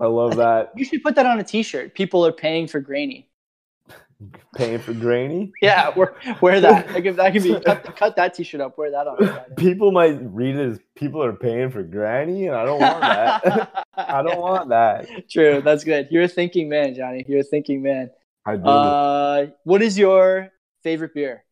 I 0.01 0.07
love 0.07 0.36
that. 0.36 0.72
You 0.76 0.84
should 0.84 1.03
put 1.03 1.14
that 1.14 1.26
on 1.26 1.38
a 1.38 1.45
T-shirt. 1.45 1.95
People 1.95 2.26
are 2.26 2.32
paying 2.32 2.66
for 2.66 2.80
grainy. 2.80 3.28
Paying 4.57 4.78
for 4.78 4.95
grainy? 4.95 5.53
yeah, 5.61 5.90
wear, 5.90 6.14
wear 6.40 6.61
that. 6.61 6.92
Like 6.92 7.05
if 7.05 7.16
that 7.16 7.32
can 7.32 7.42
be 7.42 7.61
cut, 7.61 7.97
cut 7.97 8.16
that 8.16 8.32
T-shirt 8.32 8.61
up. 8.61 8.78
Wear 8.78 8.90
that 8.90 9.07
on. 9.07 9.55
People 9.57 9.92
might 9.92 10.16
read 10.20 10.57
it 10.57 10.70
as 10.70 10.80
people 10.95 11.22
are 11.22 11.32
paying 11.32 11.70
for 11.70 11.82
granny, 11.82 12.47
and 12.47 12.57
I 12.57 12.64
don't 12.64 12.80
want 12.80 13.01
that. 13.01 13.86
I 13.97 14.22
don't 14.22 14.38
want 14.40 14.68
that. 14.70 15.28
True, 15.28 15.61
that's 15.62 15.84
good. 15.84 16.09
You're 16.11 16.22
a 16.22 16.28
thinking 16.28 16.68
man, 16.68 16.95
Johnny. 16.95 17.24
You're 17.26 17.40
a 17.40 17.45
thinking 17.45 17.82
man. 17.82 18.11
I 18.47 18.57
do. 18.57 18.64
Uh, 18.64 19.47
what 19.64 19.82
is 19.82 19.99
your 19.99 20.51
favorite 20.82 21.14
beer? 21.14 21.45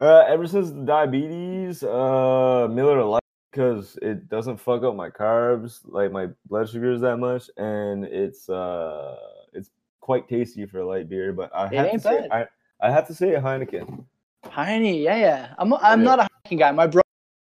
Uh, 0.00 0.24
ever 0.26 0.46
since 0.46 0.70
the 0.70 0.84
diabetes, 0.84 1.82
uh, 1.82 2.68
Miller 2.70 3.02
Lite 3.04 3.24
because 3.54 3.96
it 4.02 4.28
doesn't 4.28 4.56
fuck 4.56 4.82
up 4.82 4.96
my 4.96 5.08
carbs, 5.08 5.80
like 5.84 6.10
my 6.10 6.28
blood 6.46 6.68
sugars 6.68 7.00
that 7.00 7.18
much, 7.18 7.48
and 7.56 8.04
it's 8.04 8.48
uh, 8.48 9.16
it's 9.52 9.70
quite 10.00 10.28
tasty 10.28 10.66
for 10.66 10.80
a 10.80 10.86
light 10.86 11.08
beer. 11.08 11.32
But 11.32 11.54
I 11.54 11.68
have 11.72 11.92
to 11.92 12.00
say, 12.00 12.28
I, 12.32 12.46
I 12.80 12.90
have 12.90 13.06
to 13.06 13.14
say 13.14 13.34
a 13.34 13.40
Heineken. 13.40 14.04
Heine, 14.46 14.94
yeah, 14.96 15.16
yeah. 15.16 15.54
I'm 15.58 15.72
I'm 15.74 16.00
yeah. 16.00 16.04
not 16.04 16.18
a 16.20 16.28
Heineken 16.48 16.58
guy. 16.58 16.72
My 16.72 16.86
brother, 16.86 17.06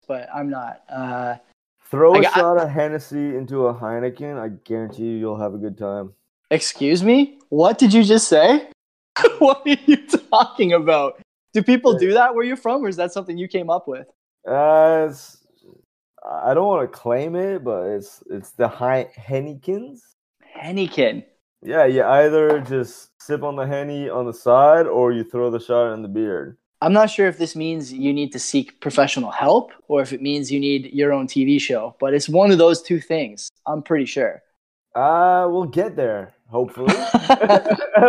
but 0.08 0.30
I'm 0.34 0.50
not. 0.50 0.82
Uh, 0.90 1.36
Throw 1.92 2.16
a 2.16 2.22
got, 2.22 2.34
shot 2.34 2.58
of 2.58 2.70
Hennessy 2.70 3.36
into 3.36 3.68
a 3.68 3.74
Heineken. 3.74 4.40
I 4.40 4.50
guarantee 4.64 5.04
you, 5.04 5.18
you'll 5.18 5.40
have 5.40 5.54
a 5.54 5.58
good 5.58 5.78
time. 5.78 6.14
Excuse 6.52 7.04
me? 7.04 7.38
What 7.50 7.78
did 7.78 7.94
you 7.94 8.04
just 8.04 8.28
say? 8.28 8.70
what 9.40 9.62
are 9.66 9.78
you 9.86 9.98
talking 10.32 10.74
about? 10.74 11.22
Do 11.54 11.62
people 11.62 11.98
do 11.98 12.14
that 12.14 12.34
where 12.34 12.44
you're 12.44 12.58
from, 12.58 12.84
or 12.84 12.88
is 12.88 12.96
that 12.96 13.12
something 13.12 13.38
you 13.38 13.48
came 13.48 13.70
up 13.70 13.88
with? 13.88 14.08
Uh, 14.48 15.12
I 16.28 16.54
don't 16.54 16.68
want 16.68 16.92
to 16.92 16.98
claim 16.98 17.36
it, 17.36 17.64
but 17.64 17.84
it's 17.84 18.24
it's 18.30 18.52
the 18.52 18.68
high 18.68 19.10
Hennekens. 19.18 20.02
Henneken. 20.56 21.24
Yeah, 21.62 21.86
you 21.86 22.04
either 22.04 22.62
just 22.62 23.10
sip 23.22 23.44
on 23.44 23.56
the 23.56 23.68
henny 23.68 24.10
on 24.10 24.26
the 24.26 24.34
side, 24.34 24.88
or 24.88 25.12
you 25.12 25.24
throw 25.24 25.52
the 25.52 25.60
shot 25.60 25.94
in 25.94 26.02
the 26.02 26.08
beard. 26.08 26.58
I'm 26.82 26.94
not 26.94 27.10
sure 27.10 27.28
if 27.28 27.38
this 27.38 27.56
means 27.56 27.92
you 27.92 28.14
need 28.14 28.32
to 28.32 28.40
seek 28.40 28.80
professional 28.80 29.32
help, 29.32 29.72
or 29.88 30.02
if 30.02 30.14
it 30.14 30.22
means 30.22 30.52
you 30.52 30.60
need 30.60 30.94
your 30.94 31.12
own 31.12 31.28
TV 31.28 31.60
show. 31.60 31.96
But 32.00 32.14
it's 32.14 32.30
one 32.30 32.52
of 32.52 32.58
those 32.58 32.82
two 32.82 33.02
things. 33.02 33.50
I'm 33.68 33.84
pretty 33.84 34.06
sure. 34.06 34.42
Uh, 34.96 35.48
we'll 35.50 35.66
get 35.66 35.96
there. 35.96 36.34
Hopefully, 36.48 36.94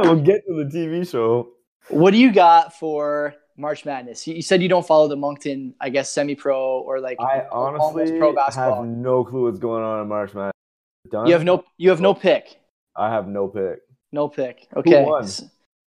we'll 0.03 0.21
get 0.23 0.47
to 0.47 0.55
the 0.65 0.71
TV 0.73 1.09
show. 1.09 1.51
What 1.89 2.13
do 2.13 2.17
you 2.17 2.33
got 2.33 2.79
for 2.79 3.35
March 3.57 3.85
Madness? 3.85 4.27
You 4.27 4.41
said 4.41 4.63
you 4.63 4.69
don't 4.69 4.87
follow 4.87 5.07
the 5.09 5.17
Moncton, 5.17 5.75
I 5.81 5.91
guess, 5.91 6.09
semi-pro 6.11 6.81
or 6.81 7.01
like 7.01 7.21
I 7.21 7.47
honestly 7.53 8.19
pro 8.19 8.35
basketball. 8.35 8.83
have 8.85 8.91
no 8.91 9.25
clue 9.25 9.45
what's 9.45 9.59
going 9.59 9.83
on 9.85 10.01
in 10.01 10.09
March 10.09 10.33
Madness. 10.35 10.53
Done? 11.11 11.27
You 11.27 11.33
have 11.35 11.45
no, 11.45 11.65
you 11.77 11.91
have 11.91 12.01
no 12.01 12.15
pick. 12.15 12.61
I 12.97 13.11
have 13.11 13.29
no 13.29 13.49
pick. 13.49 13.81
No 14.13 14.29
pick. 14.29 14.67
Okay. 14.77 15.07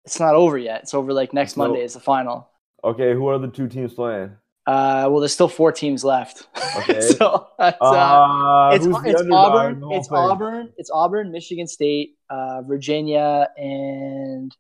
It's 0.04 0.20
not 0.20 0.36
over 0.36 0.58
yet. 0.58 0.82
It's 0.84 0.94
over 0.94 1.14
like 1.14 1.34
next 1.34 1.54
So- 1.54 1.62
Monday. 1.62 1.82
It's 1.84 1.94
the 1.94 2.00
final. 2.00 2.50
Okay, 2.84 3.14
who 3.14 3.28
are 3.28 3.38
the 3.38 3.48
two 3.48 3.68
teams 3.68 3.94
playing? 3.94 4.32
Uh, 4.72 5.10
well, 5.10 5.20
there's 5.20 5.34
still 5.34 5.50
four 5.50 5.74
teams 5.74 6.06
left. 6.06 6.48
Okay. 6.78 7.02
so 7.18 7.48
uh, 7.60 7.74
Uh, 7.82 8.72
it's 8.74 8.86
it's 8.86 9.22
Auburn. 9.30 9.84
It's 9.92 10.08
thing? 10.08 10.18
Auburn. 10.18 10.72
It's 10.78 10.90
Auburn, 10.90 11.32
Michigan 11.34 11.68
State, 11.68 12.16
uh, 12.30 12.62
Virginia, 12.62 13.50
and 13.58 14.56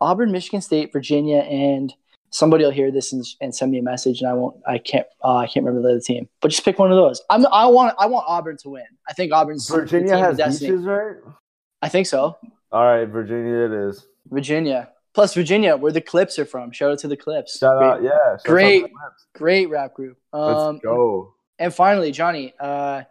Auburn, 0.00 0.30
Michigan 0.30 0.60
State, 0.60 0.92
Virginia, 0.92 1.38
and 1.38 1.92
somebody 2.30 2.62
will 2.62 2.70
hear 2.70 2.92
this 2.92 3.12
and, 3.12 3.24
and 3.40 3.52
send 3.52 3.72
me 3.72 3.78
a 3.78 3.82
message, 3.82 4.20
and 4.20 4.30
I 4.30 4.34
won't. 4.34 4.60
I 4.64 4.78
can't. 4.78 5.08
Uh, 5.24 5.38
I 5.38 5.46
can't 5.46 5.66
remember 5.66 5.82
the 5.82 5.94
other 5.94 6.00
team, 6.00 6.28
but 6.40 6.52
just 6.52 6.64
pick 6.64 6.78
one 6.78 6.92
of 6.92 6.96
those. 6.96 7.20
I'm. 7.30 7.44
I 7.46 7.66
want. 7.66 7.96
I 7.98 8.06
want 8.06 8.26
Auburn 8.28 8.58
to 8.58 8.68
win. 8.68 8.86
I 9.08 9.12
think 9.12 9.32
Auburn's 9.32 9.68
Virginia 9.68 10.16
has 10.16 10.36
beaches, 10.60 10.84
right? 10.84 11.16
I 11.82 11.88
think 11.88 12.06
so. 12.06 12.36
All 12.70 12.84
right, 12.84 13.06
Virginia 13.06 13.64
it 13.64 13.72
is. 13.72 14.06
Virginia. 14.30 14.90
Plus 15.14 15.32
Virginia, 15.34 15.76
where 15.76 15.92
the 15.92 16.00
Clipse 16.00 16.38
are 16.40 16.44
from. 16.44 16.72
Shout 16.72 16.90
out 16.90 16.98
to 17.00 17.08
the 17.08 17.16
Clipse. 17.16 17.58
Shout 17.58 17.78
great, 17.78 17.88
out, 17.88 18.02
yeah. 18.02 18.10
shout 18.36 18.44
great. 18.44 18.80
Clipse. 18.82 19.26
great 19.34 19.70
rap 19.70 19.94
group. 19.94 20.18
Let's 20.32 20.60
Um, 20.60 20.78
go. 20.82 21.34
And 21.60 21.72
finally, 21.72 22.10
Johnny, 22.10 22.52
uh, 22.58 23.02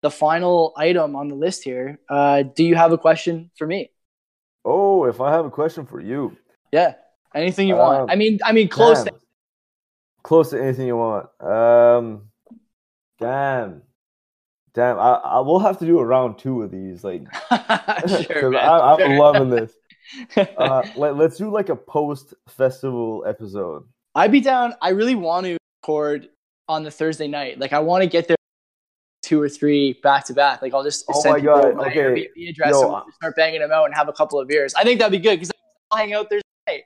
the 0.00 0.10
final 0.10 0.72
item 0.76 1.14
on 1.14 1.28
the 1.28 1.36
list 1.36 1.62
here. 1.62 2.00
Uh, 2.08 2.42
do 2.42 2.64
you 2.64 2.74
have 2.74 2.90
a 2.92 2.98
question 2.98 3.50
for 3.56 3.66
me? 3.66 3.90
Oh, 4.64 5.04
if 5.04 5.20
I 5.20 5.30
have 5.32 5.44
a 5.44 5.50
question 5.50 5.86
for 5.86 6.00
you, 6.00 6.36
Yeah, 6.72 6.94
anything 7.34 7.68
you 7.68 7.74
Um, 7.74 7.80
want. 7.80 8.10
I 8.10 8.16
mean, 8.16 8.38
I 8.44 8.50
mean, 8.52 8.68
close. 8.68 9.04
Damn. 9.04 9.14
close 10.24 10.50
to 10.50 10.60
anything 10.60 10.86
you 10.88 10.96
want. 10.96 11.28
Um, 11.40 12.28
damn, 13.20 13.82
damn. 14.74 14.98
I, 14.98 15.12
I 15.14 15.38
will 15.40 15.58
have 15.60 15.78
to 15.78 15.86
do 15.86 15.98
a 16.00 16.04
round 16.04 16.38
two 16.38 16.62
of 16.62 16.70
these, 16.72 17.04
like, 17.04 17.22
sure, 18.08 18.50
man, 18.50 18.68
I'm 18.68 18.98
sure. 18.98 19.18
loving 19.18 19.50
this. 19.50 19.72
Uh, 20.36 20.82
let, 20.96 21.16
let's 21.16 21.36
do 21.36 21.50
like 21.50 21.68
a 21.68 21.76
post 21.76 22.34
festival 22.48 23.24
episode. 23.26 23.84
I'd 24.14 24.32
be 24.32 24.40
down. 24.40 24.74
I 24.82 24.90
really 24.90 25.14
want 25.14 25.46
to 25.46 25.56
record 25.82 26.28
on 26.68 26.82
the 26.82 26.90
Thursday 26.90 27.28
night. 27.28 27.58
Like, 27.58 27.72
I 27.72 27.78
want 27.78 28.02
to 28.02 28.08
get 28.08 28.28
there 28.28 28.36
two 29.22 29.40
or 29.40 29.48
three 29.48 29.94
back 30.02 30.24
to 30.26 30.34
back. 30.34 30.62
Like, 30.62 30.74
I'll 30.74 30.84
just 30.84 31.04
Oh 31.08 31.20
send 31.20 31.34
my 31.34 31.40
God, 31.40 31.76
my 31.76 31.86
okay. 31.86 32.00
Airbnb 32.00 32.48
address 32.50 32.70
Yo, 32.72 32.82
and 32.82 32.90
we'll 32.90 33.04
start 33.14 33.36
banging 33.36 33.60
them 33.60 33.70
out 33.72 33.84
and 33.86 33.94
have 33.94 34.08
a 34.08 34.12
couple 34.12 34.38
of 34.38 34.48
beers. 34.48 34.74
I 34.74 34.84
think 34.84 34.98
that'd 34.98 35.12
be 35.12 35.18
good 35.18 35.36
because 35.36 35.50
I'll 35.90 35.98
hang 35.98 36.12
out 36.12 36.28
Thursday. 36.28 36.42
night. 36.68 36.82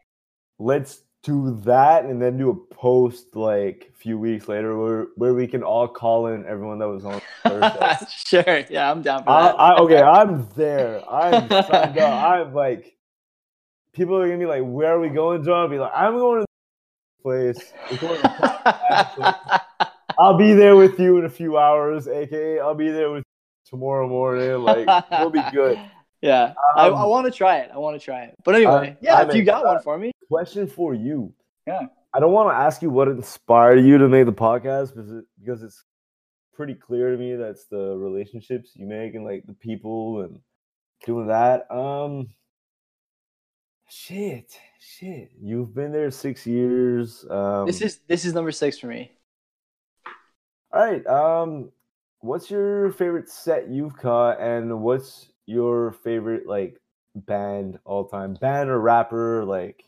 Let's 0.59 1.03
do 1.23 1.61
that 1.64 2.05
and 2.05 2.23
then 2.23 2.39
do 2.39 2.51
a 2.51 2.75
post 2.75 3.35
like 3.35 3.91
a 3.93 3.99
few 3.99 4.17
weeks 4.17 4.47
later 4.47 4.79
where 4.79 5.07
where 5.17 5.35
we 5.35 5.49
can 5.49 5.64
all 5.64 5.89
call 5.89 6.29
in 6.29 6.47
everyone 6.47 6.79
that 6.79 6.87
was 6.89 7.05
on 7.05 7.21
Thursday. 7.43 8.07
sure. 8.27 8.64
Yeah, 8.71 8.89
I'm 8.91 9.03
down 9.03 9.25
for 9.25 9.31
I, 9.31 9.43
that. 9.43 9.55
I, 9.59 9.75
okay, 9.79 10.03
I'm 10.03 10.49
there. 10.55 11.03
I'm 11.11 11.49
signed 11.49 11.99
up. 11.99 12.25
I'm 12.25 12.55
like, 12.55 12.96
people 13.97 14.17
are 14.19 14.27
gonna 14.27 14.39
be 14.39 14.47
like, 14.47 14.63
"Where 14.63 14.93
are 14.95 15.01
we 15.01 15.09
going, 15.09 15.43
Jon?" 15.43 15.55
I'll 15.63 15.69
be 15.69 15.79
like, 15.79 15.93
"I'm 15.95 16.15
going 16.15 16.43
to 16.43 16.47
place. 17.23 17.73
Going 18.01 18.21
to- 18.21 19.63
I'll 20.19 20.37
be 20.39 20.53
there 20.55 20.77
with 20.77 20.99
you 21.01 21.19
in 21.19 21.25
a 21.25 21.31
few 21.31 21.59
hours, 21.59 22.07
aka 22.09 22.59
I'll 22.61 22.75
be 22.75 22.91
there 22.91 23.11
with 23.11 23.19
you 23.25 23.71
tomorrow 23.71 24.09
morning. 24.09 24.59
Like, 24.63 24.87
we'll 25.11 25.31
be 25.31 25.43
good." 25.53 25.79
Yeah, 26.23 26.55
I, 26.75 26.89
Um, 26.89 26.95
I 26.95 27.05
want 27.05 27.27
to 27.27 27.31
try 27.31 27.59
it. 27.59 27.71
I 27.73 27.77
want 27.79 28.01
to 28.01 28.03
try 28.05 28.23
it. 28.25 28.35
But 28.43 28.55
anyway, 28.55 28.97
yeah, 29.03 29.17
I'm 29.17 29.29
if 29.29 29.37
you 29.37 29.45
got 29.45 29.65
one 29.67 29.81
for 29.83 29.99
me, 29.99 30.13
Question 30.31 30.67
for 30.67 30.95
you. 30.95 31.33
Yeah. 31.67 31.83
I 32.15 32.21
don't 32.21 32.33
want 32.33 32.49
to 32.51 32.55
ask 32.57 32.81
you 32.81 32.89
what 32.89 33.07
inspired 33.09 33.85
you 33.85 33.99
to 33.99 34.09
make 34.09 34.25
the 34.25 34.33
podcast 34.33 34.95
because 34.95 35.13
it, 35.13 35.25
because 35.39 35.63
it's 35.63 35.85
pretty 36.55 36.75
clear 36.75 37.11
to 37.13 37.19
me 37.19 37.37
that's 37.37 37.67
the 37.67 37.95
relationships 37.99 38.73
you 38.75 38.87
make 38.87 39.15
and 39.15 39.25
like 39.27 39.45
the 39.47 39.53
people 39.53 40.23
and 40.23 40.41
doing 41.05 41.27
that. 41.29 41.71
Um, 41.71 42.29
shit, 43.89 44.59
shit. 44.80 45.30
You've 45.41 45.74
been 45.74 45.93
there 45.93 46.11
six 46.11 46.47
years. 46.47 47.24
Um, 47.28 47.66
this 47.66 47.80
is 47.80 48.01
this 48.09 48.24
is 48.24 48.34
number 48.34 48.53
six 48.53 48.78
for 48.78 48.87
me. 48.89 49.12
all 50.72 50.84
right. 50.84 51.07
Um, 51.07 51.70
what's 52.20 52.51
your 52.51 52.93
favorite 52.93 53.28
set 53.28 53.68
you've 53.68 53.97
caught, 53.97 54.41
and 54.41 54.80
what's 54.82 55.28
your 55.47 55.93
favorite 55.93 56.47
like 56.47 56.80
band 57.14 57.78
all 57.84 58.05
time? 58.05 58.34
Band 58.34 58.70
or 58.70 58.80
rapper? 58.80 59.45
Like, 59.45 59.84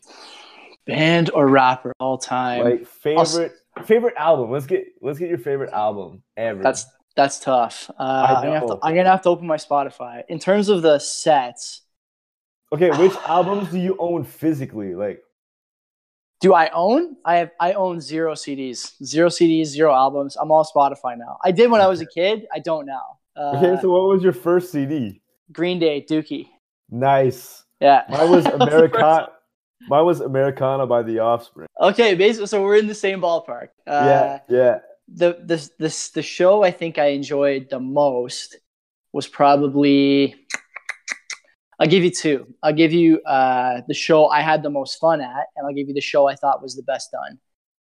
Band 0.85 1.29
or 1.33 1.47
rapper 1.47 1.93
all 1.99 2.17
time. 2.17 2.63
like 2.63 2.87
I'll 3.05 3.25
favorite 3.25 3.53
favorite 3.85 4.15
album. 4.17 4.51
Let's 4.51 4.65
get 4.65 4.85
let's 5.01 5.19
get 5.19 5.29
your 5.29 5.37
favorite 5.37 5.71
album 5.71 6.23
ever. 6.35 6.61
that's 6.63 6.85
that's 7.15 7.39
tough. 7.39 7.89
Uh, 7.99 8.25
I'm, 8.29 8.43
gonna 8.43 8.59
have 8.59 8.67
to. 8.67 8.79
I'm 8.81 8.95
gonna 8.95 9.09
have 9.09 9.21
to 9.23 9.29
open 9.29 9.45
my 9.45 9.57
Spotify. 9.57 10.23
In 10.29 10.39
terms 10.39 10.69
of 10.69 10.81
the 10.81 10.99
sets, 10.99 11.81
okay. 12.73 12.89
Which 12.91 13.13
albums 13.27 13.69
do 13.69 13.79
you 13.79 13.95
own 13.99 14.23
physically? 14.23 14.95
Like, 14.95 15.21
do 16.41 16.53
I 16.53 16.69
own? 16.69 17.17
I 17.25 17.37
have 17.37 17.51
I 17.59 17.73
own 17.73 17.99
zero 17.99 18.33
CDs, 18.33 18.93
zero 19.03 19.29
CDs, 19.29 19.67
zero 19.67 19.93
albums. 19.93 20.37
I'm 20.37 20.51
all 20.51 20.65
Spotify 20.65 21.17
now. 21.17 21.37
I 21.43 21.51
did 21.51 21.69
when 21.69 21.81
I 21.81 21.87
was 21.87 22.01
a 22.01 22.05
kid. 22.05 22.47
I 22.53 22.59
don't 22.59 22.85
now. 22.85 23.19
Uh, 23.35 23.57
okay, 23.57 23.81
so 23.81 23.89
what 23.89 24.13
was 24.13 24.23
your 24.23 24.33
first 24.33 24.71
CD? 24.71 25.21
Green 25.51 25.79
Day, 25.79 26.05
Dookie. 26.07 26.47
Nice. 26.89 27.63
Yeah, 27.79 28.03
Mine 28.09 28.29
was 28.29 28.43
That 28.45 28.59
the 28.59 28.65
first 28.65 28.73
Americana. 28.73 29.27
Mine 29.87 30.05
was 30.05 30.19
Americana 30.19 30.85
by 30.85 31.03
The 31.03 31.19
Offspring. 31.19 31.67
Okay, 31.79 32.15
basically, 32.15 32.47
so 32.47 32.61
we're 32.61 32.77
in 32.77 32.87
the 32.87 32.95
same 32.95 33.21
ballpark. 33.21 33.69
Uh, 33.87 34.03
yeah, 34.05 34.39
yeah. 34.49 34.79
the 35.07 35.37
the 35.45 35.69
this 35.77 36.09
the 36.09 36.21
show 36.21 36.63
I 36.63 36.71
think 36.71 36.97
I 36.97 37.07
enjoyed 37.07 37.69
the 37.69 37.79
most 37.79 38.57
was 39.13 39.27
probably 39.27 40.35
I'll 41.79 41.87
give 41.87 42.03
you 42.03 42.11
two. 42.11 42.53
I'll 42.61 42.73
give 42.73 42.91
you 42.91 43.21
uh, 43.21 43.81
the 43.87 43.93
show 43.93 44.27
I 44.27 44.41
had 44.41 44.63
the 44.63 44.69
most 44.69 44.99
fun 44.99 45.21
at, 45.21 45.45
and 45.55 45.65
I'll 45.65 45.73
give 45.73 45.87
you 45.87 45.93
the 45.93 46.01
show 46.01 46.27
I 46.27 46.35
thought 46.35 46.61
was 46.61 46.75
the 46.75 46.83
best 46.83 47.11
done. 47.11 47.39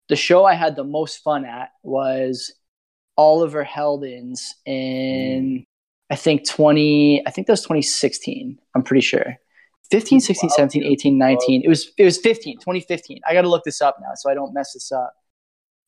The 0.09 0.15
show 0.15 0.45
I 0.45 0.53
had 0.53 0.75
the 0.75 0.83
most 0.83 1.23
fun 1.23 1.45
at 1.45 1.69
was 1.81 2.53
Oliver 3.17 3.63
Heldens 3.65 4.41
in 4.65 5.65
I 6.11 6.15
think 6.15 6.47
20 6.47 7.25
I 7.25 7.31
think 7.31 7.47
that 7.47 7.53
was 7.53 7.61
2016. 7.61 8.59
I'm 8.75 8.83
pretty 8.83 9.01
sure. 9.01 9.37
15, 9.91 10.19
16, 10.19 10.49
17, 10.49 10.83
18, 10.83 11.17
19. 11.17 11.61
It 11.63 11.69
was 11.69 11.91
it 11.97 12.03
was 12.03 12.17
15, 12.17 12.57
2015. 12.59 13.21
I 13.27 13.33
got 13.33 13.43
to 13.43 13.49
look 13.49 13.63
this 13.63 13.81
up 13.81 13.97
now 14.01 14.11
so 14.15 14.29
I 14.29 14.33
don't 14.33 14.53
mess 14.53 14.73
this 14.73 14.91
up. 14.91 15.13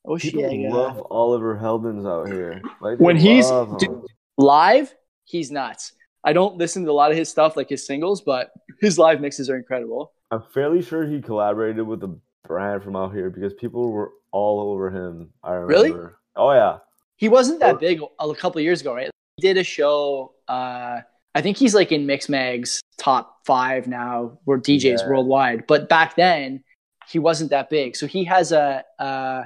Oh 0.06 0.18
shit. 0.18 0.34
People 0.34 0.72
love 0.72 1.06
Oliver 1.12 1.58
Heldens 1.58 2.08
out 2.08 2.32
here. 2.32 2.62
Like, 2.80 3.00
When 3.00 3.18
he's- 3.18 3.52
dude, 3.78 4.02
live, 4.38 4.96
he's 5.26 5.52
nuts. 5.52 5.92
I 6.28 6.34
don't 6.34 6.58
listen 6.58 6.84
to 6.84 6.92
a 6.92 6.94
lot 6.94 7.10
of 7.10 7.16
his 7.18 7.30
stuff, 7.30 7.56
like 7.56 7.70
his 7.70 7.88
singles, 7.88 8.20
but 8.20 8.52
his 8.82 9.00
live 9.00 9.22
mixes 9.22 9.50
are 9.50 9.56
incredible. 9.56 10.12
I'm 10.30 10.44
fairly 10.54 10.82
sure 10.82 11.08
he 11.08 11.22
collaborated 11.22 11.88
with 11.88 12.04
a 12.04 12.14
brand 12.46 12.84
from 12.84 12.98
out 12.98 13.14
here 13.14 13.30
because 13.30 13.54
people 13.54 13.90
were 13.90 14.12
all 14.34 14.60
over 14.60 14.92
him. 14.92 15.30
I 15.42 15.54
remember. 15.54 15.74
Really? 15.98 16.10
Oh 16.36 16.52
yeah. 16.52 16.80
He 17.16 17.30
wasn't 17.30 17.62
that 17.62 17.80
big 17.80 18.02
a 18.20 18.34
couple 18.36 18.60
of 18.60 18.66
years 18.66 18.82
ago, 18.82 18.94
right? 18.94 19.10
He 19.38 19.48
did 19.48 19.58
a 19.58 19.64
show. 19.64 20.34
Uh, 20.50 21.00
I 21.34 21.42
think 21.42 21.56
he's 21.56 21.74
like 21.74 21.94
in 21.94 22.06
Mixmag's 22.06 22.82
top 22.98 23.38
five 23.46 23.88
now, 23.88 24.38
where 24.44 24.58
DJs 24.58 24.84
Yeah. 24.84 25.08
worldwide. 25.10 25.66
But 25.66 25.88
back 25.88 26.18
then, 26.18 26.62
he 27.08 27.20
wasn't 27.20 27.52
that 27.52 27.70
big. 27.70 27.96
So 27.96 28.06
he 28.06 28.26
has 28.26 28.52
a 28.52 28.84
uh, 29.00 29.44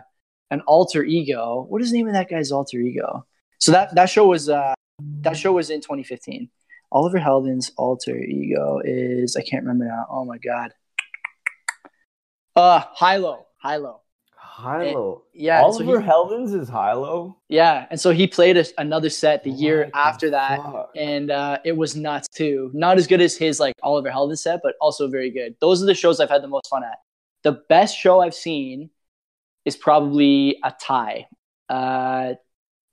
an 0.50 0.62
alter 0.62 1.04
ego. 1.04 1.68
What 1.70 1.84
is 1.84 1.92
the 1.92 1.98
name 1.98 2.08
of 2.08 2.14
that 2.14 2.28
guy's 2.28 2.52
alter 2.52 2.80
ego? 2.80 3.24
So 3.60 3.72
that 3.72 3.94
that 3.94 4.10
show 4.10 4.26
was 4.26 4.50
uh, 4.50 4.74
that 5.22 5.38
show 5.38 5.52
was 5.54 5.70
in 5.70 5.80
2015. 5.82 6.50
Oliver 6.92 7.20
Heldens' 7.20 7.72
alter 7.78 8.18
ego 8.18 8.82
is 8.84 9.36
I 9.36 9.42
can't 9.42 9.64
remember 9.64 9.86
now. 9.86 10.06
Oh 10.10 10.26
my 10.26 10.38
god. 10.38 10.72
Uh, 12.56 12.82
HI-LO, 12.96 13.46
HI-LO. 13.64 14.02
HI-LO. 14.36 15.24
Yeah, 15.34 15.62
so 15.62 15.66
Oliver 15.68 16.02
he- 16.02 16.08
Heldens 16.08 16.54
is 16.54 16.68
HI-LO. 16.68 17.38
Yeah, 17.48 17.86
and 17.90 18.00
so 18.00 18.12
he 18.12 18.28
played 18.28 18.58
a, 18.58 18.66
another 18.78 19.10
set 19.10 19.44
the 19.44 19.50
year 19.52 19.90
after 19.94 20.30
that, 20.32 20.62
fuck? 20.62 20.92
and 20.96 21.32
uh, 21.32 21.60
it 21.64 21.76
was 21.78 21.96
nuts 21.96 22.28
too. 22.28 22.70
Not 22.74 22.98
as 22.98 23.08
good 23.08 23.22
as 23.22 23.38
his 23.38 23.60
like 23.60 23.74
Oliver 23.82 24.10
Heldens 24.10 24.40
set, 24.40 24.60
but 24.62 24.76
also 24.82 25.08
very 25.08 25.32
good. 25.32 25.56
Those 25.62 25.82
are 25.82 25.86
the 25.86 25.94
shows 25.94 26.20
I've 26.20 26.30
had 26.30 26.44
the 26.44 26.48
most 26.50 26.68
fun 26.70 26.84
at. 26.84 26.98
The 27.44 27.64
best 27.70 27.98
show 27.98 28.20
I've 28.20 28.36
seen 28.36 28.90
is 29.64 29.78
probably 29.78 30.58
a 30.64 30.74
tie. 30.80 31.28
Uh, 31.70 32.34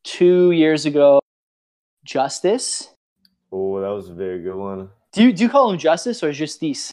two 0.05 0.53
years 0.53 0.87
ago, 0.87 1.20
Justice. 2.05 2.89
Oh, 3.53 3.81
that 3.81 3.89
was 3.89 4.11
a 4.11 4.15
very 4.15 4.41
good 4.43 4.57
one. 4.57 4.91
Do 5.12 5.23
you 5.25 5.33
do 5.33 5.43
you 5.45 5.49
call 5.49 5.70
him 5.73 5.79
Justice 5.79 6.23
or 6.23 6.33
Justice? 6.33 6.93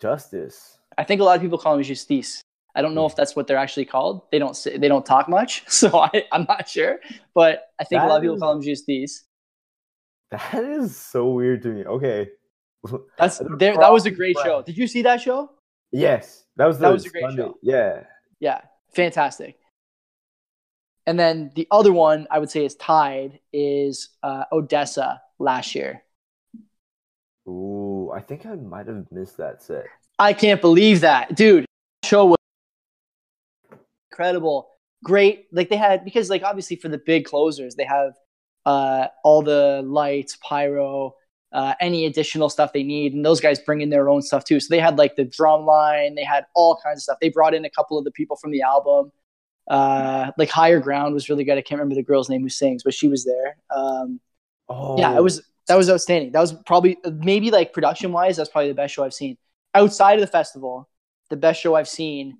Justice. 0.00 0.78
I 0.98 1.04
think 1.04 1.20
a 1.20 1.24
lot 1.24 1.36
of 1.36 1.42
people 1.42 1.58
call 1.58 1.76
him 1.76 1.82
Justice. 1.82 2.40
I 2.74 2.80
don't 2.82 2.94
know 2.94 3.04
if 3.06 3.14
that's 3.14 3.36
what 3.36 3.46
they're 3.46 3.58
actually 3.58 3.84
called. 3.84 4.22
They 4.30 4.38
don't 4.38 4.56
say, 4.56 4.78
they 4.78 4.88
don't 4.88 5.04
talk 5.04 5.28
much, 5.28 5.62
so 5.68 5.98
I, 5.98 6.24
I'm 6.32 6.46
not 6.48 6.68
sure. 6.68 7.00
But 7.34 7.68
I 7.78 7.84
think 7.84 8.02
a 8.02 8.06
lot 8.06 8.16
of 8.16 8.22
people 8.22 8.36
is- 8.36 8.40
call 8.40 8.52
him 8.52 8.62
Justice. 8.62 9.24
That 10.30 10.54
is 10.64 10.96
so 10.96 11.28
weird 11.28 11.60
to 11.62 11.68
me. 11.68 11.84
Okay. 11.84 12.30
That's 13.18 13.42
there. 13.58 13.76
That 13.76 13.92
was 13.92 14.06
a 14.06 14.10
great 14.10 14.36
show. 14.42 14.62
Did 14.62 14.78
you 14.78 14.86
see 14.86 15.02
that 15.02 15.20
show? 15.20 15.50
Yes, 15.92 16.44
that 16.56 16.64
was 16.64 16.78
That 16.78 16.90
was 16.90 17.04
a 17.04 17.10
great 17.10 17.24
Sunday- 17.24 17.42
show. 17.42 17.58
Yeah. 17.62 18.04
Yeah, 18.40 18.60
fantastic. 18.94 19.58
And 21.06 21.18
then 21.18 21.50
the 21.54 21.68
other 21.70 21.92
one 21.92 22.26
I 22.30 22.38
would 22.38 22.50
say 22.50 22.64
is 22.64 22.74
tied 22.76 23.40
is 23.52 24.08
uh, 24.22 24.44
ODESZA 24.52 25.18
last 25.42 25.74
year. 25.74 26.02
Ooh, 27.48 28.10
I 28.14 28.20
think 28.20 28.46
I 28.46 28.54
might 28.54 28.86
have 28.86 29.06
missed 29.10 29.36
that 29.38 29.62
set. 29.62 29.86
I 30.18 30.32
can't 30.32 30.60
believe 30.60 31.00
that, 31.00 31.34
dude. 31.34 31.66
Show 32.04 32.26
was 32.26 32.36
incredible, 34.10 34.68
great. 35.02 35.46
Like 35.52 35.68
they 35.68 35.76
had 35.76 36.04
because 36.04 36.30
like 36.30 36.42
obviously 36.42 36.76
for 36.76 36.88
the 36.88 36.98
big 36.98 37.24
closers 37.24 37.74
they 37.74 37.84
have 37.84 38.12
uh, 38.64 39.08
all 39.24 39.42
the 39.42 39.82
lights, 39.84 40.36
pyro, 40.36 41.14
uh, 41.52 41.74
any 41.80 42.06
additional 42.06 42.48
stuff 42.48 42.72
they 42.72 42.82
need, 42.84 43.14
and 43.14 43.24
those 43.24 43.40
guys 43.40 43.58
bring 43.60 43.80
in 43.80 43.90
their 43.90 44.08
own 44.08 44.22
stuff 44.22 44.44
too. 44.44 44.60
So 44.60 44.68
they 44.70 44.80
had 44.80 44.98
like 44.98 45.16
the 45.16 45.24
drum 45.24 45.64
line, 45.64 46.14
they 46.14 46.24
had 46.24 46.46
all 46.54 46.78
kinds 46.82 46.98
of 46.98 47.02
stuff. 47.02 47.18
They 47.20 47.30
brought 47.30 47.54
in 47.54 47.64
a 47.64 47.70
couple 47.70 47.98
of 47.98 48.04
the 48.04 48.12
people 48.12 48.36
from 48.36 48.52
the 48.52 48.62
album. 48.62 49.10
Uh, 49.68 50.32
like 50.38 50.50
Higher 50.50 50.80
Ground 50.80 51.14
was 51.14 51.28
really 51.28 51.44
good. 51.44 51.58
I 51.58 51.62
can't 51.62 51.78
remember 51.78 51.94
the 51.94 52.02
girl's 52.02 52.28
name 52.28 52.42
who 52.42 52.48
sings, 52.48 52.82
but 52.82 52.94
she 52.94 53.08
was 53.08 53.24
there. 53.24 53.56
Um, 53.74 54.20
oh. 54.68 54.98
Yeah, 54.98 55.16
it 55.16 55.22
was 55.22 55.42
that 55.68 55.76
was 55.76 55.88
outstanding. 55.88 56.32
That 56.32 56.40
was 56.40 56.52
probably 56.66 56.98
maybe 57.04 57.50
like 57.50 57.72
production 57.72 58.12
wise, 58.12 58.36
that's 58.36 58.50
probably 58.50 58.68
the 58.68 58.74
best 58.74 58.94
show 58.94 59.04
I've 59.04 59.14
seen 59.14 59.36
outside 59.74 60.14
of 60.14 60.20
the 60.20 60.26
festival. 60.26 60.88
The 61.30 61.36
best 61.36 61.62
show 61.62 61.74
I've 61.74 61.88
seen 61.88 62.38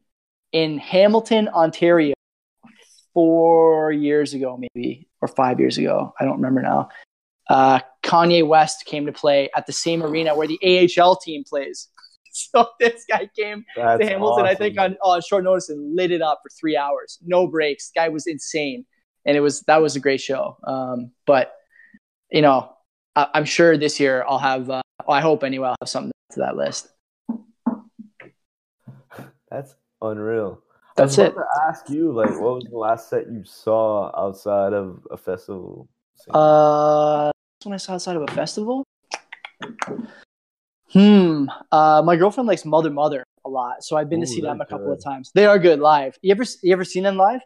in 0.53 0.79
Hamilton, 0.79 1.49
Ontario, 1.49 2.15
four 3.15 3.93
years 3.93 4.35
ago, 4.35 4.59
maybe 4.59 5.09
or 5.21 5.29
five 5.29 5.61
years 5.61 5.79
ago. 5.79 6.13
I 6.19 6.25
don't 6.25 6.37
remember 6.37 6.63
now. 6.63 6.89
Uh, 7.49 7.81
Kanye 8.03 8.47
West 8.47 8.85
came 8.85 9.07
to 9.07 9.13
play 9.13 9.49
at 9.57 9.67
the 9.67 9.73
same 9.73 10.03
arena 10.03 10.35
where 10.35 10.47
the 10.47 10.59
AHL 10.63 11.17
team 11.17 11.45
plays. 11.45 11.89
So 12.35 12.67
this 12.81 13.05
guy 13.07 13.29
came 13.37 13.63
That's 13.77 14.01
to 14.01 14.07
Hamilton, 14.07 14.47
awesome. 14.47 14.47
I 14.47 14.55
think, 14.55 14.79
on, 14.79 14.97
on 15.03 15.21
short 15.21 15.45
notice 15.45 15.69
and 15.69 15.95
lit 15.95 16.13
it 16.13 16.23
up 16.23 16.41
for 16.43 16.49
three 16.49 16.79
hours, 16.79 17.19
no 17.23 17.47
breaks. 17.47 17.93
Guy 17.95 18.09
was 18.09 18.27
insane, 18.27 18.87
and 19.27 19.37
it 19.37 19.41
was 19.41 19.61
that 19.65 19.83
was 19.83 19.97
a 19.97 20.01
great 20.01 20.23
show. 20.23 20.57
Um, 20.67 21.11
but 21.27 21.53
you 22.33 22.43
know, 22.43 22.73
I, 23.15 23.29
am 23.35 23.45
sure 23.45 23.77
this 23.77 24.01
year 24.01 24.25
I'll 24.27 24.39
have. 24.39 24.71
Uh, 24.71 24.83
I 25.09 25.21
hope 25.21 25.45
anyway, 25.45 25.69
I'll 25.69 25.77
have 25.81 25.89
something 25.89 26.13
to 26.33 26.41
that 26.41 26.57
list. 26.57 26.89
That's 29.51 29.75
unreal. 30.01 30.63
That's 30.97 31.19
it. 31.19 31.35
To 31.35 31.45
ask 31.69 31.89
you, 31.91 32.13
like, 32.13 32.31
what 32.31 32.55
was 32.55 32.65
the 32.71 32.77
last 32.77 33.11
set 33.11 33.31
you 33.31 33.45
saw 33.45 34.11
outside 34.19 34.73
of 34.73 35.07
a 35.11 35.17
festival? 35.17 35.89
Uh, 36.31 37.31
when 37.65 37.75
I 37.75 37.77
saw 37.77 37.95
outside 37.95 38.17
of 38.17 38.23
a 38.23 38.33
festival. 38.33 38.85
Hmm. 40.93 41.47
Uh, 41.71 42.03
my 42.05 42.17
girlfriend 42.17 42.47
likes 42.47 42.65
Mother 42.65 42.91
Mother 42.91 43.25
a 43.45 43.49
lot, 43.49 43.83
so 43.83 43.97
I've 43.97 44.09
been 44.09 44.21
Ooh, 44.21 44.27
to 44.27 44.31
see 44.31 44.41
them 44.41 44.61
a 44.61 44.67
couple 44.67 44.87
good. 44.87 44.99
of 44.99 45.05
times. 45.05 45.33
They 45.35 45.47
are 45.47 45.59
good 45.59 45.81
live. 45.81 46.19
You 46.23 46.33
ever 46.33 46.45
you 46.63 46.73
ever 46.73 46.85
seen 46.85 47.03
them 47.03 47.17
live? 47.17 47.41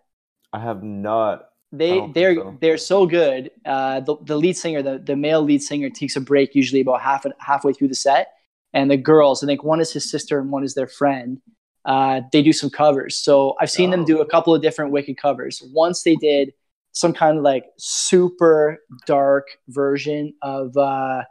I 0.52 0.58
have 0.58 0.82
not. 0.82 1.46
They 1.72 2.06
they're 2.14 2.34
so. 2.34 2.58
they're 2.60 2.78
so 2.78 3.06
good. 3.06 3.50
Uh, 3.64 4.00
the 4.00 4.16
the 4.22 4.36
lead 4.36 4.56
singer, 4.56 4.82
the 4.82 4.98
the 4.98 5.16
male 5.16 5.42
lead 5.42 5.62
singer, 5.62 5.90
takes 5.90 6.16
a 6.16 6.20
break 6.20 6.54
usually 6.54 6.80
about 6.80 7.00
half 7.00 7.26
halfway 7.38 7.72
through 7.72 7.88
the 7.88 7.94
set, 7.94 8.28
and 8.72 8.90
the 8.90 8.96
girls, 8.96 9.42
I 9.42 9.46
think 9.46 9.64
one 9.64 9.80
is 9.80 9.92
his 9.92 10.08
sister 10.08 10.38
and 10.38 10.50
one 10.50 10.62
is 10.62 10.74
their 10.74 10.86
friend. 10.86 11.40
Uh, 11.84 12.20
they 12.32 12.42
do 12.42 12.52
some 12.52 12.68
covers. 12.68 13.16
So 13.16 13.54
I've 13.60 13.70
seen 13.70 13.88
oh. 13.88 13.92
them 13.92 14.04
do 14.04 14.20
a 14.20 14.26
couple 14.26 14.54
of 14.54 14.60
different 14.60 14.90
Wicked 14.90 15.16
covers. 15.16 15.62
Once 15.72 16.02
they 16.02 16.16
did 16.16 16.52
some 16.92 17.12
kind 17.12 17.38
of 17.38 17.44
like 17.44 17.64
super 17.78 18.78
dark 19.06 19.46
version 19.68 20.34
of 20.42 20.76
uh, 20.76 21.22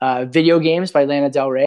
uh, 0.00 0.24
video 0.26 0.58
games 0.58 0.90
by 0.90 1.04
Lana 1.04 1.30
Del 1.30 1.50
Rey. 1.50 1.66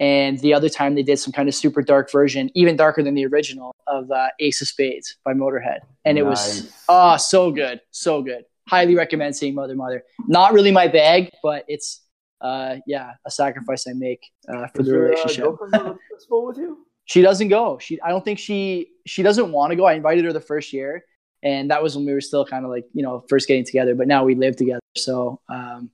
And 0.00 0.38
the 0.40 0.52
other 0.54 0.68
time 0.68 0.94
they 0.94 1.02
did 1.02 1.18
some 1.18 1.32
kind 1.32 1.48
of 1.48 1.54
super 1.54 1.80
dark 1.80 2.10
version, 2.10 2.50
even 2.54 2.76
darker 2.76 3.02
than 3.02 3.14
the 3.14 3.26
original, 3.26 3.74
of 3.86 4.10
uh, 4.10 4.28
Ace 4.40 4.60
of 4.60 4.68
Spades 4.68 5.16
by 5.24 5.34
Motorhead. 5.34 5.80
And 6.04 6.18
it 6.18 6.24
nice. 6.24 6.62
was, 6.62 6.72
oh, 6.88 7.16
so 7.16 7.50
good. 7.52 7.80
So 7.90 8.22
good. 8.22 8.44
Highly 8.68 8.94
recommend 8.96 9.36
seeing 9.36 9.54
Mother 9.54 9.76
Mother. 9.76 10.02
Not 10.26 10.52
really 10.52 10.72
my 10.72 10.88
bag, 10.88 11.30
but 11.42 11.64
it's, 11.68 12.00
uh, 12.40 12.76
yeah, 12.86 13.12
a 13.24 13.30
sacrifice 13.30 13.86
I 13.86 13.92
make 13.92 14.20
uh, 14.48 14.66
for 14.68 14.80
Is 14.80 14.88
the 14.88 14.94
uh, 14.94 14.98
relationship. 14.98 15.46
with 16.30 16.58
you? 16.58 16.86
She 17.04 17.22
doesn't 17.22 17.48
go. 17.48 17.78
She, 17.78 18.00
I 18.00 18.08
don't 18.08 18.24
think 18.24 18.38
she, 18.38 18.88
she 19.06 19.22
doesn't 19.22 19.52
want 19.52 19.70
to 19.70 19.76
go. 19.76 19.84
I 19.84 19.92
invited 19.92 20.24
her 20.24 20.32
the 20.32 20.40
first 20.40 20.72
year 20.72 21.04
and 21.44 21.70
that 21.70 21.82
was 21.82 21.94
when 21.94 22.06
we 22.06 22.12
were 22.12 22.22
still 22.22 22.44
kind 22.44 22.64
of 22.64 22.70
like 22.70 22.86
you 22.94 23.02
know 23.02 23.22
first 23.28 23.46
getting 23.46 23.64
together 23.64 23.94
but 23.94 24.08
now 24.08 24.24
we 24.24 24.34
live 24.34 24.56
together 24.56 24.80
so 24.96 25.40
um, 25.48 25.90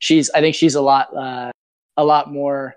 she's 0.00 0.28
i 0.30 0.40
think 0.40 0.54
she's 0.54 0.74
a 0.74 0.80
lot 0.80 1.16
uh, 1.16 1.50
a 1.96 2.04
lot 2.04 2.30
more 2.30 2.74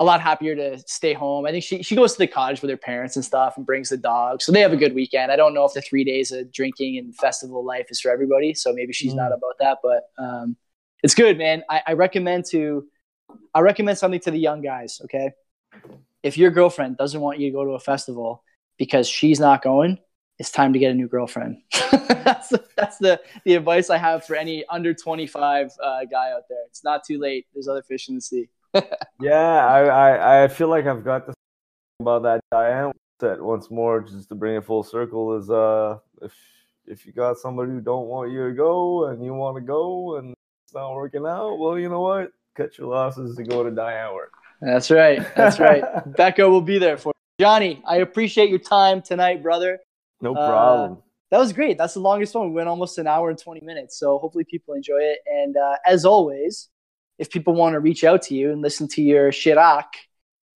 a 0.00 0.04
lot 0.04 0.20
happier 0.20 0.54
to 0.54 0.78
stay 0.86 1.12
home 1.12 1.46
i 1.46 1.50
think 1.50 1.64
she, 1.64 1.82
she 1.82 1.96
goes 1.96 2.12
to 2.12 2.18
the 2.18 2.26
cottage 2.26 2.62
with 2.62 2.70
her 2.70 2.76
parents 2.76 3.16
and 3.16 3.24
stuff 3.24 3.56
and 3.56 3.66
brings 3.66 3.88
the 3.88 3.96
dog 3.96 4.40
so 4.40 4.52
they 4.52 4.60
have 4.60 4.72
a 4.72 4.76
good 4.76 4.94
weekend 4.94 5.32
i 5.32 5.36
don't 5.36 5.54
know 5.54 5.64
if 5.64 5.72
the 5.72 5.82
three 5.82 6.04
days 6.04 6.30
of 6.32 6.50
drinking 6.52 6.98
and 6.98 7.14
festival 7.16 7.64
life 7.64 7.86
is 7.90 8.00
for 8.00 8.10
everybody 8.10 8.54
so 8.54 8.72
maybe 8.72 8.92
she's 8.92 9.12
mm. 9.12 9.16
not 9.16 9.32
about 9.32 9.54
that 9.58 9.78
but 9.82 10.10
um, 10.22 10.56
it's 11.02 11.14
good 11.14 11.38
man 11.38 11.62
I, 11.68 11.82
I 11.88 11.92
recommend 11.94 12.44
to 12.50 12.86
i 13.54 13.60
recommend 13.60 13.98
something 13.98 14.20
to 14.20 14.30
the 14.30 14.38
young 14.38 14.62
guys 14.62 15.00
okay 15.04 15.32
if 16.22 16.36
your 16.36 16.50
girlfriend 16.50 16.96
doesn't 16.96 17.20
want 17.20 17.38
you 17.38 17.48
to 17.48 17.52
go 17.52 17.64
to 17.64 17.72
a 17.72 17.80
festival 17.80 18.42
because 18.78 19.08
she's 19.08 19.40
not 19.40 19.62
going 19.62 19.98
it's 20.38 20.52
time 20.52 20.72
to 20.72 20.78
get 20.78 20.92
a 20.92 20.94
new 20.94 21.08
girlfriend. 21.08 21.58
that's 21.90 22.48
the, 22.48 22.64
that's 22.76 22.98
the 22.98 23.20
the 23.44 23.54
advice 23.54 23.90
I 23.90 23.98
have 23.98 24.24
for 24.24 24.36
any 24.36 24.64
under 24.66 24.94
25 24.94 25.70
uh, 25.82 26.04
guy 26.10 26.30
out 26.30 26.42
there. 26.48 26.62
It's 26.68 26.84
not 26.84 27.04
too 27.04 27.18
late. 27.18 27.46
There's 27.52 27.68
other 27.68 27.82
fish 27.82 28.08
in 28.08 28.14
the 28.14 28.20
sea. 28.20 28.48
Yeah, 29.20 29.66
I, 29.66 29.80
I, 29.84 30.44
I 30.44 30.48
feel 30.48 30.68
like 30.68 30.86
I've 30.86 31.04
got 31.04 31.26
to 31.26 31.34
about 32.00 32.22
that 32.22 32.40
Diane 32.52 32.92
set 33.20 33.42
once 33.42 33.70
more, 33.70 34.00
just 34.00 34.28
to 34.28 34.34
bring 34.34 34.56
it 34.56 34.64
full 34.64 34.82
circle. 34.82 35.36
Is 35.36 35.50
uh, 35.50 35.98
if 36.22 36.32
if 36.86 37.06
you 37.06 37.12
got 37.12 37.36
somebody 37.36 37.72
who 37.72 37.80
don't 37.80 38.06
want 38.06 38.30
you 38.30 38.48
to 38.48 38.54
go 38.54 39.06
and 39.06 39.24
you 39.24 39.34
want 39.34 39.56
to 39.56 39.60
go 39.60 40.16
and 40.16 40.34
it's 40.64 40.74
not 40.74 40.94
working 40.94 41.26
out, 41.26 41.56
well, 41.58 41.78
you 41.78 41.88
know 41.88 42.00
what? 42.00 42.30
Cut 42.56 42.78
your 42.78 42.88
losses 42.88 43.36
and 43.38 43.48
go 43.48 43.62
to 43.62 43.70
Diane 43.70 44.14
work. 44.14 44.32
That's 44.60 44.90
right. 44.90 45.22
That's 45.36 45.60
right. 45.60 45.84
Becca 46.16 46.48
will 46.48 46.60
be 46.60 46.78
there 46.78 46.96
for 46.96 47.08
you. 47.08 47.44
Johnny. 47.44 47.82
I 47.86 47.98
appreciate 47.98 48.50
your 48.50 48.58
time 48.58 49.00
tonight, 49.02 49.42
brother. 49.42 49.78
No 50.20 50.34
problem. 50.34 50.92
Uh, 50.92 50.96
that 51.30 51.38
was 51.38 51.52
great. 51.52 51.78
That's 51.78 51.94
the 51.94 52.00
longest 52.00 52.34
one. 52.34 52.48
We 52.48 52.54
went 52.54 52.68
almost 52.68 52.98
an 52.98 53.06
hour 53.06 53.30
and 53.30 53.38
20 53.38 53.60
minutes. 53.64 53.98
So 53.98 54.18
hopefully 54.18 54.44
people 54.44 54.74
enjoy 54.74 54.98
it. 54.98 55.18
And 55.26 55.56
uh, 55.56 55.76
as 55.86 56.04
always, 56.04 56.68
if 57.18 57.30
people 57.30 57.54
want 57.54 57.74
to 57.74 57.80
reach 57.80 58.04
out 58.04 58.22
to 58.22 58.34
you 58.34 58.52
and 58.52 58.62
listen 58.62 58.88
to 58.88 59.02
your 59.02 59.30
Shirak, 59.30 59.84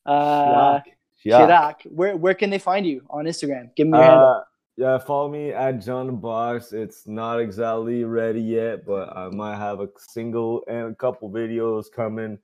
uh, 0.07 0.81
Shirak, 1.25 1.83
where, 1.85 2.17
where 2.17 2.35
can 2.35 2.51
they 2.51 2.59
find 2.59 2.87
you 2.87 3.03
on 3.11 3.25
Instagram? 3.25 3.75
Give 3.77 3.87
me 3.87 3.99
your 3.99 4.05
uh, 4.05 4.11
handle. 4.11 4.45
Yeah, 4.77 4.99
follow 4.99 5.29
me 5.29 5.51
at 5.51 5.85
Jon 5.85 6.07
the 6.07 6.13
Box. 6.13 6.73
It's 6.73 7.07
not 7.07 7.41
exactly 7.41 8.05
ready 8.05 8.41
yet, 8.41 8.87
but 8.87 9.15
I 9.15 9.29
might 9.29 9.57
have 9.57 9.81
a 9.81 9.89
single 9.99 10.65
and 10.67 10.93
a 10.93 10.95
couple 10.95 11.31
videos 11.31 11.93
coming 11.95 12.39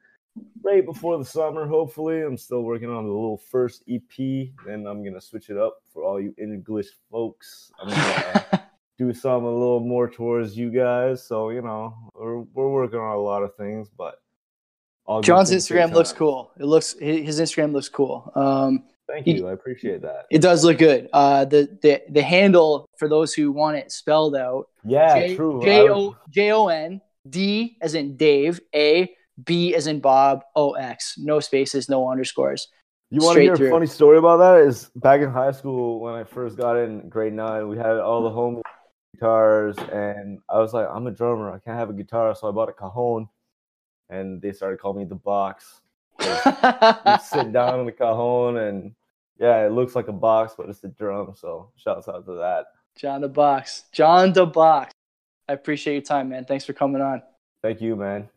right 0.62 0.84
before 0.84 1.18
the 1.18 1.24
summer, 1.24 1.66
hopefully. 1.66 2.22
I'm 2.22 2.36
still 2.36 2.62
working 2.62 2.90
on 2.90 3.06
the 3.06 3.12
little 3.12 3.38
first 3.38 3.82
EP. 3.88 4.50
Then 4.66 4.86
I'm 4.86 5.02
gonna 5.02 5.20
switch 5.20 5.48
it 5.48 5.56
up 5.56 5.78
for 5.92 6.04
all 6.04 6.20
you 6.20 6.34
English 6.38 6.88
folks. 7.10 7.72
I'm 7.80 7.88
gonna 7.88 8.46
do 8.98 9.12
some 9.12 9.44
a 9.44 9.50
little 9.50 9.80
more 9.80 10.10
towards 10.10 10.56
you 10.56 10.70
guys. 10.70 11.24
So 11.24 11.50
you 11.50 11.62
know, 11.62 11.94
we're 12.14 12.40
we're 12.40 12.70
working 12.70 12.98
on 12.98 13.14
a 13.14 13.20
lot 13.20 13.42
of 13.42 13.54
things, 13.56 13.88
but 13.96 14.20
Jon's 15.22 15.50
Instagram 15.50 15.92
looks 15.92 16.12
cool. 16.12 16.50
It 16.58 16.64
looks 16.64 16.94
his 16.98 17.40
Instagram 17.40 17.72
looks 17.72 17.88
cool. 17.88 18.30
Um, 18.34 18.84
Thank 19.06 19.26
you. 19.26 19.34
He, 19.36 19.44
I 19.44 19.52
appreciate 19.52 20.02
that. 20.02 20.26
It 20.30 20.42
does 20.42 20.64
look 20.64 20.76
good. 20.76 21.08
Uh, 21.12 21.46
the 21.46 21.78
the 21.80 22.02
the 22.10 22.22
handle 22.22 22.86
for 22.98 23.08
those 23.08 23.32
who 23.32 23.50
want 23.50 23.78
it 23.78 23.90
spelled 23.90 24.36
out. 24.36 24.68
Yeah, 24.84 25.18
J- 25.18 25.36
true. 25.36 25.62
J 25.62 25.88
O 25.88 26.16
J 26.28 26.52
O 26.52 26.68
N 26.68 27.00
D 27.28 27.78
as 27.80 27.94
in 27.94 28.16
Dave 28.16 28.60
A 28.74 29.10
B 29.44 29.74
as 29.74 29.86
in 29.86 30.00
Bob, 30.00 30.42
O 30.54 30.72
X. 30.72 31.14
No 31.16 31.40
spaces, 31.40 31.88
no 31.88 32.10
underscores. 32.10 32.68
You 33.10 33.22
want 33.22 33.36
to 33.36 33.42
hear 33.42 33.56
through. 33.56 33.68
a 33.68 33.70
funny 33.70 33.86
story 33.86 34.18
about 34.18 34.36
that? 34.36 34.58
Is 34.68 34.90
back 34.96 35.22
in 35.22 35.30
high 35.30 35.52
school 35.52 36.00
when 36.00 36.12
I 36.12 36.24
first 36.24 36.58
got 36.58 36.76
in 36.76 37.08
grade 37.08 37.32
nine, 37.32 37.66
we 37.68 37.78
had 37.78 37.96
all 37.96 38.22
the 38.22 38.30
home 38.30 38.60
guitars, 39.18 39.76
and 39.92 40.40
I 40.48 40.58
was 40.58 40.72
like, 40.72 40.86
I'm 40.90 41.06
a 41.06 41.10
drummer, 41.10 41.50
I 41.50 41.58
can't 41.58 41.78
have 41.78 41.90
a 41.90 41.94
guitar, 41.94 42.34
so 42.34 42.48
I 42.48 42.52
bought 42.52 42.68
a 42.68 42.72
cajon, 42.72 43.28
and 44.08 44.40
they 44.40 44.52
started 44.52 44.78
calling 44.78 44.98
me 44.98 45.04
the 45.04 45.14
box. 45.14 45.80
sit 46.20 47.52
down 47.52 47.80
on 47.80 47.86
the 47.86 47.92
cajon, 47.92 48.58
and 48.58 48.94
yeah, 49.38 49.66
it 49.66 49.72
looks 49.72 49.94
like 49.94 50.08
a 50.08 50.12
box, 50.12 50.54
but 50.56 50.68
it's 50.68 50.82
a 50.84 50.88
drum. 50.88 51.34
So 51.36 51.70
shouts 51.76 52.08
out 52.08 52.24
to 52.26 52.34
that. 52.34 52.66
Jon 52.96 53.20
the 53.20 53.28
Box, 53.28 53.84
Jon 53.92 54.32
the 54.32 54.46
Box. 54.46 54.92
I 55.48 55.52
appreciate 55.52 55.94
your 55.94 56.02
time, 56.02 56.28
man. 56.28 56.44
Thanks 56.44 56.64
for 56.64 56.72
coming 56.72 57.00
on. 57.00 57.22
Thank 57.62 57.80
you, 57.80 57.96
man. 57.96 58.28